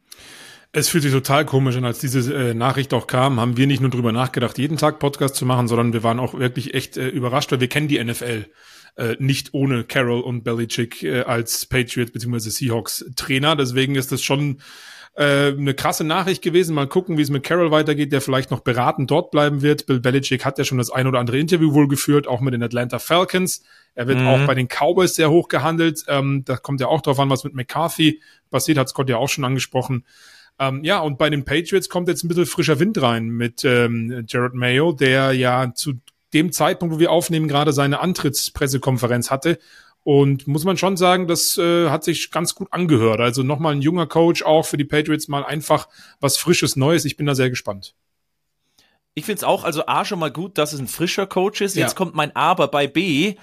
Es 0.78 0.90
fühlt 0.90 1.02
sich 1.02 1.12
total 1.12 1.44
komisch 1.44 1.76
an, 1.76 1.86
als 1.86 1.98
diese 1.98 2.32
äh, 2.36 2.54
Nachricht 2.54 2.94
auch 2.94 3.08
kam, 3.08 3.40
haben 3.40 3.58
wir 3.58 3.66
nicht 3.66 3.80
nur 3.80 3.90
drüber 3.90 4.12
nachgedacht, 4.12 4.60
jeden 4.60 4.78
Tag 4.78 5.00
Podcast 5.00 5.34
zu 5.34 5.44
machen, 5.44 5.68
sondern 5.68 5.92
wir 5.92 6.04
waren 6.04 6.20
auch 6.20 6.36
wirklich 6.36 6.76
echt 6.76 6.98
äh, 6.98 7.08
überrascht, 7.08 7.52
weil 7.52 7.60
wir 7.60 7.68
kennen 7.68 7.88
die 7.88 7.98
NFL 8.04 8.46
äh, 8.96 9.16
nicht 9.18 9.56
ohne 9.56 9.86
Carroll 9.86 10.22
und 10.22 10.44
Belichick 10.44 11.02
äh, 11.02 11.22
als 11.22 11.66
Patriots 11.66 12.12
bzw. 12.12 12.52
Seahawks 12.52 13.10
Trainer. 13.16 13.56
Deswegen 13.56 13.96
ist 13.96 14.12
das 14.12 14.22
schon 14.22 14.60
äh, 15.16 15.48
eine 15.48 15.74
krasse 15.74 16.04
Nachricht 16.04 16.44
gewesen. 16.44 16.76
Mal 16.76 16.86
gucken, 16.86 17.18
wie 17.18 17.24
es 17.24 17.32
mit 17.32 17.44
Carroll 17.44 17.72
weitergeht, 17.72 18.12
der 18.12 18.22
vielleicht 18.22 18.52
noch 18.52 18.60
beratend 18.60 19.10
dort 19.10 19.32
bleiben 19.32 19.64
wird. 19.64 19.88
Bill 19.88 20.00
Belichick 20.00 20.46
hat 20.46 20.60
ja 20.60 20.64
schon 20.64 20.78
das 20.78 20.92
ein 20.92 21.08
oder 21.08 21.18
andere 21.18 21.40
Interview 21.40 21.74
wohl 21.74 21.88
geführt, 21.88 22.28
auch 22.28 22.40
mit 22.40 22.54
den 22.54 22.62
Atlanta 22.62 23.00
Falcons. 23.00 23.64
Er 23.96 24.08
wird 24.08 24.20
mhm. 24.20 24.28
auch 24.28 24.46
bei 24.46 24.54
den 24.54 24.68
Cowboys 24.68 25.16
sehr 25.16 25.32
hoch 25.32 25.48
gehandelt. 25.48 26.04
Ähm, 26.08 26.44
da 26.46 26.56
kommt 26.56 26.82
ja 26.82 26.88
auch 26.88 27.02
drauf 27.02 27.20
an, 27.20 27.32
was 27.32 27.44
mit 27.44 27.56
McCarthy 27.56 28.22
passiert, 28.52 28.78
hat 28.78 28.90
Scott 28.90 29.10
ja 29.10 29.18
auch 29.18 29.30
schon 29.30 29.44
angesprochen. 29.44 30.04
Ähm, 30.60 30.84
ja, 30.84 31.00
und 31.00 31.18
bei 31.18 31.30
den 31.30 31.46
Patriots 31.46 31.90
kommt 31.90 32.08
jetzt 32.08 32.24
ein 32.24 32.28
bisschen 32.28 32.46
frischer 32.46 32.80
Wind 32.80 33.02
rein 33.02 33.28
mit 33.28 33.64
ähm, 33.64 34.26
Jared 34.28 34.54
Mayo, 34.54 34.92
der 34.92 35.34
ja 35.34 35.74
zu 35.74 35.94
dem 36.34 36.52
Zeitpunkt, 36.52 36.96
wo 36.96 37.00
wir 37.00 37.12
aufnehmen, 37.12 37.48
gerade 37.48 37.74
seine 37.74 38.00
Antrittspressekonferenz 38.00 39.32
hatte. 39.32 39.60
Und 40.04 40.48
muss 40.48 40.64
man 40.64 40.78
schon 40.78 40.96
sagen, 40.96 41.28
das 41.28 41.58
äh, 41.58 41.90
hat 41.90 42.04
sich 42.04 42.32
ganz 42.32 42.56
gut 42.56 42.70
angehört. 42.72 43.20
Also 43.20 43.44
nochmal 43.44 43.76
ein 43.76 43.82
junger 43.82 44.08
Coach 44.08 44.42
auch 44.42 44.66
für 44.66 44.78
die 44.78 44.86
Patriots 44.86 45.28
mal 45.28 45.44
einfach 45.44 45.90
was 46.22 46.38
Frisches, 46.38 46.78
Neues. 46.78 47.04
Ich 47.04 47.18
bin 47.18 47.26
da 47.26 47.36
sehr 47.36 47.50
gespannt. 47.50 47.94
Ich 49.14 49.26
finde 49.26 49.38
es 49.38 49.44
auch, 49.44 49.64
also 49.64 49.86
A 49.88 50.06
schon 50.06 50.20
mal 50.20 50.32
gut, 50.32 50.58
dass 50.58 50.74
es 50.74 50.80
ein 50.80 50.88
frischer 50.88 51.28
Coach 51.28 51.60
ist. 51.60 51.76
Jetzt 51.76 51.92
ja. 51.92 51.98
kommt 51.98 52.16
mein 52.16 52.36
Aber 52.36 52.68
bei 52.68 52.88
B. 52.88 53.36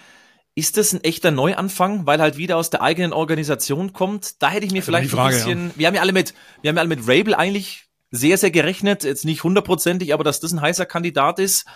Ist 0.57 0.77
das 0.77 0.93
ein 0.93 1.03
echter 1.03 1.33
Neuanfang, 1.33 2.07
weil 2.07 2.21
halt 2.21 2.37
wieder 2.37 2.57
aus 2.57 2.71
der 2.71 2.81
eigenen 2.81 3.13
Organisation 3.13 3.93
kommt? 3.93 4.41
Da 4.41 4.51
hätte 4.51 4.67
ich 4.67 4.73
mir 4.73 4.83
vielleicht 4.83 5.11
Frage, 5.11 5.35
ein 5.35 5.39
bisschen. 5.39 5.67
Ja. 5.69 5.73
Wir 5.77 5.87
haben 5.89 5.95
ja 5.95 6.01
alle 6.01 6.13
mit, 6.13 6.35
wir 6.63 6.69
haben 6.69 6.77
ja 6.77 6.81
alle 6.81 6.89
mit 6.89 7.09
Rabel 7.09 7.35
eigentlich 7.35 7.87
sehr, 8.13 8.39
sehr 8.39 8.53
gerechnet. 8.53 9.03
Jetzt 9.03 9.25
nicht 9.25 9.43
hundertprozentig, 9.43 10.15
aber 10.15 10.23
dass 10.23 10.39
das 10.39 10.53
ein 10.53 10.61
heißer 10.61 10.87
Kandidat 10.87 11.41
ist. 11.41 11.67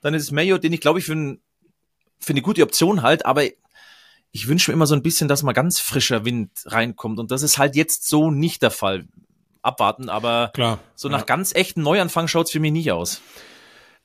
Dann 0.00 0.14
ist 0.14 0.24
es 0.24 0.32
Mayo, 0.32 0.58
den 0.58 0.72
ich 0.72 0.80
glaube 0.80 0.98
ich 0.98 1.04
für, 1.04 1.14
ein, 1.14 1.40
für 2.18 2.32
eine 2.32 2.42
gute 2.42 2.62
Option 2.64 3.02
halt, 3.02 3.24
aber 3.24 3.44
ich 4.32 4.48
wünsche 4.48 4.70
mir 4.70 4.74
immer 4.74 4.88
so 4.88 4.96
ein 4.96 5.02
bisschen, 5.02 5.28
dass 5.28 5.44
mal 5.44 5.52
ganz 5.52 5.78
frischer 5.78 6.24
Wind 6.24 6.50
reinkommt 6.66 7.20
und 7.20 7.30
das 7.30 7.42
ist 7.42 7.56
halt 7.56 7.76
jetzt 7.76 8.08
so 8.08 8.32
nicht 8.32 8.62
der 8.62 8.72
Fall. 8.72 9.06
Abwarten, 9.62 10.10
aber 10.10 10.50
Klar, 10.52 10.80
so 10.94 11.08
nach 11.08 11.20
ja. 11.20 11.24
ganz 11.24 11.54
echten 11.54 11.82
Neuanfang 11.82 12.28
schaut's 12.28 12.50
für 12.50 12.60
mich 12.60 12.72
nicht 12.72 12.92
aus. 12.92 13.22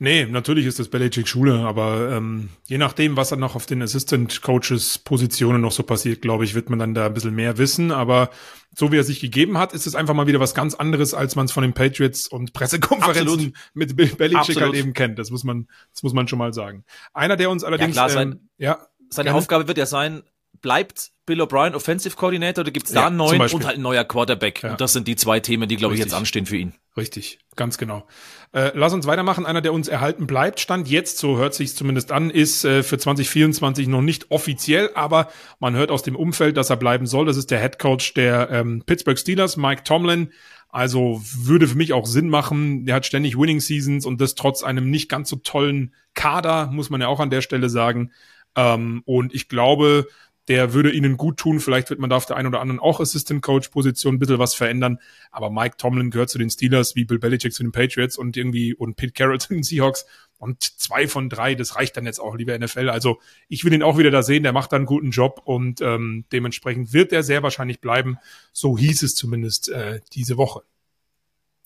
Nee, 0.02 0.26
natürlich 0.26 0.66
ist 0.66 0.80
das 0.80 0.88
Belichick 0.88 1.28
Schule, 1.28 1.60
aber 1.60 2.12
ähm, 2.14 2.48
je 2.68 2.78
nachdem, 2.78 3.18
was 3.18 3.30
dann 3.30 3.40
noch 3.40 3.56
auf 3.56 3.66
den 3.66 3.82
Assistant 3.82 4.42
Coaches 4.42 4.98
Positionen 4.98 5.60
noch 5.60 5.74
so 5.74 5.84
passiert, 5.84 6.22
glaube 6.22 6.46
ich, 6.46 6.56
wird 6.56 6.70
man 6.70 6.80
dann 6.80 6.94
da 6.94 7.08
ein 7.08 7.14
bisschen 7.14 7.36
mehr 7.36 7.58
wissen. 7.58 7.92
Aber 7.92 8.30
so 8.74 8.94
wie 8.94 8.98
er 8.98 9.04
sich 9.04 9.20
gegeben 9.20 9.58
hat, 9.58 9.74
ist 9.74 9.88
es 9.88 9.96
einfach 9.96 10.14
mal 10.14 10.26
wieder 10.26 10.40
was 10.40 10.54
ganz 10.54 10.74
anderes, 10.74 11.14
als 11.14 11.36
man 11.36 11.48
es 11.48 11.52
von 11.52 11.64
den 11.64 11.74
Patriots 11.74 12.30
und 12.30 12.54
Pressekonferenzen 12.54 13.28
Absolut. 13.28 13.54
mit 13.74 13.98
Bill 13.98 14.08
Belichick 14.08 14.38
halt 14.38 14.50
Absolut. 14.50 14.64
halt 14.70 14.76
eben 14.76 14.94
kennt. 14.94 15.20
Das 15.20 15.32
muss 15.32 15.44
man, 15.44 15.68
das 15.92 16.02
muss 16.02 16.14
man 16.14 16.30
schon 16.30 16.40
mal 16.40 16.54
sagen. 16.54 16.86
Einer, 17.14 17.36
der 17.36 17.50
uns 17.50 17.66
allerdings, 17.66 17.98
ja, 17.98 18.04
klar, 18.06 18.10
sein, 18.10 18.32
ähm, 18.32 18.50
ja, 18.58 18.88
seine 19.10 19.28
gerne. 19.28 19.38
Aufgabe 19.38 19.68
wird 19.68 19.78
ja 19.78 19.86
sein, 19.86 20.24
bleibt 20.62 21.12
Bill 21.30 21.44
O'Brien 21.44 21.76
Offensive 21.76 22.16
Coordinator 22.16 22.64
oder 22.64 22.72
gibt's 22.72 22.92
da 22.92 23.02
ja, 23.02 23.08
einen 23.08 23.18
neuen 23.18 23.40
und 23.40 23.66
halt 23.68 23.78
ein 23.78 23.84
neuer 23.84 24.04
Quarterback? 24.04 24.64
Ja. 24.64 24.72
Und 24.72 24.82
das 24.82 24.94
sind 24.94 25.08
die 25.08 25.16
zwei 25.16 25.40
Themen, 25.40 25.70
die, 25.70 25.76
glaube 25.76 25.94
ich, 25.94 26.00
jetzt 26.00 26.16
anstehen 26.16 26.48
für 26.48 26.58
ihn. 26.58 26.74
Richtig, 26.98 27.38
ganz 27.56 27.78
genau. 27.78 28.08
Äh, 28.52 28.72
lass 28.74 28.94
uns 28.94 29.06
weitermachen. 29.06 29.46
Einer, 29.46 29.62
der 29.62 29.72
uns 29.72 29.88
erhalten 29.88 30.26
bleibt, 30.26 30.60
stand 30.60 30.88
jetzt, 30.88 31.20
so 31.20 31.38
hört 31.38 31.54
sich 31.54 31.76
zumindest 31.76 32.12
an, 32.12 32.32
ist 32.32 32.66
äh, 32.66 32.82
für 32.82 32.98
2024 32.98 33.88
noch 33.88 34.02
nicht 34.02 34.32
offiziell, 34.32 34.90
aber 34.96 35.30
man 35.60 35.76
hört 35.76 35.92
aus 35.92 36.02
dem 36.02 36.16
Umfeld, 36.16 36.58
dass 36.58 36.72
er 36.72 36.78
bleiben 36.78 37.06
soll. 37.06 37.28
Das 37.28 37.38
ist 37.38 37.52
der 37.52 37.62
Head 37.62 37.78
Coach 37.78 38.16
der 38.16 38.50
ähm, 38.50 38.82
Pittsburgh 38.88 39.20
Steelers, 39.20 39.56
Mike 39.56 39.84
Tomlin. 39.84 40.32
Also 40.68 41.22
würde 41.24 41.68
für 41.68 41.78
mich 41.78 41.94
auch 41.94 42.08
Sinn 42.08 42.30
machen. 42.30 42.86
Der 42.86 42.96
hat 42.96 43.06
ständig 43.06 43.38
Winning 43.38 43.60
Seasons 43.60 44.08
und 44.08 44.20
das 44.20 44.34
trotz 44.34 44.64
einem 44.64 44.90
nicht 44.90 45.10
ganz 45.10 45.30
so 45.30 45.36
tollen 45.36 45.94
Kader, 46.16 46.72
muss 46.72 46.90
man 46.90 47.02
ja 47.02 47.08
auch 47.08 47.20
an 47.20 47.30
der 47.30 47.42
Stelle 47.42 47.70
sagen. 47.70 48.12
Ähm, 48.56 49.04
und 49.06 49.34
ich 49.34 49.48
glaube, 49.48 50.08
der 50.50 50.74
würde 50.74 50.92
ihnen 50.92 51.16
gut 51.16 51.38
tun. 51.38 51.60
Vielleicht 51.60 51.92
wird 51.92 52.00
man 52.00 52.10
da 52.10 52.18
auf 52.18 52.26
der 52.26 52.36
einen 52.36 52.48
oder 52.48 52.60
anderen 52.60 52.80
auch 52.80 53.00
Assistant 53.00 53.44
Coach 53.44 53.70
Position 53.70 54.16
ein 54.16 54.20
bisschen 54.20 54.40
was 54.40 54.56
verändern. 54.56 55.00
Aber 55.32 55.52
Mike 55.52 55.78
Tomlin 55.78 56.10
gehört 56.10 56.32
zu 56.32 56.40
den 56.40 56.50
Steelers, 56.50 56.96
wie 56.96 57.06
Bill 57.06 57.20
Belichick 57.20 57.54
zu 57.54 57.64
den 57.64 57.72
Patriots 57.72 58.18
und 58.18 58.36
irgendwie 58.36 58.74
und 58.74 58.96
Pete 58.96 59.14
Carroll 59.14 59.40
zu 59.40 59.54
den 59.54 59.64
Seahawks. 59.64 60.08
Und 60.40 60.64
zwei 60.64 61.08
von 61.08 61.30
drei, 61.30 61.54
das 61.54 61.76
reicht 61.76 61.98
dann 61.98 62.06
jetzt 62.06 62.20
auch, 62.20 62.36
lieber 62.36 62.58
NFL. 62.58 62.90
Also 62.90 63.20
ich 63.48 63.64
will 63.64 63.74
ihn 63.74 63.84
auch 63.84 63.98
wieder 63.98 64.10
da 64.10 64.24
sehen, 64.24 64.44
der 64.44 64.54
macht 64.54 64.72
da 64.72 64.78
einen 64.78 64.86
guten 64.86 65.12
Job 65.12 65.42
und 65.46 65.82
ähm, 65.82 66.26
dementsprechend 66.32 66.94
wird 66.94 67.14
er 67.14 67.24
sehr 67.24 67.44
wahrscheinlich 67.44 67.80
bleiben. 67.80 68.18
So 68.52 68.78
hieß 68.78 69.04
es 69.04 69.16
zumindest 69.16 69.70
äh, 69.70 70.00
diese 70.14 70.38
Woche. 70.38 70.64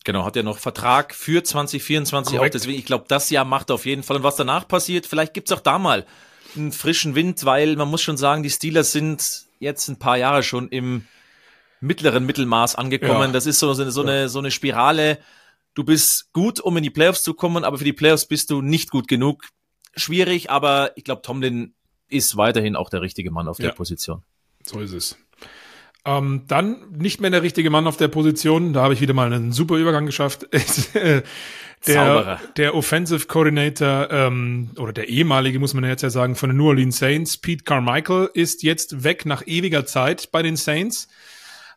Genau, 0.03 0.25
hat 0.25 0.35
er 0.35 0.43
noch 0.43 0.57
Vertrag 0.57 1.15
für 1.15 1.43
2024 1.43 2.35
Korrekt. 2.35 2.55
auch. 2.55 2.59
Deswegen, 2.59 2.77
ich 2.77 2.85
glaube, 2.85 3.05
das 3.07 3.29
Jahr 3.29 3.45
macht 3.45 3.69
er 3.69 3.75
auf 3.75 3.85
jeden 3.85 4.03
Fall. 4.03 4.17
Und 4.17 4.23
was 4.23 4.35
danach 4.35 4.67
passiert, 4.67 5.05
vielleicht 5.05 5.33
gibt's 5.33 5.51
auch 5.53 5.61
da 5.61 5.79
mal 5.79 6.05
einen 6.55 6.71
frischen 6.71 7.15
Wind, 7.15 7.45
weil 7.45 7.75
man 7.75 7.89
muss 7.89 8.01
schon 8.01 8.17
sagen, 8.17 8.43
die 8.43 8.49
Steelers 8.49 8.91
sind 8.91 9.45
jetzt 9.59 9.87
ein 9.87 9.97
paar 9.97 10.17
Jahre 10.17 10.43
schon 10.43 10.69
im 10.69 11.05
mittleren 11.79 12.25
Mittelmaß 12.25 12.75
angekommen. 12.75 13.27
Ja. 13.27 13.31
Das 13.31 13.45
ist 13.45 13.59
so, 13.59 13.73
so, 13.73 14.01
eine, 14.01 14.29
so 14.29 14.39
eine 14.39 14.51
Spirale. 14.51 15.19
Du 15.73 15.83
bist 15.83 16.31
gut, 16.33 16.59
um 16.59 16.77
in 16.77 16.83
die 16.83 16.89
Playoffs 16.89 17.23
zu 17.23 17.33
kommen, 17.33 17.63
aber 17.63 17.77
für 17.77 17.83
die 17.83 17.93
Playoffs 17.93 18.25
bist 18.25 18.49
du 18.49 18.61
nicht 18.61 18.89
gut 18.91 19.07
genug. 19.07 19.49
Schwierig, 19.95 20.49
aber 20.49 20.91
ich 20.95 21.03
glaube, 21.03 21.21
Tomlin 21.21 21.73
ist 22.09 22.37
weiterhin 22.37 22.75
auch 22.75 22.89
der 22.89 23.01
richtige 23.01 23.31
Mann 23.31 23.47
auf 23.47 23.57
der 23.57 23.67
ja. 23.67 23.73
Position. 23.73 24.23
So 24.63 24.79
ist 24.79 24.93
es. 24.93 25.17
Ähm, 26.05 26.43
dann 26.47 26.77
nicht 26.91 27.21
mehr 27.21 27.29
der 27.29 27.43
richtige 27.43 27.69
Mann 27.69 27.87
auf 27.87 27.95
der 27.95 28.09
Position. 28.09 28.73
Da 28.73 28.81
habe 28.83 28.93
ich 28.93 28.99
wieder 28.99 29.13
mal 29.13 29.31
einen 29.31 29.53
super 29.53 29.75
Übergang 29.75 30.05
geschafft. 30.05 30.47
der, 31.87 32.39
der 32.57 32.75
Offensive 32.75 33.27
Coordinator 33.27 34.09
ähm, 34.11 34.71
oder 34.77 34.91
der 34.91 35.07
ehemalige, 35.07 35.59
muss 35.59 35.73
man 35.73 35.85
jetzt 35.85 36.03
ja 36.03 36.09
sagen, 36.09 36.35
von 36.35 36.49
den 36.49 36.57
New 36.57 36.67
Orleans 36.67 36.97
Saints, 36.97 37.37
Pete 37.37 37.63
Carmichael, 37.63 38.29
ist 38.33 38.63
jetzt 38.63 39.03
weg 39.03 39.25
nach 39.25 39.47
ewiger 39.47 39.85
Zeit 39.85 40.29
bei 40.31 40.41
den 40.41 40.57
Saints. 40.57 41.07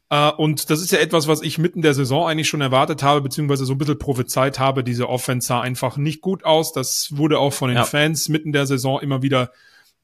Uh, 0.08 0.30
und 0.36 0.70
das 0.70 0.82
ist 0.82 0.92
ja 0.92 1.00
etwas, 1.00 1.26
was 1.26 1.42
ich 1.42 1.58
mitten 1.58 1.82
der 1.82 1.92
Saison 1.92 2.28
eigentlich 2.28 2.46
schon 2.46 2.60
erwartet 2.60 3.02
habe, 3.02 3.22
beziehungsweise 3.22 3.64
so 3.64 3.72
ein 3.74 3.78
bisschen 3.78 3.98
prophezeit 3.98 4.60
habe. 4.60 4.84
Diese 4.84 5.08
Offense 5.08 5.48
sah 5.48 5.60
einfach 5.60 5.96
nicht 5.96 6.20
gut 6.20 6.44
aus. 6.44 6.72
Das 6.72 7.08
wurde 7.16 7.40
auch 7.40 7.52
von 7.52 7.70
den 7.70 7.78
ja. 7.78 7.84
Fans 7.84 8.28
mitten 8.28 8.52
der 8.52 8.66
Saison 8.66 9.00
immer 9.00 9.22
wieder 9.22 9.50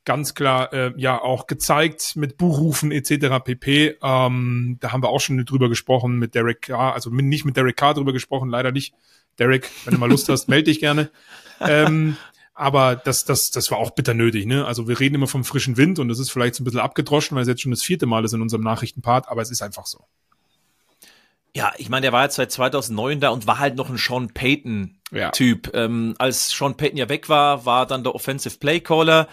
ganz 0.05 0.34
klar 0.34 0.72
äh, 0.72 0.92
ja 0.96 1.20
auch 1.20 1.46
gezeigt 1.46 2.16
mit 2.16 2.36
Buchrufen 2.36 2.90
etc. 2.90 3.44
pp. 3.44 3.96
Ähm, 4.03 4.78
da 4.80 4.92
haben 4.92 5.03
wir 5.03 5.09
auch 5.09 5.20
schon 5.20 5.44
drüber 5.44 5.68
gesprochen 5.68 6.18
mit 6.18 6.34
Derek 6.34 6.62
Carr, 6.62 6.94
also 6.94 7.11
nicht 7.11 7.44
mit 7.44 7.57
Derek 7.57 7.76
Carr 7.76 7.94
drüber 7.94 8.12
gesprochen, 8.12 8.48
leider 8.48 8.72
nicht. 8.72 8.94
Derek, 9.38 9.70
wenn 9.84 9.94
du 9.94 10.00
mal 10.00 10.11
Lust 10.11 10.28
hast, 10.28 10.48
melde 10.48 10.64
dich 10.64 10.80
gerne. 10.80 11.11
Ähm, 11.61 12.16
aber 12.55 12.96
das, 12.96 13.24
das, 13.24 13.50
das 13.50 13.70
war 13.70 13.78
auch 13.78 13.92
bitter 13.92 14.14
nötig. 14.14 14.46
Ne? 14.46 14.66
Also 14.66 14.88
wir 14.88 15.00
reden 15.00 15.14
immer 15.14 15.26
vom 15.26 15.44
frischen 15.44 15.76
Wind 15.76 15.98
und 15.98 16.09
das 16.09 16.18
ist 16.18 16.30
vielleicht 16.30 16.55
so 16.55 16.62
ein 16.62 16.64
bisschen 16.64 16.80
abgedroschen, 16.80 17.34
weil 17.34 17.42
es 17.42 17.48
jetzt 17.48 17.62
schon 17.62 17.70
das 17.70 17.82
vierte 17.82 18.07
Mal 18.07 18.24
ist 18.24 18.34
in 18.34 18.42
unserem 18.42 18.62
Nachrichtenpart, 18.62 19.28
aber 19.28 19.40
es 19.40 19.50
ist 19.50 19.62
einfach 19.62 19.86
so. 19.86 20.05
Ja, 21.55 21.72
ich 21.76 21.90
meine, 21.90 22.03
der 22.03 22.12
war 22.12 22.24
jetzt 22.24 22.36
seit 22.36 22.50
2009 22.50 23.20
da 23.20 23.28
und 23.28 23.46
war 23.46 23.59
halt 23.59 23.76
noch 23.76 23.90
ein 23.90 23.98
Sean 23.98 24.32
Payton-Typ. 24.32 25.74
Ja. 25.74 25.84
Ähm, 25.84 26.14
als 26.18 26.50
Sean 26.50 26.76
Payton 26.76 26.96
ja 26.96 27.09
weg 27.09 27.28
war, 27.28 27.66
war 27.66 27.86
dann 27.86 28.05
der 28.05 28.14
Offensive 28.14 28.59
Play 28.59 28.80
Caller 28.80 29.28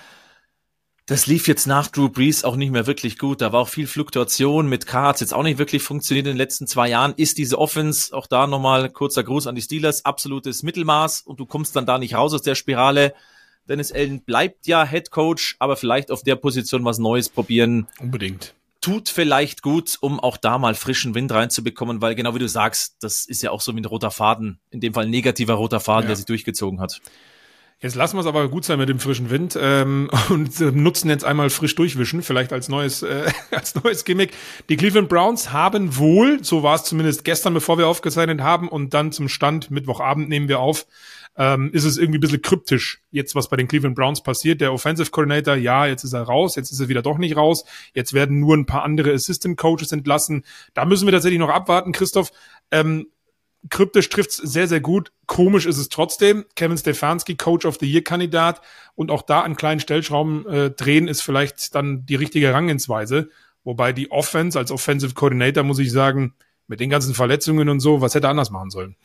das 1.10 1.26
lief 1.26 1.48
jetzt 1.48 1.66
nach 1.66 1.88
Drew 1.88 2.08
Brees 2.08 2.44
auch 2.44 2.56
nicht 2.56 2.72
mehr 2.72 2.86
wirklich 2.86 3.18
gut. 3.18 3.42
Da 3.42 3.52
war 3.52 3.62
auch 3.62 3.68
viel 3.68 3.88
Fluktuation 3.88 4.70
mit 4.70 4.86
Cards, 4.86 5.22
jetzt 5.22 5.34
auch 5.34 5.42
nicht 5.42 5.58
wirklich 5.58 5.82
funktioniert 5.82 6.28
in 6.28 6.34
den 6.34 6.38
letzten 6.38 6.68
zwei 6.68 6.88
Jahren. 6.88 7.16
Ist 7.18 7.40
diese 7.40 7.58
Offense, 7.58 8.16
auch 8.16 8.28
da 8.28 8.46
nochmal 8.46 8.92
kurzer 8.92 9.24
Gruß 9.24 9.48
an 9.48 9.56
die 9.56 9.64
Steelers, 9.64 10.06
absolutes 10.06 10.62
Mittelmaß 10.62 11.22
und 11.22 11.40
du 11.40 11.48
kommst 11.48 11.76
dann 11.76 11.88
da 11.88 11.98
nicht 11.98 12.14
raus 12.14 12.36
aus 12.36 12.44
der 12.44 12.54
Spirale. 12.54 13.16
Dennis 13.68 13.92
Allen 13.92 14.22
bleibt 14.22 14.68
ja 14.68 14.86
Head 14.86 15.10
Coach, 15.10 15.56
aber 15.58 15.78
vielleicht 15.78 16.12
auf 16.12 16.22
der 16.22 16.36
Position 16.36 16.86
was 16.86 17.00
Neues 17.00 17.30
probieren. 17.30 17.88
Unbedingt. 18.00 18.54
Tut 18.80 19.10
vielleicht 19.10 19.64
gut, 19.64 19.98
um 20.02 20.20
auch 20.20 20.38
da 20.38 20.60
mal 20.60 20.76
frischen 20.76 21.16
Wind 21.16 21.32
reinzubekommen, 21.32 22.04
weil 22.04 22.14
genau 22.14 22.36
wie 22.36 22.40
du 22.40 22.48
sagst, 22.48 22.98
das 23.00 23.26
ist 23.26 23.42
ja 23.42 23.50
auch 23.50 23.62
so 23.62 23.76
wie 23.76 23.82
ein 23.82 23.86
roter 23.86 24.12
Faden, 24.12 24.60
in 24.70 24.80
dem 24.80 24.94
Fall 24.94 25.06
ein 25.06 25.10
negativer 25.10 25.56
roter 25.56 25.80
Faden, 25.80 26.04
ja. 26.04 26.10
der 26.10 26.18
sich 26.18 26.26
durchgezogen 26.28 26.80
hat. 26.80 27.02
Jetzt 27.82 27.96
lassen 27.96 28.18
wir 28.18 28.22
es 28.22 28.26
aber 28.26 28.50
gut 28.50 28.66
sein 28.66 28.78
mit 28.78 28.90
dem 28.90 29.00
frischen 29.00 29.30
Wind 29.30 29.58
ähm, 29.60 30.10
und 30.30 30.60
äh, 30.60 30.72
nutzen 30.72 31.10
jetzt 31.10 31.24
einmal 31.24 31.50
frisch 31.50 31.76
durchwischen, 31.76 32.22
vielleicht 32.22 32.52
als 32.52 32.68
neues, 32.68 33.04
äh, 33.04 33.32
als 33.52 33.74
neues 33.76 34.04
Gimmick. 34.04 34.34
Die 34.68 34.76
Cleveland 34.76 35.08
Browns 35.08 35.54
haben 35.54 35.96
wohl, 35.98 36.44
so 36.44 36.62
war 36.62 36.76
es 36.76 36.84
zumindest 36.84 37.24
gestern, 37.24 37.54
bevor 37.54 37.78
wir 37.78 37.88
aufgezeichnet 37.88 38.42
haben, 38.42 38.68
und 38.68 38.94
dann 38.94 39.14
zum 39.14 39.30
Stand, 39.30 39.72
Mittwochabend 39.72 40.28
nehmen 40.28 40.50
wir 40.50 40.60
auf, 40.60 40.88
ähm, 41.38 41.72
ist 41.72 41.86
es 41.86 41.98
irgendwie 41.98 42.18
ein 42.18 42.22
bisschen 42.22 42.42
kryptisch, 42.42 43.02
jetzt 43.12 43.34
was 43.34 43.48
bei 43.48 43.56
den 43.56 43.70
Cleveland 43.70 43.96
Browns 43.96 44.22
passiert. 44.22 44.60
Der 44.60 44.74
Offensive 44.74 45.10
Coordinator, 45.10 45.56
ja, 45.56 45.86
jetzt 45.86 46.04
ist 46.04 46.12
er 46.12 46.24
raus, 46.24 46.58
jetzt 46.58 46.72
ist 46.72 46.82
er 46.82 46.90
wieder 46.90 47.02
doch 47.02 47.18
nicht 47.18 47.38
raus, 47.38 47.64
jetzt 47.94 48.12
werden 48.12 48.42
nur 48.42 48.58
ein 48.58 48.66
paar 48.66 48.84
andere 48.84 49.14
Assistant 49.14 49.58
Coaches 49.58 49.94
entlassen. 49.94 50.44
Da 50.74 50.84
müssen 50.84 51.08
wir 51.08 51.14
tatsächlich 51.14 51.40
noch 51.40 51.50
abwarten, 51.50 51.94
Christoph. 51.94 52.32
Ähm, 52.72 53.08
kryptisch 53.70 54.10
trifft's 54.10 54.38
sehr, 54.38 54.68
sehr 54.68 54.80
gut. 54.80 55.12
Komisch 55.26 55.66
ist 55.66 55.78
es 55.78 55.90
trotzdem. 55.90 56.46
Kevin 56.56 56.78
Stefanski, 56.78 57.36
Coach 57.36 57.66
of 57.66 57.78
the 57.80 57.92
Year 57.92 58.04
Kandidat. 58.04 58.62
Und 58.96 59.12
auch 59.12 59.22
da 59.22 59.42
an 59.42 59.56
kleinen 59.56 59.80
Stellschrauben 59.80 60.46
äh, 60.48 60.72
drehen 60.72 61.08
ist 61.08 61.22
vielleicht 61.22 61.76
dann 61.76 62.06
die 62.06 62.16
richtige 62.16 62.48
Herangehensweise. 62.48 63.30
Wobei 63.64 63.92
die 63.92 64.12
Offense 64.12 64.58
als 64.58 64.72
Offensive 64.72 65.14
Coordinator, 65.14 65.64
muss 65.64 65.80
ich 65.80 65.92
sagen, 65.92 66.34
mit 66.68 66.80
den 66.80 66.90
ganzen 66.90 67.14
Verletzungen 67.14 67.68
und 67.68 67.80
so, 67.80 68.00
was 68.02 68.16
hätte 68.16 68.28
er 68.28 68.32
anders 68.32 68.52
machen 68.52 68.70
sollen? 68.70 68.96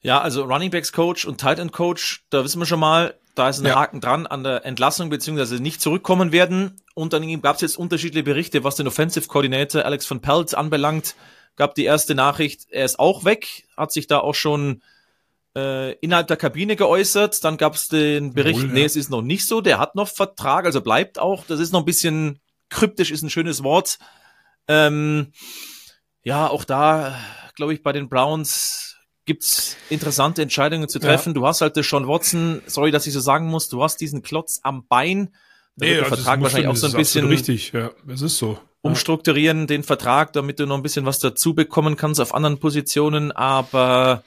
Ja, 0.00 0.20
also 0.20 0.44
Running 0.44 0.70
Backs 0.70 0.92
Coach 0.92 1.24
und 1.24 1.40
Tight 1.40 1.58
End 1.58 1.72
Coach, 1.72 2.24
da 2.30 2.44
wissen 2.44 2.60
wir 2.60 2.66
schon 2.66 2.80
mal, 2.80 3.14
da 3.34 3.48
ist 3.48 3.60
ein 3.60 3.66
ja. 3.66 3.74
Haken 3.74 4.00
dran 4.00 4.26
an 4.26 4.44
der 4.44 4.64
Entlassung 4.64 5.10
beziehungsweise 5.10 5.56
nicht 5.56 5.80
zurückkommen 5.80 6.32
werden. 6.32 6.80
Und 6.94 7.12
dann 7.12 7.42
gab 7.42 7.56
es 7.56 7.62
jetzt 7.62 7.78
unterschiedliche 7.78 8.24
Berichte, 8.24 8.64
was 8.64 8.76
den 8.76 8.86
Offensive 8.86 9.26
Coordinator 9.26 9.84
Alex 9.84 10.06
von 10.06 10.20
Pelt 10.20 10.54
anbelangt 10.54 11.16
gab 11.56 11.74
die 11.74 11.84
erste 11.84 12.14
Nachricht, 12.14 12.66
er 12.70 12.84
ist 12.84 12.98
auch 12.98 13.24
weg, 13.24 13.66
hat 13.76 13.92
sich 13.92 14.06
da 14.06 14.18
auch 14.18 14.34
schon 14.34 14.82
äh, 15.56 15.92
innerhalb 16.00 16.28
der 16.28 16.36
Kabine 16.36 16.76
geäußert. 16.76 17.42
Dann 17.42 17.56
gab 17.56 17.74
es 17.74 17.88
den 17.88 18.34
Bericht, 18.34 18.60
Wohl, 18.60 18.68
ja. 18.68 18.74
nee, 18.74 18.84
es 18.84 18.96
ist 18.96 19.10
noch 19.10 19.22
nicht 19.22 19.46
so, 19.46 19.60
der 19.60 19.78
hat 19.78 19.94
noch 19.94 20.08
Vertrag, 20.08 20.66
also 20.66 20.80
bleibt 20.80 21.18
auch. 21.18 21.44
Das 21.46 21.58
ist 21.58 21.72
noch 21.72 21.80
ein 21.80 21.86
bisschen 21.86 22.40
kryptisch, 22.68 23.10
ist 23.10 23.22
ein 23.22 23.30
schönes 23.30 23.62
Wort. 23.62 23.98
Ähm, 24.68 25.32
ja, 26.22 26.48
auch 26.48 26.64
da, 26.64 27.18
glaube 27.54 27.72
ich, 27.72 27.82
bei 27.82 27.92
den 27.92 28.08
Browns 28.08 28.96
gibt's 29.24 29.76
interessante 29.90 30.42
Entscheidungen 30.42 30.88
zu 30.88 30.98
treffen. 30.98 31.30
Ja. 31.30 31.34
Du 31.34 31.46
hast 31.46 31.60
halt 31.60 31.74
Sean 31.76 32.06
Watson, 32.06 32.62
sorry, 32.66 32.90
dass 32.90 33.06
ich 33.06 33.12
so 33.12 33.20
sagen 33.20 33.48
muss, 33.48 33.68
du 33.68 33.82
hast 33.82 34.00
diesen 34.00 34.22
Klotz 34.22 34.60
am 34.62 34.86
Bein. 34.86 35.32
Da 35.76 35.84
nee, 35.84 35.90
wird 35.90 35.98
der 35.98 36.04
also 36.04 36.16
Vertrag 36.16 36.42
wahrscheinlich 36.42 36.68
auch 36.68 36.76
so 36.76 36.86
ein 36.86 36.92
bisschen. 36.92 37.26
Richtig, 37.26 37.72
ja, 37.72 37.90
es 38.08 38.22
ist 38.22 38.38
so 38.38 38.58
umstrukturieren 38.86 39.66
den 39.66 39.82
Vertrag, 39.82 40.32
damit 40.32 40.58
du 40.58 40.66
noch 40.66 40.76
ein 40.76 40.82
bisschen 40.82 41.06
was 41.06 41.18
dazu 41.18 41.54
bekommen 41.54 41.96
kannst 41.96 42.20
auf 42.20 42.34
anderen 42.34 42.58
Positionen, 42.58 43.32
aber 43.32 44.22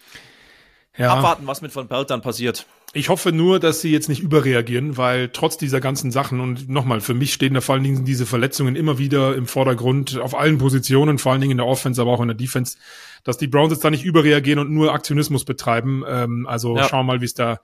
ja. 0.97 1.13
abwarten, 1.13 1.47
was 1.47 1.61
mit 1.61 1.71
von 1.71 1.87
Pelt 1.87 2.09
dann 2.09 2.21
passiert. 2.21 2.65
Ich 2.93 3.09
hoffe 3.09 3.31
nur, 3.31 3.59
dass 3.59 3.81
sie 3.81 3.91
jetzt 3.91 4.09
nicht 4.09 4.21
überreagieren, 4.21 4.97
weil 4.97 5.29
trotz 5.29 5.57
dieser 5.57 5.79
ganzen 5.79 6.09
Sachen 6.09 6.39
und 6.39 6.69
nochmal, 6.69 7.01
für 7.01 7.13
mich 7.13 7.33
stehen 7.33 7.53
da 7.53 7.61
vor 7.61 7.75
allen 7.75 7.83
Dingen 7.83 8.03
diese 8.03 8.25
Verletzungen 8.25 8.75
immer 8.75 8.97
wieder 8.97 9.35
im 9.35 9.45
Vordergrund 9.45 10.17
auf 10.17 10.35
allen 10.35 10.57
Positionen, 10.57 11.19
vor 11.19 11.31
allen 11.31 11.41
Dingen 11.41 11.51
in 11.51 11.57
der 11.57 11.67
Offense, 11.67 12.01
aber 12.01 12.11
auch 12.11 12.21
in 12.21 12.29
der 12.29 12.37
Defense, 12.37 12.77
dass 13.23 13.37
die 13.37 13.47
Browns 13.47 13.73
jetzt 13.73 13.85
da 13.85 13.91
nicht 13.91 14.05
überreagieren 14.05 14.57
und 14.57 14.71
nur 14.71 14.91
Aktionismus 14.91 15.45
betreiben. 15.45 16.03
Ähm, 16.07 16.47
also 16.47 16.75
ja. 16.75 16.87
schauen 16.87 17.05
wir 17.05 17.13
mal, 17.13 17.21
wie 17.21 17.25
es 17.25 17.35
da 17.35 17.59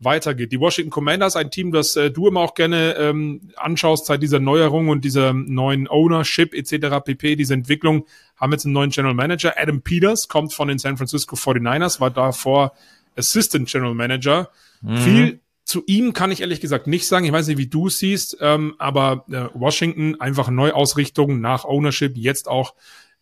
weitergeht. 0.00 0.50
Die 0.50 0.58
Washington 0.58 0.90
Commanders, 0.90 1.36
ein 1.36 1.50
Team, 1.50 1.72
das 1.72 1.94
äh, 1.94 2.10
du 2.10 2.26
immer 2.26 2.40
auch 2.40 2.54
gerne 2.54 2.96
ähm, 2.96 3.52
anschaust 3.56 4.06
seit 4.06 4.22
dieser 4.22 4.40
Neuerung 4.40 4.88
und 4.88 5.04
dieser 5.04 5.32
neuen 5.32 5.88
Ownership 5.88 6.54
etc. 6.54 7.04
pp, 7.04 7.36
diese 7.36 7.54
Entwicklung, 7.54 8.06
haben 8.36 8.52
jetzt 8.52 8.64
einen 8.64 8.74
neuen 8.74 8.90
General 8.90 9.14
Manager. 9.14 9.54
Adam 9.56 9.82
Peters 9.82 10.28
kommt 10.28 10.54
von 10.54 10.68
den 10.68 10.78
San 10.78 10.96
Francisco 10.96 11.36
49ers, 11.36 12.00
war 12.00 12.10
davor 12.10 12.72
Assistant 13.16 13.68
General 13.68 13.94
Manager. 13.94 14.50
Mhm. 14.80 14.96
Viel 14.96 15.40
zu 15.64 15.84
ihm 15.86 16.14
kann 16.14 16.32
ich 16.32 16.40
ehrlich 16.40 16.60
gesagt 16.60 16.86
nicht 16.86 17.06
sagen. 17.06 17.26
Ich 17.26 17.32
weiß 17.32 17.46
nicht, 17.46 17.58
wie 17.58 17.68
du 17.68 17.88
es 17.88 17.98
siehst, 17.98 18.38
ähm, 18.40 18.74
aber 18.78 19.24
äh, 19.30 19.48
Washington 19.54 20.20
einfach 20.20 20.48
Neuausrichtung 20.48 21.40
nach 21.40 21.64
Ownership, 21.64 22.16
jetzt 22.16 22.48
auch 22.48 22.74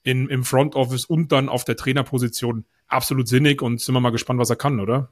in, 0.02 0.28
im 0.28 0.44
Front 0.44 0.76
Office 0.76 1.04
und 1.04 1.32
dann 1.32 1.48
auf 1.48 1.64
der 1.64 1.76
Trainerposition 1.76 2.64
absolut 2.86 3.28
sinnig 3.28 3.60
und 3.60 3.80
sind 3.80 3.94
wir 3.94 4.00
mal 4.00 4.10
gespannt, 4.10 4.40
was 4.40 4.48
er 4.48 4.56
kann, 4.56 4.80
oder? 4.80 5.10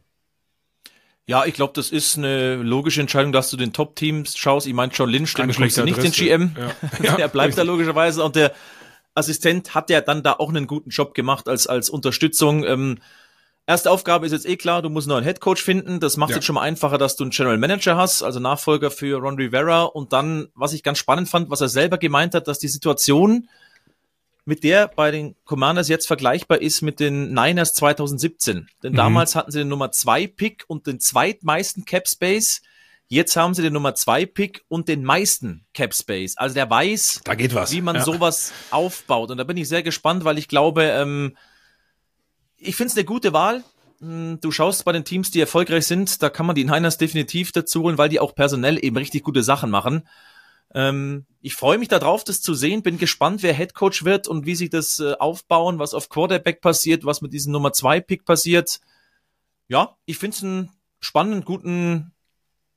Ja, 1.29 1.45
ich 1.45 1.55
glaube, 1.55 1.73
das 1.75 1.91
ist 1.91 2.17
eine 2.17 2.55
logische 2.57 3.01
Entscheidung, 3.01 3.33
dass 3.33 3.51
du 3.51 3.57
den 3.57 3.73
Top-Teams 3.73 4.37
schaust. 4.37 4.67
Ich 4.69 4.75
meine, 4.75 4.93
John 4.93 5.11
Lynch, 5.11 5.35
den 5.35 5.49
du 5.49 5.61
nicht 5.61 5.77
den 6.03 6.13
GM. 6.13 6.57
Ja. 7.03 7.17
der 7.17 7.29
bleibt 7.29 7.59
da 7.59 7.63
logischerweise. 7.63 8.23
Und 8.23 8.37
der 8.37 8.53
Assistent 9.15 9.75
hat 9.75 9.91
ja 9.91 10.01
dann 10.01 10.23
da 10.23 10.35
auch 10.35 10.51
einen 10.51 10.69
guten 10.69 10.91
Job 10.91 11.15
gemacht 11.15 11.49
als, 11.49 11.67
als 11.67 11.91
Unterstützung. 11.91 12.65
Ähm, 12.65 12.99
erste 13.67 13.91
Aufgabe 13.91 14.25
ist 14.25 14.33
jetzt 14.33 14.47
eh 14.47 14.57
klar, 14.57 14.83
du 14.83 14.89
musst 14.89 15.11
einen 15.11 15.25
Headcoach 15.25 15.59
finden. 15.59 15.99
Das 15.99 16.17
macht 16.17 16.31
ja. 16.31 16.37
jetzt 16.37 16.45
schon 16.45 16.55
mal 16.55 16.61
einfacher, 16.61 16.97
dass 16.97 17.17
du 17.17 17.25
einen 17.25 17.33
General 17.33 17.59
Manager 17.59 17.97
hast, 17.97 18.23
also 18.23 18.39
Nachfolger 18.39 18.93
für 18.93 19.19
Ron 19.19 19.35
Rivera. 19.35 19.83
Und 19.83 20.13
dann, 20.13 20.47
was 20.55 20.75
ich 20.75 20.85
ganz 20.85 20.99
spannend 20.99 21.29
fand, 21.29 21.51
was 21.51 21.61
er 21.61 21.69
selber 21.69 21.99
gemeint 21.99 22.35
hat, 22.37 22.47
dass 22.47 22.61
die 22.61 22.69
Situation 22.69 23.49
mit 24.47 24.63
der 24.63 24.89
bei 24.89 25.11
den 25.11 25.35
Commanders 25.45 25.89
jetzt 25.89 26.07
vergleichbar 26.07 26.63
ist 26.63 26.81
mit 26.81 27.01
den 27.01 27.35
Niners 27.35 27.75
2017. 27.75 28.69
Denn 28.83 28.93
mhm. 28.93 28.97
damals 28.97 29.35
hatten 29.35 29.51
sie 29.51 29.59
den 29.59 29.69
Nummer 29.69 29.91
2 29.91 30.29
Pick 30.29 30.65
und 30.69 30.87
den 30.87 31.01
zweitmeisten 31.01 31.85
Cap 31.85 32.09
Space. 32.09 32.63
Jetzt 33.09 33.37
haben 33.37 33.55
sie 33.55 33.63
den 33.63 33.73
Nummer 33.73 33.95
2 33.95 34.25
Pick 34.27 34.65
und 34.69 34.89
den 34.89 35.05
meisten 35.05 35.67
Cap 35.75 35.95
Space. 35.95 36.37
Also 36.37 36.55
der 36.55 36.71
weiß, 36.71 37.23
wie 37.71 37.81
man 37.81 37.97
ja. 37.97 38.05
sowas 38.05 38.53
aufbaut. 38.71 39.33
Und 39.33 39.39
da 39.39 39.45
bin 39.45 39.57
ich 39.57 39.69
sehr 39.69 39.83
gespannt, 39.83 40.25
weil 40.25 40.39
ich 40.39 40.47
glaube, 40.47 40.85
ähm, 40.85 41.37
ich 42.57 42.77
finde 42.77 42.93
es 42.93 42.97
eine 42.97 43.05
gute 43.05 43.33
Wahl. 43.33 43.65
Hm, 44.01 44.39
du 44.41 44.53
schaust 44.53 44.85
bei 44.85 44.93
den 44.93 45.05
Teams, 45.05 45.33
die 45.33 45.41
erfolgreich 45.41 45.87
sind, 45.87 46.23
da 46.23 46.31
kann 46.31 46.47
man 46.47 46.55
die 46.55 46.65
Niners 46.65 46.99
definitiv 46.99 47.51
dazu 47.51 47.83
holen, 47.83 47.99
weil 47.99 48.09
die 48.09 48.21
auch 48.21 48.35
personell 48.35 48.83
eben 48.83 48.97
richtig 48.97 49.25
gute 49.25 49.43
Sachen 49.43 49.71
machen. 49.71 50.07
Ähm, 50.77 51.25
ich 51.41 51.55
freue 51.55 51.79
mich 51.79 51.89
darauf, 51.89 52.23
das 52.23 52.43
zu 52.43 52.53
sehen. 52.53 52.83
Bin 52.83 52.99
gespannt, 52.99 53.43
wer 53.43 53.55
Headcoach 53.55 54.05
wird 54.05 54.29
und 54.29 54.45
wie 54.45 54.55
sich 54.55 54.69
das 54.69 55.01
äh, 55.01 55.15
aufbauen, 55.15 55.79
was 55.79 55.95
auf 55.95 56.11
Quarterback 56.11 56.61
passiert, 56.61 57.07
was 57.07 57.23
mit 57.23 57.33
diesem 57.33 57.51
Nummer 57.53 57.73
2 57.73 58.01
Pick 58.01 58.27
passiert. 58.27 58.81
Ja, 59.69 59.97
ich 60.05 60.19
finde 60.19 60.37
es 60.37 60.45
einen 60.45 60.71
spannenden, 61.01 61.45
guten, 61.45 62.13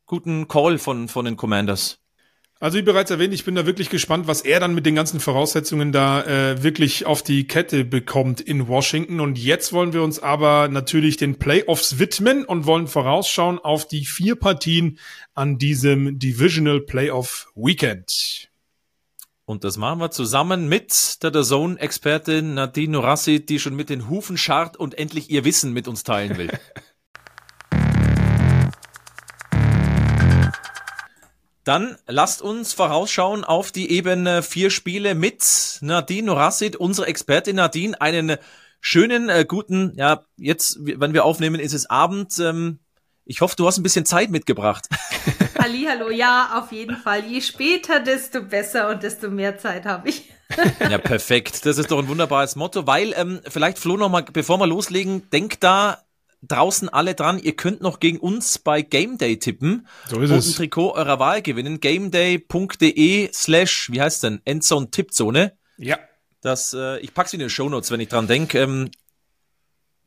guten 0.06 0.48
Call 0.48 0.78
von, 0.78 1.10
von 1.10 1.26
den 1.26 1.36
Commanders. 1.36 2.00
Also 2.62 2.78
wie 2.78 2.82
bereits 2.82 3.10
erwähnt, 3.10 3.34
ich 3.34 3.46
bin 3.46 3.56
da 3.56 3.66
wirklich 3.66 3.90
gespannt, 3.90 4.28
was 4.28 4.42
er 4.42 4.60
dann 4.60 4.76
mit 4.76 4.86
den 4.86 4.94
ganzen 4.94 5.22
Voraussetzungen 5.22 5.94
da 5.94 6.24
äh, 6.24 6.62
wirklich 6.62 7.06
auf 7.06 7.24
die 7.24 7.48
Kette 7.48 7.86
bekommt 7.86 8.42
in 8.42 8.68
Washington. 8.68 9.22
Und 9.22 9.38
jetzt 9.38 9.72
wollen 9.72 9.94
wir 9.94 10.04
uns 10.04 10.20
aber 10.20 10.68
natürlich 10.68 11.16
den 11.16 11.40
Playoffs 11.40 12.00
widmen 12.00 12.44
und 12.44 12.66
wollen 12.66 12.88
vorausschauen 12.88 13.60
auf 13.60 13.88
die 13.88 14.06
vier 14.06 14.36
Partien 14.36 15.00
an 15.36 15.58
diesem 15.58 16.20
Divisional 16.20 16.82
Playoff 16.82 17.50
Weekend. 17.56 18.50
Und 19.46 19.64
das 19.64 19.78
machen 19.78 20.00
wir 20.00 20.12
zusammen 20.12 20.68
mit 20.68 21.24
der 21.24 21.32
Zone-Expertin 21.32 22.56
Nadine 22.56 22.92
Norassi, 22.92 23.44
die 23.44 23.60
schon 23.60 23.76
mit 23.76 23.90
den 23.90 24.10
Hufen 24.10 24.38
scharrt 24.38 24.76
und 24.76 24.98
endlich 24.98 25.32
ihr 25.32 25.46
Wissen 25.46 25.72
mit 25.72 25.88
uns 25.88 26.04
teilen 26.04 26.38
will. 26.38 26.50
Dann 31.70 31.98
lasst 32.08 32.42
uns 32.42 32.74
vorausschauen 32.74 33.44
auf 33.44 33.72
die 33.72 33.92
eben 33.92 34.42
vier 34.42 34.72
Spiele 34.72 35.14
mit 35.14 35.78
Nadine 35.82 36.26
Norassid, 36.26 36.76
unsere 36.76 37.06
Expertin 37.06 37.58
Nadine. 37.58 38.02
Einen 38.02 38.38
schönen, 38.82 39.30
äh, 39.30 39.46
guten, 39.48 39.94
ja, 39.96 40.26
jetzt, 40.36 40.80
wenn 40.82 41.14
wir 41.14 41.26
aufnehmen, 41.26 41.60
ist 41.60 41.74
es 41.74 41.88
Abend. 41.88 42.40
Ähm, 42.40 42.80
ich 43.24 43.42
hoffe, 43.42 43.56
du 43.56 43.68
hast 43.68 43.78
ein 43.78 43.84
bisschen 43.84 44.08
Zeit 44.08 44.32
mitgebracht. 44.32 44.88
Hallo, 45.60 46.10
ja, 46.10 46.60
auf 46.60 46.72
jeden 46.72 46.98
Fall. 46.98 47.24
Je 47.26 47.40
später, 47.40 48.00
desto 48.00 48.42
besser 48.42 48.90
und 48.90 49.04
desto 49.04 49.30
mehr 49.30 49.60
Zeit 49.60 49.86
habe 49.86 50.10
ich. 50.10 50.24
ja, 50.90 50.98
perfekt. 50.98 51.68
Das 51.68 51.78
ist 51.78 51.92
doch 51.92 52.00
ein 52.00 52.08
wunderbares 52.08 52.56
Motto, 52.56 52.88
weil 52.88 53.14
ähm, 53.16 53.42
vielleicht 53.48 53.78
Flo 53.78 53.96
noch 53.96 54.10
mal, 54.10 54.24
bevor 54.24 54.58
wir 54.58 54.66
loslegen, 54.66 55.30
denk 55.30 55.60
da 55.60 56.00
draußen 56.42 56.90
alle 56.90 57.16
dran, 57.16 57.40
ihr 57.40 57.56
könnt 57.56 57.82
noch 57.82 58.00
gegen 58.00 58.18
uns 58.18 58.60
bei 58.60 58.82
Game 58.82 59.18
Day 59.18 59.38
tippen 59.40 59.88
so 60.08 60.22
ist 60.22 60.32
und 60.32 60.38
es. 60.38 60.48
ein 60.50 60.56
Trikot 60.56 60.94
eurer 60.94 61.20
Wahl 61.20 61.42
gewinnen. 61.42 61.80
gameday.de 61.80 63.30
slash, 63.34 63.90
wie 63.92 64.02
heißt 64.02 64.24
denn, 64.24 64.42
Endzone 64.46 64.90
Tippzone. 64.90 65.54
Ja. 65.78 66.00
Das, 66.42 66.74
äh, 66.74 67.00
ich 67.00 67.14
pack's 67.14 67.34
in 67.34 67.40
den 67.40 67.50
Shownotes, 67.50 67.92
wenn 67.92 68.00
ich 68.00 68.08
dran 68.08 68.28
denke, 68.28 68.60
ähm, 68.60 68.90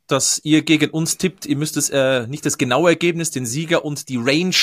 dass 0.07 0.41
ihr 0.45 0.63
gegen 0.63 0.91
uns 0.91 1.19
tippt. 1.19 1.47
Ihr 1.47 1.57
müsst 1.57 1.77
es, 1.77 1.91
äh, 1.91 2.27
nicht 2.27 2.47
das 2.47 2.59
genaue 2.59 2.91
Ergebnis, 2.91 3.31
den 3.31 3.47
Sieger 3.47 3.85
und 3.85 4.09
die 4.09 4.17
Range 4.17 4.55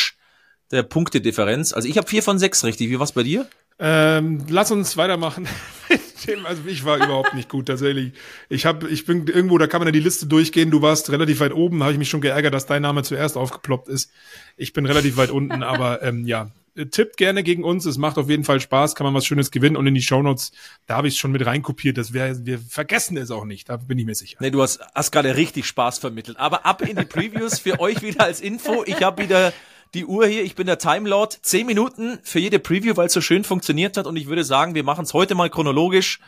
der 0.71 0.83
Punktedifferenz. 0.83 1.73
Also 1.73 1.87
ich 1.87 1.97
habe 1.97 2.07
vier 2.07 2.23
von 2.23 2.39
sechs 2.39 2.63
richtig. 2.63 2.89
Wie 2.89 2.99
war's 2.99 3.11
bei 3.11 3.23
dir? 3.23 3.47
Ähm, 3.79 4.45
lass 4.49 4.71
uns 4.71 4.97
weitermachen. 4.97 5.47
also 6.45 6.61
ich 6.67 6.85
war 6.85 6.97
überhaupt 6.97 7.33
nicht 7.33 7.49
gut 7.49 7.67
tatsächlich. 7.67 8.13
Ich 8.49 8.65
habe, 8.65 8.87
ich 8.89 9.05
bin 9.05 9.27
irgendwo, 9.27 9.57
da 9.57 9.67
kann 9.67 9.79
man 9.79 9.87
ja 9.87 9.91
die 9.91 9.99
Liste 9.99 10.27
durchgehen. 10.27 10.71
Du 10.71 10.81
warst 10.81 11.11
relativ 11.11 11.39
weit 11.39 11.53
oben, 11.53 11.83
habe 11.83 11.93
ich 11.93 11.99
mich 11.99 12.09
schon 12.09 12.21
geärgert, 12.21 12.53
dass 12.53 12.65
dein 12.65 12.81
Name 12.81 13.03
zuerst 13.03 13.37
aufgeploppt 13.37 13.87
ist. 13.89 14.11
Ich 14.57 14.73
bin 14.73 14.85
relativ 14.85 15.17
weit 15.17 15.31
unten, 15.31 15.63
aber 15.63 16.01
ähm, 16.01 16.25
ja, 16.25 16.51
tippt 16.91 17.17
gerne 17.17 17.43
gegen 17.43 17.63
uns. 17.63 17.85
Es 17.85 17.97
macht 17.97 18.17
auf 18.17 18.29
jeden 18.29 18.43
Fall 18.43 18.59
Spaß, 18.59 18.95
kann 18.95 19.05
man 19.05 19.13
was 19.13 19.25
Schönes 19.25 19.51
gewinnen. 19.51 19.75
Und 19.75 19.87
in 19.87 19.93
die 19.93 20.01
Shownotes, 20.01 20.51
da 20.85 20.97
habe 20.97 21.07
ich 21.07 21.15
es 21.15 21.19
schon 21.19 21.31
mit 21.31 21.45
reinkopiert. 21.45 21.97
Das 21.97 22.13
wär, 22.13 22.45
wir 22.45 22.59
vergessen 22.59 23.17
es 23.17 23.31
auch 23.31 23.45
nicht, 23.45 23.69
da 23.69 23.77
bin 23.77 23.97
ich 23.97 24.05
mir 24.05 24.15
sicher. 24.15 24.37
Nee, 24.39 24.51
du 24.51 24.61
hast, 24.61 24.79
hast 24.93 25.11
gerade 25.11 25.35
richtig 25.35 25.65
Spaß 25.65 25.99
vermittelt. 25.99 26.37
Aber 26.37 26.65
ab 26.65 26.81
in 26.81 26.95
die 26.95 27.05
Previews 27.05 27.59
für 27.59 27.79
euch 27.79 28.01
wieder 28.01 28.23
als 28.23 28.41
Info. 28.41 28.83
Ich 28.85 29.03
habe 29.03 29.23
wieder 29.23 29.53
die 29.93 30.05
Uhr 30.05 30.27
hier, 30.27 30.43
ich 30.43 30.55
bin 30.55 30.67
der 30.67 30.77
Time 30.77 31.09
Lord. 31.09 31.39
Zehn 31.41 31.65
Minuten 31.65 32.19
für 32.23 32.39
jede 32.39 32.59
Preview, 32.59 32.95
weil 32.95 33.07
es 33.07 33.13
so 33.13 33.21
schön 33.21 33.43
funktioniert 33.43 33.97
hat. 33.97 34.05
Und 34.05 34.15
ich 34.15 34.27
würde 34.27 34.43
sagen, 34.43 34.75
wir 34.75 34.83
machen 34.83 35.03
es 35.03 35.13
heute 35.13 35.35
mal 35.35 35.49
chronologisch. 35.49 36.19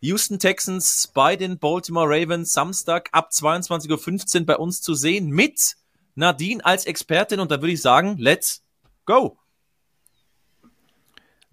Houston 0.00 0.38
Texans 0.38 1.10
bei 1.12 1.36
den 1.36 1.58
Baltimore 1.58 2.08
Ravens 2.08 2.52
Samstag 2.52 3.08
ab 3.12 3.30
22.15 3.32 4.40
Uhr 4.40 4.46
bei 4.46 4.56
uns 4.56 4.80
zu 4.80 4.94
sehen 4.94 5.28
mit 5.28 5.76
Nadine 6.14 6.64
als 6.64 6.86
Expertin. 6.86 7.40
Und 7.40 7.50
da 7.50 7.60
würde 7.60 7.72
ich 7.72 7.82
sagen, 7.82 8.16
let's 8.18 8.62
go. 9.04 9.38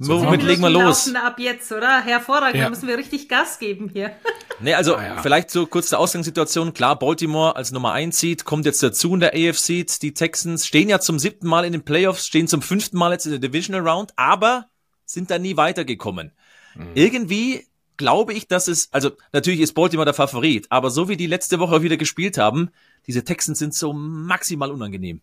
So, 0.02 0.22
womit 0.22 0.44
legen 0.44 0.62
wir 0.62 0.70
los? 0.70 1.14
Ab 1.14 1.40
jetzt, 1.40 1.70
oder? 1.74 2.02
Hervorragend, 2.02 2.56
ja. 2.56 2.64
da 2.64 2.70
müssen 2.70 2.88
wir 2.88 2.98
richtig 2.98 3.28
Gas 3.28 3.60
geben 3.60 3.90
hier. 3.92 4.12
Nee, 4.62 4.74
also 4.74 4.98
ah, 4.98 5.02
ja. 5.06 5.22
vielleicht 5.22 5.52
so 5.52 5.66
kurz 5.66 5.88
der 5.88 6.00
Ausgangssituation. 6.00 6.74
Klar, 6.74 7.00
Baltimore 7.00 7.56
als 7.56 7.72
Nummer 7.72 7.94
1 7.94 8.20
Seed 8.20 8.44
kommt 8.44 8.66
jetzt 8.66 8.84
dazu 8.84 9.14
in 9.14 9.22
der 9.22 9.34
AFC. 9.34 9.88
Die 10.02 10.14
Texans 10.14 10.68
stehen 10.68 10.90
ja 10.90 11.00
zum 11.00 11.18
siebten 11.18 11.48
Mal 11.48 11.64
in 11.64 11.72
den 11.72 11.86
Playoffs, 11.86 12.28
stehen 12.28 12.46
zum 12.46 12.62
fünften 12.62 12.98
Mal 12.98 13.14
jetzt 13.14 13.26
in 13.26 13.32
der 13.32 13.40
Divisional 13.40 13.88
Round, 13.88 14.12
aber 14.18 14.66
sind 15.06 15.32
da 15.32 15.40
nie 15.40 15.56
weitergekommen. 15.56 16.34
Mhm. 16.76 16.88
Irgendwie 16.94 17.68
glaube 17.96 18.34
ich, 18.34 18.50
dass 18.50 18.68
es, 18.68 18.92
also 18.92 19.12
natürlich 19.32 19.62
ist 19.62 19.76
Baltimore 19.76 20.06
der 20.06 20.14
Favorit, 20.14 20.68
aber 20.70 20.90
so 20.90 21.08
wie 21.08 21.16
die 21.16 21.28
letzte 21.28 21.60
Woche 21.60 21.82
wieder 21.82 21.96
gespielt 21.96 22.38
haben, 22.38 22.72
diese 23.08 23.24
Texans 23.24 23.60
sind 23.60 23.74
so 23.74 23.94
maximal 23.94 24.72
unangenehm. 24.72 25.22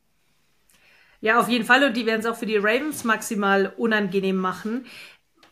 Ja, 1.21 1.41
auf 1.41 1.49
jeden 1.49 1.65
Fall. 1.65 1.85
Und 1.85 1.97
die 1.97 2.07
werden 2.07 2.21
es 2.21 2.27
auch 2.27 2.37
für 2.37 2.47
die 2.47 2.57
Ravens 2.57 3.05
maximal 3.05 3.73
unangenehm 3.77 4.37
machen. 4.37 4.87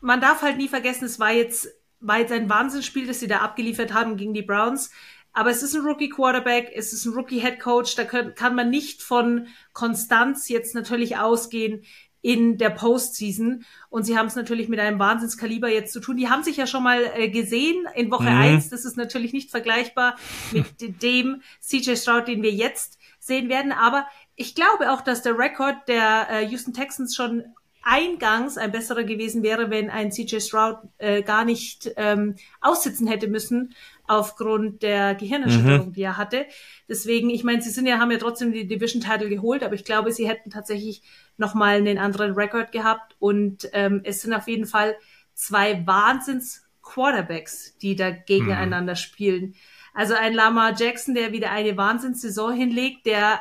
Man 0.01 0.21
darf 0.21 0.43
halt 0.43 0.59
nie 0.59 0.69
vergessen, 0.69 1.05
es 1.07 1.19
war 1.19 1.33
jetzt, 1.33 1.69
war 2.01 2.19
jetzt 2.19 2.33
ein 2.33 2.51
Wahnsinnsspiel, 2.51 3.07
das 3.07 3.21
sie 3.21 3.29
da 3.29 3.39
abgeliefert 3.39 3.95
haben 3.95 4.17
gegen 4.17 4.35
die 4.35 4.43
Browns. 4.43 4.91
Aber 5.33 5.51
es 5.51 5.63
ist 5.63 5.75
ein 5.75 5.83
Rookie 5.83 6.11
Quarterback, 6.11 6.71
es 6.75 6.93
ist 6.93 7.07
ein 7.07 7.13
Rookie 7.13 7.41
Head 7.41 7.59
Coach, 7.59 7.97
da 7.97 8.05
können, 8.05 8.35
kann 8.37 8.55
man 8.55 8.71
nicht 8.71 9.03
von 9.03 9.49
Konstanz 9.73 10.49
jetzt 10.49 10.75
natürlich 10.77 11.17
ausgehen 11.17 11.85
in 12.25 12.57
der 12.57 12.71
Postseason. 12.71 13.65
Und 13.91 14.05
sie 14.05 14.17
haben 14.17 14.29
es 14.29 14.35
natürlich 14.35 14.71
mit 14.71 14.81
einem 14.81 14.99
Wahnsinnskaliber 14.99 15.69
jetzt 15.69 15.93
zu 15.93 16.01
tun. 16.01 16.17
Die 16.17 16.31
haben 16.31 16.43
sich 16.43 16.57
ja 16.57 16.67
schon 16.67 16.83
mal 16.83 17.03
äh, 17.15 17.29
gesehen 17.29 17.85
in 17.95 18.11
Woche 18.11 18.31
mhm. 18.31 18.41
eins. 18.41 18.71
Das 18.71 18.87
ist 18.87 18.97
natürlich 18.97 19.35
nicht 19.35 19.51
vergleichbar 19.51 20.17
mit 20.51 20.67
dem 21.03 21.43
CJ 21.61 21.97
Stroud, 21.97 22.27
den 22.27 22.43
wir 22.43 22.53
jetzt 22.53 22.99
sehen 23.19 23.51
werden. 23.51 23.73
Aber 23.73 24.07
ich 24.37 24.55
glaube 24.55 24.93
auch, 24.93 25.01
dass 25.01 25.23
der 25.23 25.39
Rekord 25.39 25.89
der 25.89 26.29
äh, 26.31 26.47
Houston 26.47 26.73
Texans 26.73 27.15
schon 27.15 27.45
eingangs 27.85 28.57
ein 28.57 28.73
besserer 28.73 29.05
gewesen 29.05 29.43
wäre, 29.43 29.71
wenn 29.71 29.91
ein 29.91 30.11
CJ 30.11 30.41
Stroud 30.41 30.79
äh, 30.99 31.23
gar 31.23 31.45
nicht 31.45 31.93
ähm, 31.97 32.35
aussitzen 32.61 33.07
hätte 33.07 33.29
müssen 33.29 33.75
aufgrund 34.07 34.83
der 34.83 35.15
Gehirnerschütterung, 35.15 35.89
mhm. 35.89 35.93
die 35.93 36.03
er 36.03 36.17
hatte. 36.17 36.47
Deswegen, 36.89 37.31
ich 37.31 37.45
meine, 37.45 37.63
sie 37.63 37.71
sind 37.71 37.87
ja 37.87 37.99
haben 37.99 38.11
ja 38.11 38.19
trotzdem 38.19 38.53
die 38.53 38.67
Division 38.67 39.03
Title 39.03 39.29
geholt, 39.29 39.63
aber 39.63 39.75
ich 39.75 39.85
glaube, 39.85 40.13
sie 40.13 40.29
hätten 40.29 40.51
tatsächlich 40.51 41.03
noch 41.37 41.55
mal 41.55 41.77
einen 41.77 41.99
anderen 41.99 42.33
Rekord 42.33 42.73
gehabt 42.73 43.17
und 43.19 43.69
ähm, 43.73 44.01
es 44.05 44.23
sind 44.23 44.33
auf 44.33 44.49
jeden 44.49 44.67
Fall 44.67 44.97
zwei 45.35 45.87
Wahnsinns 45.87 46.67
Quarterbacks, 46.83 47.77
die 47.79 47.97
da 47.97 48.11
gegeneinander 48.11 48.93
mhm. 48.93 48.99
spielen. 48.99 49.55
Also 49.95 50.15
ein 50.15 50.35
Lamar 50.35 50.75
Jackson, 50.77 51.15
der 51.15 51.33
wieder 51.33 51.51
eine 51.51 51.77
Wahnsinnssaison 51.77 52.53
hinlegt, 52.53 53.07
der 53.07 53.41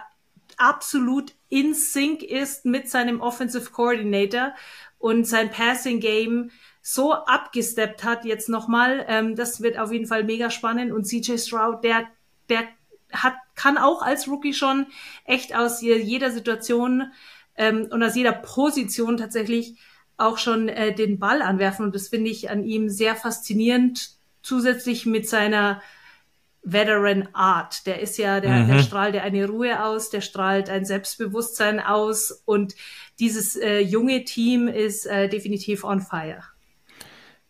absolut 0.59 1.33
in 1.49 1.73
sync 1.73 2.23
ist 2.23 2.65
mit 2.65 2.89
seinem 2.89 3.21
Offensive 3.21 3.71
Coordinator 3.71 4.53
und 4.97 5.27
sein 5.27 5.51
Passing 5.51 5.99
Game 5.99 6.51
so 6.81 7.13
abgesteppt 7.13 8.03
hat 8.03 8.25
jetzt 8.25 8.49
nochmal. 8.49 9.05
Ähm, 9.07 9.35
das 9.35 9.61
wird 9.61 9.77
auf 9.77 9.91
jeden 9.91 10.05
Fall 10.05 10.23
mega 10.23 10.49
spannend. 10.49 10.91
Und 10.91 11.05
CJ 11.05 11.37
Stroud, 11.37 11.83
der, 11.83 12.07
der 12.49 12.63
hat, 13.11 13.35
kann 13.55 13.77
auch 13.77 14.01
als 14.01 14.27
Rookie 14.27 14.53
schon 14.53 14.87
echt 15.25 15.55
aus 15.55 15.81
jeder 15.81 16.31
Situation 16.31 17.11
ähm, 17.55 17.87
und 17.91 18.03
aus 18.03 18.15
jeder 18.15 18.33
Position 18.33 19.17
tatsächlich 19.17 19.77
auch 20.17 20.37
schon 20.37 20.69
äh, 20.69 20.93
den 20.93 21.19
Ball 21.19 21.41
anwerfen. 21.41 21.85
Und 21.85 21.95
das 21.95 22.09
finde 22.09 22.29
ich 22.29 22.49
an 22.49 22.63
ihm 22.63 22.89
sehr 22.89 23.15
faszinierend. 23.15 24.11
Zusätzlich 24.41 25.05
mit 25.05 25.27
seiner 25.27 25.81
Veteran 26.63 27.29
Art. 27.33 27.85
Der 27.85 27.99
ist 27.99 28.17
ja, 28.17 28.39
der, 28.39 28.51
mhm. 28.51 28.67
der 28.69 28.79
strahlt 28.79 29.15
ja 29.15 29.21
eine 29.21 29.47
Ruhe 29.47 29.83
aus, 29.83 30.09
der 30.09 30.21
strahlt 30.21 30.69
ein 30.69 30.85
Selbstbewusstsein 30.85 31.79
aus 31.79 32.43
und 32.45 32.75
dieses 33.19 33.55
äh, 33.55 33.79
junge 33.79 34.23
Team 34.23 34.67
ist 34.67 35.05
äh, 35.05 35.27
definitiv 35.29 35.83
on 35.83 36.01
fire. 36.01 36.52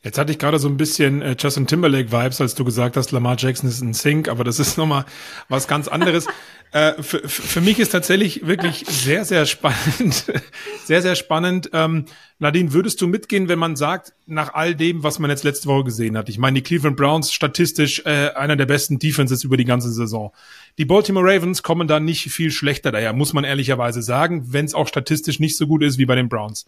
Jetzt 0.04 0.18
hatte 0.18 0.34
ich 0.34 0.38
gerade 0.38 0.60
so 0.60 0.68
ein 0.68 0.76
bisschen 0.76 1.22
äh, 1.22 1.38
Justin 1.40 1.66
Timberlake 1.66 2.12
Vibes, 2.12 2.42
als 2.42 2.56
du 2.56 2.66
gesagt 2.66 2.98
hast, 2.98 3.12
Lamar 3.12 3.38
Jackson 3.40 3.70
ist 3.70 3.80
ein 3.80 3.94
Sync, 3.94 4.28
aber 4.28 4.44
das 4.44 4.60
ist 4.60 4.78
nochmal 4.78 5.06
was 5.48 5.70
ganz 5.70 5.88
anderes. 5.88 6.28
äh, 6.74 7.02
für, 7.02 7.28
für 7.28 7.62
mich 7.62 7.80
ist 7.80 7.94
tatsächlich 7.94 8.46
wirklich 8.46 8.86
sehr, 8.86 9.24
sehr 9.24 9.46
spannend, 9.46 10.26
sehr, 10.86 11.02
sehr 11.02 11.16
spannend. 11.16 11.70
Ähm, 11.72 12.06
Nadine, 12.38 12.74
würdest 12.74 13.00
du 13.00 13.08
mitgehen, 13.08 13.48
wenn 13.48 13.60
man 13.60 13.78
sagt, 13.78 14.12
nach 14.26 14.54
all 14.54 14.76
dem, 14.76 15.04
was 15.04 15.20
man 15.20 15.30
jetzt 15.30 15.46
letzte 15.46 15.70
Woche 15.70 15.86
gesehen 15.86 16.18
hat? 16.18 16.28
Ich 16.28 16.38
meine, 16.38 16.56
die 16.56 16.64
Cleveland 16.64 16.98
Browns 16.98 17.32
statistisch 17.32 18.02
äh, 18.06 18.32
einer 18.36 18.58
der 18.58 18.66
besten 18.66 19.00
Defenses 19.00 19.46
über 19.46 19.56
die 19.56 19.64
ganze 19.64 19.90
Saison. 19.90 20.34
Die 20.78 20.86
Baltimore 20.86 21.26
Ravens 21.26 21.64
kommen 21.64 21.88
da 21.88 22.02
nicht 22.02 22.30
viel 22.30 22.52
schlechter 22.52 22.92
daher, 22.92 23.14
muss 23.14 23.32
man 23.32 23.46
ehrlicherweise 23.46 24.02
sagen, 24.02 24.52
wenn 24.52 24.66
es 24.66 24.74
auch 24.74 24.90
statistisch 24.90 25.40
nicht 25.40 25.56
so 25.56 25.66
gut 25.66 25.82
ist 25.82 25.98
wie 25.98 26.06
bei 26.06 26.16
den 26.16 26.28
Browns. 26.28 26.66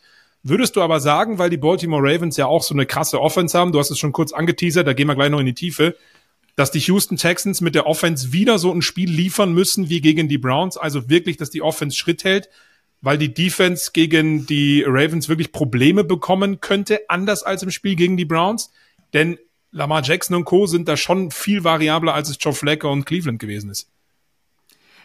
Würdest 0.48 0.76
du 0.76 0.84
aber 0.84 1.00
sagen, 1.00 1.40
weil 1.40 1.50
die 1.50 1.58
Baltimore 1.58 2.04
Ravens 2.04 2.38
ja 2.38 2.46
auch 2.46 2.62
so 2.62 2.76
eine 2.76 2.86
krasse 2.86 3.20
Offense 3.20 3.58
haben, 3.58 3.72
du 3.72 3.80
hast 3.80 3.90
es 3.90 3.98
schon 3.98 4.12
kurz 4.12 4.32
angeteasert, 4.32 4.86
da 4.86 4.94
gehen 4.94 5.08
wir 5.08 5.16
gleich 5.16 5.32
noch 5.32 5.40
in 5.40 5.48
die 5.48 5.56
Tiefe, 5.56 5.98
dass 6.56 6.70
die 6.70 6.78
Houston 6.78 7.18
Texans 7.18 7.62
mit 7.62 7.74
der 7.74 7.88
Offense 7.88 8.32
wieder 8.32 8.60
so 8.60 8.72
ein 8.72 8.84
Spiel 8.84 9.10
liefern 9.10 9.54
müssen 9.54 9.90
wie 9.90 10.02
gegen 10.02 10.30
die 10.30 10.38
Browns, 10.38 10.78
also 10.78 11.10
wirklich, 11.10 11.38
dass 11.38 11.50
die 11.50 11.64
Offense 11.64 11.98
Schritt 11.98 12.24
hält, 12.24 12.50
weil 13.02 13.18
die 13.18 13.34
Defense 13.34 13.90
gegen 13.92 14.46
die 14.46 14.84
Ravens 14.86 15.30
wirklich 15.30 15.52
Probleme 15.52 16.04
bekommen 16.04 16.62
könnte, 16.62 17.02
anders 17.10 17.42
als 17.42 17.64
im 17.64 17.72
Spiel 17.72 17.96
gegen 17.96 18.16
die 18.16 18.26
Browns, 18.26 18.72
denn 19.16 19.40
Lamar 19.72 20.04
Jackson 20.04 20.36
und 20.36 20.46
Co. 20.46 20.68
sind 20.68 20.88
da 20.88 20.96
schon 20.96 21.32
viel 21.32 21.64
variabler, 21.64 22.14
als 22.14 22.30
es 22.30 22.38
Joe 22.40 22.54
Flacco 22.54 22.92
und 22.92 23.06
Cleveland 23.06 23.40
gewesen 23.40 23.72
ist. 23.72 23.90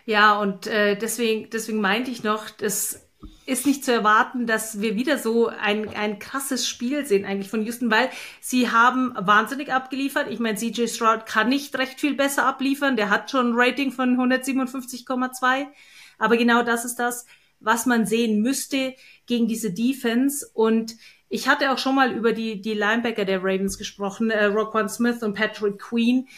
Ja, 0.05 0.39
und 0.39 0.67
äh, 0.67 0.99
deswegen, 0.99 1.49
deswegen 1.49 1.81
meinte 1.81 2.11
ich 2.11 2.25
noch, 2.25 2.51
dass 2.51 3.07
ist 3.51 3.67
nicht 3.67 3.85
zu 3.85 3.93
erwarten, 3.93 4.47
dass 4.47 4.81
wir 4.81 4.95
wieder 4.95 5.19
so 5.19 5.49
ein, 5.49 5.89
ein 5.89 6.19
krasses 6.19 6.69
Spiel 6.69 7.05
sehen 7.05 7.25
eigentlich 7.25 7.51
von 7.51 7.63
Houston, 7.65 7.91
weil 7.91 8.09
sie 8.41 8.71
haben 8.71 9.13
wahnsinnig 9.19 9.73
abgeliefert. 9.73 10.31
Ich 10.31 10.39
meine, 10.39 10.57
CJ 10.57 10.87
Stroud 10.87 11.27
kann 11.27 11.49
nicht 11.49 11.77
recht 11.77 11.99
viel 11.99 12.15
besser 12.15 12.47
abliefern. 12.47 12.97
Der 12.97 13.11
hat 13.11 13.31
schon 13.31 13.51
ein 13.51 13.55
Rating 13.57 13.91
von 13.91 14.17
157,2. 14.17 15.67
Aber 16.19 16.37
genau 16.37 16.63
das 16.63 16.85
ist 16.85 16.97
das, 16.97 17.27
was 17.59 17.87
man 17.87 18.07
sehen 18.07 18.41
müsste 18.41 18.95
gegen 19.27 19.49
diese 19.49 19.73
Defense. 19.73 20.49
Und 20.55 20.97
ich 21.29 21.49
hatte 21.49 21.73
auch 21.73 21.79
schon 21.79 21.97
mal 21.97 22.13
über 22.13 22.33
die, 22.33 22.61
die 22.61 22.75
Linebacker 22.75 23.25
der 23.25 23.41
Ravens 23.41 23.79
gesprochen, 23.79 24.31
äh, 24.31 24.45
Roquan 24.45 24.89
Smith 24.89 25.23
und 25.23 25.35
Patrick 25.35 25.79
Queen. 25.79 26.29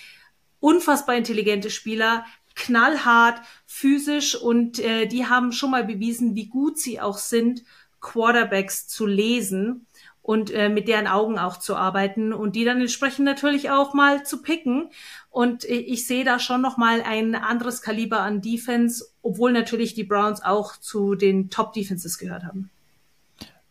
Unfassbar 0.60 1.16
intelligente 1.16 1.70
Spieler, 1.70 2.24
knallhart, 2.54 3.40
physisch 3.66 4.34
und 4.34 4.78
äh, 4.78 5.06
die 5.06 5.26
haben 5.26 5.52
schon 5.52 5.70
mal 5.70 5.84
bewiesen, 5.84 6.34
wie 6.34 6.46
gut 6.46 6.78
sie 6.78 7.00
auch 7.00 7.18
sind, 7.18 7.62
Quarterbacks 8.00 8.88
zu 8.88 9.06
lesen 9.06 9.86
und 10.22 10.52
äh, 10.52 10.68
mit 10.68 10.86
deren 10.86 11.08
Augen 11.08 11.38
auch 11.38 11.58
zu 11.58 11.76
arbeiten 11.76 12.32
und 12.32 12.54
die 12.54 12.64
dann 12.64 12.80
entsprechend 12.80 13.24
natürlich 13.24 13.70
auch 13.70 13.92
mal 13.92 14.24
zu 14.24 14.40
picken. 14.40 14.90
Und 15.30 15.64
ich, 15.64 15.88
ich 15.88 16.06
sehe 16.06 16.24
da 16.24 16.38
schon 16.38 16.62
noch 16.62 16.76
mal 16.76 17.02
ein 17.02 17.34
anderes 17.34 17.82
Kaliber 17.82 18.20
an 18.20 18.40
Defense, 18.40 19.04
obwohl 19.22 19.52
natürlich 19.52 19.94
die 19.94 20.04
Browns 20.04 20.42
auch 20.42 20.76
zu 20.76 21.16
den 21.16 21.50
Top 21.50 21.72
Defenses 21.72 22.18
gehört 22.18 22.44
haben. 22.44 22.70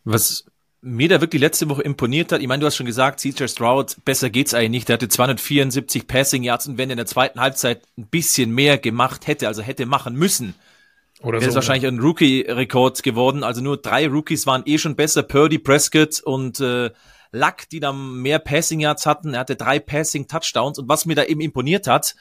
Was 0.04 0.44
mir 0.82 1.08
da 1.08 1.20
wirklich 1.20 1.40
letzte 1.40 1.68
Woche 1.68 1.82
imponiert 1.82 2.32
hat, 2.32 2.40
ich 2.40 2.48
meine, 2.48 2.60
du 2.60 2.66
hast 2.66 2.76
schon 2.76 2.86
gesagt, 2.86 3.20
CJ 3.20 3.46
Stroud, 3.46 3.96
besser 4.04 4.30
geht's 4.30 4.52
eigentlich 4.52 4.70
nicht. 4.70 4.88
Der 4.88 4.94
hatte 4.94 5.08
274 5.08 6.08
Passing 6.08 6.42
Yards 6.42 6.66
und 6.66 6.76
wenn 6.76 6.90
er 6.90 6.94
in 6.94 6.98
der 6.98 7.06
zweiten 7.06 7.40
Halbzeit 7.40 7.82
ein 7.96 8.08
bisschen 8.08 8.50
mehr 8.50 8.78
gemacht 8.78 9.28
hätte, 9.28 9.46
also 9.46 9.62
hätte 9.62 9.86
machen 9.86 10.16
müssen, 10.16 10.54
oder 11.20 11.40
wäre 11.40 11.44
so, 11.44 11.48
es 11.50 11.54
wahrscheinlich 11.54 11.86
ein 11.86 12.00
Rookie-Rekord 12.00 13.04
geworden. 13.04 13.44
Also 13.44 13.60
nur 13.60 13.76
drei 13.76 14.08
Rookies 14.08 14.44
waren 14.46 14.64
eh 14.66 14.76
schon 14.76 14.96
besser, 14.96 15.22
Purdy, 15.22 15.60
Prescott 15.60 16.20
und 16.20 16.58
äh, 16.58 16.90
Luck, 17.30 17.68
die 17.70 17.78
dann 17.78 18.20
mehr 18.20 18.40
Passing 18.40 18.80
Yards 18.80 19.06
hatten. 19.06 19.34
Er 19.34 19.40
hatte 19.40 19.54
drei 19.54 19.78
Passing 19.78 20.26
Touchdowns 20.26 20.80
und 20.80 20.88
was 20.88 21.06
mir 21.06 21.14
da 21.14 21.22
eben 21.22 21.40
imponiert 21.40 21.86
hat, 21.86 22.16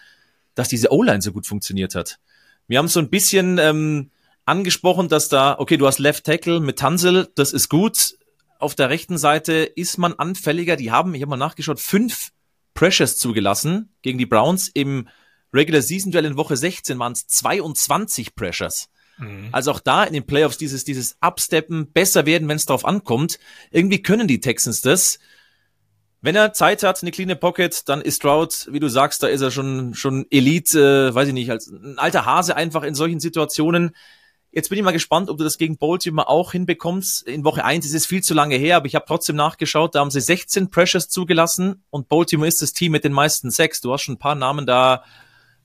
dass 0.54 0.70
diese 0.70 0.92
O-Line 0.92 1.24
so 1.24 1.32
gut 1.32 1.48
funktioniert 1.48 1.96
hat. 1.96 2.20
Wir 2.68 2.78
haben 2.78 2.88
so 2.88 3.00
ein 3.00 3.10
bisschen 3.10 3.58
ähm, 3.58 4.12
angesprochen, 4.46 5.10
dass 5.10 5.30
da, 5.30 5.58
okay, 5.58 5.78
du 5.78 5.88
hast 5.88 5.98
Left 5.98 6.26
Tackle 6.26 6.60
mit 6.60 6.78
Tansel, 6.78 7.28
das 7.34 7.54
ist 7.54 7.70
gut 7.70 8.16
auf 8.62 8.76
der 8.76 8.90
rechten 8.90 9.18
Seite 9.18 9.54
ist 9.54 9.98
man 9.98 10.14
anfälliger. 10.14 10.76
Die 10.76 10.92
haben, 10.92 11.14
ich 11.16 11.22
habe 11.22 11.32
mal 11.32 11.38
nachgeschaut, 11.38 11.80
fünf 11.80 12.32
Pressures 12.74 13.18
zugelassen 13.18 13.94
gegen 14.02 14.18
die 14.18 14.26
Browns. 14.26 14.70
Im 14.70 15.08
Regular 15.54 15.82
Season 15.82 16.12
Duell 16.12 16.26
in 16.26 16.38
Woche 16.38 16.56
16 16.56 16.98
waren 17.00 17.14
es 17.14 17.28
22 17.28 18.36
Pressures. 18.36 18.90
Mhm. 19.18 19.50
Also 19.52 19.72
auch 19.72 19.80
da 19.80 20.04
in 20.04 20.14
den 20.14 20.26
Playoffs 20.26 20.58
dieses, 20.58 20.84
dieses 20.84 21.18
Absteppen, 21.20 21.92
besser 21.92 22.26
werden, 22.26 22.48
wenn 22.48 22.58
es 22.58 22.66
drauf 22.66 22.86
ankommt. 22.86 23.40
Irgendwie 23.72 24.02
können 24.02 24.28
die 24.28 24.40
Texans 24.40 24.82
das. 24.82 25.20
Wenn 26.22 26.36
er 26.36 26.54
Zeit 26.54 26.84
hat, 26.84 27.02
eine 27.02 27.12
clean 27.12 27.38
Pocket, 27.40 27.90
dann 27.90 28.02
ist 28.02 28.18
Stroud, 28.18 28.68
wie 28.72 28.80
du 28.80 28.90
sagst, 28.90 29.24
da 29.24 29.28
ist 29.28 29.42
er 29.42 29.50
schon, 29.50 29.96
schon 29.96 30.28
Elite, 30.30 31.10
äh, 31.10 31.16
weiß 31.16 31.28
ich 31.28 31.34
nicht, 31.34 31.50
als 31.50 31.68
ein 31.68 31.98
alter 31.98 32.26
Hase 32.26 32.56
einfach 32.56 32.84
in 32.84 32.94
solchen 32.94 33.20
Situationen. 33.20 33.96
Jetzt 34.54 34.68
bin 34.68 34.78
ich 34.78 34.84
mal 34.84 34.92
gespannt, 34.92 35.30
ob 35.30 35.38
du 35.38 35.46
das 35.46 35.58
gegen 35.58 35.78
Baltimore 35.78 36.28
auch 36.28 36.52
hinbekommst. 36.52 37.26
In 37.26 37.46
Woche 37.46 37.64
eins 37.64 37.86
ist 37.86 37.94
es 37.94 38.06
viel 38.06 38.22
zu 38.22 38.34
lange 38.34 38.58
her, 38.58 38.76
aber 38.76 38.86
ich 38.86 38.96
habe 38.96 39.06
trotzdem 39.08 39.38
nachgeschaut, 39.38 39.96
da 39.96 40.02
haben 40.02 40.12
sie 40.12 40.20
16 40.20 40.70
Pressures 40.70 41.08
zugelassen 41.08 41.86
und 41.90 42.10
Baltimore 42.10 42.50
ist 42.50 42.62
das 42.62 42.74
Team 42.74 42.92
mit 42.92 43.06
den 43.06 43.14
meisten 43.14 43.50
Sacks. 43.50 43.80
Du 43.80 43.94
hast 43.94 44.02
schon 44.02 44.16
ein 44.16 44.20
paar 44.20 44.36
Namen 44.36 44.66
da 44.66 45.06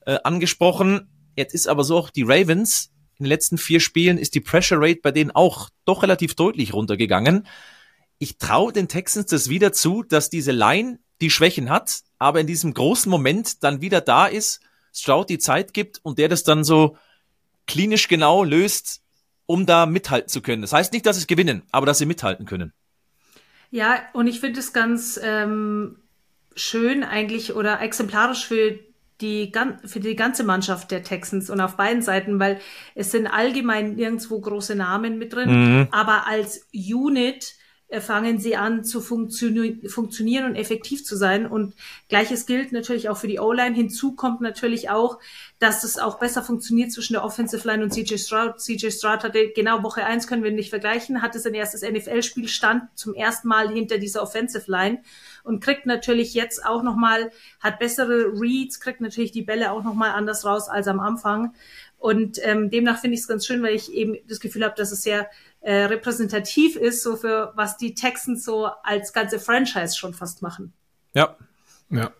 äh, 0.07 0.18
angesprochen. 0.22 1.09
Jetzt 1.34 1.53
ist 1.53 1.66
aber 1.66 1.82
so 1.82 1.97
auch 1.97 2.11
die 2.11 2.22
Ravens. 2.22 2.93
In 3.18 3.24
den 3.24 3.30
letzten 3.30 3.59
vier 3.59 3.80
Spielen 3.80 4.18
ist 4.18 4.37
die 4.37 4.41
Pressure 4.41 4.78
Rate 4.80 5.01
bei 5.03 5.11
denen 5.11 5.32
auch 5.32 5.68
doch 5.84 6.05
relativ 6.05 6.37
deutlich 6.37 6.72
runtergegangen. 6.72 7.49
Ich 8.18 8.39
traue 8.39 8.72
den 8.72 8.87
Texans 8.87 9.26
das 9.26 9.49
wieder 9.49 9.72
zu, 9.72 10.05
dass 10.05 10.30
diese 10.30 10.53
Line 10.53 11.01
die 11.20 11.30
Schwächen 11.30 11.70
hat, 11.70 12.03
aber 12.18 12.41
in 12.41 12.47
diesem 12.47 12.72
großen 12.72 13.11
Moment 13.11 13.64
dann 13.64 13.80
wieder 13.80 14.01
da 14.01 14.26
ist, 14.26 14.61
Stroud 14.93 15.28
die 15.28 15.39
Zeit 15.39 15.74
gibt 15.74 15.99
und 16.05 16.18
der 16.18 16.28
das 16.28 16.45
dann 16.45 16.62
so 16.62 16.97
klinisch 17.67 18.09
genau 18.09 18.45
löst, 18.45 19.03
um 19.47 19.67
da 19.67 19.87
mithalten 19.87 20.29
zu 20.29 20.43
können. 20.43 20.62
Das 20.62 20.73
heißt 20.73 20.93
nicht, 20.93 21.07
dass 21.07 21.19
sie 21.19 21.27
gewinnen, 21.27 21.62
aber 21.71 21.87
dass 21.87 21.99
sie 21.99 22.07
mithalten 22.07 22.47
können. 22.47 22.73
Ja, 23.71 24.01
und 24.12 24.27
ich 24.27 24.41
finde 24.41 24.61
es 24.61 24.73
ganz 24.73 25.19
ähm, 25.23 25.99
schön 26.55 27.03
eigentlich 27.03 27.55
oder 27.55 27.81
exemplarisch 27.81 28.47
für 28.47 28.79
die, 29.21 29.51
für 29.85 30.01
die 30.01 30.14
ganze 30.14 30.45
Mannschaft 30.45 30.91
der 30.91 31.03
Texans 31.03 31.49
und 31.51 31.61
auf 31.61 31.77
beiden 31.77 32.03
Seiten, 32.03 32.39
weil 32.39 32.61
es 32.95 33.11
sind 33.11 33.27
allgemein 33.27 33.95
nirgendwo 33.95 34.41
große 34.41 34.75
Namen 34.75 35.19
mit 35.19 35.33
drin, 35.33 35.51
mhm. 35.51 35.89
aber 35.91 36.27
als 36.27 36.67
Unit 36.73 37.56
fangen 38.01 38.41
sie 38.41 38.57
an 38.57 38.82
zu 38.82 39.01
funktio 39.01 39.74
funktionieren 39.89 40.45
und 40.45 40.57
effektiv 40.57 41.05
zu 41.05 41.16
sein. 41.16 41.47
Und 41.47 41.74
gleiches 42.09 42.47
gilt 42.47 42.72
natürlich 42.72 43.09
auch 43.09 43.16
für 43.16 43.28
die 43.28 43.39
O-Line. 43.39 43.76
Hinzu 43.76 44.16
kommt 44.16 44.41
natürlich 44.41 44.91
auch, 44.91 45.18
dass 45.61 45.84
es 45.84 45.97
auch 45.97 46.18
besser 46.18 46.43
funktioniert 46.43 46.91
zwischen 46.93 47.12
der 47.12 47.24
Offensive 47.24 47.66
Line 47.66 47.84
und 47.84 47.93
CJ 47.93 48.18
Stroud. 48.18 48.61
CJ 48.61 48.91
Stroud 48.91 49.22
hatte 49.22 49.51
genau 49.55 49.84
Woche 49.84 50.05
eins 50.05 50.26
können 50.26 50.43
wir 50.43 50.51
nicht 50.51 50.70
vergleichen, 50.70 51.22
hatte 51.22 51.39
sein 51.39 51.55
erstes 51.55 51.82
NFL-Spiel, 51.82 52.49
stand 52.49 52.84
zum 52.97 53.14
ersten 53.14 53.47
Mal 53.47 53.70
hinter 53.72 53.99
dieser 53.99 54.22
Offensive 54.22 54.68
Line 54.70 55.03
und 55.45 55.62
kriegt 55.62 55.87
natürlich 55.87 56.34
jetzt 56.34 56.66
auch 56.66 56.82
nochmal, 56.82 57.30
hat 57.61 57.78
bessere 57.78 58.32
Reads, 58.39 58.80
kriegt 58.80 59.01
natürlich 59.01 59.30
die 59.30 59.43
Bälle 59.43 59.70
auch 59.70 59.84
nochmal 59.84 60.11
anders 60.11 60.45
raus 60.45 60.68
als 60.68 60.89
am 60.89 60.99
Anfang. 60.99 61.55
Und 61.99 62.39
ähm, 62.43 62.70
demnach 62.70 63.01
finde 63.01 63.14
ich 63.14 63.20
es 63.20 63.28
ganz 63.28 63.47
schön, 63.47 63.62
weil 63.62 63.74
ich 63.74 63.93
eben 63.93 64.16
das 64.28 64.41
Gefühl 64.41 64.64
habe, 64.64 64.74
dass 64.76 64.93
es 64.93 65.03
sehr 65.03 65.30
äh, 65.67 65.87
repräsentativ 65.87 66.77
ist, 66.77 67.03
so 67.03 67.17
für 67.17 67.53
was 67.57 67.77
die 67.77 67.95
Texans 67.95 68.45
so 68.45 68.69
als 68.85 69.12
ganze 69.12 69.41
Franchise 69.41 69.97
schon 69.97 70.14
fast 70.14 70.41
machen. 70.41 70.73
Ja, 71.12 71.37
ja. 71.91 72.12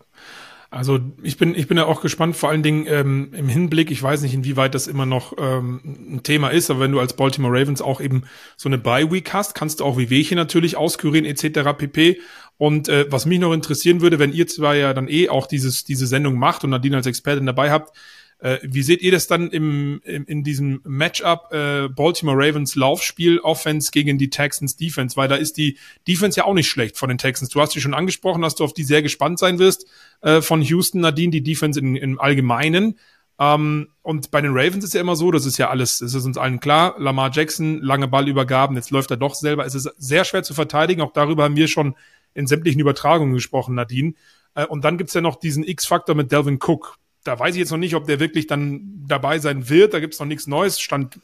Also 0.69 0.99
ich 1.23 1.37
bin, 1.37 1.55
ich 1.55 1.69
bin 1.69 1.77
ja 1.77 1.87
auch 1.87 2.01
gespannt, 2.01 2.37
vor 2.37 2.49
allen 2.49 2.65
Dingen 2.65 2.87
ähm, 2.89 3.33
im 3.35 3.49
Hinblick, 3.49 3.93
ich 3.93 4.03
weiß 4.03 4.23
nicht, 4.23 4.35
inwieweit 4.35 4.75
das 4.75 4.89
immer 4.89 5.07
noch 5.07 5.33
ähm, 5.39 5.81
ein 5.85 6.23
Thema 6.25 6.49
ist, 6.49 6.71
aber 6.71 6.81
wenn 6.81 6.91
du 6.91 6.99
als 6.99 7.15
Baltimore 7.15 7.57
Ravens 7.57 7.81
auch 7.81 8.01
eben 8.01 8.25
so 8.57 8.69
eine 8.69 8.79
Bye-Week 8.79 9.33
hast, 9.33 9.55
kannst 9.55 9.79
du 9.79 9.85
auch 9.85 9.97
Wehwehchen 9.97 10.37
natürlich 10.37 10.77
auskurieren 10.77 11.25
etc. 11.25 11.79
pp. 11.79 12.21
Und 12.59 12.89
äh, 12.89 13.07
was 13.11 13.27
mich 13.27 13.39
noch 13.39 13.53
interessieren 13.53 14.01
würde, 14.01 14.19
wenn 14.19 14.33
ihr 14.33 14.49
zwei 14.49 14.79
ja 14.79 14.93
dann 14.93 15.07
eh 15.07 15.29
auch 15.29 15.47
dieses, 15.47 15.85
diese 15.85 16.09
Sendung 16.09 16.37
macht 16.37 16.65
und 16.65 16.71
Nadine 16.71 16.97
als 16.97 17.07
Expertin 17.07 17.47
dabei 17.47 17.71
habt, 17.71 17.97
äh, 18.39 18.59
wie 18.63 18.83
seht 18.83 19.01
ihr 19.01 19.13
das 19.13 19.27
dann 19.27 19.51
im, 19.51 20.01
im 20.05 20.25
in 20.27 20.45
diesem 20.45 20.81
Matchup 20.85 21.53
äh, 21.53 21.89
Baltimore 21.89 22.37
Ravens 22.37 22.75
Laufspiel 22.75 23.39
Offense 23.39 23.91
gegen 23.91 24.19
die 24.19 24.29
Texans 24.29 24.77
Defense? 24.77 25.17
Weil 25.17 25.29
da 25.29 25.37
ist 25.37 25.57
die 25.57 25.79
Defense 26.07 26.39
ja 26.39 26.45
auch 26.45 26.55
nicht 26.55 26.69
schlecht 26.69 26.99
von 26.99 27.09
den 27.09 27.19
Texans. 27.19 27.49
Du 27.51 27.61
hast 27.61 27.73
sie 27.73 27.81
schon 27.81 27.95
angesprochen, 27.95 28.43
dass 28.43 28.55
du 28.55 28.65
auf 28.65 28.75
die 28.75 28.85
sehr 28.85 29.03
gespannt 29.03 29.39
sein 29.39 29.59
wirst 29.59 29.87
äh, 30.21 30.43
von 30.43 30.61
Houston, 30.61 31.01
Nadine, 31.01 31.31
die 31.31 31.43
Defense 31.43 31.81
in, 31.81 31.97
im 31.97 32.21
Allgemeinen. 32.21 32.99
Ähm, 33.39 33.89
und 34.03 34.31
bei 34.31 34.43
den 34.43 34.53
Ravens 34.53 34.85
ist 34.85 34.95
ja 34.95 35.01
immer 35.01 35.17
so, 35.17 35.31
das 35.31 35.47
ist 35.47 35.57
ja 35.59 35.71
alles, 35.71 35.99
das 35.99 36.13
ist 36.13 36.25
uns 36.27 36.37
allen 36.37 36.61
klar. 36.61 36.95
Lamar 36.99 37.31
Jackson, 37.33 37.81
lange 37.81 38.09
Ballübergaben, 38.09 38.77
jetzt 38.77 38.91
läuft 38.91 39.11
er 39.11 39.17
doch 39.17 39.35
selber. 39.35 39.65
Es 39.65 39.75
ist 39.75 39.91
sehr 39.97 40.25
schwer 40.25 40.43
zu 40.43 40.53
verteidigen. 40.53 41.01
Auch 41.01 41.13
darüber 41.13 41.45
haben 41.45 41.57
wir 41.57 41.69
schon 41.69 41.97
in 42.35 42.47
sämtlichen 42.47 42.81
Übertragungen 42.81 43.33
gesprochen, 43.33 43.75
Nadine. 43.75 44.13
Äh, 44.55 44.67
und 44.67 44.85
dann 44.85 44.99
gibt's 44.99 45.15
ja 45.15 45.23
noch 45.23 45.37
diesen 45.37 45.65
X-Faktor 45.65 46.15
mit 46.15 46.33
Delvin 46.33 46.59
Cook 46.61 46.99
da 47.27 47.39
weiß 47.39 47.55
ich 47.55 47.61
jetzt 47.61 47.71
noch 47.71 47.79
nicht, 47.79 47.95
ob 47.95 48.07
der 48.07 48.21
wirklich 48.21 48.47
dann 48.47 49.05
dabei 49.07 49.39
sein 49.39 49.69
wird. 49.69 49.95
Da 49.95 50.01
gibt's 50.01 50.19
noch 50.19 50.27
nichts 50.27 50.47
Neues, 50.47 50.81
stand 50.81 51.19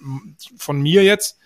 von 0.57 0.80
mir 0.80 1.03
jetzt. 1.03 1.38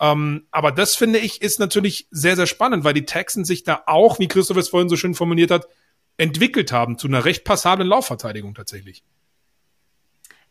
Ähm, 0.00 0.46
aber 0.50 0.70
das 0.72 0.94
finde 0.94 1.18
ich 1.18 1.42
ist 1.42 1.58
natürlich 1.58 2.06
sehr, 2.10 2.36
sehr 2.36 2.46
spannend, 2.46 2.84
weil 2.84 2.94
die 2.94 3.04
Texans 3.04 3.48
sich 3.48 3.64
da 3.64 3.82
auch, 3.86 4.18
wie 4.18 4.28
Christoph 4.28 4.56
es 4.56 4.68
vorhin 4.68 4.88
so 4.88 4.96
schön 4.96 5.14
formuliert 5.14 5.50
hat, 5.50 5.66
entwickelt 6.16 6.72
haben 6.72 6.98
zu 6.98 7.08
einer 7.08 7.24
recht 7.24 7.44
passablen 7.44 7.88
Laufverteidigung 7.88 8.54
tatsächlich. 8.54 9.02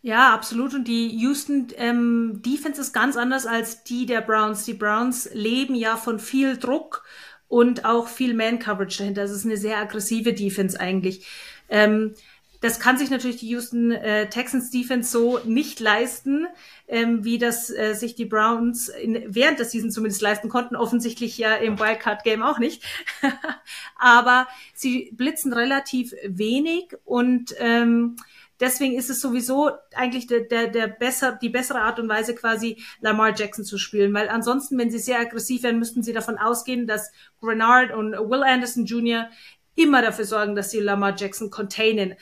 Ja, 0.01 0.33
absolut. 0.33 0.73
Und 0.73 0.87
die 0.87 1.09
Houston 1.19 1.67
ähm, 1.75 2.41
Defense 2.45 2.79
ist 2.79 2.93
ganz 2.93 3.17
anders 3.17 3.45
als 3.45 3.83
die 3.83 4.05
der 4.05 4.21
Browns. 4.21 4.63
Die 4.63 4.73
Browns 4.73 5.29
leben 5.33 5.75
ja 5.75 5.97
von 5.97 6.19
viel 6.19 6.57
Druck 6.57 7.03
und 7.47 7.85
auch 7.85 8.07
viel 8.07 8.33
Man-Coverage 8.33 8.99
dahinter. 8.99 9.23
Das 9.23 9.31
ist 9.31 9.45
eine 9.45 9.57
sehr 9.57 9.77
aggressive 9.77 10.33
Defense 10.33 10.79
eigentlich. 10.79 11.25
Ähm, 11.69 12.13
das 12.59 12.79
kann 12.79 12.97
sich 12.97 13.09
natürlich 13.09 13.37
die 13.37 13.49
Houston 13.49 13.91
äh, 13.91 14.29
Texans 14.29 14.71
Defense 14.71 15.11
so 15.11 15.39
nicht 15.45 15.79
leisten, 15.79 16.47
ähm, 16.87 17.23
wie 17.23 17.37
das 17.37 17.69
äh, 17.69 17.93
sich 17.93 18.15
die 18.15 18.25
Browns 18.25 18.89
in, 18.89 19.23
während 19.27 19.59
der 19.59 19.65
Season 19.65 19.91
zumindest 19.91 20.21
leisten 20.21 20.49
konnten. 20.49 20.75
Offensichtlich 20.75 21.37
ja 21.37 21.55
im 21.55 21.79
Wildcard 21.79 22.23
Game 22.23 22.41
auch 22.41 22.59
nicht. 22.59 22.83
Aber 23.97 24.47
sie 24.73 25.11
blitzen 25.13 25.53
relativ 25.53 26.13
wenig 26.25 26.95
und 27.05 27.53
ähm, 27.59 28.15
deswegen 28.59 28.97
ist 28.97 29.09
es 29.09 29.21
sowieso 29.21 29.71
eigentlich 29.93 30.27
der, 30.27 30.41
der, 30.41 30.67
der 30.67 30.87
besser, 30.87 31.37
die 31.39 31.49
bessere 31.49 31.81
Art 31.81 31.99
und 31.99 32.09
Weise 32.09 32.35
quasi 32.35 32.81
Lamar 33.01 33.37
Jackson 33.37 33.65
zu 33.65 33.77
spielen, 33.77 34.13
weil 34.13 34.29
ansonsten, 34.29 34.77
wenn 34.77 34.91
sie 34.91 34.99
sehr 34.99 35.19
aggressiv 35.19 35.63
werden, 35.63 35.79
müssten 35.79 36.03
sie 36.03 36.13
davon 36.13 36.37
ausgehen, 36.37 36.87
dass 36.87 37.11
Grenard 37.39 37.91
und 37.91 38.13
Will 38.13 38.43
Anderson 38.43 38.85
Jr. 38.85 39.29
immer 39.75 40.01
dafür 40.01 40.25
sorgen, 40.25 40.55
dass 40.55 40.71
sie 40.71 40.79
Lamar 40.79 41.15
Jackson 41.15 41.49
containen. 41.49 42.15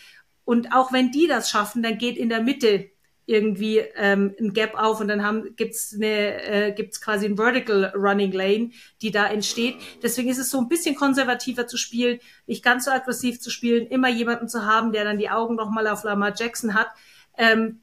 Und 0.45 0.71
auch 0.71 0.93
wenn 0.93 1.11
die 1.11 1.27
das 1.27 1.49
schaffen, 1.49 1.83
dann 1.83 1.97
geht 1.97 2.17
in 2.17 2.29
der 2.29 2.41
Mitte 2.41 2.89
irgendwie 3.27 3.79
ähm, 3.95 4.35
ein 4.39 4.53
Gap 4.53 4.75
auf 4.75 4.99
und 4.99 5.07
dann 5.07 5.23
haben, 5.23 5.55
gibt's 5.55 5.93
eine, 5.95 6.43
äh, 6.43 6.71
gibt's 6.73 7.01
quasi 7.01 7.25
ein 7.25 7.37
Vertical 7.37 7.91
Running 7.95 8.31
Lane, 8.31 8.71
die 9.01 9.11
da 9.11 9.25
entsteht. 9.25 9.75
Deswegen 10.03 10.29
ist 10.29 10.37
es 10.37 10.51
so 10.51 10.59
ein 10.59 10.69
bisschen 10.69 10.95
konservativer 10.95 11.65
zu 11.65 11.77
spielen, 11.77 12.19
nicht 12.45 12.63
ganz 12.63 12.85
so 12.85 12.91
aggressiv 12.91 13.41
zu 13.41 13.49
spielen, 13.49 13.87
immer 13.87 14.09
jemanden 14.09 14.47
zu 14.47 14.65
haben, 14.65 14.91
der 14.91 15.03
dann 15.03 15.17
die 15.17 15.29
Augen 15.29 15.55
nochmal 15.55 15.87
auf 15.87 16.03
Lamar 16.03 16.33
Jackson 16.37 16.75
hat. 16.75 16.87
Ähm, 17.37 17.81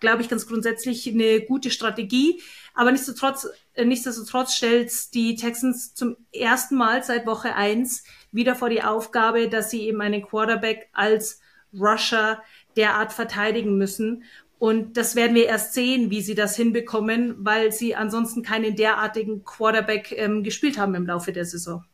Glaube 0.00 0.22
ich 0.22 0.28
ganz 0.28 0.46
grundsätzlich 0.46 1.08
eine 1.08 1.40
gute 1.40 1.70
Strategie. 1.70 2.40
Aber 2.72 2.92
nichtsdestotrotz, 2.92 3.48
äh, 3.74 3.84
nichtsdestotrotz 3.84 4.54
stellt 4.54 5.12
die 5.12 5.34
Texans 5.34 5.92
zum 5.94 6.16
ersten 6.32 6.76
Mal 6.76 7.02
seit 7.02 7.26
Woche 7.26 7.56
eins 7.56 8.04
wieder 8.30 8.54
vor 8.54 8.70
die 8.70 8.84
Aufgabe, 8.84 9.48
dass 9.48 9.70
sie 9.70 9.82
eben 9.82 10.00
einen 10.00 10.22
Quarterback 10.22 10.88
als 10.92 11.40
Rusher 11.72 12.42
derart 12.76 13.12
verteidigen 13.12 13.76
müssen. 13.76 14.24
Und 14.58 14.96
das 14.96 15.14
werden 15.14 15.36
wir 15.36 15.46
erst 15.46 15.72
sehen, 15.72 16.10
wie 16.10 16.20
sie 16.20 16.34
das 16.34 16.56
hinbekommen, 16.56 17.36
weil 17.38 17.72
sie 17.72 17.94
ansonsten 17.94 18.42
keinen 18.42 18.74
derartigen 18.74 19.44
Quarterback 19.44 20.12
ähm, 20.16 20.42
gespielt 20.42 20.78
haben 20.78 20.94
im 20.94 21.06
Laufe 21.06 21.32
der 21.32 21.44
Saison. 21.44 21.84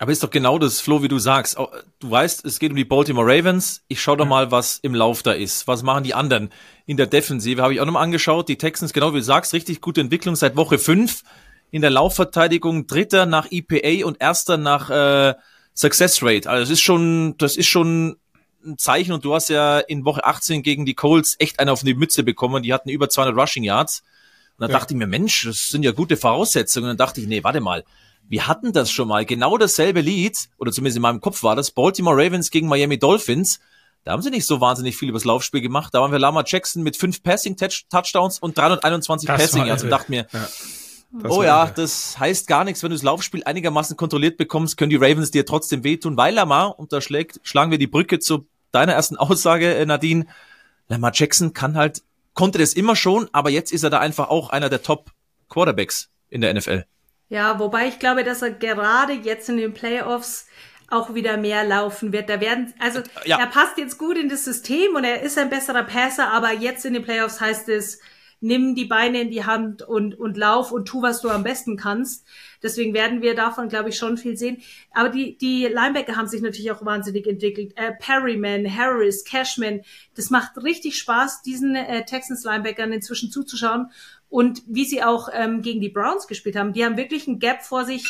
Aber 0.00 0.12
ist 0.12 0.22
doch 0.22 0.30
genau 0.30 0.58
das, 0.58 0.80
Flo, 0.80 1.02
wie 1.02 1.08
du 1.08 1.18
sagst. 1.18 1.56
Du 1.98 2.10
weißt, 2.10 2.44
es 2.44 2.60
geht 2.60 2.70
um 2.70 2.76
die 2.76 2.84
Baltimore 2.84 3.26
Ravens. 3.26 3.82
Ich 3.88 4.00
schau 4.00 4.14
doch 4.14 4.26
mal, 4.26 4.50
was 4.52 4.78
im 4.78 4.94
Lauf 4.94 5.22
da 5.24 5.32
ist. 5.32 5.66
Was 5.66 5.82
machen 5.82 6.04
die 6.04 6.14
anderen 6.14 6.50
in 6.86 6.96
der 6.96 7.06
Defensive? 7.06 7.62
Habe 7.62 7.74
ich 7.74 7.80
auch 7.80 7.84
nochmal 7.84 8.04
angeschaut. 8.04 8.48
Die 8.48 8.58
Texans, 8.58 8.92
genau 8.92 9.12
wie 9.12 9.18
du 9.18 9.24
sagst, 9.24 9.52
richtig 9.54 9.80
gute 9.80 10.00
Entwicklung 10.00 10.36
seit 10.36 10.56
Woche 10.56 10.78
fünf 10.78 11.24
in 11.72 11.82
der 11.82 11.90
Laufverteidigung. 11.90 12.86
Dritter 12.86 13.26
nach 13.26 13.48
EPA 13.50 14.06
und 14.06 14.20
erster 14.20 14.56
nach 14.56 14.88
äh, 14.88 15.34
Success 15.74 16.22
Rate. 16.22 16.48
Also 16.48 16.62
das 16.62 16.70
ist 16.70 16.82
schon, 16.82 17.34
das 17.38 17.56
ist 17.56 17.66
schon 17.66 18.16
ein 18.68 18.78
Zeichen 18.78 19.12
und 19.12 19.24
du 19.24 19.34
hast 19.34 19.48
ja 19.48 19.78
in 19.78 20.04
Woche 20.04 20.24
18 20.24 20.62
gegen 20.62 20.86
die 20.86 20.94
Colts 20.94 21.36
echt 21.38 21.58
einen 21.58 21.70
auf 21.70 21.82
die 21.82 21.94
Mütze 21.94 22.22
bekommen. 22.22 22.62
Die 22.62 22.72
hatten 22.72 22.88
über 22.88 23.08
200 23.08 23.36
Rushing 23.36 23.64
Yards. 23.64 24.02
Und 24.56 24.62
dann 24.62 24.70
ja. 24.70 24.78
dachte 24.78 24.94
ich 24.94 24.98
mir, 24.98 25.06
Mensch, 25.06 25.44
das 25.44 25.70
sind 25.70 25.84
ja 25.84 25.92
gute 25.92 26.16
Voraussetzungen. 26.16 26.84
Und 26.84 26.98
dann 26.98 27.06
dachte 27.06 27.20
ich, 27.20 27.26
nee, 27.26 27.42
warte 27.44 27.60
mal. 27.60 27.84
Wir 28.28 28.46
hatten 28.46 28.72
das 28.72 28.90
schon 28.90 29.08
mal. 29.08 29.24
Genau 29.24 29.56
dasselbe 29.56 30.00
Lied, 30.00 30.50
oder 30.58 30.70
zumindest 30.70 30.96
in 30.96 31.02
meinem 31.02 31.20
Kopf 31.20 31.42
war 31.42 31.56
das, 31.56 31.70
Baltimore 31.70 32.16
Ravens 32.16 32.50
gegen 32.50 32.68
Miami 32.68 32.98
Dolphins. 32.98 33.60
Da 34.04 34.12
haben 34.12 34.22
sie 34.22 34.30
nicht 34.30 34.46
so 34.46 34.60
wahnsinnig 34.60 34.96
viel 34.96 35.08
übers 35.08 35.24
Laufspiel 35.24 35.60
gemacht. 35.60 35.94
Da 35.94 36.00
waren 36.00 36.12
wir 36.12 36.18
Lama 36.18 36.42
Jackson 36.46 36.82
mit 36.82 36.96
fünf 36.96 37.22
Passing-Touchdowns 37.22 38.38
und 38.38 38.56
321 38.56 39.26
das 39.26 39.40
Passing 39.40 39.66
Yards 39.66 39.82
und 39.82 39.90
dachte 39.90 40.10
mir, 40.10 40.26
ja. 40.32 40.48
oh 41.28 41.42
ja, 41.42 41.64
irre. 41.64 41.74
das 41.74 42.18
heißt 42.18 42.46
gar 42.46 42.64
nichts. 42.64 42.82
Wenn 42.82 42.90
du 42.90 42.96
das 42.96 43.02
Laufspiel 43.02 43.44
einigermaßen 43.44 43.96
kontrolliert 43.96 44.36
bekommst, 44.36 44.76
können 44.76 44.90
die 44.90 44.96
Ravens 44.96 45.30
dir 45.30 45.46
trotzdem 45.46 45.84
wehtun, 45.84 46.16
weil 46.16 46.34
Lamar, 46.34 46.78
und 46.78 46.92
da 46.92 47.00
schlägt, 47.00 47.40
schlagen 47.42 47.70
wir 47.70 47.78
die 47.78 47.86
Brücke 47.86 48.18
zu 48.18 48.46
deiner 48.72 48.92
ersten 48.92 49.16
Aussage, 49.18 49.74
äh, 49.74 49.86
Nadine, 49.86 50.26
Lamar 50.88 51.12
Jackson 51.14 51.52
kann 51.52 51.76
halt 51.76 52.02
konnte 52.34 52.58
das 52.58 52.72
immer 52.72 52.94
schon, 52.94 53.28
aber 53.32 53.50
jetzt 53.50 53.72
ist 53.72 53.82
er 53.82 53.90
da 53.90 53.98
einfach 53.98 54.28
auch 54.28 54.50
einer 54.50 54.68
der 54.68 54.80
Top 54.80 55.10
Quarterbacks 55.48 56.08
in 56.28 56.40
der 56.40 56.54
NFL. 56.54 56.84
Ja, 57.28 57.58
wobei 57.58 57.88
ich 57.88 57.98
glaube, 57.98 58.22
dass 58.22 58.42
er 58.42 58.52
gerade 58.52 59.12
jetzt 59.12 59.48
in 59.48 59.56
den 59.56 59.74
Playoffs 59.74 60.46
auch 60.88 61.14
wieder 61.14 61.36
mehr 61.36 61.64
laufen 61.64 62.12
wird. 62.12 62.30
Da 62.30 62.40
werden, 62.40 62.72
also 62.78 63.00
ja. 63.24 63.40
er 63.40 63.46
passt 63.46 63.76
jetzt 63.76 63.98
gut 63.98 64.16
in 64.16 64.28
das 64.28 64.44
System 64.44 64.94
und 64.94 65.02
er 65.02 65.20
ist 65.20 65.36
ein 65.36 65.50
besserer 65.50 65.82
Passer, 65.82 66.32
aber 66.32 66.52
jetzt 66.52 66.86
in 66.86 66.94
den 66.94 67.02
Playoffs 67.02 67.40
heißt 67.40 67.68
es, 67.70 68.00
nimm 68.40 68.74
die 68.74 68.84
Beine 68.84 69.22
in 69.22 69.30
die 69.30 69.44
Hand 69.44 69.82
und, 69.82 70.18
und 70.18 70.36
lauf 70.36 70.72
und 70.72 70.86
tu, 70.86 71.02
was 71.02 71.20
du 71.20 71.28
am 71.28 71.42
besten 71.42 71.76
kannst. 71.76 72.26
Deswegen 72.62 72.94
werden 72.94 73.22
wir 73.22 73.34
davon, 73.34 73.68
glaube 73.68 73.88
ich, 73.88 73.96
schon 73.96 74.16
viel 74.16 74.36
sehen. 74.36 74.62
Aber 74.92 75.08
die, 75.08 75.36
die 75.38 75.66
Linebacker 75.66 76.16
haben 76.16 76.28
sich 76.28 76.42
natürlich 76.42 76.70
auch 76.70 76.84
wahnsinnig 76.84 77.26
entwickelt. 77.26 77.72
Äh, 77.76 77.92
Perryman, 77.98 78.66
Harris, 78.66 79.24
Cashman, 79.24 79.82
das 80.14 80.30
macht 80.30 80.62
richtig 80.62 80.98
Spaß, 80.98 81.42
diesen 81.42 81.74
äh, 81.74 82.04
Texans 82.04 82.44
Linebackern 82.44 82.92
inzwischen 82.92 83.30
zuzuschauen. 83.30 83.90
Und 84.28 84.62
wie 84.66 84.84
sie 84.84 85.02
auch 85.02 85.28
ähm, 85.32 85.62
gegen 85.62 85.80
die 85.80 85.88
Browns 85.88 86.26
gespielt 86.26 86.56
haben, 86.56 86.72
die 86.72 86.84
haben 86.84 86.96
wirklich 86.96 87.26
ein 87.26 87.38
Gap 87.38 87.62
vor 87.62 87.84
sich 87.84 88.04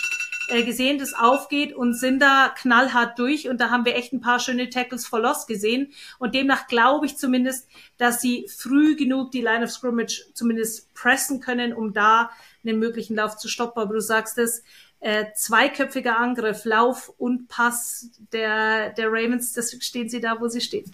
äh, 0.49 0.62
gesehen, 0.64 0.99
das 0.99 1.14
aufgeht 1.14 1.74
und 1.74 1.94
sind 1.94 2.20
da 2.20 2.53
knallhart 2.57 3.18
durch. 3.18 3.49
Und 3.49 3.61
da 3.61 3.70
haben 3.70 3.84
wir 3.84 3.96
echt 3.96 4.12
ein 4.12 4.20
paar 4.20 4.40
schöne 4.40 4.70
Tackles 4.70 5.07
for 5.07 5.20
Loss 5.20 5.46
gesehen. 5.46 5.92
Und 6.18 6.34
demnach 6.34 6.66
glaube 6.66 7.07
ich 7.07 7.16
zumindest, 7.16 7.68
dass 7.96 8.20
sie 8.20 8.46
früh 8.49 8.96
genug 8.96 9.30
die 9.30 9.42
Line 9.42 9.64
of 9.64 9.70
Scrimmage 9.70 10.26
zumindest 10.34 10.92
pressen 10.94 11.40
können, 11.40 11.72
um 11.72 11.92
da 11.92 12.30
einen 12.64 12.78
möglichen 12.78 13.16
Lauf 13.16 13.36
zu 13.36 13.49
stoppen. 13.49 13.80
Aber 13.80 13.94
du 13.94 14.01
sagst 14.01 14.38
es, 14.38 14.62
äh, 15.01 15.26
zweiköpfiger 15.34 16.18
Angriff, 16.18 16.64
Lauf 16.64 17.12
und 17.18 17.49
Pass 17.49 18.11
der, 18.32 18.90
der 18.90 19.09
Ravens, 19.09 19.53
das 19.53 19.76
stehen 19.80 20.09
sie 20.09 20.20
da, 20.20 20.40
wo 20.40 20.49
sie 20.49 20.61
stehen. 20.61 20.92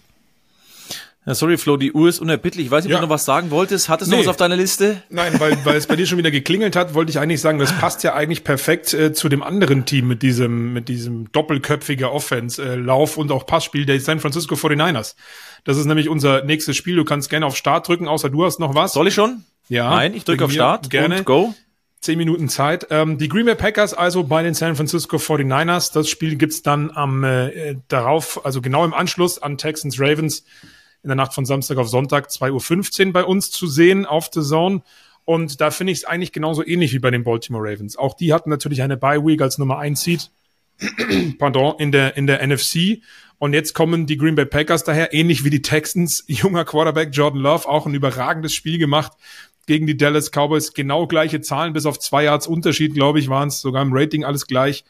Ja, 1.27 1.33
sorry, 1.33 1.57
Flo, 1.57 1.75
die 1.75 1.91
Uhr 1.91 2.07
ist 2.07 2.19
unerbittlich. 2.19 2.67
Ich 2.67 2.71
weiß 2.71 2.83
nicht, 2.83 2.93
ob 2.93 2.97
ja. 2.97 3.01
du 3.01 3.07
noch 3.07 3.13
was 3.13 3.25
sagen 3.25 3.49
wolltest. 3.49 3.89
Hattest 3.89 4.11
du 4.11 4.15
nee. 4.15 4.21
was 4.21 4.27
auf 4.27 4.37
deiner 4.37 4.55
Liste? 4.55 5.01
Nein, 5.09 5.39
weil, 5.39 5.57
weil 5.65 5.75
es 5.75 5.87
bei 5.87 5.95
dir 5.95 6.05
schon 6.05 6.19
wieder 6.19 6.29
geklingelt 6.29 6.75
hat, 6.75 6.93
wollte 6.93 7.09
ich 7.09 7.17
eigentlich 7.17 7.41
sagen, 7.41 7.57
das 7.57 7.75
passt 7.79 8.03
ja 8.03 8.13
eigentlich 8.13 8.43
perfekt 8.43 8.93
äh, 8.93 9.11
zu 9.11 9.27
dem 9.27 9.41
anderen 9.41 9.85
Team 9.85 10.07
mit 10.07 10.21
diesem, 10.21 10.71
mit 10.73 10.87
diesem 10.87 11.31
doppelköpfiger 11.31 12.11
Offense, 12.11 12.61
äh, 12.61 12.75
Lauf 12.75 13.17
und 13.17 13.31
auch 13.31 13.47
Passspiel 13.47 13.87
der 13.87 13.99
San 13.99 14.19
Francisco 14.19 14.53
49ers. 14.53 15.15
Das 15.63 15.77
ist 15.77 15.85
nämlich 15.85 16.09
unser 16.09 16.43
nächstes 16.43 16.77
Spiel. 16.77 16.95
Du 16.95 17.05
kannst 17.05 17.31
gerne 17.31 17.47
auf 17.47 17.57
Start 17.57 17.87
drücken, 17.87 18.07
außer 18.07 18.29
du 18.29 18.45
hast 18.45 18.59
noch 18.59 18.75
was. 18.75 18.93
Soll 18.93 19.07
ich 19.07 19.15
schon? 19.15 19.43
Ja. 19.67 19.89
Nein, 19.89 20.13
ich 20.13 20.25
drücke 20.25 20.45
auf 20.45 20.51
Start. 20.51 20.91
Gerne. 20.91 21.17
Und 21.17 21.25
go. 21.25 21.55
Zehn 22.01 22.19
Minuten 22.19 22.49
Zeit. 22.49 22.85
Ähm, 22.91 23.17
die 23.17 23.29
Green 23.29 23.47
Bay 23.47 23.55
Packers 23.55 23.95
also 23.95 24.25
bei 24.25 24.43
den 24.43 24.53
San 24.53 24.75
Francisco 24.75 25.17
49ers. 25.17 25.91
Das 25.91 26.07
Spiel 26.07 26.35
gibt's 26.35 26.61
dann 26.61 26.91
am 26.91 27.23
äh, 27.23 27.77
darauf, 27.87 28.45
also 28.45 28.61
genau 28.61 28.85
im 28.85 28.93
Anschluss 28.93 29.41
an 29.41 29.57
Texans 29.57 29.99
Ravens 29.99 30.43
in 31.05 31.09
der 31.09 31.15
Nacht 31.15 31.35
von 31.35 31.45
Samstag 31.45 31.77
auf 31.77 31.87
Sonntag 31.87 32.29
2.15 32.29 33.05
Uhr 33.07 33.13
bei 33.13 33.23
uns 33.23 33.51
zu 33.51 33.67
sehen 33.67 34.07
auf 34.07 34.31
The 34.33 34.41
Zone. 34.41 34.81
Und 35.23 35.61
da 35.61 35.69
finde 35.69 35.93
ich 35.93 35.99
es 35.99 36.05
eigentlich 36.05 36.31
genauso 36.31 36.65
ähnlich 36.65 36.93
wie 36.93 36.99
bei 36.99 37.11
den 37.11 37.23
Baltimore 37.23 37.63
Ravens. 37.63 37.95
Auch 37.95 38.15
die 38.15 38.33
hatten 38.33 38.49
natürlich 38.49 38.81
eine 38.81 38.97
Bye 38.97 39.23
Week 39.23 39.39
als 39.39 39.59
Nummer 39.59 39.77
1 39.77 40.01
Seed. 40.01 40.31
Pardon, 41.37 41.75
in 41.77 41.91
der, 41.91 42.17
in 42.17 42.25
der 42.25 42.45
NFC. 42.45 43.03
Und 43.37 43.53
jetzt 43.53 43.75
kommen 43.75 44.07
die 44.07 44.17
Green 44.17 44.33
Bay 44.33 44.47
Packers 44.47 44.83
daher, 44.83 45.13
ähnlich 45.13 45.43
wie 45.43 45.51
die 45.51 45.61
Texans. 45.61 46.23
Junger 46.27 46.65
Quarterback 46.65 47.09
Jordan 47.11 47.41
Love, 47.41 47.69
auch 47.69 47.85
ein 47.85 47.93
überragendes 47.93 48.55
Spiel 48.55 48.79
gemacht 48.79 49.11
gegen 49.67 49.85
die 49.85 49.97
Dallas 49.97 50.31
Cowboys. 50.31 50.73
Genau 50.73 51.05
gleiche 51.05 51.39
Zahlen, 51.39 51.73
bis 51.73 51.85
auf 51.85 51.99
zwei 51.99 52.23
Yards 52.23 52.47
Unterschied, 52.47 52.95
glaube 52.95 53.19
ich, 53.19 53.29
waren 53.29 53.49
es 53.49 53.61
sogar 53.61 53.83
im 53.83 53.93
Rating 53.93 54.23
alles 54.23 54.47
gleich. 54.47 54.85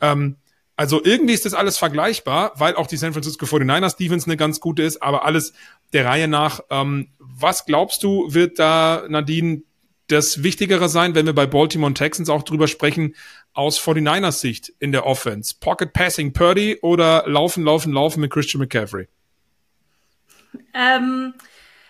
Ähm, 0.00 0.36
also 0.78 1.02
irgendwie 1.02 1.34
ist 1.34 1.44
das 1.44 1.54
alles 1.54 1.76
vergleichbar, 1.76 2.52
weil 2.54 2.76
auch 2.76 2.86
die 2.86 2.96
San 2.96 3.12
Francisco 3.12 3.46
49ers 3.46 3.96
Defense 3.96 4.26
eine 4.26 4.36
ganz 4.36 4.60
gute 4.60 4.84
ist, 4.84 5.02
aber 5.02 5.24
alles 5.24 5.52
der 5.92 6.04
Reihe 6.04 6.28
nach. 6.28 6.60
Ähm, 6.70 7.08
was 7.18 7.66
glaubst 7.66 8.04
du, 8.04 8.32
wird 8.32 8.60
da, 8.60 9.04
Nadine, 9.08 9.62
das 10.06 10.44
Wichtigere 10.44 10.88
sein, 10.88 11.16
wenn 11.16 11.26
wir 11.26 11.34
bei 11.34 11.46
Baltimore 11.46 11.88
und 11.88 11.96
Texans 11.96 12.30
auch 12.30 12.44
drüber 12.44 12.68
sprechen, 12.68 13.16
aus 13.54 13.80
49ers 13.80 14.38
Sicht 14.38 14.72
in 14.78 14.92
der 14.92 15.04
Offense? 15.04 15.56
Pocket 15.58 15.92
Passing 15.92 16.32
Purdy 16.32 16.78
oder 16.80 17.24
Laufen, 17.26 17.64
Laufen, 17.64 17.92
Laufen 17.92 18.20
mit 18.20 18.30
Christian 18.30 18.60
McCaffrey? 18.60 19.08
Ähm, 20.74 21.34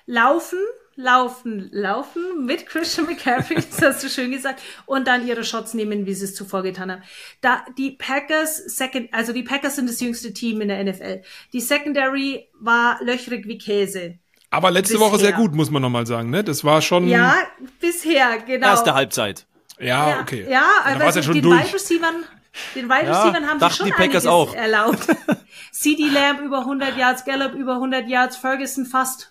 laufen, 0.06 0.60
laufen, 0.98 1.68
laufen 1.72 2.44
mit 2.44 2.66
Christian 2.66 3.06
McCaffrey, 3.06 3.56
das 3.70 3.80
hast 3.80 4.02
du 4.02 4.08
schön 4.08 4.32
gesagt, 4.32 4.60
und 4.84 5.06
dann 5.06 5.26
ihre 5.26 5.44
Shots 5.44 5.72
nehmen, 5.72 6.06
wie 6.06 6.12
sie 6.12 6.24
es 6.24 6.34
zuvor 6.34 6.62
getan 6.62 6.90
haben. 6.90 7.02
Da 7.40 7.64
die 7.78 7.92
Packers, 7.92 8.56
second, 8.56 9.14
also 9.14 9.32
die 9.32 9.44
Packers 9.44 9.76
sind 9.76 9.88
das 9.88 10.00
jüngste 10.00 10.34
Team 10.34 10.60
in 10.60 10.68
der 10.68 10.82
NFL. 10.82 11.22
Die 11.52 11.60
Secondary 11.60 12.48
war 12.58 13.02
löchrig 13.02 13.46
wie 13.46 13.58
Käse. 13.58 14.18
Aber 14.50 14.70
letzte 14.70 14.94
bisher. 14.94 15.08
Woche 15.08 15.18
sehr 15.18 15.32
gut, 15.32 15.54
muss 15.54 15.70
man 15.70 15.82
nochmal 15.82 16.06
sagen, 16.06 16.30
ne? 16.30 16.42
Das 16.42 16.64
war 16.64 16.82
schon. 16.82 17.06
Ja, 17.06 17.36
bisher, 17.80 18.38
genau. 18.38 18.66
Erste 18.66 18.94
Halbzeit. 18.94 19.46
Ja, 19.78 20.10
ja 20.10 20.20
okay. 20.20 20.46
Ja, 20.48 20.64
aber 20.84 21.04
also 21.04 21.20
ja 21.20 21.22
schon 21.22 21.34
den 21.34 21.42
durch. 21.42 21.64
Wide 21.64 21.74
Receivern, 21.74 22.24
den 22.74 22.86
Wide 22.86 23.08
Receivern 23.08 23.42
ja, 23.42 23.48
haben 23.48 23.60
sie 23.60 23.70
schon 23.70 23.86
die 23.86 23.92
Packers 23.92 24.26
auch. 24.26 24.52
erlaubt. 24.54 25.06
CD 25.70 26.08
Lamb 26.08 26.40
über 26.40 26.60
100 26.60 26.96
Yards, 26.96 27.24
Gallup 27.24 27.54
über 27.54 27.74
100 27.74 28.08
Yards, 28.08 28.36
Ferguson 28.36 28.84
fast 28.84 29.30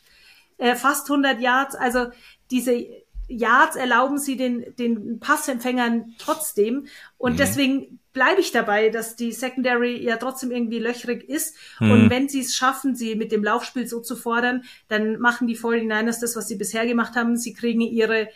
äh, 0.57 0.75
fast 0.75 1.09
100 1.09 1.39
Yards. 1.39 1.75
Also 1.75 2.07
diese 2.51 2.85
Yards 3.27 3.75
erlauben 3.75 4.17
sie 4.17 4.37
den, 4.37 4.75
den 4.77 5.19
Passempfängern 5.19 6.15
trotzdem. 6.17 6.87
Und 7.17 7.33
mhm. 7.33 7.37
deswegen 7.37 7.99
bleibe 8.13 8.41
ich 8.41 8.51
dabei, 8.51 8.89
dass 8.89 9.15
die 9.15 9.31
Secondary 9.31 10.01
ja 10.03 10.17
trotzdem 10.17 10.51
irgendwie 10.51 10.79
löchrig 10.79 11.27
ist. 11.29 11.55
Mhm. 11.79 11.91
Und 11.91 12.09
wenn 12.09 12.29
sie 12.29 12.41
es 12.41 12.55
schaffen, 12.55 12.95
sie 12.95 13.15
mit 13.15 13.31
dem 13.31 13.43
Laufspiel 13.43 13.87
so 13.87 13.99
zu 13.99 14.15
fordern, 14.15 14.63
dann 14.87 15.19
machen 15.19 15.47
die 15.47 15.57
49ers 15.57 16.21
das, 16.21 16.35
was 16.35 16.47
sie 16.47 16.55
bisher 16.55 16.87
gemacht 16.87 17.15
haben. 17.15 17.37
Sie 17.37 17.53
kriegen 17.53 17.81
ihre 17.81 18.29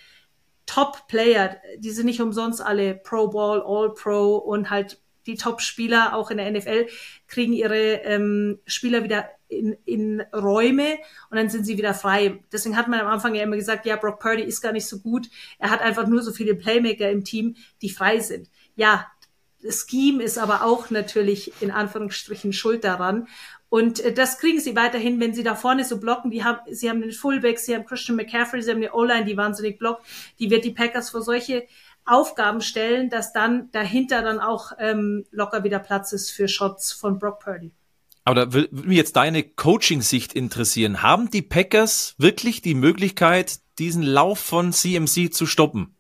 Top-Player, 0.66 1.58
die 1.80 1.90
sind 1.90 2.06
nicht 2.06 2.22
umsonst 2.22 2.62
alle 2.62 2.94
Pro 2.96 3.28
Ball, 3.30 3.62
All 3.66 3.94
Pro 3.94 4.36
und 4.36 4.70
halt 4.70 5.02
die 5.26 5.36
Top-Spieler 5.36 6.16
auch 6.16 6.32
in 6.32 6.38
der 6.38 6.52
NFL 6.52 6.88
kriegen 7.28 7.54
ihre 7.54 8.04
ähm, 8.04 8.60
Spieler 8.66 9.04
wieder 9.04 9.30
in, 9.52 9.76
in 9.86 10.22
Räume 10.34 10.98
und 11.30 11.38
dann 11.38 11.50
sind 11.50 11.66
sie 11.66 11.78
wieder 11.78 11.94
frei. 11.94 12.40
Deswegen 12.52 12.78
hat 12.78 12.88
man 12.88 13.00
am 13.00 13.08
Anfang 13.08 13.36
ja 13.36 13.44
immer 13.44 13.58
gesagt, 13.58 13.86
ja, 13.86 13.98
Brock 13.98 14.20
Purdy 14.20 14.44
ist 14.44 14.62
gar 14.62 14.72
nicht 14.72 14.88
so 14.88 15.00
gut. 15.00 15.30
Er 15.60 15.70
hat 15.70 15.82
einfach 15.82 16.08
nur 16.08 16.24
so 16.24 16.32
viele 16.32 16.56
Playmaker 16.56 17.10
im 17.10 17.24
Team, 17.24 17.56
die 17.82 17.90
frei 17.90 18.20
sind. 18.20 18.50
Ja, 18.76 19.08
das 19.62 19.86
Scheme 19.88 20.24
ist 20.24 20.38
aber 20.38 20.64
auch 20.64 20.90
natürlich 20.90 21.54
in 21.62 21.72
Anführungsstrichen 21.72 22.54
schuld 22.54 22.84
daran. 22.84 23.28
Und 23.70 24.00
äh, 24.00 24.14
das 24.14 24.40
kriegen 24.40 24.60
sie 24.60 24.76
weiterhin, 24.76 25.20
wenn 25.20 25.34
sie 25.34 25.44
da 25.44 25.56
vorne 25.56 25.86
so 25.86 26.00
blocken. 26.00 26.32
Die 26.32 26.44
haben, 26.44 26.60
sie 26.74 26.90
haben 26.90 27.02
den 27.02 27.12
Fullback, 27.12 27.60
sie 27.60 27.76
haben 27.76 27.86
Christian 27.86 28.16
McCaffrey, 28.16 28.62
sie 28.62 28.72
haben 28.72 28.78
eine 28.78 28.94
O-Line, 28.94 29.26
die 29.26 29.38
wahnsinnig 29.38 29.78
blockt. 29.78 30.06
Die 30.40 30.50
wird 30.50 30.66
die 30.66 30.72
Packers 30.72 31.10
vor 31.10 31.22
solche 31.22 31.68
Aufgaben 32.06 32.62
stellen, 32.62 33.10
dass 33.10 33.32
dann 33.32 33.70
dahinter 33.72 34.24
dann 34.24 34.40
auch 34.40 34.72
ähm, 34.80 35.26
locker 35.32 35.64
wieder 35.64 35.80
Platz 35.80 36.14
ist 36.14 36.32
für 36.32 36.48
Shots 36.48 36.92
von 36.92 37.20
Brock 37.20 37.40
Purdy. 37.40 37.72
Aber 38.24 38.36
da 38.36 38.54
würde 38.54 38.76
mich 38.76 38.98
jetzt 38.98 39.16
deine 39.16 39.44
Coaching-Sicht 39.44 40.34
interessieren. 40.34 41.02
Haben 41.02 41.32
die 41.32 41.42
Packers 41.42 42.16
wirklich 42.18 42.62
die 42.62 42.76
Möglichkeit, 42.76 43.60
diesen 43.80 44.04
Lauf 44.04 44.40
von 44.40 44.74
CMC 44.74 45.34
zu 45.34 45.46
stoppen? 45.46 45.96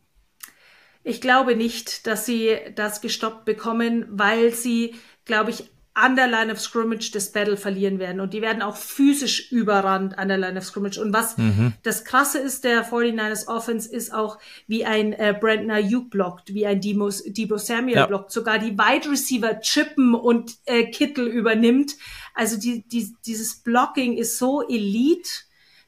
Ich 1.03 1.19
glaube 1.19 1.55
nicht, 1.55 2.05
dass 2.05 2.25
sie 2.27 2.55
das 2.75 3.01
gestoppt 3.01 3.45
bekommen, 3.45 4.05
weil 4.09 4.53
sie, 4.53 4.95
glaube 5.25 5.49
ich, 5.49 5.63
an 5.93 6.15
der 6.15 6.27
Line 6.27 6.51
of 6.53 6.61
Scrimmage 6.61 7.11
das 7.11 7.31
Battle 7.33 7.57
verlieren 7.57 7.99
werden. 7.99 8.21
Und 8.21 8.33
die 8.33 8.41
werden 8.41 8.61
auch 8.61 8.77
physisch 8.77 9.51
überrannt 9.51 10.17
an 10.17 10.29
der 10.29 10.37
Line 10.37 10.57
of 10.57 10.63
Scrimmage. 10.63 10.97
Und 10.97 11.11
was 11.11 11.37
mhm. 11.37 11.73
das 11.83 12.05
Krasse 12.05 12.39
ist, 12.39 12.63
der 12.63 12.85
49ers 12.85 13.47
Offense 13.47 13.91
ist 13.93 14.13
auch, 14.13 14.39
wie 14.67 14.85
ein 14.85 15.11
äh, 15.11 15.35
Brandon 15.37 15.71
Ayuk 15.71 16.09
blockt, 16.09 16.53
wie 16.53 16.65
ein 16.65 16.79
Debo, 16.79 17.09
Debo 17.25 17.57
Samuel 17.57 17.95
ja. 17.95 18.05
blockt. 18.05 18.31
Sogar 18.31 18.57
die 18.57 18.77
Wide 18.77 19.09
Receiver 19.09 19.59
chippen 19.59 20.15
und 20.15 20.55
äh, 20.65 20.85
Kittel 20.85 21.27
übernimmt. 21.27 21.97
Also 22.33 22.57
die, 22.57 22.87
die, 22.87 23.13
dieses 23.25 23.55
Blocking 23.57 24.17
ist 24.17 24.37
so 24.37 24.61
elite, 24.61 25.29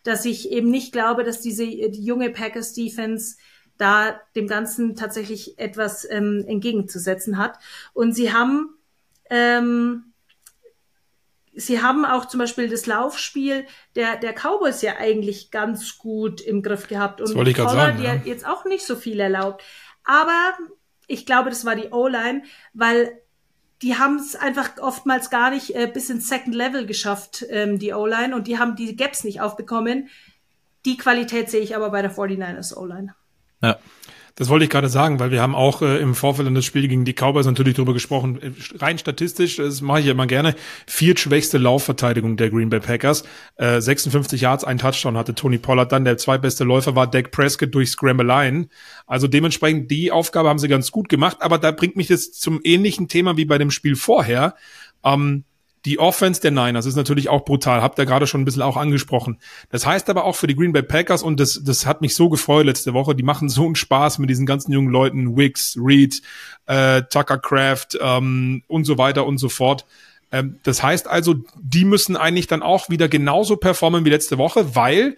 dass 0.03 0.25
ich 0.25 0.51
eben 0.51 0.69
nicht 0.69 0.91
glaube, 0.91 1.23
dass 1.23 1.39
diese 1.39 1.65
die 1.65 2.03
junge 2.03 2.29
Packers 2.29 2.73
Defense 2.73 3.37
da 3.77 4.19
dem 4.35 4.47
Ganzen 4.47 4.97
tatsächlich 4.97 5.57
etwas 5.57 6.05
ähm, 6.09 6.43
entgegenzusetzen 6.45 7.37
hat. 7.37 7.57
Und 7.93 8.13
sie 8.13 8.33
haben 8.33 8.75
ähm, 9.29 10.13
sie 11.55 11.81
haben 11.81 12.05
auch 12.05 12.25
zum 12.25 12.39
Beispiel 12.39 12.69
das 12.69 12.85
Laufspiel 12.85 13.65
der, 13.95 14.17
der 14.17 14.33
Cowboys 14.33 14.81
ja 14.81 14.97
eigentlich 14.97 15.51
ganz 15.51 15.97
gut 15.97 16.41
im 16.41 16.61
Griff 16.61 16.87
gehabt. 16.87 17.21
Und 17.21 17.29
das 17.29 17.35
wollte 17.35 17.51
ich 17.51 17.57
Pollard, 17.57 17.73
sagen, 17.73 18.03
ja. 18.03 18.15
die 18.15 18.29
jetzt 18.29 18.45
auch 18.45 18.65
nicht 18.65 18.85
so 18.85 18.95
viel 18.95 19.19
erlaubt. 19.19 19.63
Aber 20.03 20.53
ich 21.07 21.25
glaube, 21.25 21.49
das 21.49 21.65
war 21.65 21.75
die 21.75 21.89
O-Line, 21.89 22.43
weil 22.73 23.19
die 23.81 23.97
haben 23.97 24.15
es 24.15 24.35
einfach 24.35 24.77
oftmals 24.79 25.29
gar 25.29 25.49
nicht 25.49 25.75
äh, 25.75 25.87
bis 25.87 26.09
ins 26.09 26.27
Second 26.27 26.55
Level 26.55 26.85
geschafft, 26.85 27.45
ähm, 27.49 27.79
die 27.79 27.93
O-Line, 27.93 28.35
und 28.35 28.47
die 28.47 28.57
haben 28.57 28.75
die 28.75 28.95
Gaps 28.95 29.23
nicht 29.23 29.41
aufbekommen. 29.41 30.09
Die 30.85 30.97
Qualität 30.97 31.49
sehe 31.49 31.61
ich 31.61 31.75
aber 31.75 31.89
bei 31.89 32.01
der 32.01 32.13
49ers 32.13 32.75
O-Line. 32.75 33.13
Ja. 33.61 33.77
Das 34.35 34.49
wollte 34.49 34.65
ich 34.65 34.71
gerade 34.71 34.89
sagen, 34.89 35.19
weil 35.19 35.29
wir 35.29 35.43
haben 35.43 35.53
auch 35.53 35.83
äh, 35.83 35.99
im 35.99 36.15
Vorfeld 36.15 36.47
an 36.47 36.55
das 36.55 36.65
Spiel 36.65 36.87
gegen 36.87 37.05
die 37.05 37.13
Cowboys 37.13 37.45
natürlich 37.45 37.75
darüber 37.75 37.93
gesprochen. 37.93 38.41
Äh, 38.41 38.51
rein 38.77 38.97
statistisch, 38.97 39.57
das 39.57 39.81
mache 39.81 39.99
ich 39.99 40.07
immer 40.07 40.25
gerne, 40.25 40.55
viertschwächste 40.87 41.59
Laufverteidigung 41.59 42.35
der 42.35 42.49
Green 42.49 42.69
Bay 42.69 42.79
Packers. 42.79 43.23
Äh, 43.57 43.79
56 43.79 44.41
Yards, 44.41 44.63
ein 44.63 44.79
Touchdown 44.79 45.17
hatte 45.17 45.35
Tony 45.35 45.59
Pollard 45.59 45.91
dann. 45.91 46.03
Der 46.03 46.17
zweitbeste 46.17 46.63
Läufer 46.63 46.95
war 46.95 47.05
Dak 47.05 47.29
Prescott 47.29 47.75
durch 47.75 47.91
Scramble 47.91 48.67
Also 49.05 49.27
dementsprechend 49.27 49.91
die 49.91 50.11
Aufgabe 50.11 50.49
haben 50.49 50.59
sie 50.59 50.67
ganz 50.67 50.91
gut 50.91 51.09
gemacht. 51.09 51.37
Aber 51.41 51.59
da 51.59 51.71
bringt 51.71 51.95
mich 51.95 52.07
das 52.07 52.31
zum 52.31 52.59
ähnlichen 52.63 53.07
Thema 53.07 53.37
wie 53.37 53.45
bei 53.45 53.59
dem 53.59 53.69
Spiel 53.69 53.95
vorher. 53.95 54.55
Ähm, 55.03 55.43
die 55.85 55.99
Offense 55.99 56.39
der 56.39 56.51
Niners 56.51 56.85
ist 56.85 56.95
natürlich 56.95 57.29
auch 57.29 57.43
brutal, 57.43 57.81
habt 57.81 57.99
ihr 57.99 58.05
gerade 58.05 58.25
schon 58.25 58.41
ein 58.41 58.45
bisschen 58.45 58.61
auch 58.61 58.77
angesprochen. 58.77 59.39
Das 59.69 59.85
heißt 59.85 60.09
aber 60.09 60.23
auch 60.23 60.35
für 60.35 60.47
die 60.47 60.55
Green 60.55 60.71
Bay 60.71 60.81
Packers, 60.83 61.23
und 61.23 61.39
das, 61.39 61.61
das 61.63 61.85
hat 61.85 62.01
mich 62.01 62.15
so 62.15 62.29
gefreut 62.29 62.65
letzte 62.65 62.93
Woche, 62.93 63.15
die 63.15 63.23
machen 63.23 63.49
so 63.49 63.65
einen 63.65 63.75
Spaß 63.75 64.19
mit 64.19 64.29
diesen 64.29 64.45
ganzen 64.45 64.71
jungen 64.71 64.89
Leuten, 64.89 65.35
Wicks, 65.35 65.77
Reed, 65.77 66.21
äh, 66.67 67.01
Tucker 67.03 67.37
Craft 67.37 67.97
ähm, 67.99 68.63
und 68.67 68.85
so 68.85 68.97
weiter 68.97 69.25
und 69.25 69.39
so 69.39 69.49
fort. 69.49 69.85
Ähm, 70.31 70.59
das 70.63 70.81
heißt 70.81 71.07
also, 71.07 71.35
die 71.61 71.85
müssen 71.85 72.15
eigentlich 72.15 72.47
dann 72.47 72.63
auch 72.63 72.89
wieder 72.89 73.09
genauso 73.09 73.57
performen 73.57 74.05
wie 74.05 74.09
letzte 74.09 74.37
Woche, 74.37 74.75
weil 74.75 75.17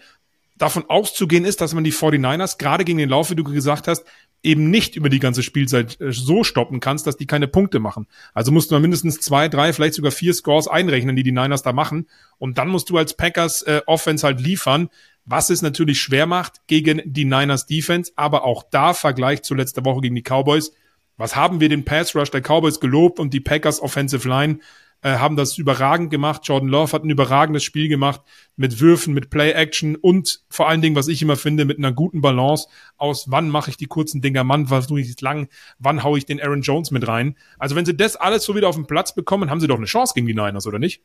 davon 0.58 0.84
auszugehen 0.88 1.44
ist, 1.44 1.60
dass 1.60 1.74
man 1.74 1.84
die 1.84 1.92
49ers 1.92 2.58
gerade 2.58 2.84
gegen 2.84 2.98
den 2.98 3.10
Lauf, 3.10 3.30
wie 3.30 3.36
du 3.36 3.44
gesagt 3.44 3.88
hast, 3.88 4.04
eben 4.42 4.70
nicht 4.70 4.96
über 4.96 5.08
die 5.08 5.18
ganze 5.18 5.42
Spielzeit 5.42 6.00
äh, 6.00 6.12
so 6.12 6.44
stoppen 6.44 6.80
kannst, 6.80 7.06
dass 7.06 7.16
die 7.16 7.26
keine 7.26 7.48
Punkte 7.48 7.78
machen. 7.78 8.06
Also 8.34 8.52
musst 8.52 8.70
du 8.70 8.74
mal 8.74 8.80
mindestens 8.80 9.20
zwei, 9.20 9.48
drei, 9.48 9.72
vielleicht 9.72 9.94
sogar 9.94 10.12
vier 10.12 10.34
Scores 10.34 10.68
einrechnen, 10.68 11.16
die 11.16 11.22
die 11.22 11.32
Niners 11.32 11.62
da 11.62 11.72
machen. 11.72 12.08
Und 12.38 12.58
dann 12.58 12.68
musst 12.68 12.90
du 12.90 12.98
als 12.98 13.14
Packers 13.14 13.62
äh, 13.62 13.82
Offense 13.86 14.26
halt 14.26 14.40
liefern, 14.40 14.88
was 15.24 15.50
es 15.50 15.62
natürlich 15.62 16.00
schwer 16.00 16.26
macht 16.26 16.66
gegen 16.66 17.02
die 17.04 17.24
Niners 17.24 17.66
Defense. 17.66 18.12
Aber 18.16 18.44
auch 18.44 18.62
da 18.70 18.94
Vergleich 18.94 19.42
zu 19.42 19.54
letzter 19.54 19.84
Woche 19.84 20.00
gegen 20.02 20.14
die 20.14 20.22
Cowboys. 20.22 20.72
Was 21.16 21.34
haben 21.34 21.60
wir 21.60 21.68
den 21.68 21.84
Pass 21.84 22.14
Rush 22.14 22.30
der 22.30 22.42
Cowboys 22.42 22.78
gelobt 22.78 23.18
und 23.18 23.32
die 23.32 23.40
Packers 23.40 23.80
Offensive 23.80 24.28
Line 24.28 24.60
äh, 25.06 25.18
haben 25.18 25.36
das 25.36 25.56
überragend 25.56 26.10
gemacht. 26.10 26.42
Jordan 26.44 26.68
Love 26.68 26.90
hat 26.90 27.04
ein 27.04 27.10
überragendes 27.10 27.62
Spiel 27.62 27.88
gemacht 27.88 28.22
mit 28.56 28.80
Würfen, 28.80 29.14
mit 29.14 29.30
Play-Action 29.30 29.94
und 29.94 30.40
vor 30.50 30.68
allen 30.68 30.82
Dingen, 30.82 30.96
was 30.96 31.06
ich 31.06 31.22
immer 31.22 31.36
finde, 31.36 31.64
mit 31.64 31.78
einer 31.78 31.92
guten 31.92 32.20
Balance 32.20 32.66
aus, 32.96 33.30
wann 33.30 33.48
mache 33.48 33.70
ich 33.70 33.76
die 33.76 33.86
kurzen 33.86 34.20
Dinger, 34.20 34.42
wann 34.48 34.66
versuche 34.66 34.98
ich 34.98 35.20
lang, 35.20 35.48
wann 35.78 36.02
haue 36.02 36.18
ich 36.18 36.26
den 36.26 36.42
Aaron 36.42 36.62
Jones 36.62 36.90
mit 36.90 37.06
rein. 37.06 37.36
Also 37.56 37.76
wenn 37.76 37.86
sie 37.86 37.96
das 37.96 38.16
alles 38.16 38.42
so 38.42 38.56
wieder 38.56 38.68
auf 38.68 38.74
den 38.74 38.88
Platz 38.88 39.14
bekommen, 39.14 39.48
haben 39.48 39.60
sie 39.60 39.68
doch 39.68 39.76
eine 39.76 39.86
Chance 39.86 40.12
gegen 40.12 40.26
die 40.26 40.34
Niners, 40.34 40.66
oder 40.66 40.80
nicht? 40.80 41.02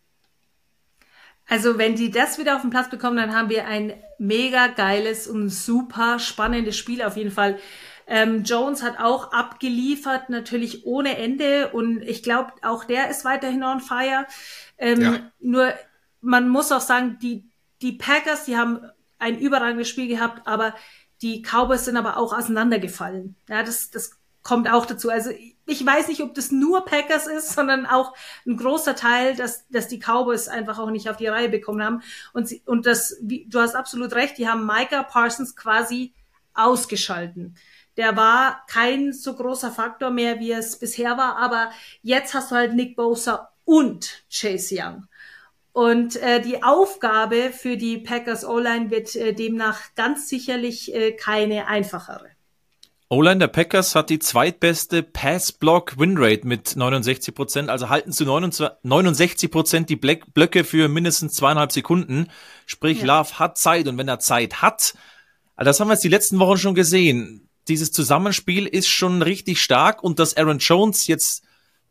Also 1.47 1.77
wenn 1.77 1.93
die 1.93 2.09
das 2.09 2.39
wieder 2.39 2.55
auf 2.55 2.61
den 2.61 2.71
Platz 2.71 2.89
bekommen, 2.89 3.17
dann 3.17 3.35
haben 3.35 3.49
wir 3.49 3.67
ein 3.67 3.93
mega 4.17 4.65
geiles 4.65 5.27
und 5.27 5.49
super 5.49 6.17
spannendes 6.17 6.75
Spiel 6.75 7.03
auf 7.03 7.17
jeden 7.17 7.29
Fall. 7.29 7.59
Ähm, 8.07 8.43
Jones 8.43 8.83
hat 8.83 8.99
auch 8.99 9.31
abgeliefert, 9.31 10.29
natürlich 10.29 10.85
ohne 10.85 11.17
Ende. 11.17 11.69
Und 11.69 12.01
ich 12.01 12.23
glaube, 12.23 12.51
auch 12.61 12.83
der 12.83 13.09
ist 13.09 13.25
weiterhin 13.25 13.63
on 13.63 13.79
fire. 13.79 14.25
Ähm, 14.77 15.01
ja. 15.01 15.19
Nur 15.39 15.73
man 16.21 16.49
muss 16.49 16.71
auch 16.71 16.81
sagen, 16.81 17.17
die, 17.21 17.49
die 17.81 17.93
Packers, 17.93 18.45
die 18.45 18.57
haben 18.57 18.81
ein 19.19 19.39
überragendes 19.39 19.89
Spiel 19.89 20.07
gehabt, 20.07 20.47
aber 20.47 20.75
die 21.21 21.41
Cowboys 21.41 21.85
sind 21.85 21.97
aber 21.97 22.17
auch 22.17 22.33
auseinandergefallen. 22.33 23.35
Ja, 23.47 23.63
das, 23.63 23.91
das 23.91 24.17
kommt 24.43 24.71
auch 24.71 24.85
dazu. 24.85 25.09
Also 25.09 25.31
ich 25.65 25.85
weiß 25.85 26.07
nicht, 26.07 26.21
ob 26.21 26.33
das 26.33 26.51
nur 26.51 26.85
Packers 26.85 27.27
ist, 27.27 27.53
sondern 27.53 27.85
auch 27.85 28.15
ein 28.45 28.57
großer 28.57 28.95
Teil, 28.95 29.35
dass, 29.35 29.67
dass 29.69 29.87
die 29.87 29.99
Cowboys 29.99 30.47
einfach 30.47 30.79
auch 30.79 30.89
nicht 30.89 31.09
auf 31.09 31.17
die 31.17 31.27
Reihe 31.27 31.49
bekommen 31.49 31.83
haben. 31.83 32.01
Und, 32.33 32.47
sie, 32.47 32.61
und 32.65 32.85
das, 32.85 33.17
wie, 33.21 33.45
du 33.47 33.59
hast 33.59 33.75
absolut 33.75 34.13
recht, 34.13 34.37
die 34.37 34.49
haben 34.49 34.65
Micah 34.65 35.03
Parsons 35.03 35.55
quasi 35.55 36.13
ausgeschalten 36.53 37.55
der 37.97 38.15
war 38.15 38.63
kein 38.67 39.13
so 39.13 39.35
großer 39.35 39.71
Faktor 39.71 40.11
mehr, 40.11 40.39
wie 40.39 40.51
es 40.51 40.79
bisher 40.79 41.17
war, 41.17 41.37
aber 41.37 41.71
jetzt 42.01 42.33
hast 42.33 42.51
du 42.51 42.55
halt 42.55 42.73
Nick 42.73 42.95
Bosa 42.95 43.49
und 43.65 44.23
Chase 44.29 44.75
Young. 44.77 45.07
Und 45.73 46.17
äh, 46.17 46.41
die 46.41 46.63
Aufgabe 46.63 47.51
für 47.53 47.77
die 47.77 47.97
Packers 47.97 48.45
O-Line 48.45 48.91
wird 48.91 49.15
äh, 49.15 49.33
demnach 49.33 49.79
ganz 49.95 50.27
sicherlich 50.27 50.93
äh, 50.93 51.13
keine 51.13 51.67
einfachere. 51.67 52.27
O-Line 53.07 53.39
der 53.39 53.47
Packers 53.47 53.95
hat 53.95 54.09
die 54.09 54.19
zweitbeste 54.19 55.03
Pass-Block-Win-Rate 55.03 56.47
mit 56.47 56.75
69 56.75 57.35
Prozent. 57.35 57.69
Also 57.69 57.89
halten 57.89 58.11
zu 58.11 58.25
69 58.25 59.51
Prozent 59.51 59.89
die 59.89 59.97
Blöcke 59.97 60.63
für 60.63 60.87
mindestens 60.87 61.33
zweieinhalb 61.33 61.71
Sekunden. 61.71 62.27
Sprich, 62.65 63.01
ja. 63.01 63.19
Love 63.19 63.39
hat 63.39 63.57
Zeit 63.57 63.87
und 63.87 63.97
wenn 63.97 64.07
er 64.07 64.19
Zeit 64.19 64.61
hat, 64.61 64.93
also 65.55 65.69
das 65.69 65.79
haben 65.79 65.89
wir 65.89 65.93
jetzt 65.93 66.03
die 66.03 66.09
letzten 66.09 66.39
Wochen 66.39 66.57
schon 66.57 66.75
gesehen 66.75 67.50
dieses 67.67 67.91
Zusammenspiel 67.91 68.65
ist 68.65 68.87
schon 68.87 69.21
richtig 69.21 69.61
stark 69.61 70.03
und 70.03 70.19
dass 70.19 70.35
Aaron 70.35 70.59
Jones 70.59 71.07
jetzt 71.07 71.43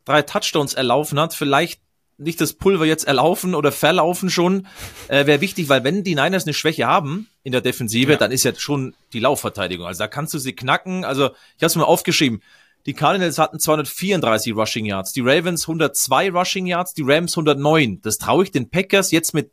drei 0.05 0.21
Touchdowns 0.21 0.73
erlaufen 0.73 1.19
hat, 1.19 1.33
vielleicht 1.33 1.81
nicht 2.17 2.39
das 2.39 2.53
Pulver 2.53 2.85
jetzt 2.85 3.05
erlaufen 3.05 3.55
oder 3.55 3.71
verlaufen 3.71 4.29
schon, 4.29 4.67
äh, 5.07 5.25
wäre 5.25 5.41
wichtig, 5.41 5.69
weil 5.69 5.83
wenn 5.83 6.03
die 6.03 6.15
Niners 6.15 6.43
eine 6.45 6.53
Schwäche 6.53 6.85
haben 6.85 7.27
in 7.43 7.51
der 7.51 7.61
Defensive, 7.61 8.11
ja. 8.11 8.17
dann 8.17 8.31
ist 8.31 8.43
ja 8.43 8.53
schon 8.55 8.93
die 9.13 9.19
Laufverteidigung. 9.19 9.87
Also 9.87 9.99
da 9.99 10.07
kannst 10.07 10.33
du 10.33 10.37
sie 10.37 10.53
knacken. 10.53 11.03
Also 11.03 11.31
ich 11.57 11.63
habe 11.63 11.67
es 11.67 11.75
mal 11.75 11.83
aufgeschrieben. 11.83 12.41
Die 12.85 12.93
Cardinals 12.93 13.37
hatten 13.37 13.59
234 13.59 14.55
Rushing 14.55 14.85
Yards, 14.85 15.13
die 15.13 15.21
Ravens 15.21 15.63
102 15.63 16.31
Rushing 16.31 16.65
Yards, 16.65 16.93
die 16.93 17.03
Rams 17.03 17.33
109. 17.33 18.01
Das 18.01 18.17
traue 18.17 18.43
ich 18.43 18.51
den 18.51 18.69
Packers 18.69 19.11
jetzt 19.11 19.33
mit 19.33 19.51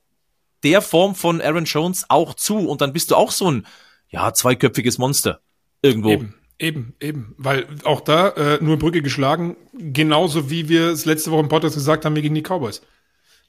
der 0.63 0.83
Form 0.83 1.15
von 1.15 1.41
Aaron 1.41 1.65
Jones 1.65 2.07
auch 2.09 2.35
zu 2.35 2.69
und 2.69 2.81
dann 2.81 2.93
bist 2.93 3.11
du 3.11 3.17
auch 3.17 3.31
so 3.31 3.51
ein 3.51 3.67
ja 4.09 4.33
zweiköpfiges 4.33 4.99
Monster 4.99 5.41
irgendwo. 5.83 6.11
Eben. 6.11 6.35
Eben, 6.61 6.95
eben, 6.99 7.37
weil 7.39 7.69
auch 7.85 8.01
da 8.01 8.31
äh, 8.31 8.59
nur 8.61 8.79
Brücke 8.79 9.01
geschlagen, 9.01 9.57
genauso 9.75 10.51
wie 10.51 10.69
wir 10.69 10.89
es 10.89 11.05
letzte 11.05 11.31
Woche 11.31 11.43
im 11.43 11.49
Podcast 11.49 11.77
gesagt 11.77 12.05
haben, 12.05 12.17
wir 12.17 12.23
gegen 12.23 12.35
die 12.35 12.43
Cowboys. 12.43 12.83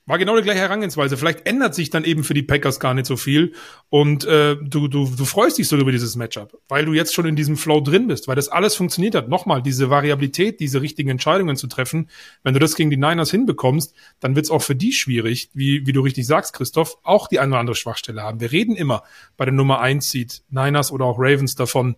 War 0.10 0.18
genau 0.18 0.36
die 0.36 0.42
gleiche 0.42 0.62
Herangehensweise. 0.62 1.18
Vielleicht 1.18 1.46
ändert 1.46 1.76
sich 1.76 1.92
dann 1.92 2.04
eben 2.04 2.24
für 2.24 2.34
die 2.34 2.42
Packers 2.42 2.80
gar 2.80 2.96
nicht 2.96 3.06
so 3.06 3.16
viel 3.16 3.54
und 3.90 4.26
äh, 4.26 4.56
du, 4.56 4.88
du, 4.88 5.08
du 5.08 5.26
freust 5.26 5.60
dich 5.60 5.68
so 5.68 5.78
über 5.78 5.92
dieses 5.92 6.16
Matchup, 6.16 6.60
weil 6.68 6.84
du 6.84 6.94
jetzt 6.94 7.14
schon 7.14 7.28
in 7.28 7.36
diesem 7.36 7.58
Flow 7.58 7.80
drin 7.80 8.08
bist, 8.08 8.28
weil 8.28 8.36
das 8.36 8.50
alles 8.50 8.76
funktioniert 8.76 9.14
hat. 9.14 9.30
Nochmal, 9.30 9.62
diese 9.62 9.92
Variabilität, 9.92 10.60
diese 10.60 10.82
richtigen 10.82 11.10
Entscheidungen 11.10 11.58
zu 11.58 11.68
treffen, 11.68 12.10
wenn 12.42 12.56
du 12.56 12.60
das 12.60 12.76
gegen 12.76 12.90
die 12.90 12.98
Niners 12.98 13.30
hinbekommst, 13.30 13.94
dann 14.20 14.36
wird 14.36 14.46
es 14.46 14.52
auch 14.52 14.64
für 14.64 14.76
die 14.76 14.94
schwierig, 14.94 15.52
wie, 15.54 15.86
wie 15.86 15.94
du 15.94 16.02
richtig 16.02 16.26
sagst, 16.26 16.54
Christoph, 16.54 16.98
auch 17.04 17.28
die 17.28 17.40
eine 17.40 17.52
oder 17.52 17.60
andere 17.60 17.76
Schwachstelle 17.76 18.24
haben. 18.24 18.40
Wir 18.40 18.52
reden 18.52 18.76
immer 18.76 19.04
bei 19.38 19.46
der 19.46 19.54
Nummer 19.54 19.80
1 19.80 20.10
Seed, 20.10 20.42
Niners 20.50 20.92
oder 20.92 21.06
auch 21.06 21.20
Ravens 21.20 21.54
davon, 21.54 21.98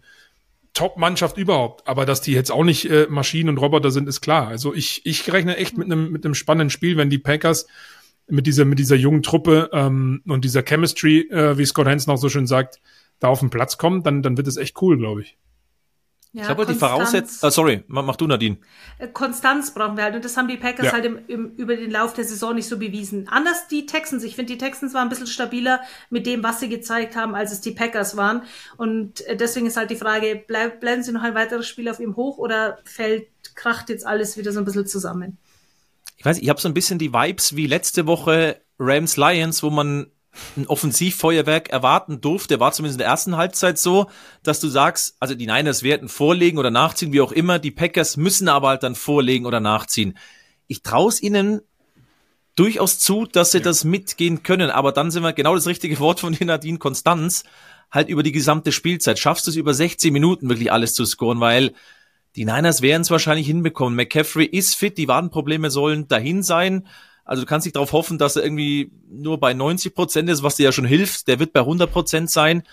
Top-Mannschaft 0.74 1.38
überhaupt. 1.38 1.88
Aber 1.88 2.06
dass 2.06 2.22
die 2.22 2.34
jetzt 2.34 2.52
auch 2.52 2.64
nicht 2.64 2.90
äh, 2.90 3.08
Maschinen 3.10 3.50
und 3.50 3.58
Roboter 3.58 3.92
sind, 3.92 4.08
ist 4.08 4.22
klar. 4.22 4.48
Also 4.48 4.74
ich, 4.74 5.06
ich 5.06 5.32
rechne 5.32 5.58
echt 5.58 5.78
mit 5.78 5.88
einem 5.88 6.12
mit 6.12 6.26
einem 6.26 6.36
spannenden 6.36 6.70
Spiel, 6.70 6.98
wenn 6.98 7.10
die 7.10 7.20
Packers 7.20 7.68
mit 8.28 8.48
dieser 8.48 8.66
mit 8.66 8.80
dieser 8.80 8.96
jungen 8.96 9.24
Truppe 9.24 9.70
ähm, 9.74 10.22
und 10.28 10.46
dieser 10.46 10.64
Chemistry, 10.64 11.30
äh, 11.30 11.58
wie 11.58 11.66
Scott 11.66 11.88
Hansen 11.88 12.12
auch 12.12 12.18
so 12.18 12.30
schön 12.30 12.48
sagt, 12.48 12.80
da 13.20 13.28
auf 13.28 13.40
den 13.40 13.50
Platz 13.50 13.78
kommen, 13.78 14.04
dann 14.04 14.22
dann 14.22 14.38
wird 14.38 14.48
es 14.48 14.58
echt 14.58 14.82
cool, 14.82 14.98
glaube 14.98 15.22
ich. 15.22 15.38
Ja, 16.34 16.44
ich 16.44 16.48
glaube, 16.48 16.66
die 16.66 16.76
Voraussetzung, 16.80 17.46
ah, 17.46 17.52
sorry, 17.52 17.84
mach, 17.88 18.16
du 18.16 18.26
Nadine. 18.26 18.58
Äh, 19.00 19.10
Konstanz 19.10 19.74
brauchen 19.74 19.98
wir 19.98 20.06
halt 20.06 20.16
und 20.16 20.24
das 20.24 20.38
haben 20.38 20.48
die 20.48 20.56
Packers 20.56 20.86
ja. 20.86 20.94
halt 20.94 21.04
im, 21.04 21.20
im, 21.28 21.56
über 21.58 21.76
den 21.76 21.92
Lauf 21.92 22.14
der 22.14 22.24
Saison 22.24 22.56
nicht 22.56 22.70
so 22.70 22.80
bewiesen. 22.80 23.28
Anders 23.28 23.68
die 23.68 23.86
Texans. 23.86 24.24
Ich 24.24 24.38
finde, 24.38 24.54
die 24.54 24.58
Texans 24.58 24.94
waren 24.94 25.04
ein 25.04 25.10
bisschen 25.10 25.28
stabiler 25.28 25.82
mit 26.10 26.26
dem, 26.26 26.42
was 26.42 26.62
sie 26.62 26.70
gezeigt 26.70 27.18
haben, 27.18 27.36
als 27.36 27.52
es 27.52 27.60
die 27.60 27.72
Packers 27.72 28.16
waren. 28.16 28.44
Und 28.78 29.20
äh, 29.28 29.36
deswegen 29.36 29.66
ist 29.66 29.76
halt 29.76 29.90
die 29.90 29.98
Frage, 29.98 30.42
bleib, 30.48 30.80
bleiben 30.80 31.04
sie 31.04 31.12
noch 31.12 31.24
ein 31.24 31.36
weiteres 31.36 31.68
Spiel 31.68 31.90
auf 31.90 32.00
ihm 32.00 32.16
hoch 32.16 32.38
oder 32.38 32.80
fällt, 32.86 33.28
kracht 33.56 33.90
jetzt 33.90 34.08
alles 34.08 34.38
wieder 34.38 34.54
so 34.54 34.60
ein 34.60 34.66
bisschen 34.66 34.88
zusammen? 34.88 35.38
Ich 36.16 36.24
weiß, 36.24 36.38
ich 36.38 36.48
habe 36.48 36.62
so 36.62 36.70
ein 36.70 36.74
bisschen 36.74 36.98
die 36.98 37.12
Vibes 37.12 37.58
wie 37.58 37.68
letzte 37.68 38.08
Woche 38.08 38.62
Rams 38.80 39.18
Lions, 39.18 39.64
wo 39.64 39.70
man 39.70 40.08
ein 40.56 40.68
Offensivfeuerwerk 40.68 41.70
erwarten 41.70 42.22
durfte, 42.22 42.60
war 42.60 42.72
zumindest 42.72 42.96
in 42.96 43.04
der 43.04 43.08
ersten 43.08 43.38
Halbzeit 43.38 43.78
so, 43.78 44.08
dass 44.44 44.60
du 44.60 44.70
sagst, 44.70 45.16
also 45.20 45.36
die 45.36 45.48
Niners 45.48 45.84
werden 45.84 46.10
vorlegen 46.10 46.58
oder 46.58 46.72
nachziehen, 46.72 47.12
wie 47.12 47.22
auch 47.22 47.32
immer, 47.32 47.60
die 47.60 47.72
Packers 47.72 48.18
müssen 48.18 48.48
aber 48.48 48.70
halt 48.70 48.84
dann 48.84 48.96
vorlegen 48.96 49.46
oder 49.46 49.60
nachziehen. 49.60 50.18
Ich 50.68 50.84
traue 50.84 51.10
es 51.10 51.22
ihnen 51.22 51.62
durchaus 52.56 53.00
zu, 53.00 53.26
dass 53.26 53.52
sie 53.52 53.60
ja. 53.60 53.64
das 53.64 53.84
mitgehen 53.84 54.44
können, 54.44 54.70
aber 54.70 54.92
dann 54.92 55.12
sind 55.12 55.24
wir 55.24 55.34
genau 55.34 55.56
das 55.56 55.68
richtige 55.68 56.00
Wort 56.00 56.20
von 56.20 56.34
dir, 56.34 56.46
Nadine 56.46 56.78
Konstanz, 56.78 57.44
halt 57.92 58.08
über 58.10 58.24
die 58.24 58.32
gesamte 58.32 58.72
Spielzeit. 58.72 59.20
Schaffst 59.20 59.48
du 59.48 59.52
es 59.52 59.58
über 59.58 59.74
16 59.74 60.14
Minuten 60.14 60.50
wirklich 60.50 60.72
alles 60.72 60.94
zu 60.94 61.06
scoren, 61.06 61.40
weil 61.40 61.74
die 62.36 62.46
Niners 62.46 62.82
werden 62.82 63.02
es 63.02 63.12
wahrscheinlich 63.12 63.48
hinbekommen. 63.48 63.96
McCaffrey 63.96 64.46
ist 64.46 64.76
fit, 64.76 64.98
die 64.98 65.10
Wadenprobleme 65.10 65.70
sollen 65.70 66.08
dahin 66.08 66.44
sein. 66.44 66.88
Also 67.32 67.44
du 67.44 67.48
kannst 67.48 67.66
nicht 67.66 67.78
darauf 67.78 67.94
hoffen, 67.94 68.18
dass 68.18 68.36
er 68.36 68.44
irgendwie 68.44 68.92
nur 69.10 69.40
bei 69.40 69.54
90 69.54 69.96
Prozent 69.96 70.30
ist, 70.30 70.44
was 70.44 70.58
dir 70.58 70.64
ja 70.64 70.74
schon 70.74 70.84
hilft. 70.84 71.30
Der 71.30 71.40
wird 71.40 71.54
bei 71.54 71.62
100 71.62 71.90
Prozent 71.90 72.30
sein. 72.30 72.64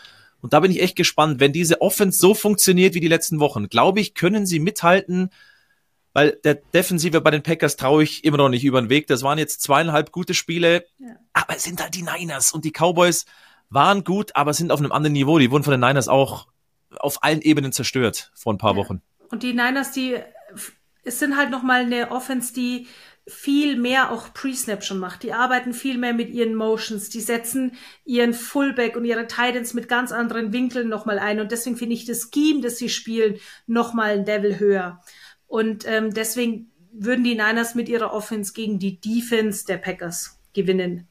Und 0.40 0.52
da 0.52 0.58
bin 0.58 0.72
ich 0.72 0.82
echt 0.82 0.96
gespannt. 0.96 1.38
Wenn 1.38 1.52
diese 1.52 1.80
Offense 1.80 2.18
so 2.18 2.34
funktioniert 2.34 2.94
wie 2.94 3.00
die 3.00 3.06
letzten 3.06 3.38
Wochen, 3.38 3.68
glaube 3.68 4.00
ich, 4.00 4.14
können 4.14 4.46
sie 4.46 4.58
mithalten, 4.58 5.30
weil 6.12 6.40
der 6.42 6.56
Defensive 6.56 7.20
bei 7.20 7.30
den 7.30 7.44
Packers 7.44 7.76
traue 7.76 8.02
ich 8.02 8.24
immer 8.24 8.36
noch 8.36 8.48
nicht 8.48 8.64
über 8.64 8.82
den 8.82 8.90
Weg. 8.90 9.06
Das 9.06 9.22
waren 9.22 9.38
jetzt 9.38 9.62
zweieinhalb 9.62 10.10
gute 10.10 10.34
Spiele, 10.34 10.84
ja. 10.98 11.14
aber 11.34 11.54
es 11.54 11.62
sind 11.62 11.80
halt 11.80 11.94
die 11.94 12.02
Niners 12.02 12.50
und 12.50 12.64
die 12.64 12.72
Cowboys 12.72 13.26
waren 13.70 14.02
gut, 14.02 14.34
aber 14.34 14.52
sind 14.54 14.72
auf 14.72 14.80
einem 14.80 14.90
anderen 14.90 15.12
Niveau. 15.12 15.38
Die 15.38 15.52
wurden 15.52 15.62
von 15.62 15.70
den 15.70 15.80
Niners 15.80 16.08
auch 16.08 16.48
auf 16.98 17.22
allen 17.22 17.42
Ebenen 17.42 17.70
zerstört 17.70 18.32
vor 18.34 18.52
ein 18.52 18.58
paar 18.58 18.72
Ja. 18.72 18.78
Wochen. 18.78 19.02
Und 19.30 19.44
die 19.44 19.52
Niners, 19.52 19.92
die, 19.92 20.16
es 21.04 21.20
sind 21.20 21.36
halt 21.36 21.50
nochmal 21.50 21.82
eine 21.82 22.10
Offense, 22.10 22.52
die 22.52 22.88
viel 23.28 23.76
mehr 23.76 24.10
auch 24.10 24.32
Pre-Snap 24.32 24.82
schon 24.82 24.98
macht. 24.98 25.22
Die 25.22 25.32
arbeiten 25.32 25.72
viel 25.72 25.98
mehr 25.98 26.14
mit 26.14 26.30
ihren 26.30 26.54
Motions. 26.54 27.10
Die 27.10 27.20
setzen 27.20 27.72
ihren 28.04 28.32
Fullback 28.32 28.96
und 28.96 29.04
ihre 29.04 29.26
Titans 29.26 29.74
mit 29.74 29.88
ganz 29.88 30.12
anderen 30.12 30.52
Winkeln 30.52 30.88
nochmal 30.88 31.18
ein. 31.18 31.38
Und 31.38 31.52
deswegen 31.52 31.76
finde 31.76 31.94
ich 31.94 32.06
das 32.06 32.30
Scheme, 32.32 32.60
das 32.60 32.78
sie 32.78 32.88
spielen, 32.88 33.38
nochmal 33.66 34.18
ein 34.18 34.24
Level 34.24 34.58
höher. 34.58 35.02
Und 35.46 35.86
ähm, 35.86 36.12
deswegen 36.12 36.70
würden 36.92 37.24
die 37.24 37.34
Niners 37.34 37.74
mit 37.74 37.88
ihrer 37.88 38.12
Offense 38.12 38.52
gegen 38.52 38.78
die 38.78 39.00
Defense 39.00 39.66
der 39.66 39.78
Packers 39.78 40.40
gewinnen. 40.54 41.07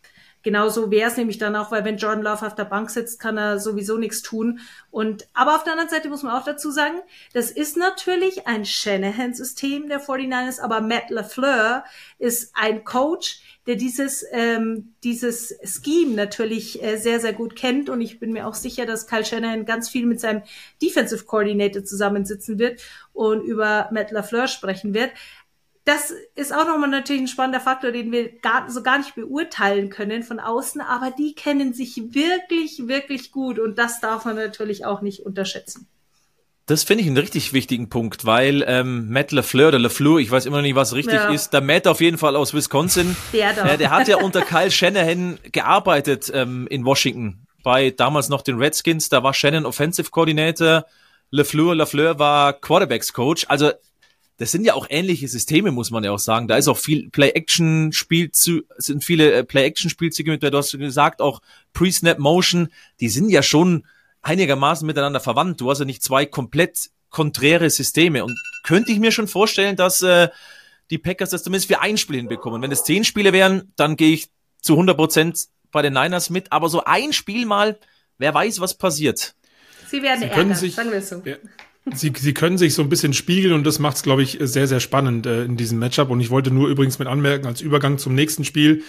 Genauso 0.47 0.91
wäre 0.91 1.11
es 1.11 1.17
nämlich 1.17 1.39
dann 1.39 1.57
auch, 1.57 1.71
weil 1.71 1.83
wenn 1.83 1.97
Jordan 1.97 2.23
Love 2.23 2.47
auf 2.47 2.55
der 2.55 2.63
Bank 2.63 2.89
sitzt, 2.89 3.19
kann 3.19 3.37
er 3.37 3.59
sowieso 3.59 3.97
nichts 3.97 4.21
tun. 4.21 4.61
Und 4.91 5.27
aber 5.33 5.57
auf 5.57 5.65
der 5.65 5.73
anderen 5.73 5.89
Seite 5.89 6.07
muss 6.07 6.23
man 6.23 6.33
auch 6.33 6.45
dazu 6.45 6.71
sagen, 6.71 6.99
das 7.33 7.51
ist 7.51 7.75
natürlich 7.75 8.47
ein 8.47 8.63
Shanahan-System 8.63 9.89
der 9.89 10.01
49ers, 10.01 10.61
aber 10.61 10.79
Matt 10.79 11.09
LaFleur 11.09 11.83
ist 12.17 12.53
ein 12.55 12.85
Coach, 12.85 13.41
der 13.65 13.75
dieses 13.75 14.25
ähm, 14.31 14.93
dieses 15.03 15.53
Scheme 15.65 16.15
natürlich 16.15 16.81
äh, 16.81 16.95
sehr 16.95 17.19
sehr 17.19 17.33
gut 17.33 17.57
kennt 17.57 17.89
und 17.89 17.99
ich 17.99 18.17
bin 18.17 18.31
mir 18.31 18.47
auch 18.47 18.55
sicher, 18.55 18.85
dass 18.85 19.05
Kyle 19.05 19.25
Shanahan 19.25 19.65
ganz 19.65 19.89
viel 19.89 20.05
mit 20.05 20.21
seinem 20.21 20.43
Defensive 20.81 21.25
Coordinator 21.25 21.83
zusammensitzen 21.83 22.57
wird 22.57 22.81
und 23.11 23.41
über 23.41 23.89
Matt 23.91 24.11
LaFleur 24.11 24.47
sprechen 24.47 24.93
wird 24.93 25.11
das 25.87 26.13
ist 26.35 26.53
auch 26.53 26.67
nochmal 26.67 26.89
natürlich 26.89 27.21
ein 27.21 27.27
spannender 27.29 27.61
Faktor, 27.61 27.91
den 27.91 28.11
wir 28.11 28.29
gar, 28.39 28.69
so 28.69 28.83
gar 28.83 28.97
nicht 28.97 29.15
beurteilen 29.15 29.89
können 29.89 30.21
von 30.21 30.41
außen, 30.41 30.81
aber 30.81 31.11
die 31.11 31.33
kennen 31.33 31.73
sich 31.73 31.95
wirklich, 32.13 32.87
wirklich 32.89 33.31
gut 33.31 33.57
und 33.57 33.77
das 33.77 34.01
darf 34.01 34.25
man 34.25 34.35
natürlich 34.35 34.85
auch 34.85 34.99
nicht 35.01 35.25
unterschätzen. 35.25 35.87
Das 36.65 36.83
finde 36.83 37.03
ich 37.03 37.07
einen 37.07 37.17
richtig 37.17 37.53
wichtigen 37.53 37.87
Punkt, 37.87 38.25
weil 38.25 38.65
ähm, 38.67 39.09
Matt 39.09 39.31
LaFleur 39.31 39.69
oder 39.69 39.79
LaFleur, 39.79 40.17
ich 40.19 40.29
weiß 40.29 40.45
immer 40.45 40.57
noch 40.57 40.63
nicht, 40.63 40.75
was 40.75 40.93
richtig 40.93 41.13
Ja. 41.13 41.29
ist, 41.31 41.51
der 41.53 41.61
Matt 41.61 41.87
auf 41.87 42.01
jeden 42.01 42.17
Fall 42.17 42.35
aus 42.35 42.53
Wisconsin, 42.53 43.15
Der 43.31 43.53
da. 43.53 43.65
äh, 43.65 43.77
der 43.77 43.89
hat 43.91 44.09
ja 44.09 44.17
unter 44.17 44.41
Kyle 44.41 44.69
Shanahan 44.69 45.39
gearbeitet 45.53 46.29
ähm, 46.33 46.67
in 46.69 46.83
Washington, 46.83 47.47
bei 47.63 47.91
damals 47.91 48.27
noch 48.27 48.41
den 48.41 48.57
Redskins, 48.57 49.07
da 49.07 49.23
war 49.23 49.33
Shannon 49.33 49.65
Offensive 49.65 50.11
Coordinator, 50.11 50.85
LaFleur, 51.31 51.75
LaFleur 51.75 52.19
war 52.19 52.51
Quarterbacks 52.51 53.13
Coach, 53.13 53.45
also 53.47 53.71
das 54.37 54.51
sind 54.51 54.65
ja 54.65 54.75
auch 54.75 54.87
ähnliche 54.89 55.27
Systeme, 55.27 55.71
muss 55.71 55.89
man 55.89 56.03
ja 56.03 56.11
auch 56.11 56.19
sagen. 56.19 56.47
Da 56.47 56.57
ist 56.57 56.67
auch 56.67 56.77
viel 56.77 57.09
Play-Action-Spiel 57.09 58.31
zu, 58.31 58.61
sind 58.77 59.03
viele 59.03 59.31
äh, 59.33 59.43
Play-Action-Spielzüge 59.43 60.31
mit, 60.31 60.43
du 60.43 60.55
hast 60.55 60.77
gesagt, 60.77 61.21
auch 61.21 61.41
Pre-Snap-Motion, 61.73 62.69
die 62.99 63.09
sind 63.09 63.29
ja 63.29 63.41
schon 63.41 63.85
einigermaßen 64.21 64.85
miteinander 64.85 65.19
verwandt. 65.19 65.59
Du 65.59 65.69
hast 65.71 65.79
ja 65.79 65.85
nicht 65.85 66.03
zwei 66.03 66.25
komplett 66.25 66.91
konträre 67.09 67.69
Systeme. 67.69 68.23
Und 68.23 68.37
könnte 68.63 68.91
ich 68.91 68.99
mir 68.99 69.11
schon 69.11 69.27
vorstellen, 69.27 69.75
dass 69.75 70.03
äh, 70.03 70.29
die 70.91 70.99
Packers 70.99 71.31
das 71.31 71.43
zumindest 71.43 71.67
für 71.67 71.81
ein 71.81 71.97
Spiel 71.97 72.17
hinbekommen. 72.17 72.61
Wenn 72.61 72.71
es 72.71 72.83
zehn 72.83 73.03
Spiele 73.03 73.33
wären, 73.33 73.73
dann 73.75 73.95
gehe 73.97 74.13
ich 74.13 74.29
zu 74.61 74.73
100 74.73 74.95
Prozent 74.95 75.47
bei 75.71 75.81
den 75.81 75.93
Niners 75.93 76.29
mit. 76.29 76.51
Aber 76.51 76.69
so 76.69 76.83
ein 76.83 77.11
Spiel 77.11 77.45
mal, 77.45 77.79
wer 78.17 78.33
weiß, 78.33 78.59
was 78.59 78.75
passiert. 78.75 79.33
Sie 79.89 80.01
werden 80.03 80.19
Sie 80.19 80.25
ärgern, 80.27 80.55
sich, 80.55 80.75
sagen 80.75 80.91
wir 80.91 80.97
es 80.97 81.09
so. 81.09 81.21
Ja. 81.25 81.37
Sie, 81.95 82.13
sie 82.15 82.33
können 82.33 82.57
sich 82.57 82.73
so 82.73 82.81
ein 82.81 82.89
bisschen 82.89 83.13
spiegeln 83.13 83.53
und 83.53 83.63
das 83.65 83.79
macht 83.79 83.97
es, 83.97 84.03
glaube 84.03 84.23
ich, 84.23 84.37
sehr, 84.41 84.67
sehr 84.67 84.79
spannend 84.79 85.25
äh, 85.25 85.43
in 85.43 85.57
diesem 85.57 85.79
Matchup. 85.79 86.09
Und 86.09 86.19
ich 86.19 86.29
wollte 86.29 86.51
nur 86.51 86.67
übrigens 86.67 86.99
mit 86.99 87.07
anmerken, 87.07 87.47
als 87.47 87.61
Übergang 87.61 87.97
zum 87.97 88.15
nächsten 88.15 88.43
Spiel, 88.43 88.83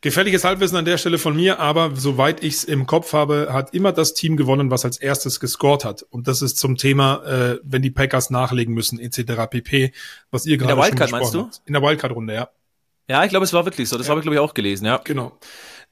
gefährliches 0.00 0.44
Halbwissen 0.44 0.76
an 0.76 0.84
der 0.84 0.98
Stelle 0.98 1.16
von 1.18 1.34
mir, 1.34 1.60
aber 1.60 1.92
soweit 1.94 2.44
ich 2.44 2.54
es 2.54 2.64
im 2.64 2.86
Kopf 2.86 3.14
habe, 3.14 3.48
hat 3.50 3.72
immer 3.72 3.90
das 3.90 4.12
Team 4.12 4.36
gewonnen, 4.36 4.70
was 4.70 4.84
als 4.84 4.98
erstes 4.98 5.40
gescored 5.40 5.84
hat. 5.84 6.02
Und 6.02 6.28
das 6.28 6.42
ist 6.42 6.58
zum 6.58 6.76
Thema, 6.76 7.24
äh, 7.24 7.58
wenn 7.62 7.80
die 7.80 7.90
Packers 7.90 8.28
nachlegen 8.28 8.74
müssen, 8.74 8.98
etc. 8.98 9.48
pp., 9.48 9.92
was 10.30 10.44
ihr 10.44 10.58
gerade 10.58 10.74
der 10.74 10.82
schon 10.82 10.92
Wildcard, 10.92 11.10
meinst 11.10 11.34
du? 11.34 11.40
habt. 11.44 11.62
In 11.64 11.72
der 11.72 11.82
Wildcard-Runde, 11.82 12.34
ja. 12.34 12.50
Ja, 13.08 13.24
ich 13.24 13.30
glaube, 13.30 13.44
es 13.44 13.52
war 13.52 13.64
wirklich 13.64 13.88
so. 13.88 13.98
Das 13.98 14.08
habe 14.08 14.20
ich, 14.20 14.24
glaube 14.24 14.36
ich, 14.36 14.40
auch 14.40 14.54
gelesen, 14.54 14.86
ja. 14.86 15.00
Genau. 15.02 15.38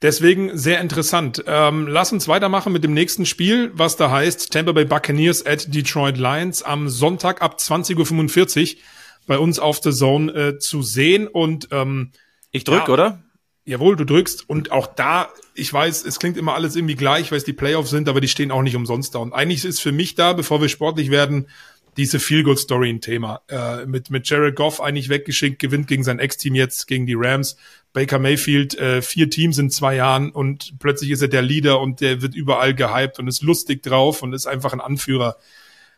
Deswegen 0.03 0.55
sehr 0.57 0.79
interessant. 0.81 1.43
Ähm, 1.47 1.87
lass 1.87 2.11
uns 2.11 2.27
weitermachen 2.27 2.71
mit 2.73 2.83
dem 2.83 2.93
nächsten 2.93 3.25
Spiel, 3.25 3.71
was 3.73 3.95
da 3.95 4.11
heißt 4.11 4.51
Tampa 4.51 4.73
Bay 4.73 4.85
Buccaneers 4.85 5.45
at 5.45 5.73
Detroit 5.73 6.17
Lions 6.17 6.61
am 6.61 6.89
Sonntag 6.89 7.41
ab 7.41 7.57
20.45 7.59 8.75
Uhr 8.75 8.81
bei 9.25 9.37
uns 9.39 9.57
auf 9.59 9.79
The 9.81 9.91
Zone 9.91 10.31
äh, 10.33 10.59
zu 10.59 10.83
sehen. 10.83 11.27
Und 11.27 11.69
ähm, 11.71 12.11
Ich 12.51 12.65
drück, 12.65 12.87
Ja. 12.87 12.93
oder? 12.93 13.23
jawohl, 13.65 13.95
du 13.95 14.03
drückst. 14.05 14.49
Und 14.49 14.71
auch 14.73 14.87
da, 14.87 15.29
ich 15.55 15.71
weiß, 15.71 16.05
es 16.05 16.19
klingt 16.19 16.35
immer 16.35 16.53
alles 16.53 16.75
irgendwie 16.75 16.95
gleich, 16.95 17.31
weil 17.31 17.37
es 17.37 17.45
die 17.45 17.53
Playoffs 17.53 17.89
sind, 17.89 18.09
aber 18.09 18.19
die 18.19 18.27
stehen 18.27 18.51
auch 18.51 18.61
nicht 18.61 18.75
umsonst 18.75 19.15
da. 19.15 19.19
Und 19.19 19.31
eigentlich 19.33 19.63
ist 19.63 19.79
für 19.81 19.93
mich 19.93 20.15
da, 20.15 20.33
bevor 20.33 20.59
wir 20.61 20.67
sportlich 20.67 21.09
werden, 21.11 21.47
diese 21.95 22.19
Feel-Good-Story 22.19 22.89
ein 22.89 22.99
Thema. 23.01 23.41
Äh, 23.47 23.85
mit, 23.85 24.09
mit 24.09 24.27
Jared 24.27 24.55
Goff 24.57 24.81
eigentlich 24.81 25.07
weggeschickt, 25.07 25.59
gewinnt 25.59 25.87
gegen 25.87 26.03
sein 26.03 26.19
Ex-Team 26.19 26.55
jetzt, 26.55 26.87
gegen 26.87 27.05
die 27.05 27.13
Rams. 27.15 27.55
Baker 27.93 28.19
Mayfield, 28.19 28.77
äh, 28.77 29.01
vier 29.01 29.29
Teams 29.29 29.57
in 29.59 29.69
zwei 29.69 29.95
Jahren 29.95 30.31
und 30.31 30.79
plötzlich 30.79 31.11
ist 31.11 31.21
er 31.21 31.27
der 31.27 31.43
Leader 31.43 31.79
und 31.79 32.01
der 32.01 32.21
wird 32.21 32.35
überall 32.35 32.73
gehypt 32.73 33.19
und 33.19 33.27
ist 33.27 33.43
lustig 33.43 33.83
drauf 33.83 34.23
und 34.23 34.33
ist 34.33 34.47
einfach 34.47 34.73
ein 34.73 34.81
Anführer. 34.81 35.37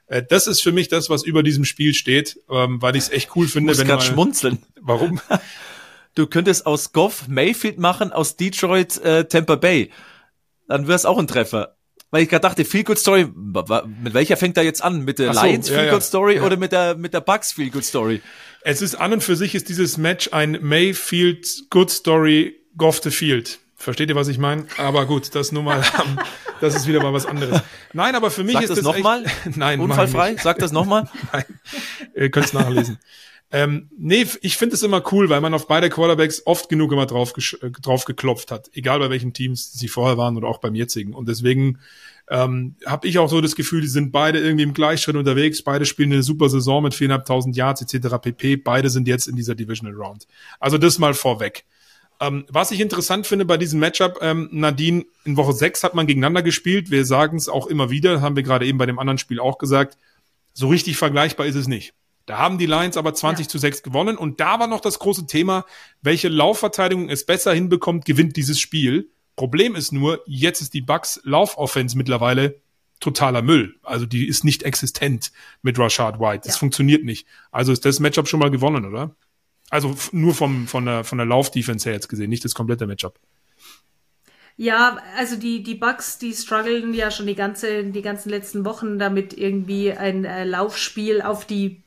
Äh, 0.08 0.24
das 0.28 0.48
ist 0.48 0.62
für 0.62 0.74
mich 0.74 0.90
das, 0.90 1.10
was 1.10 1.24
über 1.24 1.42
diesem 1.42 1.64
Spiel 1.66 1.94
steht, 1.94 2.40
ähm, 2.50 2.82
weil 2.82 2.96
ich 2.96 3.04
es 3.04 3.10
echt 3.10 3.36
cool 3.36 3.46
Ich 3.46 3.54
finde. 3.54 3.72
muss 3.72 3.80
wenn 3.80 3.88
gerade 3.88 4.04
schmunzeln. 4.04 4.60
Warum? 4.80 5.22
Du 6.18 6.28
könntest 6.28 6.66
aus 6.66 6.94
Goff 6.94 7.28
Mayfield 7.28 7.78
machen, 7.78 8.14
aus 8.14 8.38
Detroit 8.38 8.98
äh, 9.04 9.26
Tampa 9.26 9.58
Bay. 9.58 9.92
Dann 10.66 10.88
wär's 10.88 11.06
auch 11.06 11.18
ein 11.18 11.28
Treffer. 11.28 11.75
Weil 12.16 12.24
ich 12.24 12.30
gerade 12.30 12.44
dachte, 12.44 12.64
Feel 12.64 12.86
Good 12.86 12.98
Story, 12.98 13.28
mit 14.02 14.14
welcher 14.14 14.38
fängt 14.38 14.56
er 14.56 14.64
jetzt 14.64 14.82
an? 14.82 15.04
Mit 15.04 15.20
der 15.20 15.34
so, 15.34 15.44
Lions 15.44 15.68
Feel 15.68 15.88
ja. 15.88 15.92
Good 15.92 16.02
Story 16.02 16.36
Ja. 16.38 16.44
oder 16.44 16.56
mit 16.56 16.72
der 16.72 16.96
mit 16.96 17.14
der 17.14 17.20
Bucks 17.20 17.52
Feel 17.52 17.70
Good 17.70 17.84
Story? 17.84 18.22
Es 18.62 18.82
ist 18.82 18.96
an 18.96 19.12
und 19.12 19.22
für 19.22 19.36
sich 19.36 19.54
ist 19.54 19.68
dieses 19.68 19.98
Match 19.98 20.30
ein 20.32 20.58
Mayfield 20.62 21.66
Good 21.70 21.92
Story 21.92 22.56
Goff 22.78 23.02
the 23.04 23.12
Field. 23.12 23.60
Versteht 23.76 24.08
ihr, 24.08 24.16
was 24.16 24.30
ich 24.30 24.38
meine? 24.38 24.66
Aber 24.78 25.06
gut, 25.08 25.36
das 25.36 25.52
nur 25.52 25.64
mal, 25.64 25.84
das 26.62 26.74
ist 26.74 26.88
wieder 26.88 27.04
mal 27.04 27.12
was 27.12 27.26
anderes. 27.26 27.60
Nein, 27.92 28.16
aber 28.16 28.32
für 28.32 28.46
mich 28.46 28.54
Sag 28.54 28.64
ist 28.64 28.70
das 28.70 28.78
das 28.80 28.86
nochmal. 28.86 29.26
Nein, 29.54 29.82
Unfallfrei? 29.82 30.38
Sag 30.42 30.58
das 30.60 30.72
nochmal. 30.72 31.10
Nein, 31.34 31.44
ihr 32.16 32.32
könnt 32.32 32.46
es 32.46 32.54
nachlesen. 32.54 32.98
ähm, 33.52 33.90
nee, 33.98 34.26
ich 34.42 34.56
finde 34.56 34.76
es 34.76 34.84
immer 34.84 35.04
cool, 35.12 35.30
weil 35.30 35.42
man 35.42 35.54
auf 35.54 35.68
beide 35.68 35.90
Quarterbacks 35.90 36.44
oft 36.46 36.70
genug 36.70 36.94
immer 36.94 37.08
drauf, 37.08 37.34
äh, 37.62 37.72
drauf 37.82 38.06
geklopft 38.06 38.52
hat, 38.52 38.70
egal 38.74 39.00
bei 39.00 39.10
welchen 39.10 39.34
Teams 39.34 39.74
sie 39.74 39.90
vorher 39.90 40.18
waren 40.18 40.38
oder 40.38 40.48
auch 40.48 40.60
beim 40.60 40.76
jetzigen. 40.76 41.14
Und 41.14 41.28
deswegen 41.28 41.80
ähm, 42.30 42.76
habe 42.86 43.08
ich 43.08 43.20
auch 43.20 43.30
so 43.30 43.40
das 43.40 43.56
Gefühl, 43.56 43.82
die 43.82 43.88
sind 43.88 44.12
beide 44.12 44.40
irgendwie 44.40 44.64
im 44.64 44.74
Gleichschritt 44.74 45.16
unterwegs, 45.16 45.62
beide 45.62 45.86
spielen 45.86 46.12
eine 46.12 46.24
super 46.24 46.50
Saison 46.50 46.82
mit 46.84 46.94
4.500 46.94 47.56
Yards 47.56 47.82
etc. 47.82 48.16
pp. 48.22 48.58
Beide 48.58 48.90
sind 48.90 49.08
jetzt 49.08 49.28
in 49.28 49.36
dieser 49.36 49.56
Divisional 49.56 49.96
Round. 49.96 50.28
Also 50.60 50.78
das 50.78 50.98
mal 50.98 51.14
vorweg. 51.14 51.66
Ähm, 52.20 52.46
was 52.50 52.72
ich 52.72 52.80
interessant 52.80 53.28
finde 53.28 53.46
bei 53.46 53.58
diesem 53.58 53.80
Matchup, 53.80 54.20
ähm, 54.22 54.48
Nadine, 54.52 55.06
in 55.26 55.38
Woche 55.38 55.54
6 55.54 55.84
hat 55.84 55.96
man 55.96 56.08
gegeneinander 56.08 56.42
gespielt. 56.42 56.90
Wir 56.90 57.06
sagen 57.06 57.38
es 57.38 57.50
auch 57.50 57.68
immer 57.68 57.90
wieder, 57.90 58.22
haben 58.22 58.36
wir 58.36 58.44
gerade 58.44 58.66
eben 58.66 58.78
bei 58.78 58.86
dem 58.86 59.00
anderen 59.00 59.18
Spiel 59.18 59.40
auch 59.40 59.58
gesagt. 59.58 59.98
So 60.54 60.70
richtig 60.70 60.98
vergleichbar 60.98 61.46
ist 61.46 61.56
es 61.56 61.68
nicht. 61.68 61.94
Da 62.26 62.38
haben 62.38 62.58
die 62.58 62.66
Lions 62.66 62.98
aber 62.98 63.14
20 63.14 63.46
Ja. 63.46 63.50
zu 63.50 63.58
6 63.60 63.84
gewonnen 63.84 64.18
und 64.18 64.40
da 64.40 64.60
war 64.60 64.68
noch 64.68 64.80
das 64.80 64.98
große 64.98 65.28
Thema, 65.28 65.66
welche 66.02 66.30
Laufverteidigung 66.30 67.10
es 67.10 67.26
besser 67.26 67.54
hinbekommt, 67.54 68.06
gewinnt 68.06 68.36
dieses 68.36 68.60
Spiel. 68.60 69.10
Problem 69.36 69.76
ist 69.76 69.92
nur, 69.92 70.22
jetzt 70.26 70.62
ist 70.62 70.74
die 70.74 70.82
Bucks 70.82 71.20
Laufoffense 71.24 71.98
mittlerweile 71.98 72.62
totaler 73.00 73.42
Müll. 73.42 73.76
Also 73.84 74.06
die 74.06 74.28
ist 74.28 74.44
nicht 74.44 74.64
existent 74.64 75.32
mit 75.62 75.78
Rashad 75.78 76.20
White. 76.20 76.44
Das 76.46 76.56
Ja. 76.56 76.60
funktioniert 76.60 77.04
nicht. 77.04 77.28
Also 77.52 77.72
ist 77.72 77.86
das 77.86 78.00
Matchup 78.00 78.28
schon 78.28 78.40
mal 78.40 78.52
gewonnen, 78.52 78.86
oder? 78.86 79.16
Also 79.70 79.96
nur 80.12 80.34
vom, 80.34 80.68
von 80.68 80.86
der, 80.86 81.04
von 81.04 81.18
der 81.18 81.28
Laufdefense 81.28 81.90
her 81.90 81.96
jetzt 81.96 82.08
gesehen, 82.08 82.30
nicht 82.30 82.46
das 82.46 82.56
komplette 82.56 82.88
Matchup. 82.88 83.20
Ja, 84.58 85.00
also 85.18 85.36
die, 85.36 85.64
die 85.64 85.76
Bucks, 85.76 86.18
die 86.18 86.34
strugglen 86.34 86.94
ja 86.94 87.12
schon 87.12 87.28
die 87.28 87.36
ganze, 87.36 87.84
die 87.84 88.02
ganzen 88.02 88.30
letzten 88.30 88.64
Wochen 88.64 88.98
damit 89.00 89.38
irgendwie 89.38 89.92
ein 89.92 90.24
äh, 90.24 90.46
Laufspiel 90.46 91.22
auf 91.22 91.46
die, 91.46 91.84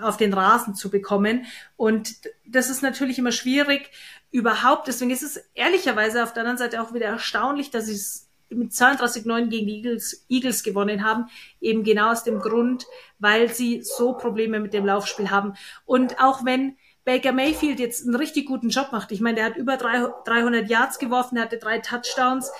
auf 0.00 0.16
den 0.16 0.32
Rasen 0.32 0.76
zu 0.76 0.88
bekommen. 0.88 1.46
Und 1.76 2.14
das 2.46 2.70
ist 2.70 2.82
natürlich 2.82 3.18
immer 3.18 3.32
schwierig 3.32 3.90
überhaupt. 4.30 4.88
Deswegen 4.88 5.10
ist 5.10 5.22
es 5.22 5.40
ehrlicherweise 5.54 6.22
auf 6.22 6.32
der 6.32 6.42
anderen 6.42 6.58
Seite 6.58 6.82
auch 6.82 6.92
wieder 6.94 7.06
erstaunlich, 7.06 7.70
dass 7.70 7.86
sie 7.86 7.94
es 7.94 8.28
mit 8.48 8.72
32-9 8.72 9.46
gegen 9.46 9.66
die 9.66 9.76
Eagles, 9.76 10.26
Eagles 10.28 10.62
gewonnen 10.62 11.04
haben. 11.04 11.26
Eben 11.60 11.84
genau 11.84 12.10
aus 12.10 12.24
dem 12.24 12.40
Grund, 12.40 12.86
weil 13.18 13.52
sie 13.52 13.82
so 13.82 14.14
Probleme 14.14 14.60
mit 14.60 14.74
dem 14.74 14.86
Laufspiel 14.86 15.30
haben. 15.30 15.54
Und 15.84 16.20
auch 16.20 16.44
wenn 16.44 16.76
Baker 17.04 17.32
Mayfield 17.32 17.80
jetzt 17.80 18.04
einen 18.04 18.16
richtig 18.16 18.46
guten 18.46 18.68
Job 18.68 18.88
macht. 18.92 19.12
Ich 19.12 19.20
meine, 19.20 19.36
der 19.36 19.44
hat 19.46 19.56
über 19.56 19.76
300 19.76 20.68
Yards 20.68 20.98
geworfen, 20.98 21.36
er 21.36 21.44
hatte 21.44 21.58
drei 21.58 21.78
Touchdowns. 21.78 22.50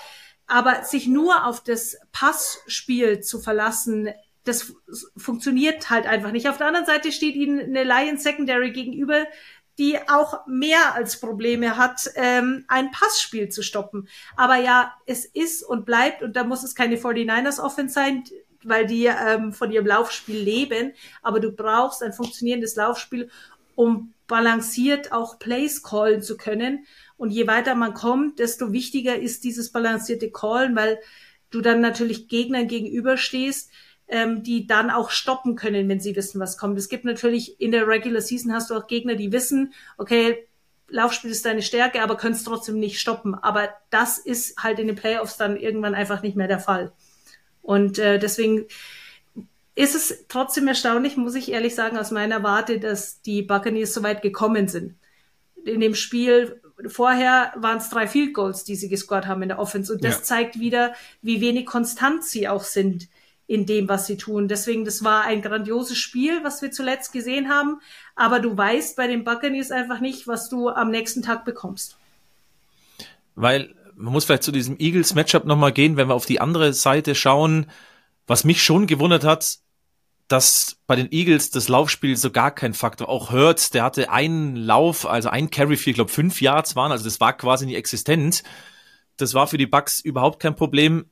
Aber 0.47 0.83
sich 0.83 1.07
nur 1.07 1.45
auf 1.45 1.63
das 1.63 1.97
Passspiel 2.11 3.21
zu 3.21 3.39
verlassen, 3.39 4.09
das 4.43 4.73
funktioniert 5.15 5.89
halt 5.89 6.07
einfach 6.07 6.31
nicht. 6.31 6.49
Auf 6.49 6.57
der 6.57 6.67
anderen 6.67 6.85
Seite 6.85 7.11
steht 7.11 7.35
ihnen 7.35 7.59
eine 7.59 7.83
Lions 7.83 8.23
Secondary 8.23 8.71
gegenüber, 8.71 9.27
die 9.81 9.97
auch 10.07 10.45
mehr 10.45 10.93
als 10.93 11.19
Probleme 11.19 11.75
hat, 11.75 12.11
ähm, 12.13 12.65
ein 12.67 12.91
Passspiel 12.91 13.49
zu 13.49 13.63
stoppen. 13.63 14.07
Aber 14.35 14.57
ja, 14.57 14.93
es 15.07 15.25
ist 15.25 15.63
und 15.63 15.87
bleibt, 15.87 16.21
und 16.21 16.35
da 16.35 16.43
muss 16.43 16.61
es 16.61 16.75
keine 16.75 16.97
49ers 16.97 17.59
Offense 17.59 17.95
sein, 17.95 18.23
weil 18.63 18.85
die 18.85 19.05
ähm, 19.05 19.53
von 19.53 19.71
ihrem 19.71 19.87
Laufspiel 19.87 20.37
leben. 20.37 20.93
Aber 21.23 21.39
du 21.39 21.51
brauchst 21.51 22.03
ein 22.03 22.13
funktionierendes 22.13 22.75
Laufspiel, 22.75 23.31
um 23.73 24.13
balanciert 24.27 25.11
auch 25.13 25.39
Plays 25.39 25.81
callen 25.81 26.21
zu 26.21 26.37
können. 26.37 26.85
Und 27.17 27.31
je 27.31 27.47
weiter 27.47 27.73
man 27.73 27.95
kommt, 27.95 28.37
desto 28.37 28.73
wichtiger 28.73 29.17
ist 29.17 29.43
dieses 29.43 29.71
balancierte 29.71 30.29
Callen, 30.29 30.75
weil 30.75 30.99
du 31.49 31.59
dann 31.61 31.81
natürlich 31.81 32.27
Gegnern 32.27 32.67
gegenüberstehst, 32.67 33.71
ähm, 34.11 34.43
die 34.43 34.67
dann 34.67 34.91
auch 34.91 35.09
stoppen 35.09 35.55
können, 35.55 35.87
wenn 35.87 36.01
sie 36.01 36.15
wissen, 36.15 36.39
was 36.39 36.57
kommt. 36.57 36.77
Es 36.77 36.89
gibt 36.89 37.05
natürlich 37.05 37.59
in 37.61 37.71
der 37.71 37.87
Regular 37.87 38.21
Season 38.21 38.53
hast 38.53 38.69
du 38.69 38.75
auch 38.75 38.87
Gegner, 38.87 39.15
die 39.15 39.31
wissen, 39.31 39.73
okay, 39.97 40.47
Laufspiel 40.89 41.31
ist 41.31 41.45
deine 41.45 41.61
Stärke, 41.61 42.03
aber 42.03 42.17
können 42.17 42.35
es 42.35 42.43
trotzdem 42.43 42.77
nicht 42.77 42.99
stoppen. 42.99 43.33
Aber 43.35 43.69
das 43.89 44.17
ist 44.17 44.61
halt 44.61 44.79
in 44.79 44.87
den 44.87 44.97
Playoffs 44.97 45.37
dann 45.37 45.55
irgendwann 45.55 45.95
einfach 45.95 46.21
nicht 46.21 46.35
mehr 46.35 46.49
der 46.49 46.59
Fall. 46.59 46.91
Und 47.61 47.99
äh, 47.99 48.19
deswegen 48.19 48.65
ist 49.75 49.95
es 49.95 50.25
trotzdem 50.27 50.67
erstaunlich, 50.67 51.15
muss 51.15 51.35
ich 51.35 51.49
ehrlich 51.49 51.73
sagen, 51.73 51.97
aus 51.97 52.11
meiner 52.11 52.43
Warte, 52.43 52.79
dass 52.79 53.21
die 53.21 53.41
Buccaneers 53.41 53.93
so 53.93 54.03
weit 54.03 54.21
gekommen 54.21 54.67
sind. 54.67 54.95
In 55.63 55.79
dem 55.79 55.95
Spiel 55.95 56.61
vorher 56.87 57.53
waren 57.55 57.77
es 57.77 57.89
drei 57.89 58.07
Field 58.07 58.33
Goals, 58.33 58.65
die 58.65 58.75
sie 58.75 58.89
gescored 58.89 59.27
haben 59.27 59.41
in 59.41 59.49
der 59.49 59.59
Offense. 59.59 59.93
Und 59.93 60.03
das 60.03 60.17
ja. 60.17 60.23
zeigt 60.23 60.59
wieder, 60.59 60.93
wie 61.21 61.39
wenig 61.39 61.65
konstant 61.65 62.25
sie 62.25 62.49
auch 62.49 62.65
sind 62.65 63.07
in 63.47 63.65
dem, 63.65 63.89
was 63.89 64.07
sie 64.07 64.17
tun. 64.17 64.47
Deswegen, 64.47 64.85
das 64.85 65.03
war 65.03 65.23
ein 65.23 65.41
grandioses 65.41 65.97
Spiel, 65.97 66.43
was 66.43 66.61
wir 66.61 66.71
zuletzt 66.71 67.11
gesehen 67.11 67.49
haben. 67.49 67.81
Aber 68.15 68.39
du 68.39 68.55
weißt 68.55 68.95
bei 68.95 69.07
den 69.07 69.23
Buccaneers 69.23 69.71
einfach 69.71 69.99
nicht, 69.99 70.27
was 70.27 70.49
du 70.49 70.69
am 70.69 70.89
nächsten 70.89 71.21
Tag 71.21 71.43
bekommst. 71.43 71.97
Weil 73.35 73.75
man 73.95 74.13
muss 74.13 74.25
vielleicht 74.25 74.43
zu 74.43 74.51
diesem 74.51 74.79
Eagles-Matchup 74.79 75.45
nochmal 75.45 75.73
gehen, 75.73 75.97
wenn 75.97 76.07
wir 76.07 76.15
auf 76.15 76.25
die 76.25 76.41
andere 76.41 76.73
Seite 76.73 77.15
schauen. 77.15 77.67
Was 78.27 78.43
mich 78.43 78.63
schon 78.63 78.87
gewundert 78.87 79.23
hat, 79.23 79.59
dass 80.31 80.77
bei 80.87 80.95
den 80.95 81.11
Eagles 81.11 81.51
das 81.51 81.67
Laufspiel 81.67 82.15
so 82.15 82.31
gar 82.31 82.51
kein 82.51 82.73
Faktor. 82.73 83.09
Auch 83.09 83.31
Hurts, 83.31 83.69
der 83.69 83.83
hatte 83.83 84.09
einen 84.09 84.55
Lauf, 84.55 85.05
also 85.05 85.29
ein 85.29 85.49
Carry 85.49 85.75
für, 85.75 85.89
ich 85.89 85.95
glaube, 85.95 86.11
fünf 86.11 86.41
Yards 86.41 86.75
waren, 86.75 86.91
also 86.91 87.03
das 87.03 87.19
war 87.19 87.35
quasi 87.35 87.65
nie 87.65 87.75
existent. 87.75 88.43
Das 89.17 89.33
war 89.33 89.47
für 89.47 89.57
die 89.57 89.67
Bucks 89.67 89.99
überhaupt 89.99 90.39
kein 90.39 90.55
Problem 90.55 91.05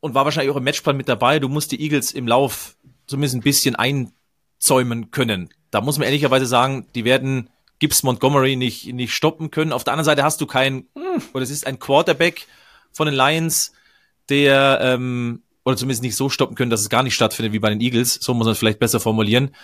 und 0.00 0.14
war 0.14 0.24
wahrscheinlich 0.24 0.52
auch 0.52 0.58
im 0.58 0.64
Matchplan 0.64 0.96
mit 0.96 1.08
dabei. 1.08 1.38
Du 1.38 1.48
musst 1.48 1.72
die 1.72 1.80
Eagles 1.80 2.12
im 2.12 2.26
Lauf 2.26 2.76
zumindest 3.06 3.36
ein 3.36 3.42
bisschen 3.42 3.76
einzäumen 3.76 5.10
können. 5.10 5.50
Da 5.70 5.80
muss 5.80 5.98
man 5.98 6.06
ehrlicherweise 6.06 6.46
sagen, 6.46 6.86
die 6.94 7.04
werden 7.04 7.50
Gibbs 7.78 8.02
Montgomery 8.02 8.56
nicht, 8.56 8.92
nicht 8.92 9.12
stoppen 9.12 9.50
können. 9.50 9.72
Auf 9.72 9.84
der 9.84 9.92
anderen 9.92 10.04
Seite 10.04 10.22
hast 10.22 10.40
du 10.40 10.46
keinen, 10.46 10.88
oder 11.32 11.42
es 11.42 11.50
ist 11.50 11.66
ein 11.66 11.78
Quarterback 11.78 12.46
von 12.92 13.06
den 13.06 13.14
Lions, 13.14 13.72
der, 14.28 14.80
ähm, 14.82 15.42
oder 15.64 15.76
zumindest 15.76 16.02
nicht 16.02 16.16
so 16.16 16.28
stoppen 16.28 16.56
können, 16.56 16.70
dass 16.70 16.80
es 16.80 16.88
gar 16.88 17.02
nicht 17.02 17.14
stattfindet 17.14 17.52
wie 17.52 17.58
bei 17.58 17.70
den 17.70 17.80
Eagles. 17.80 18.14
So 18.14 18.34
muss 18.34 18.46
man 18.46 18.52
es 18.52 18.58
vielleicht 18.58 18.78
besser 18.78 19.00
formulieren. 19.00 19.54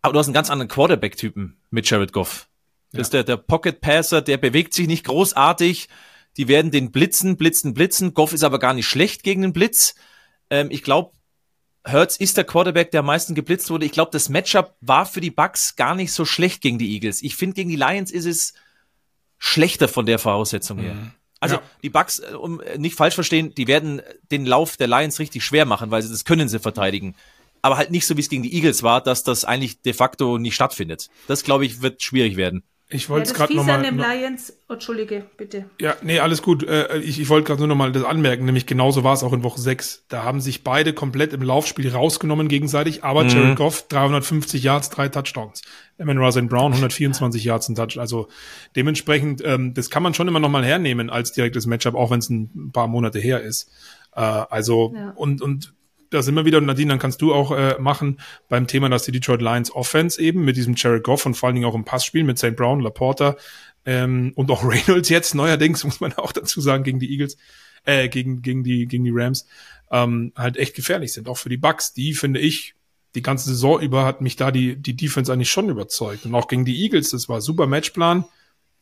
Aber 0.00 0.12
du 0.12 0.18
hast 0.18 0.26
einen 0.26 0.34
ganz 0.34 0.50
anderen 0.50 0.68
Quarterback-Typen 0.68 1.56
mit 1.70 1.88
Jared 1.88 2.12
Goff. 2.12 2.48
Das 2.90 2.98
ja. 2.98 3.02
ist 3.02 3.12
der, 3.12 3.24
der 3.24 3.36
Pocket 3.36 3.80
Passer, 3.80 4.20
der 4.20 4.36
bewegt 4.36 4.74
sich 4.74 4.88
nicht 4.88 5.04
großartig, 5.04 5.88
die 6.36 6.48
werden 6.48 6.70
den 6.70 6.90
blitzen, 6.92 7.36
blitzen, 7.36 7.74
blitzen. 7.74 8.14
Goff 8.14 8.32
ist 8.32 8.44
aber 8.44 8.58
gar 8.58 8.74
nicht 8.74 8.86
schlecht 8.86 9.22
gegen 9.22 9.42
den 9.42 9.52
Blitz. 9.52 9.94
Ähm, 10.50 10.68
ich 10.70 10.82
glaube, 10.82 11.12
Hertz 11.84 12.16
ist 12.16 12.36
der 12.36 12.44
Quarterback, 12.44 12.90
der 12.90 13.00
am 13.00 13.06
meisten 13.06 13.34
geblitzt 13.34 13.70
wurde. 13.70 13.86
Ich 13.86 13.92
glaube, 13.92 14.10
das 14.12 14.28
Matchup 14.28 14.76
war 14.80 15.04
für 15.04 15.20
die 15.20 15.30
Bucks 15.30 15.76
gar 15.76 15.94
nicht 15.94 16.12
so 16.12 16.24
schlecht 16.24 16.62
gegen 16.62 16.78
die 16.78 16.94
Eagles. 16.94 17.22
Ich 17.22 17.36
finde, 17.36 17.54
gegen 17.54 17.70
die 17.70 17.76
Lions 17.76 18.10
ist 18.10 18.26
es 18.26 18.54
schlechter 19.38 19.88
von 19.88 20.06
der 20.06 20.18
Voraussetzung 20.18 20.78
her. 20.78 20.94
Mhm. 20.94 21.10
Also 21.40 21.56
ja. 21.56 21.62
die 21.82 21.90
Bucks, 21.90 22.20
äh, 22.20 22.34
um 22.34 22.60
äh, 22.60 22.78
nicht 22.78 22.94
falsch 22.94 23.16
verstehen, 23.16 23.52
die 23.54 23.66
werden 23.66 24.00
den 24.30 24.46
Lauf 24.46 24.76
der 24.76 24.86
Lions 24.86 25.18
richtig 25.18 25.44
schwer 25.44 25.66
machen, 25.66 25.90
weil 25.90 26.02
sie 26.02 26.10
das 26.10 26.24
können 26.24 26.48
sie 26.48 26.60
verteidigen. 26.60 27.16
Aber 27.62 27.76
halt 27.76 27.90
nicht 27.90 28.06
so, 28.06 28.16
wie 28.16 28.20
es 28.20 28.28
gegen 28.28 28.44
die 28.44 28.54
Eagles 28.54 28.82
war, 28.82 29.00
dass 29.00 29.24
das 29.24 29.44
eigentlich 29.44 29.82
de 29.82 29.92
facto 29.92 30.38
nicht 30.38 30.54
stattfindet. 30.54 31.10
Das, 31.26 31.42
glaube 31.42 31.64
ich, 31.64 31.82
wird 31.82 32.02
schwierig 32.02 32.36
werden. 32.36 32.62
Ich 32.92 33.08
wollte 33.08 33.28
es 33.30 33.34
gerade 33.34 33.54
nochmal. 33.54 33.90
Noch, 33.90 34.06
Lions, 34.06 34.52
oh, 34.68 34.74
Entschuldige, 34.74 35.24
bitte. 35.36 35.64
Ja, 35.80 35.96
nee, 36.02 36.18
alles 36.20 36.42
gut. 36.42 36.62
Äh, 36.62 36.98
ich, 36.98 37.20
ich 37.20 37.28
wollte 37.28 37.46
gerade 37.46 37.60
nur 37.60 37.68
nochmal 37.68 37.90
das 37.92 38.04
anmerken, 38.04 38.44
nämlich 38.44 38.66
genauso 38.66 39.02
war 39.02 39.14
es 39.14 39.22
auch 39.22 39.32
in 39.32 39.42
Woche 39.42 39.60
6. 39.60 40.04
Da 40.08 40.24
haben 40.24 40.40
sich 40.40 40.62
beide 40.62 40.92
komplett 40.92 41.32
im 41.32 41.42
Laufspiel 41.42 41.90
rausgenommen 41.90 42.48
gegenseitig, 42.48 43.02
aber 43.02 43.24
mhm. 43.24 43.30
Jared 43.30 43.56
Goff 43.56 43.88
350 43.88 44.62
Yards, 44.62 44.90
drei 44.90 45.08
Touchdowns. 45.08 45.62
Emin 45.98 46.18
Rasen 46.18 46.48
Brown 46.48 46.72
124 46.72 47.44
Yards 47.44 47.68
ein 47.68 47.74
Touch. 47.74 47.98
Also 47.98 48.28
dementsprechend, 48.76 49.42
ähm, 49.44 49.74
das 49.74 49.90
kann 49.90 50.02
man 50.02 50.14
schon 50.14 50.28
immer 50.28 50.40
nochmal 50.40 50.64
hernehmen 50.64 51.10
als 51.10 51.32
direktes 51.32 51.66
Matchup, 51.66 51.94
auch 51.94 52.10
wenn 52.10 52.18
es 52.18 52.28
ein 52.28 52.70
paar 52.72 52.88
Monate 52.88 53.18
her 53.18 53.40
ist. 53.40 53.70
Äh, 54.14 54.20
also 54.20 54.92
ja. 54.94 55.12
und 55.16 55.40
und 55.42 55.74
da 56.12 56.22
sind 56.22 56.34
wir 56.34 56.44
wieder, 56.44 56.58
und 56.58 56.66
Nadine, 56.66 56.90
dann 56.90 56.98
kannst 56.98 57.22
du 57.22 57.32
auch 57.32 57.52
äh, 57.52 57.76
machen 57.78 58.20
beim 58.48 58.66
Thema, 58.66 58.88
dass 58.88 59.04
die 59.04 59.12
Detroit 59.12 59.40
Lions 59.40 59.74
Offense 59.74 60.20
eben 60.20 60.44
mit 60.44 60.56
diesem 60.56 60.74
Jared 60.76 61.04
Goff 61.04 61.26
und 61.26 61.34
vor 61.34 61.48
allen 61.48 61.54
Dingen 61.54 61.66
auch 61.66 61.74
im 61.74 61.84
Passspiel 61.84 62.24
mit 62.24 62.38
St. 62.38 62.54
Brown, 62.54 62.80
Laporta 62.80 63.36
ähm, 63.84 64.32
und 64.34 64.50
auch 64.50 64.64
Reynolds 64.68 65.08
jetzt 65.08 65.34
neuerdings, 65.34 65.84
muss 65.84 66.00
man 66.00 66.12
auch 66.14 66.32
dazu 66.32 66.60
sagen, 66.60 66.84
gegen 66.84 66.98
die 66.98 67.10
Eagles, 67.10 67.36
äh, 67.84 68.08
gegen, 68.08 68.42
gegen, 68.42 68.62
die, 68.62 68.86
gegen 68.86 69.04
die 69.04 69.12
Rams, 69.12 69.46
ähm, 69.90 70.32
halt 70.36 70.56
echt 70.56 70.74
gefährlich 70.74 71.12
sind, 71.12 71.28
auch 71.28 71.38
für 71.38 71.48
die 71.48 71.56
Bucks. 71.56 71.92
Die, 71.92 72.14
finde 72.14 72.40
ich, 72.40 72.74
die 73.14 73.22
ganze 73.22 73.50
Saison 73.50 73.80
über 73.80 74.04
hat 74.04 74.20
mich 74.20 74.36
da 74.36 74.50
die, 74.50 74.76
die 74.76 74.96
Defense 74.96 75.32
eigentlich 75.32 75.50
schon 75.50 75.68
überzeugt. 75.68 76.24
Und 76.24 76.34
auch 76.34 76.48
gegen 76.48 76.64
die 76.64 76.82
Eagles, 76.82 77.10
das 77.10 77.28
war 77.28 77.40
super 77.40 77.66
Matchplan. 77.66 78.24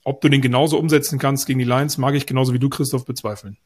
Ob 0.03 0.21
du 0.21 0.29
den 0.29 0.41
genauso 0.41 0.79
umsetzen 0.79 1.19
kannst 1.19 1.47
gegen 1.47 1.59
die 1.59 1.65
Lions, 1.65 1.99
mag 1.99 2.15
ich 2.15 2.27
genauso 2.27 2.55
wie 2.55 2.59
du, 2.59 2.71
Christoph, 2.71 3.05
bezweifeln. 3.05 3.59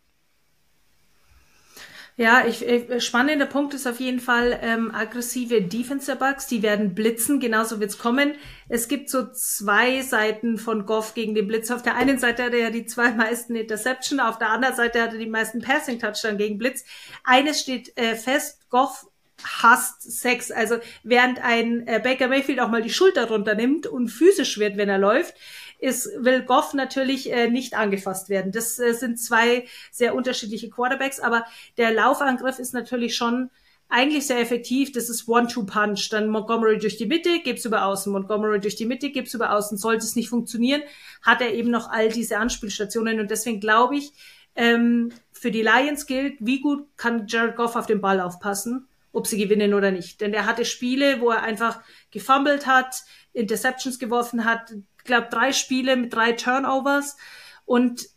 Ja, 2.16 2.47
ich, 2.47 2.65
ich, 2.65 3.05
spannender 3.05 3.47
Punkt 3.47 3.74
ist 3.74 3.89
auf 3.89 3.99
jeden 3.99 4.20
Fall 4.20 4.57
ähm, 4.62 4.95
aggressive 4.95 5.62
Defensive 5.62 6.16
Bugs, 6.16 6.47
die 6.47 6.62
werden 6.62 6.95
blitzen, 6.95 7.41
genauso 7.41 7.81
wird's 7.81 7.99
kommen. 7.99 8.36
Es 8.69 8.86
gibt 8.86 9.11
so 9.11 9.32
zwei 9.32 10.01
Seiten 10.01 10.57
von 10.57 10.86
Goff 10.86 11.15
gegen 11.15 11.35
den 11.35 11.49
Blitz. 11.49 11.73
Auf 11.73 11.82
der 11.82 11.97
einen 11.97 12.19
Seite 12.19 12.45
hat 12.45 12.53
er 12.53 12.61
ja 12.61 12.70
die 12.70 12.86
zwei 12.86 13.11
meisten 13.15 13.57
Interception, 13.57 14.20
auf 14.20 14.39
der 14.39 14.51
anderen 14.51 14.77
Seite 14.77 15.03
hat 15.03 15.12
er 15.12 15.19
die 15.19 15.27
meisten 15.27 15.61
Passing 15.61 15.99
Touchdown 15.99 16.36
gegen 16.39 16.57
Blitz. 16.57 16.85
Eines 17.24 17.61
steht 17.61 17.97
äh, 17.99 18.15
fest, 18.15 18.70
Goff 18.70 19.09
hasst 19.43 20.03
Sex. 20.03 20.51
Also 20.51 20.77
während 21.03 21.43
ein 21.43 21.86
äh, 21.86 22.01
Baker 22.03 22.28
Mayfield 22.28 22.61
auch 22.61 22.69
mal 22.69 22.82
die 22.82 22.91
Schulter 22.91 23.28
runternimmt 23.28 23.86
und 23.86 24.09
physisch 24.09 24.59
wird, 24.59 24.77
wenn 24.77 24.89
er 24.89 24.99
läuft, 24.99 25.35
ist, 25.85 26.09
will 26.19 26.43
Goff 26.43 26.73
natürlich 26.74 27.31
äh, 27.31 27.48
nicht 27.48 27.74
angefasst 27.74 28.31
werden. 28.31 28.52
Das 28.52 28.78
äh, 28.78 28.94
sind 28.94 29.19
zwei 29.19 29.66
sehr 29.93 30.15
unterschiedliche 30.15 30.70
Quarterbacks, 30.70 31.20
aber 31.20 31.44
der 31.77 31.93
Laufangriff 31.93 32.59
ist 32.59 32.73
natürlich 32.73 33.15
schon 33.15 33.51
eigentlich 33.89 34.27
sehr 34.27 34.40
effektiv. 34.40 34.93
Das 34.93 35.11
ist 35.11 35.28
One-Two-Punch. 35.28 36.09
Dann 36.11 36.31
Montgomery 36.31 36.78
durch 36.78 36.97
die 36.97 37.06
Mitte, 37.06 37.40
gibt's 37.44 37.66
über 37.66 37.85
außen. 37.85 38.11
Montgomery 38.11 38.59
durch 38.61 38.77
die 38.77 38.86
Mitte, 38.86 39.11
gibt's 39.11 39.35
über 39.35 39.52
außen. 39.52 39.77
Sollte 39.77 40.05
es 40.05 40.16
nicht 40.16 40.31
funktionieren, 40.31 40.82
hat 41.23 41.43
er 41.43 41.52
eben 41.52 41.70
noch 41.70 41.90
all 41.90 42.09
diese 42.09 42.39
Anspielstationen. 42.39 43.20
Und 43.20 43.31
deswegen 43.31 43.61
glaube 43.61 43.97
ich, 43.97 44.12
ähm, 44.56 45.12
für 45.32 45.51
die 45.51 45.62
Lions 45.62 46.06
gilt, 46.06 46.36
wie 46.40 46.61
gut 46.61 46.89
kann 46.97 47.27
Jared 47.27 47.56
Goff 47.56 47.77
auf 47.77 47.86
den 47.86 48.01
Ball 48.01 48.20
aufpassen, 48.20 48.89
ob 49.12 49.27
sie 49.27 49.36
gewinnen 49.36 49.74
oder 49.74 49.90
nicht. 49.90 50.20
Denn 50.23 50.32
er 50.32 50.47
hatte 50.47 50.65
Spiele, 50.65 51.20
wo 51.20 51.31
er 51.31 51.43
einfach 51.43 51.81
gefummelt 52.11 52.66
hat, 52.66 53.02
Interceptions 53.35 53.98
geworfen 53.98 54.47
hat, 54.47 54.73
glaube, 55.05 55.28
drei 55.31 55.52
Spiele 55.52 55.97
mit 55.97 56.12
drei 56.14 56.32
Turnovers 56.32 57.16
und 57.64 58.09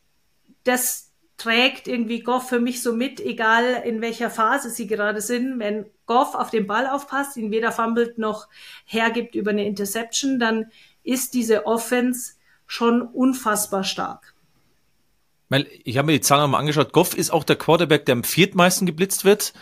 das 0.64 1.08
trägt 1.38 1.88
irgendwie 1.88 2.22
Goff 2.22 2.50
für 2.50 2.60
mich 2.60 2.82
so 2.82 2.94
mit, 2.94 3.20
egal 3.20 3.84
in 3.86 4.02
welcher 4.02 4.30
Phase 4.30 4.72
sie 4.72 4.88
gerade 4.88 5.22
sind. 5.22 5.60
Wenn 5.60 5.86
Goff 6.08 6.34
auf 6.34 6.50
den 6.50 6.66
Ball 6.66 6.88
aufpasst, 6.88 7.38
ihn 7.38 7.52
weder 7.52 7.72
fummelt 7.72 8.18
noch 8.18 8.48
hergibt 8.86 9.36
über 9.36 9.52
eine 9.52 9.66
Interception, 9.66 10.40
dann 10.40 10.72
ist 11.04 11.36
diese 11.36 11.68
Offense 11.68 12.34
schon 12.66 13.02
unfassbar 13.02 13.84
stark. 13.84 14.34
Weil 15.50 15.68
ich 15.84 15.98
habe 15.98 16.08
mir 16.08 16.14
die 16.14 16.22
Zahlen 16.22 16.42
nochmal 16.42 16.60
angeschaut. 16.60 16.92
Goff 16.92 17.16
ist 17.16 17.30
auch 17.30 17.44
der 17.44 17.56
Quarterback, 17.56 18.06
der 18.06 18.14
am 18.14 18.24
viertmeisten 18.24 18.86
geblitzt 18.86 19.24
wird. 19.24 19.54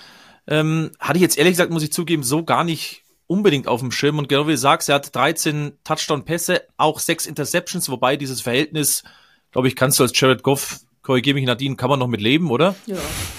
Ähm, 0.47 0.91
hatte 0.99 1.17
ich 1.17 1.21
jetzt 1.21 1.37
ehrlich 1.37 1.53
gesagt, 1.53 1.71
muss 1.71 1.83
ich 1.83 1.93
zugeben, 1.93 2.23
so 2.23 2.43
gar 2.43 2.63
nicht 2.63 3.03
unbedingt 3.27 3.67
auf 3.67 3.79
dem 3.79 3.91
Schirm. 3.91 4.17
Und 4.17 4.29
genau 4.29 4.47
wie 4.47 4.51
du 4.51 4.57
sagst, 4.57 4.89
er 4.89 4.95
hat 4.95 5.15
13 5.15 5.77
Touchdown-Pässe, 5.83 6.63
auch 6.77 6.99
sechs 6.99 7.25
Interceptions, 7.25 7.89
wobei 7.89 8.17
dieses 8.17 8.41
Verhältnis, 8.41 9.03
glaube 9.51 9.67
ich, 9.67 9.75
kannst 9.75 9.99
du 9.99 10.03
als 10.03 10.19
Jared 10.19 10.43
Goff, 10.43 10.79
korrigiere 11.01 11.35
mich 11.35 11.45
Nadine, 11.45 11.75
kann 11.75 11.89
man 11.89 11.99
noch 11.99 12.07
mit 12.07 12.21
leben, 12.21 12.49
oder? 12.49 12.75
Ja. 12.85 12.97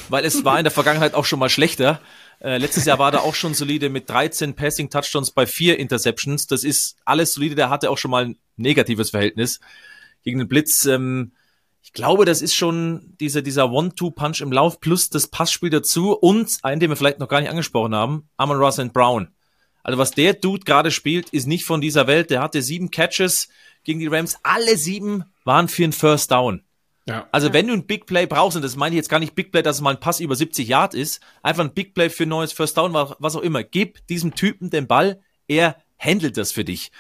Weil 0.08 0.24
es 0.24 0.44
war 0.44 0.58
in 0.58 0.64
der 0.64 0.70
Vergangenheit 0.70 1.14
auch 1.14 1.24
schon 1.24 1.38
mal 1.38 1.48
schlechter. 1.48 2.00
Äh, 2.40 2.58
letztes 2.58 2.84
Jahr 2.84 2.98
war 2.98 3.12
er 3.12 3.22
auch 3.22 3.34
schon 3.34 3.54
solide 3.54 3.88
mit 3.88 4.08
13 4.08 4.54
Passing 4.54 4.90
Touchdowns 4.90 5.32
bei 5.32 5.46
vier 5.46 5.78
Interceptions. 5.78 6.46
Das 6.46 6.64
ist 6.64 6.96
alles 7.04 7.34
solide. 7.34 7.54
Der 7.54 7.70
hatte 7.70 7.90
auch 7.90 7.98
schon 7.98 8.10
mal 8.10 8.26
ein 8.26 8.38
negatives 8.56 9.10
Verhältnis 9.10 9.60
gegen 10.22 10.38
den 10.38 10.48
Blitz. 10.48 10.86
Ähm, 10.86 11.32
ich 11.82 11.92
glaube, 11.92 12.24
das 12.24 12.42
ist 12.42 12.54
schon 12.54 13.14
dieser, 13.20 13.42
dieser 13.42 13.70
One-Two-Punch 13.70 14.40
im 14.40 14.52
Lauf 14.52 14.80
plus 14.80 15.08
das 15.08 15.28
Passspiel 15.28 15.70
dazu 15.70 16.12
und 16.12 16.58
einen, 16.62 16.80
den 16.80 16.90
wir 16.90 16.96
vielleicht 16.96 17.20
noch 17.20 17.28
gar 17.28 17.40
nicht 17.40 17.50
angesprochen 17.50 17.94
haben, 17.94 18.28
Amon 18.36 18.58
Ross 18.58 18.78
and 18.78 18.92
Brown. 18.92 19.28
Also 19.86 19.98
was 19.98 20.10
der 20.10 20.34
Dude 20.34 20.64
gerade 20.64 20.90
spielt, 20.90 21.30
ist 21.30 21.46
nicht 21.46 21.64
von 21.64 21.80
dieser 21.80 22.08
Welt. 22.08 22.30
Der 22.30 22.42
hatte 22.42 22.60
sieben 22.60 22.90
Catches 22.90 23.48
gegen 23.84 24.00
die 24.00 24.08
Rams. 24.08 24.36
Alle 24.42 24.76
sieben 24.76 25.22
waren 25.44 25.68
für 25.68 25.84
einen 25.84 25.92
First 25.92 26.32
Down. 26.32 26.64
Ja. 27.08 27.28
Also 27.30 27.52
wenn 27.52 27.68
du 27.68 27.72
ein 27.72 27.86
Big 27.86 28.06
Play 28.06 28.26
brauchst, 28.26 28.56
und 28.56 28.64
das 28.64 28.74
meine 28.74 28.96
ich 28.96 28.98
jetzt 28.98 29.08
gar 29.08 29.20
nicht 29.20 29.36
Big 29.36 29.52
Play, 29.52 29.62
dass 29.62 29.76
es 29.76 29.82
mal 29.82 29.90
ein 29.90 30.00
Pass 30.00 30.18
über 30.18 30.34
70 30.34 30.66
Yard 30.66 30.94
ist, 30.94 31.20
einfach 31.40 31.62
ein 31.62 31.72
Big 31.72 31.94
Play 31.94 32.10
für 32.10 32.24
ein 32.24 32.30
neues 32.30 32.52
First 32.52 32.76
Down, 32.76 32.94
was 32.94 33.36
auch 33.36 33.42
immer, 33.42 33.62
gib 33.62 34.04
diesem 34.08 34.34
Typen 34.34 34.70
den 34.70 34.88
Ball, 34.88 35.20
er 35.46 35.76
handelt 36.00 36.36
das 36.36 36.50
für 36.50 36.64
dich. 36.64 36.90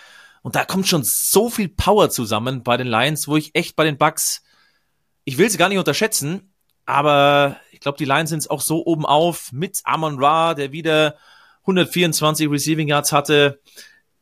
Und 0.42 0.54
da 0.54 0.64
kommt 0.64 0.86
schon 0.86 1.02
so 1.02 1.50
viel 1.50 1.68
Power 1.68 2.08
zusammen 2.08 2.62
bei 2.62 2.76
den 2.76 2.86
Lions, 2.86 3.26
wo 3.26 3.36
ich 3.36 3.52
echt 3.56 3.74
bei 3.74 3.82
den 3.82 3.98
Bucks, 3.98 4.44
ich 5.24 5.38
will 5.38 5.50
sie 5.50 5.58
gar 5.58 5.70
nicht 5.70 5.78
unterschätzen, 5.78 6.54
aber 6.84 7.56
ich 7.72 7.80
glaube, 7.80 7.98
die 7.98 8.04
Lions 8.04 8.30
sind 8.30 8.48
auch 8.48 8.60
so 8.60 8.86
oben 8.86 9.04
auf 9.04 9.50
mit 9.50 9.80
Amon 9.82 10.22
Ra, 10.22 10.54
der 10.54 10.70
wieder 10.70 11.16
124 11.66 12.50
Receiving 12.50 12.88
Yards 12.88 13.12
hatte. 13.12 13.60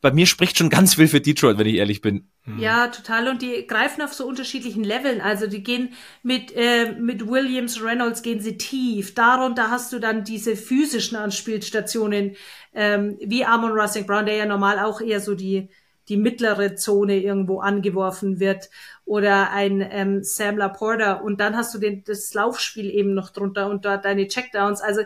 Bei 0.01 0.13
mir 0.13 0.27
spricht 0.27 0.59
schon 0.59 0.69
ganz 0.69 0.97
viel 0.97 1.09
für 1.09 1.21
Detroit, 1.21 1.57
wenn 1.59 1.67
ich 1.67 1.77
ehrlich 1.77 2.01
bin. 2.01 2.29
Mhm. 2.45 2.59
Ja, 2.59 2.89
total. 2.89 3.29
Und 3.29 3.41
die 3.41 3.67
greifen 3.67 4.03
auf 4.03 4.13
so 4.13 4.27
unterschiedlichen 4.27 4.85
Leveln. 4.85 5.21
Also 5.21 5.47
die 5.47 5.63
gehen 5.63 5.95
mit, 6.23 6.53
äh, 6.55 6.93
mit 6.93 7.27
Williams, 7.27 7.83
Reynolds 7.83 8.23
gehen 8.23 8.41
sie 8.41 8.59
tief. 8.59 9.15
Darunter 9.15 9.71
hast 9.71 9.93
du 9.93 9.99
dann 9.99 10.25
diese 10.25 10.57
physischen 10.57 11.17
Anspielstationen, 11.17 12.37
ähm, 12.75 13.17
wie 13.21 13.47
Amon 13.47 13.73
Russell 13.73 14.05
Brown, 14.05 14.27
der 14.27 14.37
ja 14.37 14.47
normal 14.47 14.79
auch 14.79 15.01
eher 15.01 15.21
so 15.21 15.35
die, 15.35 15.71
die 16.09 16.19
mittlere 16.19 16.75
Zone 16.75 17.19
irgendwo 17.19 17.61
angeworfen 17.61 18.41
wird. 18.41 18.69
Oder 19.07 19.53
ein 19.53 19.87
ähm, 19.91 20.23
Sam 20.23 20.59
Laporta. 20.59 21.15
Und 21.15 21.41
dann 21.41 21.57
hast 21.57 21.75
du 21.75 21.79
den, 21.79 22.05
das 22.05 22.35
Laufspiel 22.35 22.91
eben 22.91 23.15
noch 23.15 23.31
drunter 23.31 23.71
und 23.71 23.87
dort 23.87 24.05
deine 24.05 24.29
Checkdowns. 24.29 24.83
Also 24.83 25.01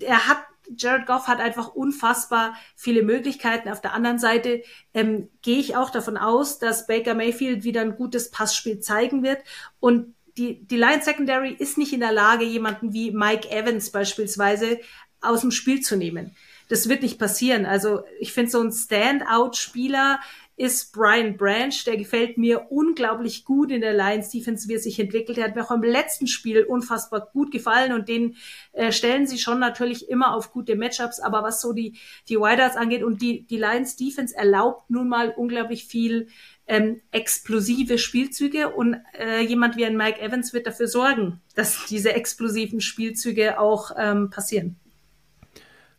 er 0.00 0.28
hat 0.28 0.38
Jared 0.76 1.06
Goff 1.06 1.26
hat 1.26 1.40
einfach 1.40 1.74
unfassbar 1.74 2.54
viele 2.74 3.02
Möglichkeiten. 3.02 3.68
Auf 3.68 3.80
der 3.80 3.92
anderen 3.92 4.18
Seite 4.18 4.62
ähm, 4.94 5.28
gehe 5.42 5.58
ich 5.58 5.76
auch 5.76 5.90
davon 5.90 6.16
aus, 6.16 6.58
dass 6.58 6.86
Baker 6.86 7.14
Mayfield 7.14 7.64
wieder 7.64 7.80
ein 7.82 7.96
gutes 7.96 8.30
Passspiel 8.30 8.80
zeigen 8.80 9.22
wird. 9.22 9.38
Und 9.80 10.14
die, 10.36 10.66
die 10.66 10.76
Lions 10.76 11.04
Secondary 11.04 11.52
ist 11.52 11.78
nicht 11.78 11.92
in 11.92 12.00
der 12.00 12.12
Lage, 12.12 12.44
jemanden 12.44 12.92
wie 12.92 13.10
Mike 13.10 13.50
Evans 13.50 13.90
beispielsweise 13.90 14.80
aus 15.20 15.40
dem 15.40 15.50
Spiel 15.50 15.80
zu 15.80 15.96
nehmen. 15.96 16.36
Das 16.68 16.88
wird 16.88 17.02
nicht 17.02 17.18
passieren. 17.18 17.64
Also 17.64 18.02
ich 18.18 18.32
finde 18.32 18.50
so 18.50 18.60
ein 18.60 18.72
Standout-Spieler, 18.72 20.20
ist 20.56 20.92
Brian 20.92 21.36
Branch. 21.36 21.74
Der 21.84 21.96
gefällt 21.96 22.38
mir 22.38 22.70
unglaublich 22.70 23.44
gut 23.44 23.70
in 23.70 23.82
der 23.82 23.92
Lions 23.92 24.30
Defense, 24.30 24.68
wie 24.68 24.74
er 24.74 24.80
sich 24.80 24.98
entwickelt. 24.98 25.38
Er 25.38 25.44
hat 25.44 25.56
mir 25.56 25.64
auch 25.64 25.70
im 25.70 25.82
letzten 25.82 26.26
Spiel 26.26 26.64
unfassbar 26.64 27.28
gut 27.32 27.52
gefallen 27.52 27.92
und 27.92 28.08
den 28.08 28.36
äh, 28.72 28.90
stellen 28.90 29.26
sie 29.26 29.38
schon 29.38 29.58
natürlich 29.58 30.08
immer 30.08 30.34
auf 30.34 30.52
gute 30.52 30.76
Matchups. 30.76 31.20
Aber 31.20 31.42
was 31.42 31.60
so 31.60 31.72
die, 31.72 31.98
die 32.28 32.36
Wideouts 32.36 32.76
angeht 32.76 33.04
und 33.04 33.20
die, 33.20 33.46
die 33.46 33.58
Lions 33.58 33.96
Defense 33.96 34.34
erlaubt 34.34 34.90
nun 34.90 35.08
mal 35.08 35.30
unglaublich 35.30 35.84
viel 35.84 36.28
ähm, 36.66 37.00
explosive 37.12 37.98
Spielzüge 37.98 38.70
und 38.70 38.96
äh, 39.18 39.40
jemand 39.40 39.76
wie 39.76 39.84
ein 39.84 39.96
Mike 39.96 40.20
Evans 40.20 40.52
wird 40.52 40.66
dafür 40.66 40.88
sorgen, 40.88 41.40
dass 41.54 41.86
diese 41.86 42.12
explosiven 42.14 42.80
Spielzüge 42.80 43.60
auch 43.60 43.92
ähm, 43.96 44.30
passieren. 44.30 44.76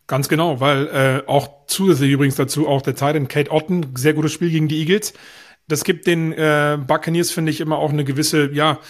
Ganz 0.08 0.30
genau, 0.30 0.58
weil 0.58 0.86
äh, 0.88 1.28
auch 1.28 1.66
zusätzlich 1.66 2.10
übrigens 2.10 2.36
dazu 2.36 2.66
auch 2.66 2.80
der 2.80 2.94
Titan 2.94 3.28
Kate 3.28 3.52
Otten, 3.52 3.94
sehr 3.94 4.14
gutes 4.14 4.32
Spiel 4.32 4.50
gegen 4.50 4.66
die 4.66 4.80
Eagles. 4.80 5.12
Das 5.68 5.84
gibt 5.84 6.06
den 6.06 6.32
äh, 6.32 6.78
Buccaneers, 6.84 7.30
finde 7.30 7.52
ich, 7.52 7.60
immer 7.60 7.76
auch 7.76 7.90
eine 7.90 8.04
gewisse, 8.04 8.50
ja, 8.52 8.80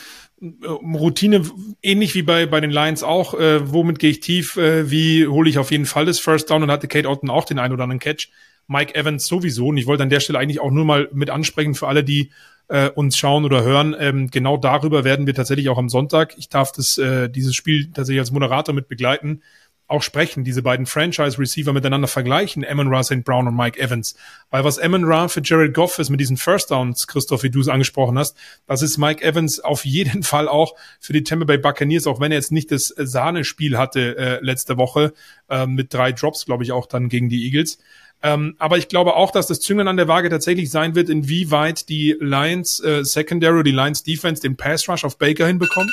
Routine, 0.40 1.42
ähnlich 1.82 2.14
wie 2.14 2.22
bei, 2.22 2.46
bei 2.46 2.60
den 2.60 2.70
Lions 2.70 3.02
auch. 3.02 3.34
Äh, 3.34 3.72
womit 3.72 3.98
gehe 3.98 4.10
ich 4.10 4.20
tief? 4.20 4.56
Äh, 4.56 4.88
wie 4.92 5.26
hole 5.26 5.50
ich 5.50 5.58
auf 5.58 5.72
jeden 5.72 5.86
Fall 5.86 6.06
das 6.06 6.20
First 6.20 6.50
Down? 6.50 6.62
Und 6.62 6.70
hatte 6.70 6.86
Kate 6.86 7.08
Otten 7.08 7.30
auch 7.30 7.44
den 7.44 7.58
einen 7.58 7.74
oder 7.74 7.82
anderen 7.82 7.98
Catch. 7.98 8.28
Mike 8.68 8.94
Evans 8.94 9.26
sowieso. 9.26 9.66
Und 9.66 9.76
ich 9.78 9.86
wollte 9.86 10.04
an 10.04 10.10
der 10.10 10.20
Stelle 10.20 10.38
eigentlich 10.38 10.60
auch 10.60 10.70
nur 10.70 10.84
mal 10.84 11.08
mit 11.12 11.30
ansprechen 11.30 11.74
für 11.74 11.88
alle, 11.88 12.04
die 12.04 12.30
äh, 12.68 12.90
uns 12.90 13.16
schauen 13.16 13.44
oder 13.44 13.64
hören. 13.64 13.96
Ähm, 13.98 14.30
genau 14.30 14.56
darüber 14.56 15.02
werden 15.02 15.26
wir 15.26 15.34
tatsächlich 15.34 15.68
auch 15.68 15.78
am 15.78 15.88
Sonntag. 15.88 16.34
Ich 16.38 16.48
darf 16.48 16.70
das, 16.70 16.96
äh, 16.98 17.28
dieses 17.28 17.56
Spiel 17.56 17.90
tatsächlich 17.92 18.20
als 18.20 18.30
Moderator 18.30 18.72
mit 18.72 18.86
begleiten 18.86 19.42
auch 19.89 20.02
sprechen, 20.02 20.44
diese 20.44 20.62
beiden 20.62 20.86
Franchise-Receiver 20.86 21.73
miteinander 21.73 22.09
vergleichen, 22.09 22.65
Amon 22.65 22.89
Ra, 22.89 23.02
St. 23.02 23.24
Brown 23.24 23.48
und 23.48 23.56
Mike 23.56 23.81
Evans. 23.81 24.15
Weil 24.51 24.62
was 24.62 24.78
Amon 24.78 25.05
Ra 25.05 25.28
für 25.28 25.40
Jared 25.43 25.74
Goff 25.74 25.98
ist 25.98 26.10
mit 26.10 26.20
diesen 26.20 26.36
First 26.36 26.70
Downs, 26.70 27.06
Christoph, 27.06 27.43
wie 27.43 27.51
du 27.51 27.60
es 27.60 27.69
angesprochen 27.69 28.19
hast, 28.19 28.36
das 28.66 28.82
ist 28.82 28.98
Mike 28.98 29.24
Evans 29.24 29.60
auf 29.60 29.85
jeden 29.85 30.23
Fall 30.28 30.47
auch 30.47 30.74
für 31.01 31.15
die 31.15 31.24
Tampa 31.24 31.47
Bay 31.47 31.59
Buccaneers, 31.59 32.06
auch 32.06 32.20
wenn 32.20 32.31
er 32.31 32.39
jetzt 32.39 32.52
nicht 32.52 32.70
das 32.70 32.89
Sahnespiel 32.97 33.78
hatte 33.78 34.16
äh, 34.16 34.44
letzte 34.44 34.77
Woche 34.77 35.15
äh, 35.48 35.66
mit 35.66 35.93
drei 35.93 36.12
Drops, 36.12 36.44
glaube 36.44 36.65
ich, 36.65 36.73
auch 36.73 36.86
dann 36.86 37.09
gegen 37.09 37.28
die 37.28 37.47
Eagles. 37.47 37.78
Ähm, 38.23 38.56
aber 38.59 38.78
ich 38.78 38.89
glaube 38.89 39.15
auch, 39.15 39.31
dass 39.31 39.47
das 39.47 39.60
Zünglein 39.60 39.89
an 39.89 39.97
der 39.97 40.09
Waage 40.09 40.28
tatsächlich 40.28 40.70
sein 40.70 40.94
wird, 40.94 41.09
inwieweit 41.09 41.89
die 41.89 42.16
Lions 42.19 42.81
äh, 42.81 43.05
Secondary, 43.05 43.62
die 43.62 43.70
Lions 43.70 44.02
Defense 44.02 44.43
den 44.43 44.56
Pass 44.56 44.89
Rush 44.89 45.05
auf 45.05 45.19
Baker 45.19 45.47
hinbekommt. 45.47 45.93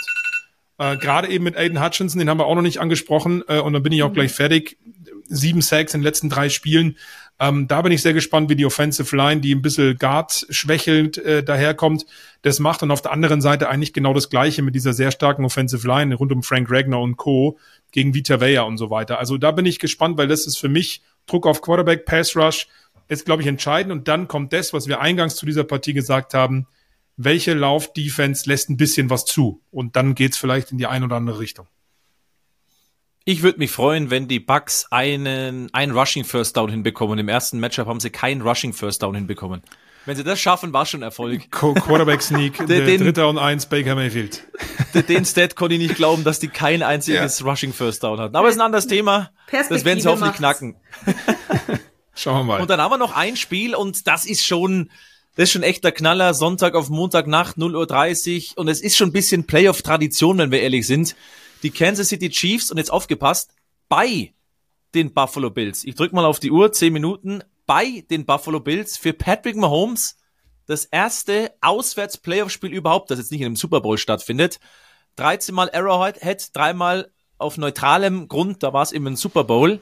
Äh, 0.77 0.97
Gerade 0.97 1.30
eben 1.30 1.43
mit 1.43 1.57
Aiden 1.57 1.84
Hutchinson, 1.84 2.19
den 2.19 2.30
haben 2.30 2.39
wir 2.39 2.45
auch 2.45 2.56
noch 2.56 2.61
nicht 2.61 2.80
angesprochen. 2.80 3.43
Äh, 3.47 3.60
und 3.60 3.73
dann 3.73 3.84
bin 3.84 3.93
ich 3.93 4.03
auch 4.03 4.10
mhm. 4.10 4.15
gleich 4.15 4.31
fertig. 4.31 4.77
Sieben 5.27 5.61
Sacks 5.61 5.93
in 5.93 6.02
den 6.02 6.06
letzten 6.06 6.30
drei 6.30 6.49
Spielen. 6.49 6.97
Ähm, 7.38 7.68
da 7.68 7.81
bin 7.81 7.91
ich 7.91 8.02
sehr 8.02 8.14
gespannt, 8.14 8.49
wie 8.49 8.56
die 8.56 8.65
Offensive 8.65 9.14
Line, 9.15 9.41
die 9.41 9.53
ein 9.53 9.61
bisschen 9.61 9.97
Guard 9.97 10.45
schwächelnd 10.49 11.18
äh, 11.18 11.43
daherkommt, 11.43 12.06
das 12.43 12.60
macht. 12.60 12.81
Und 12.81 12.91
auf 12.91 13.02
der 13.02 13.11
anderen 13.11 13.41
Seite 13.41 13.68
eigentlich 13.68 13.91
genau 13.91 14.14
das 14.14 14.30
Gleiche 14.30 14.61
mit 14.61 14.73
dieser 14.73 14.93
sehr 14.93 15.11
starken 15.11 15.43
Offensive 15.43 15.85
Line 15.85 16.15
rund 16.15 16.31
um 16.31 16.43
Frank 16.43 16.69
Ragnar 16.72 17.02
und 17.02 17.18
Co. 17.18 17.57
gegen 17.91 18.14
Vita 18.14 18.39
Vea 18.39 18.61
und 18.61 18.77
so 18.77 18.89
weiter. 18.89 19.19
Also 19.19 19.38
da 19.38 19.52
bin 19.52 19.65
ich 19.65 19.80
gespannt, 19.80 20.18
weil 20.18 20.27
das 20.27 20.47
ist 20.47 20.57
für 20.57 20.69
mich 20.69 21.02
Druck 21.27 21.45
auf 21.45 21.61
Quarterback, 21.61 22.06
Pass 22.06 22.35
Rush, 22.38 22.68
ist, 23.10 23.26
glaube 23.26 23.41
ich, 23.41 23.47
entscheidend. 23.47 23.91
Und 23.91 24.07
dann 24.07 24.27
kommt 24.27 24.53
das, 24.53 24.72
was 24.72 24.88
wir 24.88 25.02
eingangs 25.02 25.35
zu 25.35 25.45
dieser 25.45 25.65
Partie 25.65 25.93
gesagt 25.93 26.34
haben, 26.34 26.68
welche 27.18 27.54
Lauf-Defense 27.54 28.48
lässt 28.48 28.70
ein 28.70 28.78
bisschen 28.78 29.10
was 29.10 29.26
zu. 29.26 29.62
Und 29.72 29.96
dann 29.96 30.16
geht's 30.16 30.38
vielleicht 30.38 30.72
in 30.72 30.78
die 30.78 30.88
eine 30.88 31.06
oder 31.06 31.16
andere 31.16 31.40
Richtung. 31.40 31.68
Ich 33.24 33.42
würde 33.42 33.58
mich 33.58 33.72
freuen, 33.72 34.12
wenn 34.12 34.28
die 34.28 34.40
Bucks 34.40 34.86
einen, 34.92 35.74
einen 35.74 35.98
Rushing 35.98 36.26
First 36.26 36.58
Down 36.58 36.70
hinbekommen. 36.70 37.18
Im 37.18 37.28
ersten 37.28 37.60
Matchup 37.60 37.88
haben 37.88 38.00
sie 38.00 38.12
keinen 38.12 38.42
Rushing 38.42 38.74
First 38.74 39.02
Down 39.02 39.16
hinbekommen. 39.16 39.64
Wenn 40.06 40.16
sie 40.16 40.24
das 40.24 40.40
schaffen, 40.40 40.72
war 40.72 40.86
schon 40.86 41.02
Erfolg. 41.02 41.50
Quarterback 41.50 42.22
Sneak, 42.22 42.58
den, 42.68 42.68
den, 42.68 43.02
Dritter 43.02 43.28
und 43.28 43.40
eins, 43.40 43.66
Baker 43.66 43.96
Mayfield. 43.96 44.46
Den 45.10 45.26
Stat 45.26 45.56
konnte 45.56 45.74
ich 45.74 45.82
nicht 45.82 45.96
glauben, 45.96 46.24
dass 46.24 46.40
die 46.40 46.48
kein 46.48 46.84
einziges 46.84 47.40
ja. 47.40 47.46
Rushing 47.48 47.74
First 47.74 48.04
Down 48.04 48.20
hatten. 48.20 48.36
Aber 48.36 48.48
es 48.48 48.54
ist 48.54 48.62
ein 48.62 48.66
anderes 48.66 48.86
Thema. 48.86 49.32
Das 49.52 49.84
werden 49.84 50.00
sie 50.00 50.08
hoffentlich 50.08 50.40
macht's. 50.40 50.60
knacken. 50.60 50.76
Schauen 52.14 52.38
wir 52.38 52.44
mal. 52.44 52.62
Und 52.62 52.70
dann 52.70 52.80
haben 52.80 52.92
wir 52.92 52.98
noch 52.98 53.16
ein 53.16 53.36
Spiel 53.36 53.74
und 53.74 54.06
das 54.06 54.26
ist 54.26 54.46
schon, 54.46 54.92
das 55.36 55.44
ist 55.44 55.52
schon 55.52 55.64
echt 55.64 55.84
der 55.84 55.91
Knaller. 55.91 56.34
Sonntag 56.34 56.76
auf 56.76 56.90
Montagnacht, 56.90 57.57
0.30 57.57 58.52
Uhr. 58.52 58.57
Und 58.60 58.68
es 58.68 58.82
ist 58.82 58.95
schon 58.95 59.10
ein 59.10 59.14
bisschen 59.14 59.45
Playoff-Tradition, 59.45 60.38
wenn 60.38 60.52
wir 60.52 60.62
ehrlich 60.62 60.88
sind. 60.88 61.16
Die 61.64 61.72
Kansas 61.72 62.10
City 62.10 62.30
Chiefs, 62.30 62.72
und 62.72 62.78
jetzt 62.78 62.91
aufgepasst, 62.91 63.52
bei 63.90 64.34
den 64.94 65.14
Buffalo 65.14 65.49
Bills. 65.49 65.84
Ich 65.84 65.95
drück 65.95 66.14
mal 66.14 66.26
auf 66.26 66.40
die 66.40 66.52
Uhr, 66.52 66.72
10 66.72 66.94
Minuten. 66.94 67.44
Bei 67.66 68.06
den 68.10 68.26
Buffalo 68.26 68.60
Bills 68.60 68.98
für 68.98 69.14
Patrick 69.14 69.56
Mahomes 69.56 70.18
das 70.68 70.86
erste 70.86 71.52
Auswärts-Playoff-Spiel 71.62 72.72
überhaupt, 72.72 73.12
das 73.12 73.20
jetzt 73.20 73.32
nicht 73.32 73.41
in 73.41 73.48
einem 73.48 73.56
Super 73.56 73.82
Bowl 73.82 73.98
stattfindet. 73.98 74.60
13 75.18 75.53
Mal 75.53 75.70
Arrowhead, 75.72 76.49
dreimal 76.53 77.12
auf 77.38 77.57
neutralem 77.57 78.28
Grund, 78.28 78.64
da 78.64 78.74
war 78.74 78.84
es 78.84 78.91
eben 78.91 79.07
ein 79.07 79.16
Super 79.16 79.44
Bowl. 79.44 79.82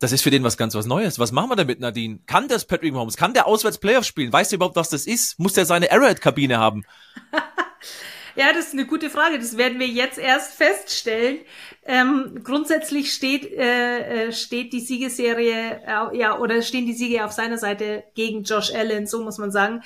Das 0.00 0.12
ist 0.12 0.22
für 0.22 0.30
den 0.30 0.44
was 0.44 0.56
ganz 0.56 0.74
was 0.74 0.86
Neues. 0.86 1.18
Was 1.18 1.32
machen 1.32 1.50
wir 1.50 1.56
damit, 1.56 1.80
Nadine? 1.80 2.20
Kann 2.26 2.46
das 2.46 2.64
Patrick 2.64 2.92
Mahomes? 2.92 3.16
Kann 3.16 3.34
der 3.34 3.46
auswärts 3.46 3.78
Playoffs 3.78 4.06
spielen? 4.06 4.32
Weißt 4.32 4.52
du 4.52 4.56
überhaupt, 4.56 4.76
was 4.76 4.90
das 4.90 5.06
ist? 5.06 5.38
Muss 5.40 5.54
der 5.54 5.66
seine 5.66 5.90
Arrowhead-Kabine 5.90 6.58
haben? 6.58 6.84
ja, 8.36 8.52
das 8.52 8.68
ist 8.68 8.74
eine 8.74 8.86
gute 8.86 9.10
Frage. 9.10 9.40
Das 9.40 9.56
werden 9.56 9.80
wir 9.80 9.88
jetzt 9.88 10.18
erst 10.18 10.54
feststellen. 10.54 11.38
Ähm, 11.84 12.42
grundsätzlich 12.44 13.12
steht, 13.12 13.52
äh, 13.52 14.28
äh 14.28 14.32
steht 14.32 14.72
die 14.72 14.80
Siegeserie, 14.80 15.82
äh, 15.84 16.16
ja, 16.16 16.38
oder 16.38 16.62
stehen 16.62 16.86
die 16.86 16.92
Siege 16.92 17.24
auf 17.24 17.32
seiner 17.32 17.58
Seite 17.58 18.04
gegen 18.14 18.44
Josh 18.44 18.72
Allen, 18.72 19.08
so 19.08 19.24
muss 19.24 19.38
man 19.38 19.50
sagen. 19.50 19.82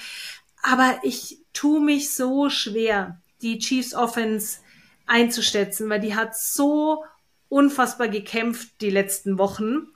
Aber 0.63 0.99
ich 1.05 1.39
tue 1.55 1.81
mich 1.81 2.13
so 2.13 2.51
schwer, 2.51 3.19
die 3.41 3.59
Chiefs 3.59 3.95
Offense 3.95 4.59
einzuschätzen, 5.07 5.89
weil 5.89 6.01
die 6.01 6.15
hat 6.15 6.37
so 6.37 7.03
unfassbar 7.49 8.09
gekämpft 8.09 8.81
die 8.81 8.91
letzten 8.91 9.39
Wochen 9.39 9.92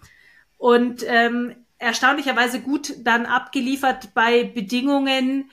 und 0.58 1.04
ähm, 1.06 1.54
erstaunlicherweise 1.78 2.60
gut 2.60 2.94
dann 3.04 3.26
abgeliefert 3.26 4.14
bei 4.14 4.44
Bedingungen, 4.44 5.50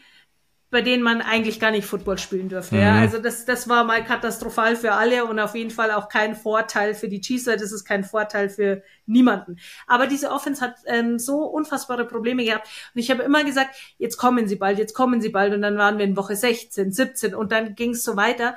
bei 0.74 0.82
denen 0.82 1.04
man 1.04 1.22
eigentlich 1.22 1.60
gar 1.60 1.70
nicht 1.70 1.86
Football 1.86 2.18
spielen 2.18 2.50
dürfte. 2.50 2.76
Mhm. 2.76 2.82
Ja? 2.82 2.96
Also 2.96 3.20
das, 3.20 3.46
das 3.46 3.70
war 3.70 3.84
mal 3.84 4.04
katastrophal 4.04 4.76
für 4.76 4.94
alle 4.94 5.26
und 5.26 5.40
auf 5.40 5.54
jeden 5.54 5.70
Fall 5.70 5.92
auch 5.92 6.10
kein 6.10 6.36
Vorteil 6.36 6.96
für 6.96 7.08
die 7.08 7.22
Chiefs, 7.22 7.44
das 7.44 7.72
ist 7.72 7.86
kein 7.86 8.04
Vorteil 8.04 8.50
für 8.50 8.82
niemanden. 9.06 9.58
Aber 9.86 10.08
diese 10.08 10.32
Offense 10.32 10.62
hat 10.62 10.78
ähm, 10.88 11.20
so 11.20 11.44
unfassbare 11.44 12.06
Probleme 12.06 12.44
gehabt 12.44 12.68
und 12.96 13.00
ich 13.00 13.12
habe 13.12 13.22
immer 13.22 13.44
gesagt, 13.44 13.76
jetzt 14.00 14.18
kommen 14.18 14.48
sie 14.48 14.56
bald, 14.56 14.80
jetzt 14.80 14.96
kommen 14.96 15.22
sie 15.22 15.30
bald 15.30 15.54
und 15.54 15.62
dann 15.62 15.78
waren 15.78 16.00
wir 16.00 16.06
in 16.06 16.18
Woche 16.18 16.36
16, 16.36 16.92
17 16.92 17.36
und 17.36 17.52
dann 17.52 17.76
ging 17.76 17.92
es 17.92 18.04
so 18.04 18.16
weiter. 18.16 18.56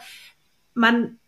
Man 0.72 1.18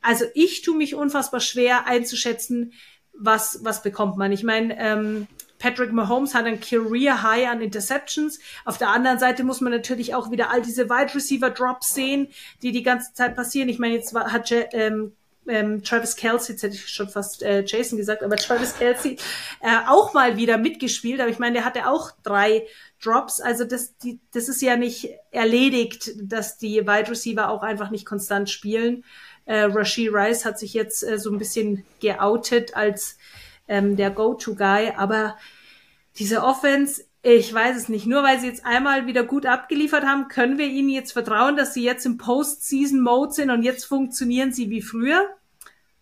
also 0.00 0.24
ich 0.34 0.62
tue 0.62 0.76
mich 0.76 0.94
unfassbar 0.94 1.40
schwer 1.40 1.86
einzuschätzen, 1.86 2.72
was, 3.18 3.60
was 3.62 3.82
bekommt 3.82 4.16
man. 4.16 4.32
Ich 4.32 4.42
meine, 4.42 4.78
ähm, 4.78 5.26
Patrick 5.58 5.92
Mahomes 5.92 6.34
hat 6.34 6.44
ein 6.44 6.60
Career 6.60 7.22
High 7.22 7.48
an 7.48 7.60
Interceptions. 7.60 8.38
Auf 8.64 8.78
der 8.78 8.90
anderen 8.90 9.18
Seite 9.18 9.42
muss 9.44 9.60
man 9.60 9.72
natürlich 9.72 10.14
auch 10.14 10.30
wieder 10.30 10.50
all 10.50 10.62
diese 10.62 10.90
Wide 10.90 11.14
Receiver 11.14 11.50
Drops 11.50 11.94
sehen, 11.94 12.28
die 12.62 12.72
die 12.72 12.82
ganze 12.82 13.14
Zeit 13.14 13.34
passieren. 13.34 13.68
Ich 13.68 13.78
meine, 13.78 13.94
jetzt 13.94 14.12
war, 14.12 14.32
hat 14.32 14.52
ähm, 14.72 15.12
ähm, 15.48 15.82
Travis 15.82 16.16
Kelsey, 16.16 16.54
jetzt 16.54 16.62
hätte 16.62 16.74
ich 16.74 16.88
schon 16.88 17.08
fast 17.08 17.42
äh, 17.42 17.64
Jason 17.64 17.96
gesagt, 17.96 18.22
aber 18.22 18.36
Travis 18.36 18.76
Kelsey 18.76 19.16
äh, 19.60 19.78
auch 19.88 20.12
mal 20.12 20.36
wieder 20.36 20.58
mitgespielt. 20.58 21.20
Aber 21.20 21.30
ich 21.30 21.38
meine, 21.38 21.54
der 21.54 21.64
hatte 21.64 21.88
auch 21.88 22.10
drei 22.22 22.66
Drops. 23.02 23.40
Also 23.40 23.64
das, 23.64 23.96
die, 23.98 24.20
das 24.32 24.48
ist 24.48 24.62
ja 24.62 24.76
nicht 24.76 25.10
erledigt, 25.30 26.12
dass 26.22 26.58
die 26.58 26.86
Wide 26.86 27.10
Receiver 27.10 27.48
auch 27.48 27.62
einfach 27.62 27.90
nicht 27.90 28.06
konstant 28.06 28.50
spielen. 28.50 29.04
Äh, 29.46 29.62
Rashid 29.62 30.10
Rice 30.12 30.44
hat 30.44 30.58
sich 30.58 30.74
jetzt 30.74 31.02
äh, 31.02 31.18
so 31.18 31.30
ein 31.30 31.38
bisschen 31.38 31.84
geoutet 32.00 32.76
als 32.76 33.16
ähm, 33.68 33.96
der 33.96 34.10
Go-To-Guy, 34.10 34.92
aber 34.96 35.36
diese 36.18 36.42
Offense, 36.42 37.04
ich 37.22 37.52
weiß 37.52 37.76
es 37.76 37.88
nicht. 37.88 38.06
Nur 38.06 38.22
weil 38.22 38.40
sie 38.40 38.46
jetzt 38.46 38.64
einmal 38.64 39.06
wieder 39.06 39.22
gut 39.22 39.46
abgeliefert 39.46 40.04
haben, 40.04 40.28
können 40.28 40.58
wir 40.58 40.66
ihnen 40.66 40.88
jetzt 40.88 41.12
vertrauen, 41.12 41.56
dass 41.56 41.74
sie 41.74 41.84
jetzt 41.84 42.06
im 42.06 42.18
Post-Season-Mode 42.18 43.32
sind 43.32 43.50
und 43.50 43.62
jetzt 43.62 43.84
funktionieren 43.84 44.52
sie 44.52 44.70
wie 44.70 44.82
früher? 44.82 45.26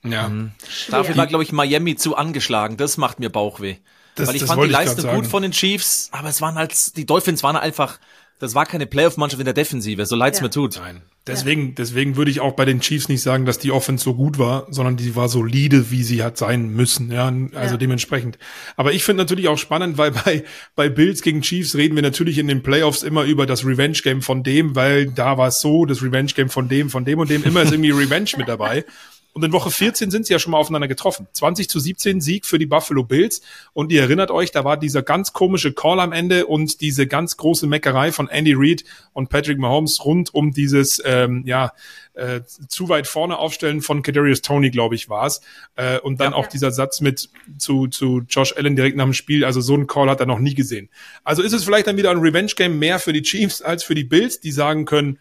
Ja. 0.04 0.28
Mhm. 0.28 0.52
Dafür 0.90 1.16
war, 1.16 1.26
glaube 1.26 1.44
ich, 1.44 1.52
Miami 1.52 1.96
zu 1.96 2.16
angeschlagen. 2.16 2.76
Das 2.76 2.96
macht 2.96 3.20
mir 3.20 3.30
Bauchweh. 3.30 3.76
Das, 4.14 4.28
Weil 4.28 4.36
ich 4.36 4.44
fand 4.44 4.62
die 4.62 4.68
Leistung 4.68 5.10
gut 5.12 5.26
von 5.26 5.42
den 5.42 5.50
Chiefs, 5.50 6.08
aber 6.12 6.28
es 6.28 6.40
waren 6.40 6.54
halt, 6.54 6.96
die 6.96 7.04
Dolphins 7.04 7.42
waren 7.42 7.56
einfach, 7.56 7.98
das 8.44 8.54
war 8.54 8.66
keine 8.66 8.86
Playoff-Mannschaft 8.86 9.40
in 9.40 9.46
der 9.46 9.54
Defensive, 9.54 10.06
so 10.06 10.16
leid's 10.16 10.38
ja. 10.38 10.44
mir 10.44 10.50
tut. 10.50 10.76
Nein. 10.76 11.02
Deswegen, 11.26 11.68
ja. 11.68 11.72
deswegen 11.78 12.16
würde 12.16 12.30
ich 12.30 12.40
auch 12.40 12.52
bei 12.52 12.66
den 12.66 12.80
Chiefs 12.80 13.08
nicht 13.08 13.22
sagen, 13.22 13.46
dass 13.46 13.58
die 13.58 13.72
Offense 13.72 14.04
so 14.04 14.14
gut 14.14 14.38
war, 14.38 14.66
sondern 14.68 14.98
die 14.98 15.16
war 15.16 15.30
solide, 15.30 15.90
wie 15.90 16.02
sie 16.02 16.22
hat 16.22 16.36
sein 16.36 16.68
müssen. 16.68 17.10
Ja, 17.10 17.32
also 17.54 17.74
ja. 17.74 17.76
dementsprechend. 17.78 18.38
Aber 18.76 18.92
ich 18.92 19.04
finde 19.04 19.22
natürlich 19.22 19.48
auch 19.48 19.56
spannend, 19.56 19.96
weil 19.96 20.10
bei, 20.10 20.44
bei 20.76 20.90
Bills 20.90 21.22
gegen 21.22 21.40
Chiefs 21.40 21.76
reden 21.76 21.94
wir 21.94 22.02
natürlich 22.02 22.36
in 22.36 22.46
den 22.46 22.62
Playoffs 22.62 23.02
immer 23.02 23.24
über 23.24 23.46
das 23.46 23.64
Revenge 23.64 23.98
Game 24.04 24.20
von 24.20 24.42
dem, 24.42 24.76
weil 24.76 25.06
da 25.06 25.38
war 25.38 25.48
es 25.48 25.60
so, 25.60 25.86
das 25.86 26.02
Revenge 26.02 26.32
Game 26.34 26.50
von 26.50 26.68
dem, 26.68 26.90
von 26.90 27.06
dem 27.06 27.18
und 27.18 27.30
dem. 27.30 27.42
Immer 27.42 27.62
ist 27.62 27.72
irgendwie 27.72 27.92
Revenge 27.92 28.30
mit 28.36 28.46
dabei. 28.46 28.84
Und 29.34 29.44
in 29.44 29.52
Woche 29.52 29.72
14 29.72 30.12
sind 30.12 30.26
sie 30.26 30.32
ja 30.32 30.38
schon 30.38 30.52
mal 30.52 30.58
aufeinander 30.58 30.86
getroffen. 30.86 31.26
20 31.32 31.68
zu 31.68 31.80
17 31.80 32.20
Sieg 32.20 32.46
für 32.46 32.58
die 32.58 32.66
Buffalo 32.66 33.02
Bills. 33.02 33.42
Und 33.72 33.90
ihr 33.90 34.00
erinnert 34.00 34.30
euch, 34.30 34.52
da 34.52 34.64
war 34.64 34.76
dieser 34.76 35.02
ganz 35.02 35.32
komische 35.32 35.72
Call 35.72 35.98
am 35.98 36.12
Ende 36.12 36.46
und 36.46 36.80
diese 36.80 37.08
ganz 37.08 37.36
große 37.36 37.66
Meckerei 37.66 38.12
von 38.12 38.28
Andy 38.28 38.54
Reid 38.56 38.84
und 39.12 39.30
Patrick 39.30 39.58
Mahomes 39.58 40.04
rund 40.04 40.32
um 40.32 40.52
dieses, 40.52 41.02
ähm, 41.04 41.42
ja, 41.46 41.72
äh, 42.14 42.42
zu 42.68 42.88
weit 42.88 43.08
vorne 43.08 43.36
aufstellen 43.36 43.82
von 43.82 44.02
Kadarius 44.02 44.40
Tony, 44.40 44.70
glaube 44.70 44.94
ich, 44.94 45.08
war 45.08 45.26
es. 45.26 45.40
Äh, 45.74 45.98
und 45.98 46.20
dann 46.20 46.30
ja, 46.30 46.38
auch 46.38 46.44
ja. 46.44 46.50
dieser 46.50 46.70
Satz 46.70 47.00
mit 47.00 47.28
zu, 47.58 47.88
zu 47.88 48.22
Josh 48.28 48.54
Allen 48.56 48.76
direkt 48.76 48.96
nach 48.96 49.04
dem 49.04 49.14
Spiel. 49.14 49.44
Also 49.44 49.60
so 49.60 49.74
einen 49.74 49.88
Call 49.88 50.08
hat 50.08 50.20
er 50.20 50.26
noch 50.26 50.38
nie 50.38 50.54
gesehen. 50.54 50.88
Also 51.24 51.42
ist 51.42 51.52
es 51.52 51.64
vielleicht 51.64 51.88
dann 51.88 51.96
wieder 51.96 52.12
ein 52.12 52.18
Revenge-Game 52.18 52.78
mehr 52.78 53.00
für 53.00 53.12
die 53.12 53.22
Chiefs 53.22 53.62
als 53.62 53.82
für 53.82 53.96
die 53.96 54.04
Bills, 54.04 54.38
die 54.38 54.52
sagen 54.52 54.84
können, 54.84 55.18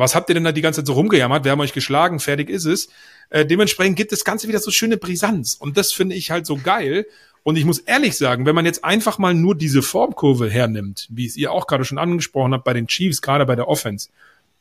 was 0.00 0.14
habt 0.14 0.28
ihr 0.28 0.34
denn 0.34 0.44
da 0.44 0.52
die 0.52 0.60
ganze 0.60 0.80
Zeit 0.80 0.86
so 0.88 0.94
rumgejammert? 0.94 1.44
Wir 1.44 1.52
haben 1.52 1.60
euch 1.60 1.72
geschlagen, 1.72 2.18
fertig 2.18 2.50
ist 2.50 2.64
es. 2.64 2.88
Äh, 3.30 3.46
dementsprechend 3.46 3.96
gibt 3.96 4.12
das 4.12 4.24
Ganze 4.24 4.48
wieder 4.48 4.58
so 4.58 4.70
schöne 4.70 4.96
Brisanz. 4.96 5.54
Und 5.54 5.76
das 5.76 5.92
finde 5.92 6.16
ich 6.16 6.30
halt 6.30 6.46
so 6.46 6.56
geil. 6.56 7.06
Und 7.44 7.56
ich 7.56 7.64
muss 7.64 7.78
ehrlich 7.78 8.16
sagen, 8.16 8.46
wenn 8.46 8.54
man 8.54 8.64
jetzt 8.64 8.84
einfach 8.84 9.18
mal 9.18 9.34
nur 9.34 9.54
diese 9.54 9.82
Formkurve 9.82 10.50
hernimmt, 10.50 11.06
wie 11.10 11.26
es 11.26 11.36
ihr 11.36 11.52
auch 11.52 11.66
gerade 11.66 11.84
schon 11.84 11.98
angesprochen 11.98 12.54
habt 12.54 12.64
bei 12.64 12.72
den 12.72 12.88
Chiefs, 12.88 13.22
gerade 13.22 13.46
bei 13.46 13.54
der 13.54 13.68
Offense, 13.68 14.08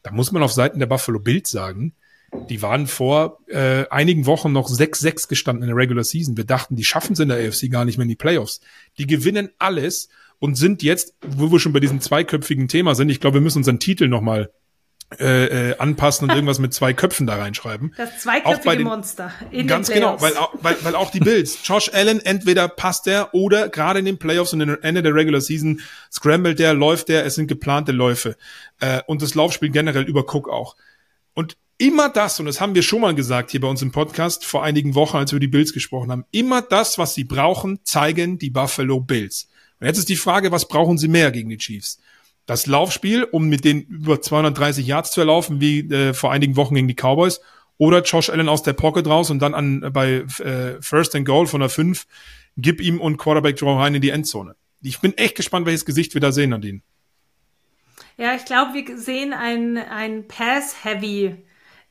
da 0.04 0.12
muss 0.12 0.32
man 0.32 0.44
auf 0.44 0.52
Seiten 0.52 0.80
der 0.80 0.86
Buffalo 0.86 1.20
Bills 1.20 1.50
sagen, 1.50 1.94
die 2.50 2.62
waren 2.62 2.88
vor 2.88 3.40
äh, 3.48 3.88
einigen 3.90 4.26
Wochen 4.26 4.52
noch 4.52 4.70
6-6 4.70 5.30
gestanden 5.30 5.64
in 5.64 5.70
der 5.70 5.78
Regular 5.78 6.04
Season. 6.04 6.36
Wir 6.36 6.46
dachten, 6.46 6.76
die 6.76 6.84
schaffen 6.84 7.14
es 7.14 7.20
in 7.20 7.30
der 7.30 7.38
AFC 7.38 7.72
gar 7.72 7.86
nicht 7.86 7.98
mehr 7.98 8.04
in 8.04 8.10
die 8.10 8.16
Playoffs. 8.16 8.60
Die 8.98 9.08
gewinnen 9.08 9.50
alles 9.60 10.10
und 10.40 10.56
sind 10.56 10.84
jetzt, 10.84 11.16
wo 11.26 11.52
wir 11.52 11.60
schon 11.60 11.74
bei 11.74 11.80
diesem 11.80 12.02
zweiköpfigen 12.02 12.68
Thema 12.68 12.96
sind, 12.96 13.10
ich 13.10 13.22
glaube, 13.22 13.36
wir 13.36 13.42
müssen 13.42 13.60
unseren 13.60 13.80
Titel 13.80 14.08
nochmal 14.08 14.52
äh, 15.20 15.72
äh, 15.72 15.78
anpassen 15.78 16.28
und 16.28 16.36
irgendwas 16.36 16.60
mit 16.60 16.74
zwei 16.74 16.94
Köpfen 16.94 17.28
da 17.28 17.36
reinschreiben. 17.36 17.94
Das 17.98 18.20
zweiköpfige 18.20 18.78
den, 18.78 18.88
Monster. 18.88 19.32
In 19.52 19.68
ganz 19.68 19.88
den 19.88 19.96
genau, 19.96 20.22
weil, 20.22 20.34
weil, 20.62 20.78
weil 20.82 20.96
auch 20.96 21.12
die 21.12 21.20
Bills. 21.20 21.60
Josh 21.64 21.92
Allen, 21.94 22.20
entweder 22.20 22.68
passt 22.68 23.08
er 23.08 23.34
oder 23.34 23.70
gerade 23.70 24.00
in 24.00 24.06
den 24.06 24.18
Playoffs 24.18 24.54
und 24.54 24.62
Ende 24.62 25.04
der 25.04 25.14
Regular 25.14 25.42
Season 25.42 25.82
scrambled 26.12 26.60
der, 26.60 26.74
läuft 26.74 27.10
der, 27.10 27.26
es 27.26 27.36
sind 27.36 27.48
geplante 27.48 27.92
Läufe. 27.92 28.36
Äh, 28.80 29.02
und 29.08 29.22
das 29.22 29.36
Laufspiel 29.36 29.70
generell 29.70 30.04
über 30.04 30.22
Cook 30.22 30.50
auch. 30.50 30.76
Und 31.34 31.58
immer 31.78 32.10
das, 32.10 32.40
und 32.40 32.46
das 32.46 32.62
haben 32.62 32.76
wir 32.76 32.84
schon 32.84 33.02
mal 33.02 33.16
gesagt 33.16 33.52
hier 33.52 33.62
bei 33.62 33.68
uns 33.68 33.82
im 33.82 33.92
Podcast 33.92 34.46
vor 34.46 34.64
einigen 34.64 34.96
Wochen, 34.96 35.18
als 35.18 35.32
wir 35.32 35.40
die 35.40 35.48
Bills 35.48 35.74
gesprochen 35.74 36.12
haben, 36.12 36.26
immer 36.32 36.62
das, 36.62 36.98
was 36.98 37.14
sie 37.14 37.24
brauchen, 37.24 37.80
zeigen 37.84 38.38
die 38.38 38.50
Buffalo 38.50 39.00
Bills. 39.00 39.50
Und 39.80 39.88
jetzt 39.88 39.98
ist 39.98 40.10
die 40.10 40.16
Frage, 40.16 40.52
was 40.52 40.68
brauchen 40.68 40.98
sie 40.98 41.08
mehr 41.08 41.32
gegen 41.32 41.50
die 41.50 41.58
Chiefs? 41.58 42.00
Das 42.46 42.66
Laufspiel, 42.68 43.24
um 43.24 43.48
mit 43.48 43.64
den 43.64 43.82
über 43.84 44.22
230 44.22 44.86
Yards 44.86 45.12
zu 45.12 45.22
erlaufen, 45.22 45.62
wie 45.62 45.80
äh, 45.80 46.14
vor 46.14 46.32
einigen 46.32 46.56
Wochen 46.56 46.76
gegen 46.76 46.88
die 46.88 46.96
Cowboys, 46.96 47.42
oder 47.78 48.02
Josh 48.02 48.30
Allen 48.30 48.50
aus 48.50 48.64
der 48.64 48.74
Pocket 48.74 49.08
raus 49.08 49.30
und 49.30 49.40
dann 49.40 49.54
an 49.54 49.90
bei 49.92 50.26
äh, 50.40 50.82
First 50.82 51.16
and 51.16 51.26
Goal 51.26 51.48
von 51.48 51.60
der 51.60 51.70
5, 51.70 52.06
gib 52.58 52.82
ihm 52.82 53.02
und 53.02 53.18
Quarterback 53.18 53.56
Draw 53.56 53.82
rein 53.82 53.96
in 53.96 54.02
die 54.02 54.10
Endzone. 54.10 54.56
Ich 54.82 55.00
bin 55.00 55.18
echt 55.18 55.36
gespannt, 55.36 55.66
welches 55.66 55.86
Gesicht 55.86 56.14
wir 56.14 56.22
da 56.22 56.32
sehen, 56.32 56.52
Nadine. 56.52 56.82
Ja, 58.18 58.36
ich 58.36 58.46
glaube, 58.46 58.74
wir 58.74 58.98
sehen 58.98 59.34
ein, 59.34 59.78
ein 59.78 60.28
Pass-Heavy 60.28 61.36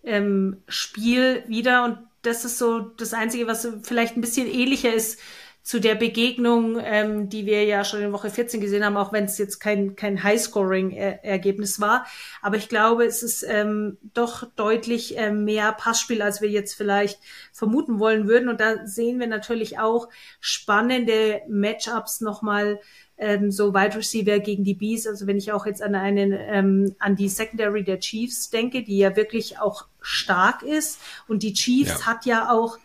ähm, 0.05 0.59
Spiel 0.69 1.43
wieder 1.49 1.85
und 1.85 1.99
das 2.23 2.45
ist 2.45 2.59
so 2.59 2.79
das 2.79 3.13
Einzige, 3.15 3.47
was 3.47 3.67
vielleicht 3.83 4.17
ein 4.17 4.21
bisschen 4.21 4.47
ähnlicher 4.47 4.93
ist 4.93 5.19
zu 5.63 5.81
der 5.81 5.95
Begegnung, 5.95 6.81
ähm, 6.83 7.29
die 7.29 7.47
wir 7.47 7.65
ja 7.65 7.85
schon 7.85 8.03
in 8.03 8.13
Woche 8.13 8.31
14 8.31 8.61
gesehen 8.61 8.85
haben, 8.85 8.97
auch 8.97 9.13
wenn 9.13 9.25
es 9.25 9.39
jetzt 9.39 9.61
kein, 9.61 9.95
kein 9.95 10.23
High-Scoring-Ergebnis 10.23 11.81
war. 11.81 12.05
Aber 12.41 12.57
ich 12.57 12.69
glaube, 12.69 13.05
es 13.05 13.23
ist 13.23 13.45
ähm, 13.49 13.97
doch 14.13 14.45
deutlich 14.57 15.17
ähm, 15.17 15.45
mehr 15.45 15.73
Passspiel, 15.73 16.21
als 16.21 16.41
wir 16.41 16.49
jetzt 16.49 16.75
vielleicht 16.75 17.21
vermuten 17.53 18.01
wollen 18.01 18.27
würden. 18.27 18.49
Und 18.49 18.61
da 18.61 18.87
sehen 18.87 19.21
wir 19.21 19.29
natürlich 19.29 19.79
auch 19.79 20.09
spannende 20.41 21.43
Matchups 21.49 22.21
nochmal 22.21 22.81
ähm, 23.17 23.53
so 23.53 23.73
Wide 23.73 23.97
Receiver 23.97 24.41
gegen 24.41 24.65
die 24.65 24.75
Bees. 24.75 25.07
Also 25.07 25.29
wenn 25.29 25.39
ich 25.39 25.53
auch 25.53 25.65
jetzt 25.65 25.81
an 25.81 25.95
einen 25.95 26.33
ähm, 26.33 26.97
an 26.99 27.15
die 27.15 27.29
Secondary 27.29 27.85
der 27.85 28.01
Chiefs 28.01 28.51
denke, 28.51 28.83
die 28.83 28.99
ja 28.99 29.15
wirklich 29.15 29.61
auch 29.61 29.87
stark 30.01 30.63
ist. 30.65 31.01
Und 31.29 31.45
die 31.45 31.53
Chiefs 31.53 32.01
ja. 32.01 32.07
hat 32.07 32.27
ja 32.27 32.51
auch 32.51 32.79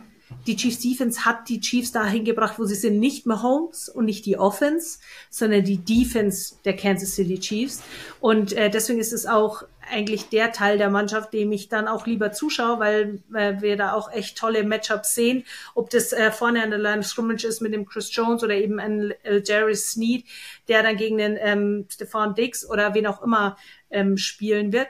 die 0.47 0.55
Chiefs 0.55 0.79
Defense 0.79 1.25
hat 1.25 1.49
die 1.49 1.59
Chiefs 1.59 1.91
dahin 1.91 2.23
gebracht, 2.23 2.57
wo 2.57 2.65
sie 2.65 2.75
sind. 2.75 2.99
Nicht 2.99 3.25
Mahomes 3.25 3.89
und 3.89 4.05
nicht 4.05 4.25
die 4.25 4.37
Offense, 4.37 4.99
sondern 5.29 5.63
die 5.63 5.77
Defense 5.77 6.55
der 6.63 6.75
Kansas 6.75 7.15
City 7.15 7.39
Chiefs. 7.39 7.83
Und 8.21 8.53
äh, 8.53 8.69
deswegen 8.69 8.99
ist 8.99 9.11
es 9.11 9.25
auch 9.25 9.63
eigentlich 9.89 10.29
der 10.29 10.51
Teil 10.51 10.77
der 10.77 10.89
Mannschaft, 10.89 11.33
dem 11.33 11.51
ich 11.51 11.69
dann 11.69 11.87
auch 11.87 12.07
lieber 12.07 12.31
zuschaue, 12.31 12.79
weil 12.79 13.21
äh, 13.33 13.61
wir 13.61 13.77
da 13.77 13.93
auch 13.93 14.11
echt 14.11 14.37
tolle 14.37 14.63
Matchups 14.63 15.15
sehen. 15.15 15.43
Ob 15.75 15.89
das 15.89 16.13
äh, 16.13 16.31
vorne 16.31 16.63
an 16.63 16.69
der 16.69 16.79
Line 16.79 16.99
of 16.99 17.05
Scrimmage 17.05 17.45
ist 17.45 17.61
mit 17.61 17.73
dem 17.73 17.85
Chris 17.85 18.13
Jones 18.13 18.43
oder 18.43 18.55
eben 18.55 18.79
ein 18.79 19.13
äh, 19.23 19.41
Jerry 19.43 19.75
Sneed, 19.75 20.25
der 20.67 20.83
dann 20.83 20.97
gegen 20.97 21.17
den 21.17 21.37
ähm, 21.39 21.85
Stefan 21.89 22.35
Dix 22.35 22.67
oder 22.69 22.93
wen 22.93 23.07
auch 23.07 23.21
immer 23.21 23.57
ähm, 23.89 24.17
spielen 24.17 24.71
wird. 24.71 24.89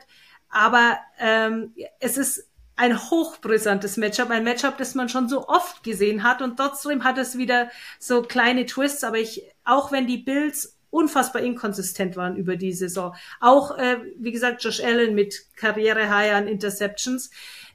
Aber 0.49 0.97
ähm, 1.19 1.73
es 1.99 2.17
ist 2.17 2.47
ein 2.77 3.09
hochbrisantes 3.09 3.97
Matchup, 3.97 4.29
ein 4.29 4.43
Matchup, 4.43 4.77
das 4.77 4.95
man 4.95 5.09
schon 5.09 5.27
so 5.27 5.47
oft 5.47 5.83
gesehen 5.83 6.23
hat. 6.23 6.41
Und 6.41 6.57
trotzdem 6.57 7.03
hat 7.03 7.17
es 7.17 7.37
wieder 7.37 7.69
so 7.99 8.21
kleine 8.21 8.65
Twists, 8.65 9.03
aber 9.03 9.17
ich, 9.17 9.43
auch 9.65 9.91
wenn 9.91 10.07
die 10.07 10.17
Bills 10.17 10.77
unfassbar 10.91 11.41
inkonsistent 11.41 12.15
waren 12.15 12.37
über 12.37 12.55
die 12.55 12.73
Saison, 12.73 13.15
auch, 13.41 13.77
äh, 13.77 13.97
wie 14.17 14.31
gesagt, 14.31 14.63
Josh 14.63 14.81
Allen 14.81 15.15
mit 15.15 15.47
Karriere-High 15.55 16.33
an 16.33 16.47
Interceptions, 16.47 17.31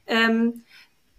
ähm, 0.07 0.63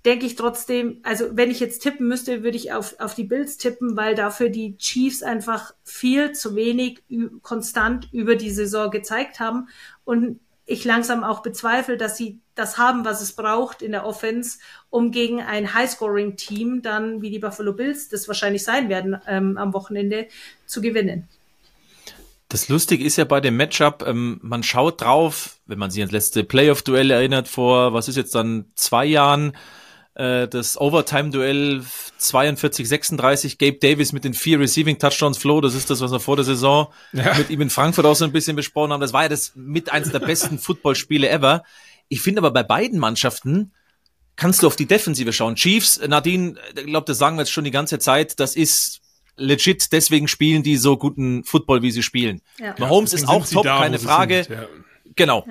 denke 0.05 0.27
ich 0.27 0.35
trotzdem, 0.35 1.01
also 1.03 1.29
wenn 1.33 1.51
ich 1.51 1.61
jetzt 1.61 1.83
tippen 1.83 2.09
müsste, 2.09 2.43
würde 2.43 2.57
ich 2.57 2.73
auf, 2.73 2.99
auf 3.01 3.15
die 3.15 3.25
Bills 3.25 3.59
tippen, 3.59 3.97
weil 3.97 4.15
dafür 4.15 4.49
die 4.49 4.77
Chiefs 4.77 5.23
einfach 5.23 5.75
viel 5.83 6.33
zu 6.33 6.57
wenig 6.57 7.03
konstant 7.43 8.09
über 8.13 8.37
die 8.37 8.51
Saison 8.51 8.91
gezeigt 8.91 9.41
haben. 9.41 9.69
Und 10.05 10.41
ich 10.67 10.85
langsam 10.85 11.25
auch 11.25 11.43
bezweifle, 11.43 11.97
dass 11.97 12.17
sie 12.17 12.39
das 12.55 12.79
haben, 12.79 13.05
was 13.05 13.21
es 13.21 13.33
braucht 13.33 13.83
in 13.83 13.93
der 13.93 14.07
Offense, 14.07 14.59
um 14.91 15.11
gegen 15.11 15.41
ein 15.43 15.75
High-Scoring-Team 15.75 16.83
dann 16.83 17.21
wie 17.21 17.31
die 17.31 17.39
Buffalo 17.39 17.73
Bills 17.73 18.09
das 18.09 18.29
wahrscheinlich 18.29 18.65
sein 18.65 18.89
werden 18.89 19.21
ähm, 19.27 19.59
am 19.59 19.75
Wochenende 19.75 20.29
zu 20.67 20.81
gewinnen. 20.81 21.29
Das 22.49 22.69
Lustige 22.69 23.05
ist 23.05 23.17
ja 23.17 23.25
bei 23.25 23.41
dem 23.41 23.57
Matchup, 23.57 24.05
ähm, 24.07 24.39
man 24.43 24.63
schaut 24.63 25.01
drauf, 25.01 25.57
wenn 25.67 25.79
man 25.79 25.91
sich 25.91 26.01
ans 26.01 26.13
letzte 26.13 26.45
Playoff-Duell 26.45 27.11
erinnert 27.11 27.49
vor, 27.49 27.93
was 27.93 28.09
ist 28.09 28.17
jetzt 28.17 28.35
dann, 28.35 28.67
zwei 28.75 29.05
Jahren, 29.05 29.57
äh, 30.15 30.49
das 30.49 30.81
Overtime-Duell 30.81 31.83
42-36, 32.21 33.59
Gabe 33.59 33.79
Davis 33.79 34.13
mit 34.13 34.25
den 34.25 34.35
vier 34.35 34.61
Receiving 34.61 34.99
Touchdowns 34.99 35.39
Flo, 35.39 35.61
das 35.61 35.75
ist 35.75 35.91
das, 35.91 36.01
was 36.01 36.13
wir 36.13 36.21
vor 36.21 36.37
der 36.37 36.45
Saison 36.45 36.93
ja. 37.13 37.35
mit 37.35 37.51
ihm 37.51 37.61
in 37.61 37.71
Frankfurt 37.71 38.07
auch 38.07 38.15
so 38.15 38.25
ein 38.25 38.33
bisschen 38.33 38.57
besprochen 38.57 38.93
haben. 38.93 39.01
Das 39.01 39.13
war 39.13 39.25
ja 39.25 39.29
das 39.29 39.53
mit 39.55 39.91
eins 39.93 40.11
der 40.11 40.21
besten 40.21 40.59
Footballspiele 40.59 41.29
ever. 41.29 41.65
Ich 42.09 42.21
finde 42.21 42.41
aber 42.41 42.51
bei 42.51 42.63
beiden 42.63 42.99
Mannschaften 42.99 43.73
kannst 44.37 44.63
du 44.63 44.67
auf 44.67 44.77
die 44.77 44.87
Defensive 44.87 45.33
schauen. 45.33 45.55
Chiefs, 45.57 46.01
Nadine, 46.07 46.55
ich 46.77 46.87
glaube, 46.87 47.07
das 47.07 47.19
sagen 47.19 47.37
wir 47.37 47.43
jetzt 47.43 47.53
schon 47.53 47.65
die 47.65 47.71
ganze 47.71 47.99
Zeit, 47.99 48.39
das 48.41 48.57
ist 48.57 49.01
legit 49.37 49.93
deswegen 49.93 50.29
spielen 50.29 50.63
die 50.63 50.77
so 50.77 50.97
guten 50.97 51.45
Football, 51.45 51.83
wie 51.83 51.91
sie 51.91 52.03
spielen. 52.03 52.41
Ja. 52.59 52.75
Mahomes 52.79 53.11
Deswegen 53.11 53.31
ist 53.31 53.37
auch 53.37 53.49
top, 53.49 53.65
da, 53.65 53.79
keine 53.81 53.99
Frage. 53.99 54.45
sind, 54.45 54.57
ja. 54.57 54.67
Genau. 55.17 55.47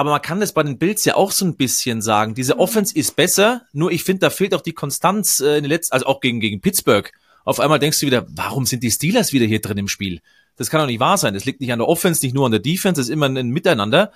Aber 0.00 0.12
man 0.12 0.22
kann 0.22 0.40
das 0.40 0.54
bei 0.54 0.62
den 0.62 0.78
Bills 0.78 1.04
ja 1.04 1.14
auch 1.14 1.30
so 1.30 1.44
ein 1.44 1.56
bisschen 1.56 2.00
sagen. 2.00 2.34
Diese 2.34 2.54
Mhm. 2.54 2.60
Offense 2.60 2.96
ist 2.96 3.16
besser, 3.16 3.66
nur 3.74 3.92
ich 3.92 4.02
finde, 4.02 4.20
da 4.20 4.30
fehlt 4.30 4.54
auch 4.54 4.62
die 4.62 4.72
Konstanz 4.72 5.40
äh, 5.40 5.58
in 5.58 5.64
den 5.64 5.68
letzten, 5.68 5.92
also 5.92 6.06
auch 6.06 6.22
gegen, 6.22 6.40
gegen 6.40 6.62
Pittsburgh. 6.62 7.12
Auf 7.44 7.60
einmal 7.60 7.78
denkst 7.78 8.00
du 8.00 8.06
wieder, 8.06 8.26
warum 8.30 8.64
sind 8.64 8.82
die 8.82 8.90
Steelers 8.90 9.34
wieder 9.34 9.44
hier 9.44 9.60
drin 9.60 9.76
im 9.76 9.88
Spiel? 9.88 10.22
Das 10.56 10.70
kann 10.70 10.80
doch 10.80 10.86
nicht 10.86 11.00
wahr 11.00 11.18
sein. 11.18 11.34
Das 11.34 11.44
liegt 11.44 11.60
nicht 11.60 11.70
an 11.70 11.80
der 11.80 11.86
Offense, 11.86 12.24
nicht 12.24 12.32
nur 12.34 12.46
an 12.46 12.50
der 12.50 12.62
Defense, 12.62 12.98
das 12.98 13.08
ist 13.08 13.12
immer 13.12 13.26
ein 13.26 13.50
Miteinander. 13.50 14.10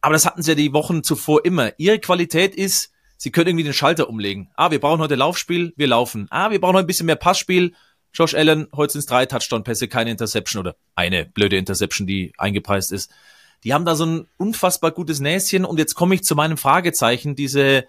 Aber 0.00 0.14
das 0.14 0.26
hatten 0.26 0.42
sie 0.42 0.50
ja 0.50 0.54
die 0.56 0.72
Wochen 0.72 1.04
zuvor 1.04 1.44
immer. 1.44 1.78
Ihre 1.78 2.00
Qualität 2.00 2.56
ist, 2.56 2.90
sie 3.16 3.30
können 3.30 3.50
irgendwie 3.50 3.62
den 3.62 3.72
Schalter 3.72 4.08
umlegen. 4.08 4.50
Ah, 4.56 4.72
wir 4.72 4.80
brauchen 4.80 5.00
heute 5.00 5.14
Laufspiel, 5.14 5.72
wir 5.76 5.86
laufen. 5.86 6.26
Ah, 6.30 6.50
wir 6.50 6.60
brauchen 6.60 6.74
heute 6.74 6.86
ein 6.86 6.88
bisschen 6.88 7.06
mehr 7.06 7.14
Passspiel. 7.14 7.74
Josh 8.12 8.34
Allen, 8.34 8.66
heute 8.74 8.94
sind 8.94 8.98
es 8.98 9.06
drei 9.06 9.26
Touchdown-Pässe, 9.26 9.86
keine 9.86 10.10
Interception 10.10 10.58
oder 10.58 10.74
eine 10.96 11.24
blöde 11.24 11.56
Interception, 11.56 12.08
die 12.08 12.32
eingepreist 12.36 12.90
ist. 12.90 13.12
Die 13.64 13.74
haben 13.74 13.84
da 13.84 13.94
so 13.94 14.06
ein 14.06 14.26
unfassbar 14.36 14.90
gutes 14.90 15.20
Näschen 15.20 15.64
und 15.64 15.78
jetzt 15.78 15.94
komme 15.94 16.14
ich 16.14 16.22
zu 16.22 16.34
meinem 16.34 16.56
Fragezeichen. 16.56 17.36
Diese 17.36 17.84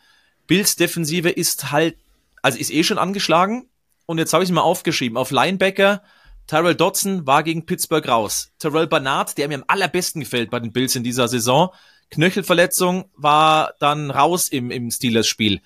Bills-Defensive 0.48 1.30
ist 1.30 1.72
halt, 1.72 1.98
also 2.41 2.57
ist 2.57 2.72
eh 2.72 2.84
schon 2.84 2.98
angeschlagen 2.98 3.69
und 4.06 4.18
jetzt 4.18 4.34
habe 4.34 4.43
ich 4.43 4.49
es 4.49 4.53
mal 4.53 4.61
aufgeschrieben. 4.61 5.18
Auf 5.18 5.31
Linebacker, 5.31 6.02
Tyrell 6.48 6.76
Dodson 6.76 7.26
war 7.26 7.43
gegen 7.43 7.65
Pittsburgh 7.65 8.06
raus. 8.07 8.52
Terrell 8.60 8.88
Bernard, 8.88 9.38
der 9.38 9.48
mir 9.48 9.56
am 9.56 9.64
allerbesten 9.68 10.22
gefällt 10.22 10.49
bei 10.49 10.60
den 10.60 10.73
Bills 10.73 10.95
in 10.95 11.03
dieser 11.03 11.27
Saison. 11.27 11.69
Knöchelverletzung 12.10 13.06
war 13.15 13.73
dann 13.80 14.11
raus 14.11 14.49
im, 14.49 14.69
im 14.69 14.91
Steelers-Spiel. 14.91 15.61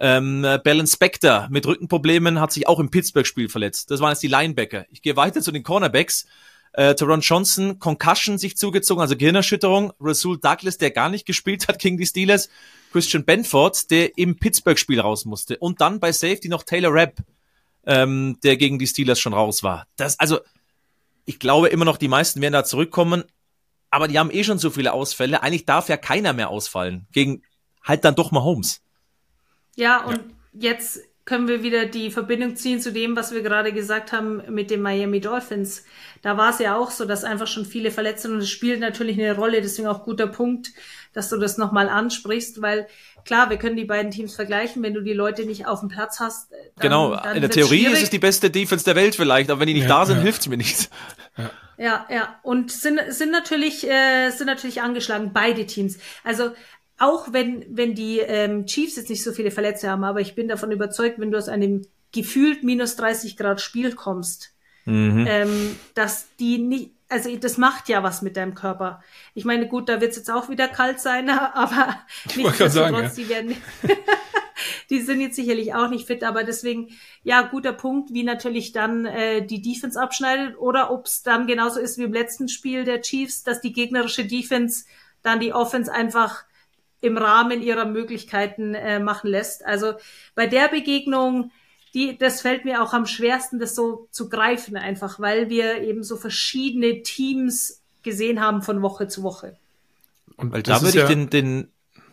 Ähm, 0.00 0.46
Bellen 0.64 0.86
Spector 0.86 1.48
mit 1.50 1.66
Rückenproblemen 1.66 2.40
hat 2.40 2.52
sich 2.52 2.66
auch 2.66 2.80
im 2.80 2.90
Pittsburgh-Spiel 2.90 3.48
verletzt. 3.48 3.90
Das 3.90 4.00
waren 4.00 4.10
jetzt 4.10 4.22
die 4.22 4.28
Linebacker. 4.28 4.86
Ich 4.90 5.02
gehe 5.02 5.16
weiter 5.16 5.42
zu 5.42 5.52
den 5.52 5.62
Cornerbacks. 5.62 6.26
Äh, 6.74 6.94
Teron 6.94 7.20
Johnson, 7.20 7.78
Concussion 7.78 8.38
sich 8.38 8.56
zugezogen, 8.56 9.02
also 9.02 9.16
Gehirnerschütterung. 9.16 9.92
Rasul 10.00 10.38
Douglas, 10.38 10.78
der 10.78 10.90
gar 10.90 11.08
nicht 11.08 11.26
gespielt 11.26 11.68
hat 11.68 11.78
gegen 11.78 11.98
die 11.98 12.06
Steelers. 12.06 12.48
Christian 12.92 13.24
Benford, 13.24 13.90
der 13.90 14.16
im 14.16 14.38
Pittsburgh-Spiel 14.38 15.00
raus 15.00 15.24
musste. 15.24 15.58
Und 15.58 15.80
dann 15.80 16.00
bei 16.00 16.12
Safety 16.12 16.48
noch 16.48 16.62
Taylor 16.62 16.92
Rapp, 16.92 17.16
ähm, 17.84 18.38
der 18.42 18.56
gegen 18.56 18.78
die 18.78 18.86
Steelers 18.86 19.20
schon 19.20 19.34
raus 19.34 19.62
war. 19.62 19.86
Das, 19.96 20.18
also, 20.18 20.40
ich 21.24 21.38
glaube 21.38 21.68
immer 21.68 21.84
noch, 21.84 21.96
die 21.96 22.08
meisten 22.08 22.40
werden 22.40 22.54
da 22.54 22.64
zurückkommen. 22.64 23.24
Aber 23.90 24.08
die 24.08 24.18
haben 24.18 24.30
eh 24.30 24.42
schon 24.42 24.58
so 24.58 24.70
viele 24.70 24.94
Ausfälle. 24.94 25.42
Eigentlich 25.42 25.66
darf 25.66 25.90
ja 25.90 25.98
keiner 25.98 26.32
mehr 26.32 26.48
ausfallen. 26.48 27.06
Gegen 27.12 27.42
halt 27.82 28.04
dann 28.04 28.14
doch 28.14 28.30
mal 28.30 28.42
Holmes. 28.42 28.80
Ja, 29.76 30.04
und 30.04 30.20
jetzt 30.54 31.00
können 31.24 31.46
wir 31.46 31.62
wieder 31.62 31.86
die 31.86 32.10
Verbindung 32.10 32.56
ziehen 32.56 32.80
zu 32.80 32.92
dem, 32.92 33.14
was 33.14 33.32
wir 33.32 33.42
gerade 33.42 33.72
gesagt 33.72 34.12
haben 34.12 34.42
mit 34.48 34.70
den 34.70 34.82
Miami 34.82 35.20
Dolphins. 35.20 35.84
Da 36.20 36.36
war 36.36 36.50
es 36.50 36.58
ja 36.58 36.76
auch 36.76 36.90
so, 36.90 37.04
dass 37.04 37.22
einfach 37.22 37.46
schon 37.46 37.64
viele 37.64 37.90
verletzt 37.92 38.22
sind 38.22 38.32
und 38.32 38.38
es 38.38 38.50
spielt 38.50 38.80
natürlich 38.80 39.18
eine 39.18 39.36
Rolle, 39.36 39.60
deswegen 39.62 39.86
auch 39.88 40.04
guter 40.04 40.26
Punkt, 40.26 40.70
dass 41.12 41.28
du 41.28 41.36
das 41.36 41.58
nochmal 41.58 41.88
ansprichst, 41.88 42.60
weil 42.60 42.88
klar, 43.24 43.50
wir 43.50 43.56
können 43.56 43.76
die 43.76 43.84
beiden 43.84 44.10
Teams 44.10 44.34
vergleichen, 44.34 44.82
wenn 44.82 44.94
du 44.94 45.00
die 45.00 45.12
Leute 45.12 45.44
nicht 45.44 45.66
auf 45.66 45.80
dem 45.80 45.88
Platz 45.88 46.18
hast. 46.18 46.50
Dann, 46.50 46.58
Genau, 46.80 47.14
dann 47.14 47.36
in 47.36 47.42
der 47.42 47.50
Theorie 47.50 47.80
schwierig. 47.82 47.92
ist 47.94 48.02
es 48.04 48.10
die 48.10 48.18
beste 48.18 48.50
Defense 48.50 48.84
der 48.84 48.96
Welt 48.96 49.14
vielleicht, 49.14 49.50
aber 49.50 49.60
wenn 49.60 49.68
die 49.68 49.74
nicht 49.74 49.88
Ja, 49.88 50.00
da 50.00 50.06
sind, 50.06 50.16
ja. 50.16 50.22
hilft's 50.22 50.48
mir 50.48 50.56
nichts. 50.56 50.90
Ja, 51.78 52.06
ja. 52.10 52.38
Und 52.42 52.70
sind, 52.70 53.00
sind 53.08 53.30
natürlich, 53.30 53.88
äh, 53.88 54.30
sind 54.30 54.46
natürlich 54.46 54.82
angeschlagen, 54.82 55.32
beide 55.32 55.66
Teams. 55.66 55.98
Also 56.24 56.52
auch 57.02 57.32
wenn, 57.32 57.64
wenn 57.68 57.96
die 57.96 58.20
ähm, 58.20 58.64
Chiefs 58.64 58.94
jetzt 58.94 59.10
nicht 59.10 59.24
so 59.24 59.32
viele 59.32 59.50
Verletzte 59.50 59.90
haben, 59.90 60.04
aber 60.04 60.20
ich 60.20 60.36
bin 60.36 60.46
davon 60.46 60.70
überzeugt, 60.70 61.18
wenn 61.18 61.32
du 61.32 61.38
aus 61.38 61.48
einem 61.48 61.82
gefühlt 62.12 62.62
minus 62.62 62.94
30 62.94 63.36
Grad 63.36 63.60
Spiel 63.60 63.94
kommst, 63.94 64.50
Mhm. 64.84 65.26
ähm, 65.28 65.76
dass 65.94 66.26
die 66.40 66.58
nicht, 66.58 66.90
also 67.08 67.34
das 67.36 67.56
macht 67.56 67.88
ja 67.88 68.02
was 68.02 68.20
mit 68.20 68.36
deinem 68.36 68.56
Körper. 68.56 69.00
Ich 69.32 69.44
meine, 69.44 69.68
gut, 69.68 69.88
da 69.88 70.00
wird 70.00 70.10
es 70.10 70.16
jetzt 70.16 70.30
auch 70.30 70.48
wieder 70.48 70.66
kalt 70.66 70.98
sein, 71.00 71.28
aber 71.54 71.96
nichtsdestotrotz, 72.36 73.14
die 73.14 73.28
werden, 73.28 73.56
die 74.90 75.00
sind 75.00 75.20
jetzt 75.20 75.36
sicherlich 75.36 75.74
auch 75.74 75.88
nicht 75.88 76.06
fit, 76.06 76.24
aber 76.24 76.42
deswegen, 76.42 76.88
ja, 77.22 77.42
guter 77.42 77.72
Punkt, 77.72 78.12
wie 78.12 78.24
natürlich 78.24 78.72
dann 78.72 79.06
äh, 79.06 79.46
die 79.46 79.62
Defense 79.62 80.00
abschneidet 80.00 80.58
oder 80.58 80.90
ob 80.90 81.06
es 81.06 81.22
dann 81.22 81.46
genauso 81.46 81.78
ist 81.78 81.98
wie 81.98 82.04
im 82.04 82.12
letzten 82.12 82.48
Spiel 82.48 82.84
der 82.84 83.02
Chiefs, 83.02 83.44
dass 83.44 83.60
die 83.60 83.72
gegnerische 83.72 84.24
Defense 84.24 84.84
dann 85.22 85.38
die 85.38 85.52
Offense 85.52 85.92
einfach 85.92 86.44
im 87.02 87.18
Rahmen 87.18 87.60
ihrer 87.60 87.84
Möglichkeiten 87.84 88.74
äh, 88.74 88.98
machen 88.98 89.28
lässt. 89.28 89.66
Also 89.66 89.94
bei 90.34 90.46
der 90.46 90.68
Begegnung, 90.68 91.50
die, 91.92 92.16
das 92.16 92.40
fällt 92.40 92.64
mir 92.64 92.82
auch 92.82 92.94
am 92.94 93.04
schwersten, 93.06 93.58
das 93.58 93.74
so 93.74 94.08
zu 94.10 94.30
greifen, 94.30 94.76
einfach, 94.76 95.20
weil 95.20 95.50
wir 95.50 95.82
eben 95.82 96.02
so 96.04 96.16
verschiedene 96.16 97.02
Teams 97.02 97.82
gesehen 98.02 98.40
haben 98.40 98.62
von 98.62 98.80
Woche 98.80 99.08
zu 99.08 99.22
Woche. 99.22 99.56
Und 100.36 100.52
Weil 100.52 100.62
da 100.62 100.80
würde 100.80 100.88
ich 100.88 100.94
ja- 100.94 101.08
den, 101.08 101.28
den, 101.28 101.68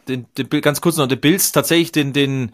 den, 0.07 0.25
den, 0.37 0.49
Bill- 0.49 0.61
ganz 0.61 0.81
kurz 0.81 0.97
noch, 0.97 1.07
den 1.07 1.21
Bills 1.21 1.51
tatsächlich 1.51 1.91
den, 1.91 2.11
den, 2.11 2.51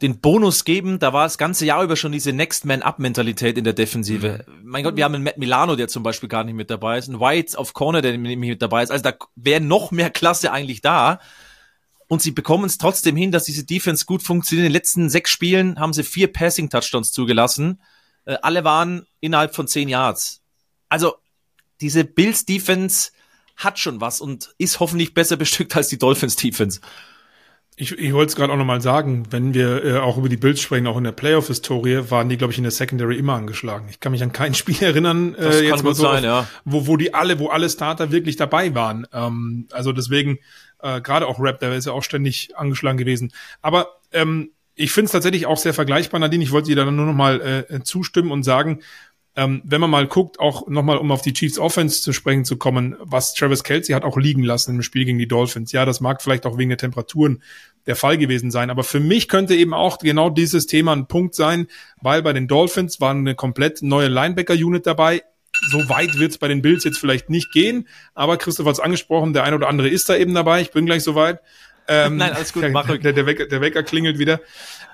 den 0.00 0.20
Bonus 0.20 0.64
geben. 0.64 0.98
Da 1.00 1.12
war 1.12 1.24
das 1.24 1.38
ganze 1.38 1.66
Jahr 1.66 1.82
über 1.82 1.96
schon 1.96 2.12
diese 2.12 2.32
Next 2.32 2.64
Man 2.64 2.82
Up 2.82 2.98
Mentalität 2.98 3.58
in 3.58 3.64
der 3.64 3.72
Defensive. 3.74 4.44
Mein 4.62 4.84
Gott, 4.84 4.96
wir 4.96 5.04
haben 5.04 5.14
einen 5.16 5.24
Matt 5.24 5.38
Milano, 5.38 5.76
der 5.76 5.88
zum 5.88 6.02
Beispiel 6.04 6.28
gar 6.28 6.44
nicht 6.44 6.54
mit 6.54 6.70
dabei 6.70 6.98
ist, 6.98 7.08
einen 7.08 7.20
White 7.20 7.58
auf 7.58 7.74
Corner, 7.74 8.00
der 8.00 8.16
nicht 8.16 8.38
mit 8.38 8.62
dabei 8.62 8.84
ist. 8.84 8.90
Also 8.90 9.02
da 9.02 9.14
wäre 9.36 9.60
noch 9.60 9.90
mehr 9.90 10.10
Klasse 10.10 10.52
eigentlich 10.52 10.80
da. 10.80 11.18
Und 12.08 12.22
sie 12.22 12.30
bekommen 12.30 12.64
es 12.64 12.78
trotzdem 12.78 13.16
hin, 13.16 13.32
dass 13.32 13.44
diese 13.44 13.64
Defense 13.64 14.06
gut 14.06 14.22
funktioniert. 14.22 14.66
In 14.66 14.72
den 14.72 14.76
letzten 14.76 15.10
sechs 15.10 15.30
Spielen 15.30 15.78
haben 15.78 15.92
sie 15.92 16.02
vier 16.02 16.32
Passing 16.32 16.70
Touchdowns 16.70 17.12
zugelassen. 17.12 17.80
Äh, 18.24 18.36
alle 18.42 18.64
waren 18.64 19.06
innerhalb 19.20 19.54
von 19.54 19.68
zehn 19.68 19.88
Yards. 19.88 20.40
Also 20.88 21.16
diese 21.80 22.04
Bills 22.04 22.46
Defense 22.46 23.10
hat 23.56 23.78
schon 23.78 24.00
was 24.00 24.20
und 24.20 24.54
ist 24.58 24.80
hoffentlich 24.80 25.14
besser 25.14 25.36
bestückt 25.36 25.76
als 25.76 25.88
die 25.88 25.98
Dolphins 25.98 26.36
Defense. 26.36 26.80
Ich, 27.80 27.92
ich 27.92 28.12
wollte 28.12 28.30
es 28.30 28.36
gerade 28.36 28.52
auch 28.52 28.56
nochmal 28.56 28.80
sagen, 28.80 29.28
wenn 29.30 29.54
wir 29.54 29.84
äh, 29.84 29.98
auch 29.98 30.18
über 30.18 30.28
die 30.28 30.36
Bills 30.36 30.60
sprechen, 30.60 30.88
auch 30.88 30.96
in 30.96 31.04
der 31.04 31.12
Playoff-Historie, 31.12 32.10
waren 32.10 32.28
die, 32.28 32.36
glaube 32.36 32.52
ich, 32.52 32.58
in 32.58 32.64
der 32.64 32.72
Secondary 32.72 33.16
immer 33.16 33.34
angeschlagen. 33.34 33.86
Ich 33.88 34.00
kann 34.00 34.10
mich 34.10 34.22
an 34.24 34.32
kein 34.32 34.54
Spiel 34.56 34.82
erinnern, 34.82 35.36
äh, 35.36 35.60
jetzt 35.60 35.84
mal 35.84 35.94
so, 35.94 36.02
sein, 36.02 36.18
auf, 36.18 36.22
ja. 36.24 36.48
wo, 36.64 36.88
wo 36.88 36.96
die 36.96 37.14
alle, 37.14 37.38
wo 37.38 37.48
alle 37.48 37.70
Starter 37.70 38.10
wirklich 38.10 38.34
dabei 38.34 38.74
waren. 38.74 39.06
Ähm, 39.12 39.68
also 39.70 39.92
deswegen, 39.92 40.40
äh, 40.80 41.00
gerade 41.00 41.26
auch 41.26 41.40
Rap, 41.40 41.60
der 41.60 41.74
ist 41.74 41.86
ja 41.86 41.92
auch 41.92 42.02
ständig 42.02 42.56
angeschlagen 42.56 42.98
gewesen. 42.98 43.32
Aber 43.62 43.98
ähm, 44.12 44.52
ich 44.74 44.92
finde 44.92 45.06
es 45.06 45.12
tatsächlich 45.12 45.46
auch 45.46 45.56
sehr 45.56 45.74
vergleichbar, 45.74 46.20
Nadine. 46.20 46.44
Ich 46.44 46.52
wollte 46.52 46.68
dir 46.68 46.76
da 46.76 46.90
nur 46.90 47.06
nochmal 47.06 47.66
äh, 47.68 47.82
zustimmen 47.82 48.30
und 48.30 48.44
sagen, 48.44 48.80
ähm, 49.38 49.62
wenn 49.64 49.80
man 49.80 49.90
mal 49.90 50.08
guckt, 50.08 50.40
auch 50.40 50.66
nochmal, 50.66 50.98
um 50.98 51.12
auf 51.12 51.22
die 51.22 51.32
Chiefs 51.32 51.60
Offense 51.60 52.02
zu 52.02 52.12
sprechen 52.12 52.44
zu 52.44 52.56
kommen, 52.56 52.96
was 52.98 53.34
Travis 53.34 53.62
Kelsey 53.62 53.94
hat 53.94 54.02
auch 54.02 54.16
liegen 54.16 54.42
lassen 54.42 54.74
im 54.74 54.82
Spiel 54.82 55.04
gegen 55.04 55.18
die 55.18 55.28
Dolphins. 55.28 55.70
Ja, 55.70 55.84
das 55.84 56.00
mag 56.00 56.22
vielleicht 56.22 56.44
auch 56.44 56.58
wegen 56.58 56.70
der 56.70 56.78
Temperaturen 56.78 57.40
der 57.86 57.94
Fall 57.94 58.18
gewesen 58.18 58.50
sein. 58.50 58.68
Aber 58.68 58.82
für 58.82 58.98
mich 58.98 59.28
könnte 59.28 59.54
eben 59.54 59.74
auch 59.74 59.98
genau 59.98 60.28
dieses 60.28 60.66
Thema 60.66 60.92
ein 60.92 61.06
Punkt 61.06 61.36
sein, 61.36 61.68
weil 62.00 62.22
bei 62.22 62.32
den 62.32 62.48
Dolphins 62.48 63.00
war 63.00 63.12
eine 63.12 63.36
komplett 63.36 63.80
neue 63.80 64.08
Linebacker-Unit 64.08 64.86
dabei. 64.86 65.22
So 65.70 65.88
weit 65.88 66.18
wird 66.18 66.30
es 66.30 66.38
bei 66.38 66.48
den 66.48 66.62
Bills 66.62 66.84
jetzt 66.84 66.98
vielleicht 66.98 67.30
nicht 67.30 67.52
gehen, 67.52 67.88
aber 68.14 68.36
Christoph 68.36 68.66
hat 68.66 68.74
es 68.74 68.80
angesprochen, 68.80 69.32
der 69.32 69.44
eine 69.44 69.56
oder 69.56 69.68
andere 69.68 69.88
ist 69.88 70.08
da 70.08 70.16
eben 70.16 70.34
dabei. 70.34 70.60
Ich 70.60 70.70
bin 70.70 70.86
gleich 70.86 71.02
soweit. 71.02 71.40
Ähm, 71.88 72.16
Nein, 72.18 72.32
alles 72.32 72.52
gut, 72.52 72.62
der, 72.62 72.70
mach 72.72 72.88
ruhig. 72.88 73.00
der, 73.00 73.12
der, 73.12 73.26
Wecker, 73.26 73.46
der 73.46 73.60
Wecker 73.60 73.82
klingelt 73.82 74.18
wieder. 74.18 74.40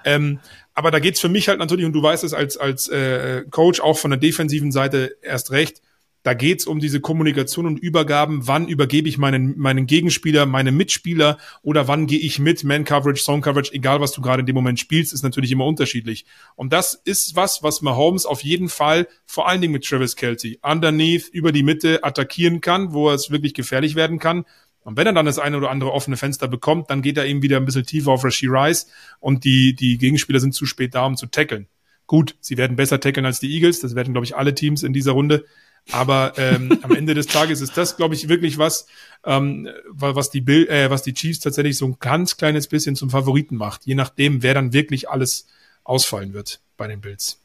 Ähm, 0.04 0.40
aber 0.74 0.90
da 0.90 0.98
geht's 0.98 1.20
für 1.20 1.28
mich 1.28 1.48
halt 1.48 1.58
natürlich, 1.58 1.84
und 1.86 1.92
du 1.92 2.02
weißt 2.02 2.24
es 2.24 2.34
als, 2.34 2.56
als 2.56 2.88
äh, 2.88 3.44
Coach 3.50 3.80
auch 3.80 3.98
von 3.98 4.10
der 4.10 4.18
defensiven 4.18 4.72
Seite 4.72 5.16
erst 5.22 5.50
recht, 5.50 5.82
da 6.24 6.32
geht's 6.32 6.66
um 6.66 6.80
diese 6.80 7.02
Kommunikation 7.02 7.66
und 7.66 7.78
Übergaben. 7.78 8.48
Wann 8.48 8.66
übergebe 8.66 9.10
ich 9.10 9.18
meinen, 9.18 9.58
meinen 9.58 9.86
Gegenspieler, 9.86 10.46
meine 10.46 10.72
Mitspieler 10.72 11.36
oder 11.60 11.86
wann 11.86 12.06
gehe 12.06 12.18
ich 12.18 12.38
mit? 12.38 12.64
Man-Coverage, 12.64 13.22
Zone-Coverage, 13.22 13.74
egal 13.74 14.00
was 14.00 14.12
du 14.12 14.22
gerade 14.22 14.40
in 14.40 14.46
dem 14.46 14.54
Moment 14.54 14.80
spielst, 14.80 15.12
ist 15.12 15.22
natürlich 15.22 15.52
immer 15.52 15.66
unterschiedlich. 15.66 16.24
Und 16.56 16.72
das 16.72 16.94
ist 16.94 17.36
was, 17.36 17.62
was 17.62 17.82
Mahomes 17.82 18.24
auf 18.24 18.42
jeden 18.42 18.70
Fall, 18.70 19.06
vor 19.26 19.46
allen 19.46 19.60
Dingen 19.60 19.74
mit 19.74 19.84
Travis 19.84 20.16
Kelce, 20.16 20.56
underneath, 20.62 21.28
über 21.28 21.52
die 21.52 21.62
Mitte 21.62 22.02
attackieren 22.02 22.62
kann, 22.62 22.94
wo 22.94 23.10
es 23.10 23.30
wirklich 23.30 23.52
gefährlich 23.52 23.94
werden 23.94 24.18
kann. 24.18 24.46
Und 24.80 24.96
wenn 24.96 25.06
er 25.06 25.12
dann 25.12 25.26
das 25.26 25.38
eine 25.38 25.58
oder 25.58 25.70
andere 25.70 25.92
offene 25.92 26.16
Fenster 26.16 26.48
bekommt, 26.48 26.88
dann 26.88 27.02
geht 27.02 27.18
er 27.18 27.26
eben 27.26 27.42
wieder 27.42 27.58
ein 27.58 27.66
bisschen 27.66 27.84
tiefer 27.84 28.12
auf 28.12 28.24
Rasheed 28.24 28.50
Rice 28.50 28.86
und 29.20 29.44
die, 29.44 29.74
die 29.74 29.98
Gegenspieler 29.98 30.40
sind 30.40 30.54
zu 30.54 30.64
spät 30.64 30.94
da, 30.94 31.04
um 31.04 31.18
zu 31.18 31.26
tackeln. 31.26 31.68
Gut, 32.06 32.36
sie 32.40 32.56
werden 32.56 32.76
besser 32.76 33.00
tackeln 33.00 33.26
als 33.26 33.40
die 33.40 33.52
Eagles, 33.52 33.80
das 33.80 33.94
werden, 33.94 34.12
glaube 34.12 34.26
ich, 34.26 34.36
alle 34.36 34.54
Teams 34.54 34.82
in 34.82 34.94
dieser 34.94 35.12
Runde. 35.12 35.44
Aber 35.92 36.32
ähm, 36.38 36.78
am 36.82 36.92
Ende 36.92 37.12
des 37.14 37.26
Tages 37.26 37.60
ist 37.60 37.76
das, 37.76 37.96
glaube 37.96 38.14
ich, 38.14 38.28
wirklich 38.28 38.56
was, 38.58 38.86
ähm, 39.24 39.68
wa- 39.88 40.14
was 40.14 40.30
die 40.30 40.40
Bill, 40.40 40.66
äh, 40.68 40.88
was 40.90 41.02
die 41.02 41.12
Chiefs 41.14 41.40
tatsächlich 41.40 41.76
so 41.76 41.86
ein 41.86 41.96
ganz 42.00 42.36
kleines 42.36 42.66
bisschen 42.68 42.96
zum 42.96 43.10
Favoriten 43.10 43.56
macht, 43.56 43.84
je 43.84 43.94
nachdem, 43.94 44.42
wer 44.42 44.54
dann 44.54 44.72
wirklich 44.72 45.10
alles 45.10 45.46
ausfallen 45.84 46.32
wird 46.32 46.60
bei 46.78 46.86
den 46.88 47.00
Bills. 47.02 47.38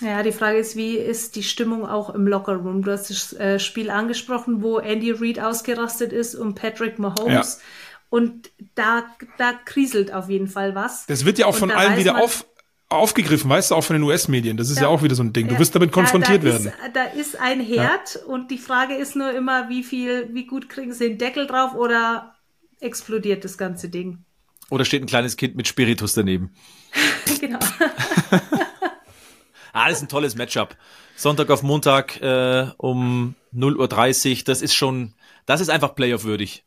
Ja, 0.00 0.22
die 0.22 0.32
Frage 0.32 0.58
ist, 0.58 0.76
wie 0.76 0.96
ist 0.96 1.36
die 1.36 1.42
Stimmung 1.42 1.86
auch 1.86 2.08
im 2.14 2.26
Lockerroom? 2.26 2.82
Du 2.82 2.90
hast 2.90 3.10
das 3.10 3.34
äh, 3.34 3.58
Spiel 3.58 3.90
angesprochen, 3.90 4.62
wo 4.62 4.78
Andy 4.78 5.10
Reid 5.10 5.38
ausgerastet 5.38 6.12
ist 6.12 6.34
und 6.34 6.54
Patrick 6.54 6.98
Mahomes. 6.98 7.60
Und 8.08 8.50
da, 8.74 9.04
da 9.36 9.52
kriselt 9.66 10.12
auf 10.14 10.30
jeden 10.30 10.48
Fall 10.48 10.74
was. 10.74 11.04
Das 11.06 11.26
wird 11.26 11.38
ja 11.38 11.44
auch 11.46 11.52
Und 11.52 11.58
von 11.58 11.70
allen 11.70 11.98
wieder 11.98 12.14
man- 12.14 12.22
auf, 12.22 12.46
aufgegriffen, 12.90 13.48
weißt 13.48 13.70
du, 13.70 13.76
auch 13.76 13.84
von 13.84 13.94
den 13.94 14.02
US-Medien. 14.02 14.56
Das 14.56 14.68
ist 14.68 14.76
ja. 14.76 14.82
ja. 14.82 14.88
auch 14.88 15.02
wieder 15.02 15.14
so 15.14 15.22
ein 15.22 15.32
Ding. 15.32 15.48
Du 15.48 15.58
wirst 15.58 15.74
damit 15.74 15.92
konfrontiert 15.92 16.42
da 16.42 16.44
werden. 16.44 16.66
Ist, 16.66 16.74
da 16.92 17.04
ist 17.04 17.40
ein 17.40 17.60
Herd 17.60 18.16
ja. 18.16 18.26
und 18.26 18.50
die 18.50 18.58
Frage 18.58 18.94
ist 18.94 19.16
nur 19.16 19.32
immer, 19.32 19.68
wie 19.68 19.82
viel, 19.82 20.28
wie 20.34 20.46
gut 20.46 20.68
kriegen 20.68 20.92
sie 20.92 21.08
den 21.08 21.18
Deckel 21.18 21.46
drauf 21.46 21.74
oder 21.74 22.34
explodiert 22.80 23.44
das 23.44 23.56
ganze 23.56 23.88
Ding? 23.88 24.24
Oder 24.70 24.84
steht 24.84 25.02
ein 25.02 25.06
kleines 25.06 25.36
Kind 25.36 25.56
mit 25.56 25.68
Spiritus 25.68 26.14
daneben. 26.14 26.52
genau. 27.40 27.60
ah, 29.72 29.88
das 29.88 29.98
ist 29.98 30.02
ein 30.02 30.08
tolles 30.08 30.34
Matchup. 30.34 30.76
Sonntag 31.14 31.50
auf 31.50 31.62
Montag 31.62 32.20
äh, 32.20 32.66
um 32.76 33.36
0.30 33.54 34.30
Uhr, 34.30 34.44
das 34.44 34.62
ist 34.62 34.74
schon, 34.74 35.14
das 35.46 35.60
ist 35.60 35.70
einfach 35.70 35.94
Playoff-würdig. 35.94 36.64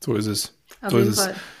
So 0.00 0.14
ist 0.14 0.26
es. 0.26 0.58
Auf 0.80 0.92
so 0.92 0.98
ist 0.98 1.20
Fall. 1.20 1.32
es. 1.32 1.55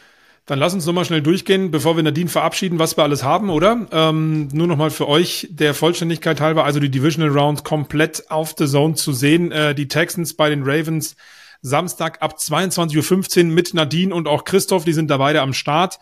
Dann 0.46 0.60
lass 0.60 0.74
uns 0.74 0.86
nochmal 0.86 1.04
schnell 1.04 1.22
durchgehen, 1.22 1.72
bevor 1.72 1.96
wir 1.96 2.04
Nadine 2.04 2.30
verabschieden, 2.30 2.78
was 2.78 2.96
wir 2.96 3.02
alles 3.02 3.24
haben, 3.24 3.50
oder? 3.50 3.88
Ähm, 3.90 4.46
nur 4.52 4.68
nochmal 4.68 4.90
für 4.90 5.08
euch 5.08 5.48
der 5.50 5.74
Vollständigkeit 5.74 6.40
halber, 6.40 6.64
also 6.64 6.78
die 6.78 6.88
Divisional 6.88 7.36
Round 7.36 7.64
komplett 7.64 8.30
auf 8.30 8.54
The 8.56 8.66
Zone 8.66 8.94
zu 8.94 9.12
sehen. 9.12 9.50
Äh, 9.50 9.74
die 9.74 9.88
Texans 9.88 10.34
bei 10.34 10.48
den 10.48 10.62
Ravens 10.62 11.16
Samstag 11.62 12.22
ab 12.22 12.36
22.15 12.38 13.38
Uhr 13.38 13.44
mit 13.46 13.74
Nadine 13.74 14.14
und 14.14 14.28
auch 14.28 14.44
Christoph, 14.44 14.84
die 14.84 14.92
sind 14.92 15.10
da 15.10 15.16
beide 15.16 15.40
am 15.40 15.52
Start. 15.52 15.98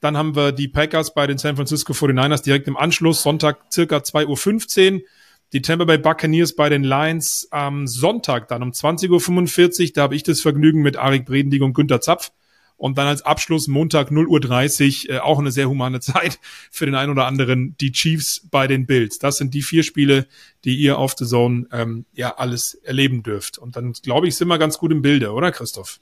Dann 0.00 0.16
haben 0.16 0.36
wir 0.36 0.52
die 0.52 0.68
Packers 0.68 1.12
bei 1.12 1.26
den 1.26 1.38
San 1.38 1.56
Francisco 1.56 1.92
49ers 1.92 2.44
direkt 2.44 2.68
im 2.68 2.76
Anschluss, 2.76 3.24
Sonntag 3.24 3.58
circa 3.72 3.96
2.15 3.96 4.94
Uhr. 4.94 5.00
Die 5.52 5.62
Tampa 5.62 5.86
Bay 5.86 5.98
Buccaneers 5.98 6.54
bei 6.54 6.68
den 6.68 6.84
Lions 6.84 7.48
am 7.50 7.88
Sonntag 7.88 8.46
dann 8.46 8.62
um 8.62 8.70
20.45 8.70 9.80
Uhr. 9.80 9.90
Da 9.94 10.02
habe 10.02 10.14
ich 10.14 10.22
das 10.22 10.40
Vergnügen 10.40 10.82
mit 10.82 10.96
Arik 10.96 11.24
Bredendig 11.24 11.62
und 11.62 11.72
Günter 11.72 12.00
Zapf. 12.00 12.30
Und 12.78 12.96
dann 12.96 13.08
als 13.08 13.22
Abschluss 13.22 13.66
Montag 13.66 14.10
0.30 14.10 15.08
Uhr, 15.08 15.14
äh, 15.16 15.18
auch 15.18 15.38
eine 15.38 15.50
sehr 15.50 15.68
humane 15.68 16.00
Zeit 16.00 16.38
für 16.70 16.86
den 16.86 16.94
einen 16.94 17.10
oder 17.12 17.26
anderen, 17.26 17.76
die 17.78 17.92
Chiefs 17.92 18.46
bei 18.50 18.66
den 18.66 18.86
Bills. 18.86 19.18
Das 19.18 19.36
sind 19.36 19.52
die 19.52 19.62
vier 19.62 19.82
Spiele, 19.82 20.26
die 20.64 20.76
ihr 20.76 20.96
auf 20.96 21.14
The 21.18 21.26
Zone 21.26 21.66
ähm, 21.72 22.06
ja 22.12 22.36
alles 22.36 22.74
erleben 22.74 23.22
dürft. 23.22 23.58
Und 23.58 23.76
dann, 23.76 23.92
glaube 23.92 24.28
ich, 24.28 24.36
sind 24.36 24.48
wir 24.48 24.58
ganz 24.58 24.78
gut 24.78 24.92
im 24.92 25.02
Bilde, 25.02 25.32
oder 25.32 25.50
Christoph? 25.52 26.00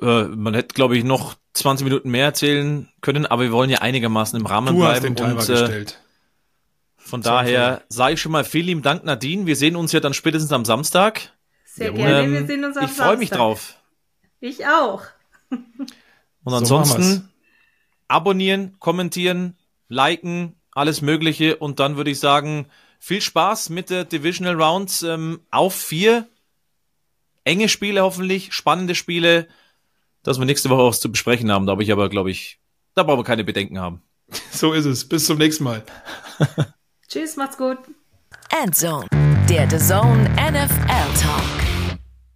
Äh, 0.00 0.24
man 0.24 0.54
hätte, 0.54 0.74
glaube 0.74 0.98
ich, 0.98 1.04
noch 1.04 1.34
20 1.54 1.84
Minuten 1.84 2.10
mehr 2.10 2.26
erzählen 2.26 2.88
können, 3.00 3.24
aber 3.26 3.42
wir 3.44 3.52
wollen 3.52 3.70
ja 3.70 3.78
einigermaßen 3.78 4.38
im 4.38 4.44
Rahmen 4.44 4.74
du 4.74 4.80
bleiben. 4.80 4.94
Hast 4.94 5.02
den 5.02 5.16
Timer 5.16 5.40
und, 5.40 5.48
äh, 5.48 5.52
gestellt. 5.52 6.00
Von 6.96 7.22
so 7.22 7.30
daher 7.30 7.82
sage 7.88 8.14
ich 8.14 8.20
schon 8.20 8.32
mal 8.32 8.44
vielen 8.44 8.66
lieben 8.66 8.82
Dank, 8.82 9.04
Nadine. 9.04 9.46
Wir 9.46 9.56
sehen 9.56 9.76
uns 9.76 9.92
ja 9.92 10.00
dann 10.00 10.14
spätestens 10.14 10.52
am 10.52 10.64
Samstag. 10.64 11.32
Sehr 11.64 11.86
Jawohl. 11.86 11.98
gerne, 11.98 12.32
wir 12.32 12.46
sehen 12.46 12.64
uns 12.64 12.76
am 12.76 12.84
ich 12.84 12.90
Samstag. 12.90 13.04
Ich 13.04 13.06
freue 13.06 13.16
mich 13.16 13.30
drauf. 13.30 13.78
Ich 14.40 14.66
auch. 14.66 15.02
Und 16.44 16.54
ansonsten 16.54 17.02
so 17.02 17.22
abonnieren, 18.08 18.76
kommentieren, 18.78 19.56
liken, 19.88 20.54
alles 20.72 21.02
Mögliche. 21.02 21.56
Und 21.56 21.80
dann 21.80 21.96
würde 21.96 22.10
ich 22.10 22.20
sagen, 22.20 22.66
viel 22.98 23.20
Spaß 23.20 23.70
mit 23.70 23.90
der 23.90 24.04
Divisional 24.04 24.60
Rounds 24.60 25.02
ähm, 25.02 25.40
auf 25.50 25.74
vier. 25.74 26.28
Enge 27.44 27.68
Spiele 27.68 28.02
hoffentlich, 28.02 28.54
spannende 28.54 28.94
Spiele, 28.94 29.48
dass 30.22 30.38
wir 30.38 30.46
nächste 30.46 30.70
Woche 30.70 30.80
auch 30.80 30.94
zu 30.94 31.12
besprechen 31.12 31.52
haben. 31.52 31.66
Da 31.66 31.72
habe 31.72 31.82
ich 31.82 31.92
aber, 31.92 32.08
glaube 32.08 32.30
ich, 32.30 32.58
da 32.94 33.02
brauchen 33.02 33.18
wir 33.18 33.24
keine 33.24 33.44
Bedenken 33.44 33.78
haben. 33.78 34.02
So 34.50 34.72
ist 34.72 34.86
es. 34.86 35.06
Bis 35.06 35.26
zum 35.26 35.36
nächsten 35.36 35.64
Mal. 35.64 35.84
Tschüss, 37.08 37.36
macht's 37.36 37.58
gut. 37.58 37.78
Endzone, 38.62 39.06
der 39.48 39.68
The 39.68 39.78
Zone 39.78 40.30
NFL 40.50 41.20
Talk. 41.20 41.63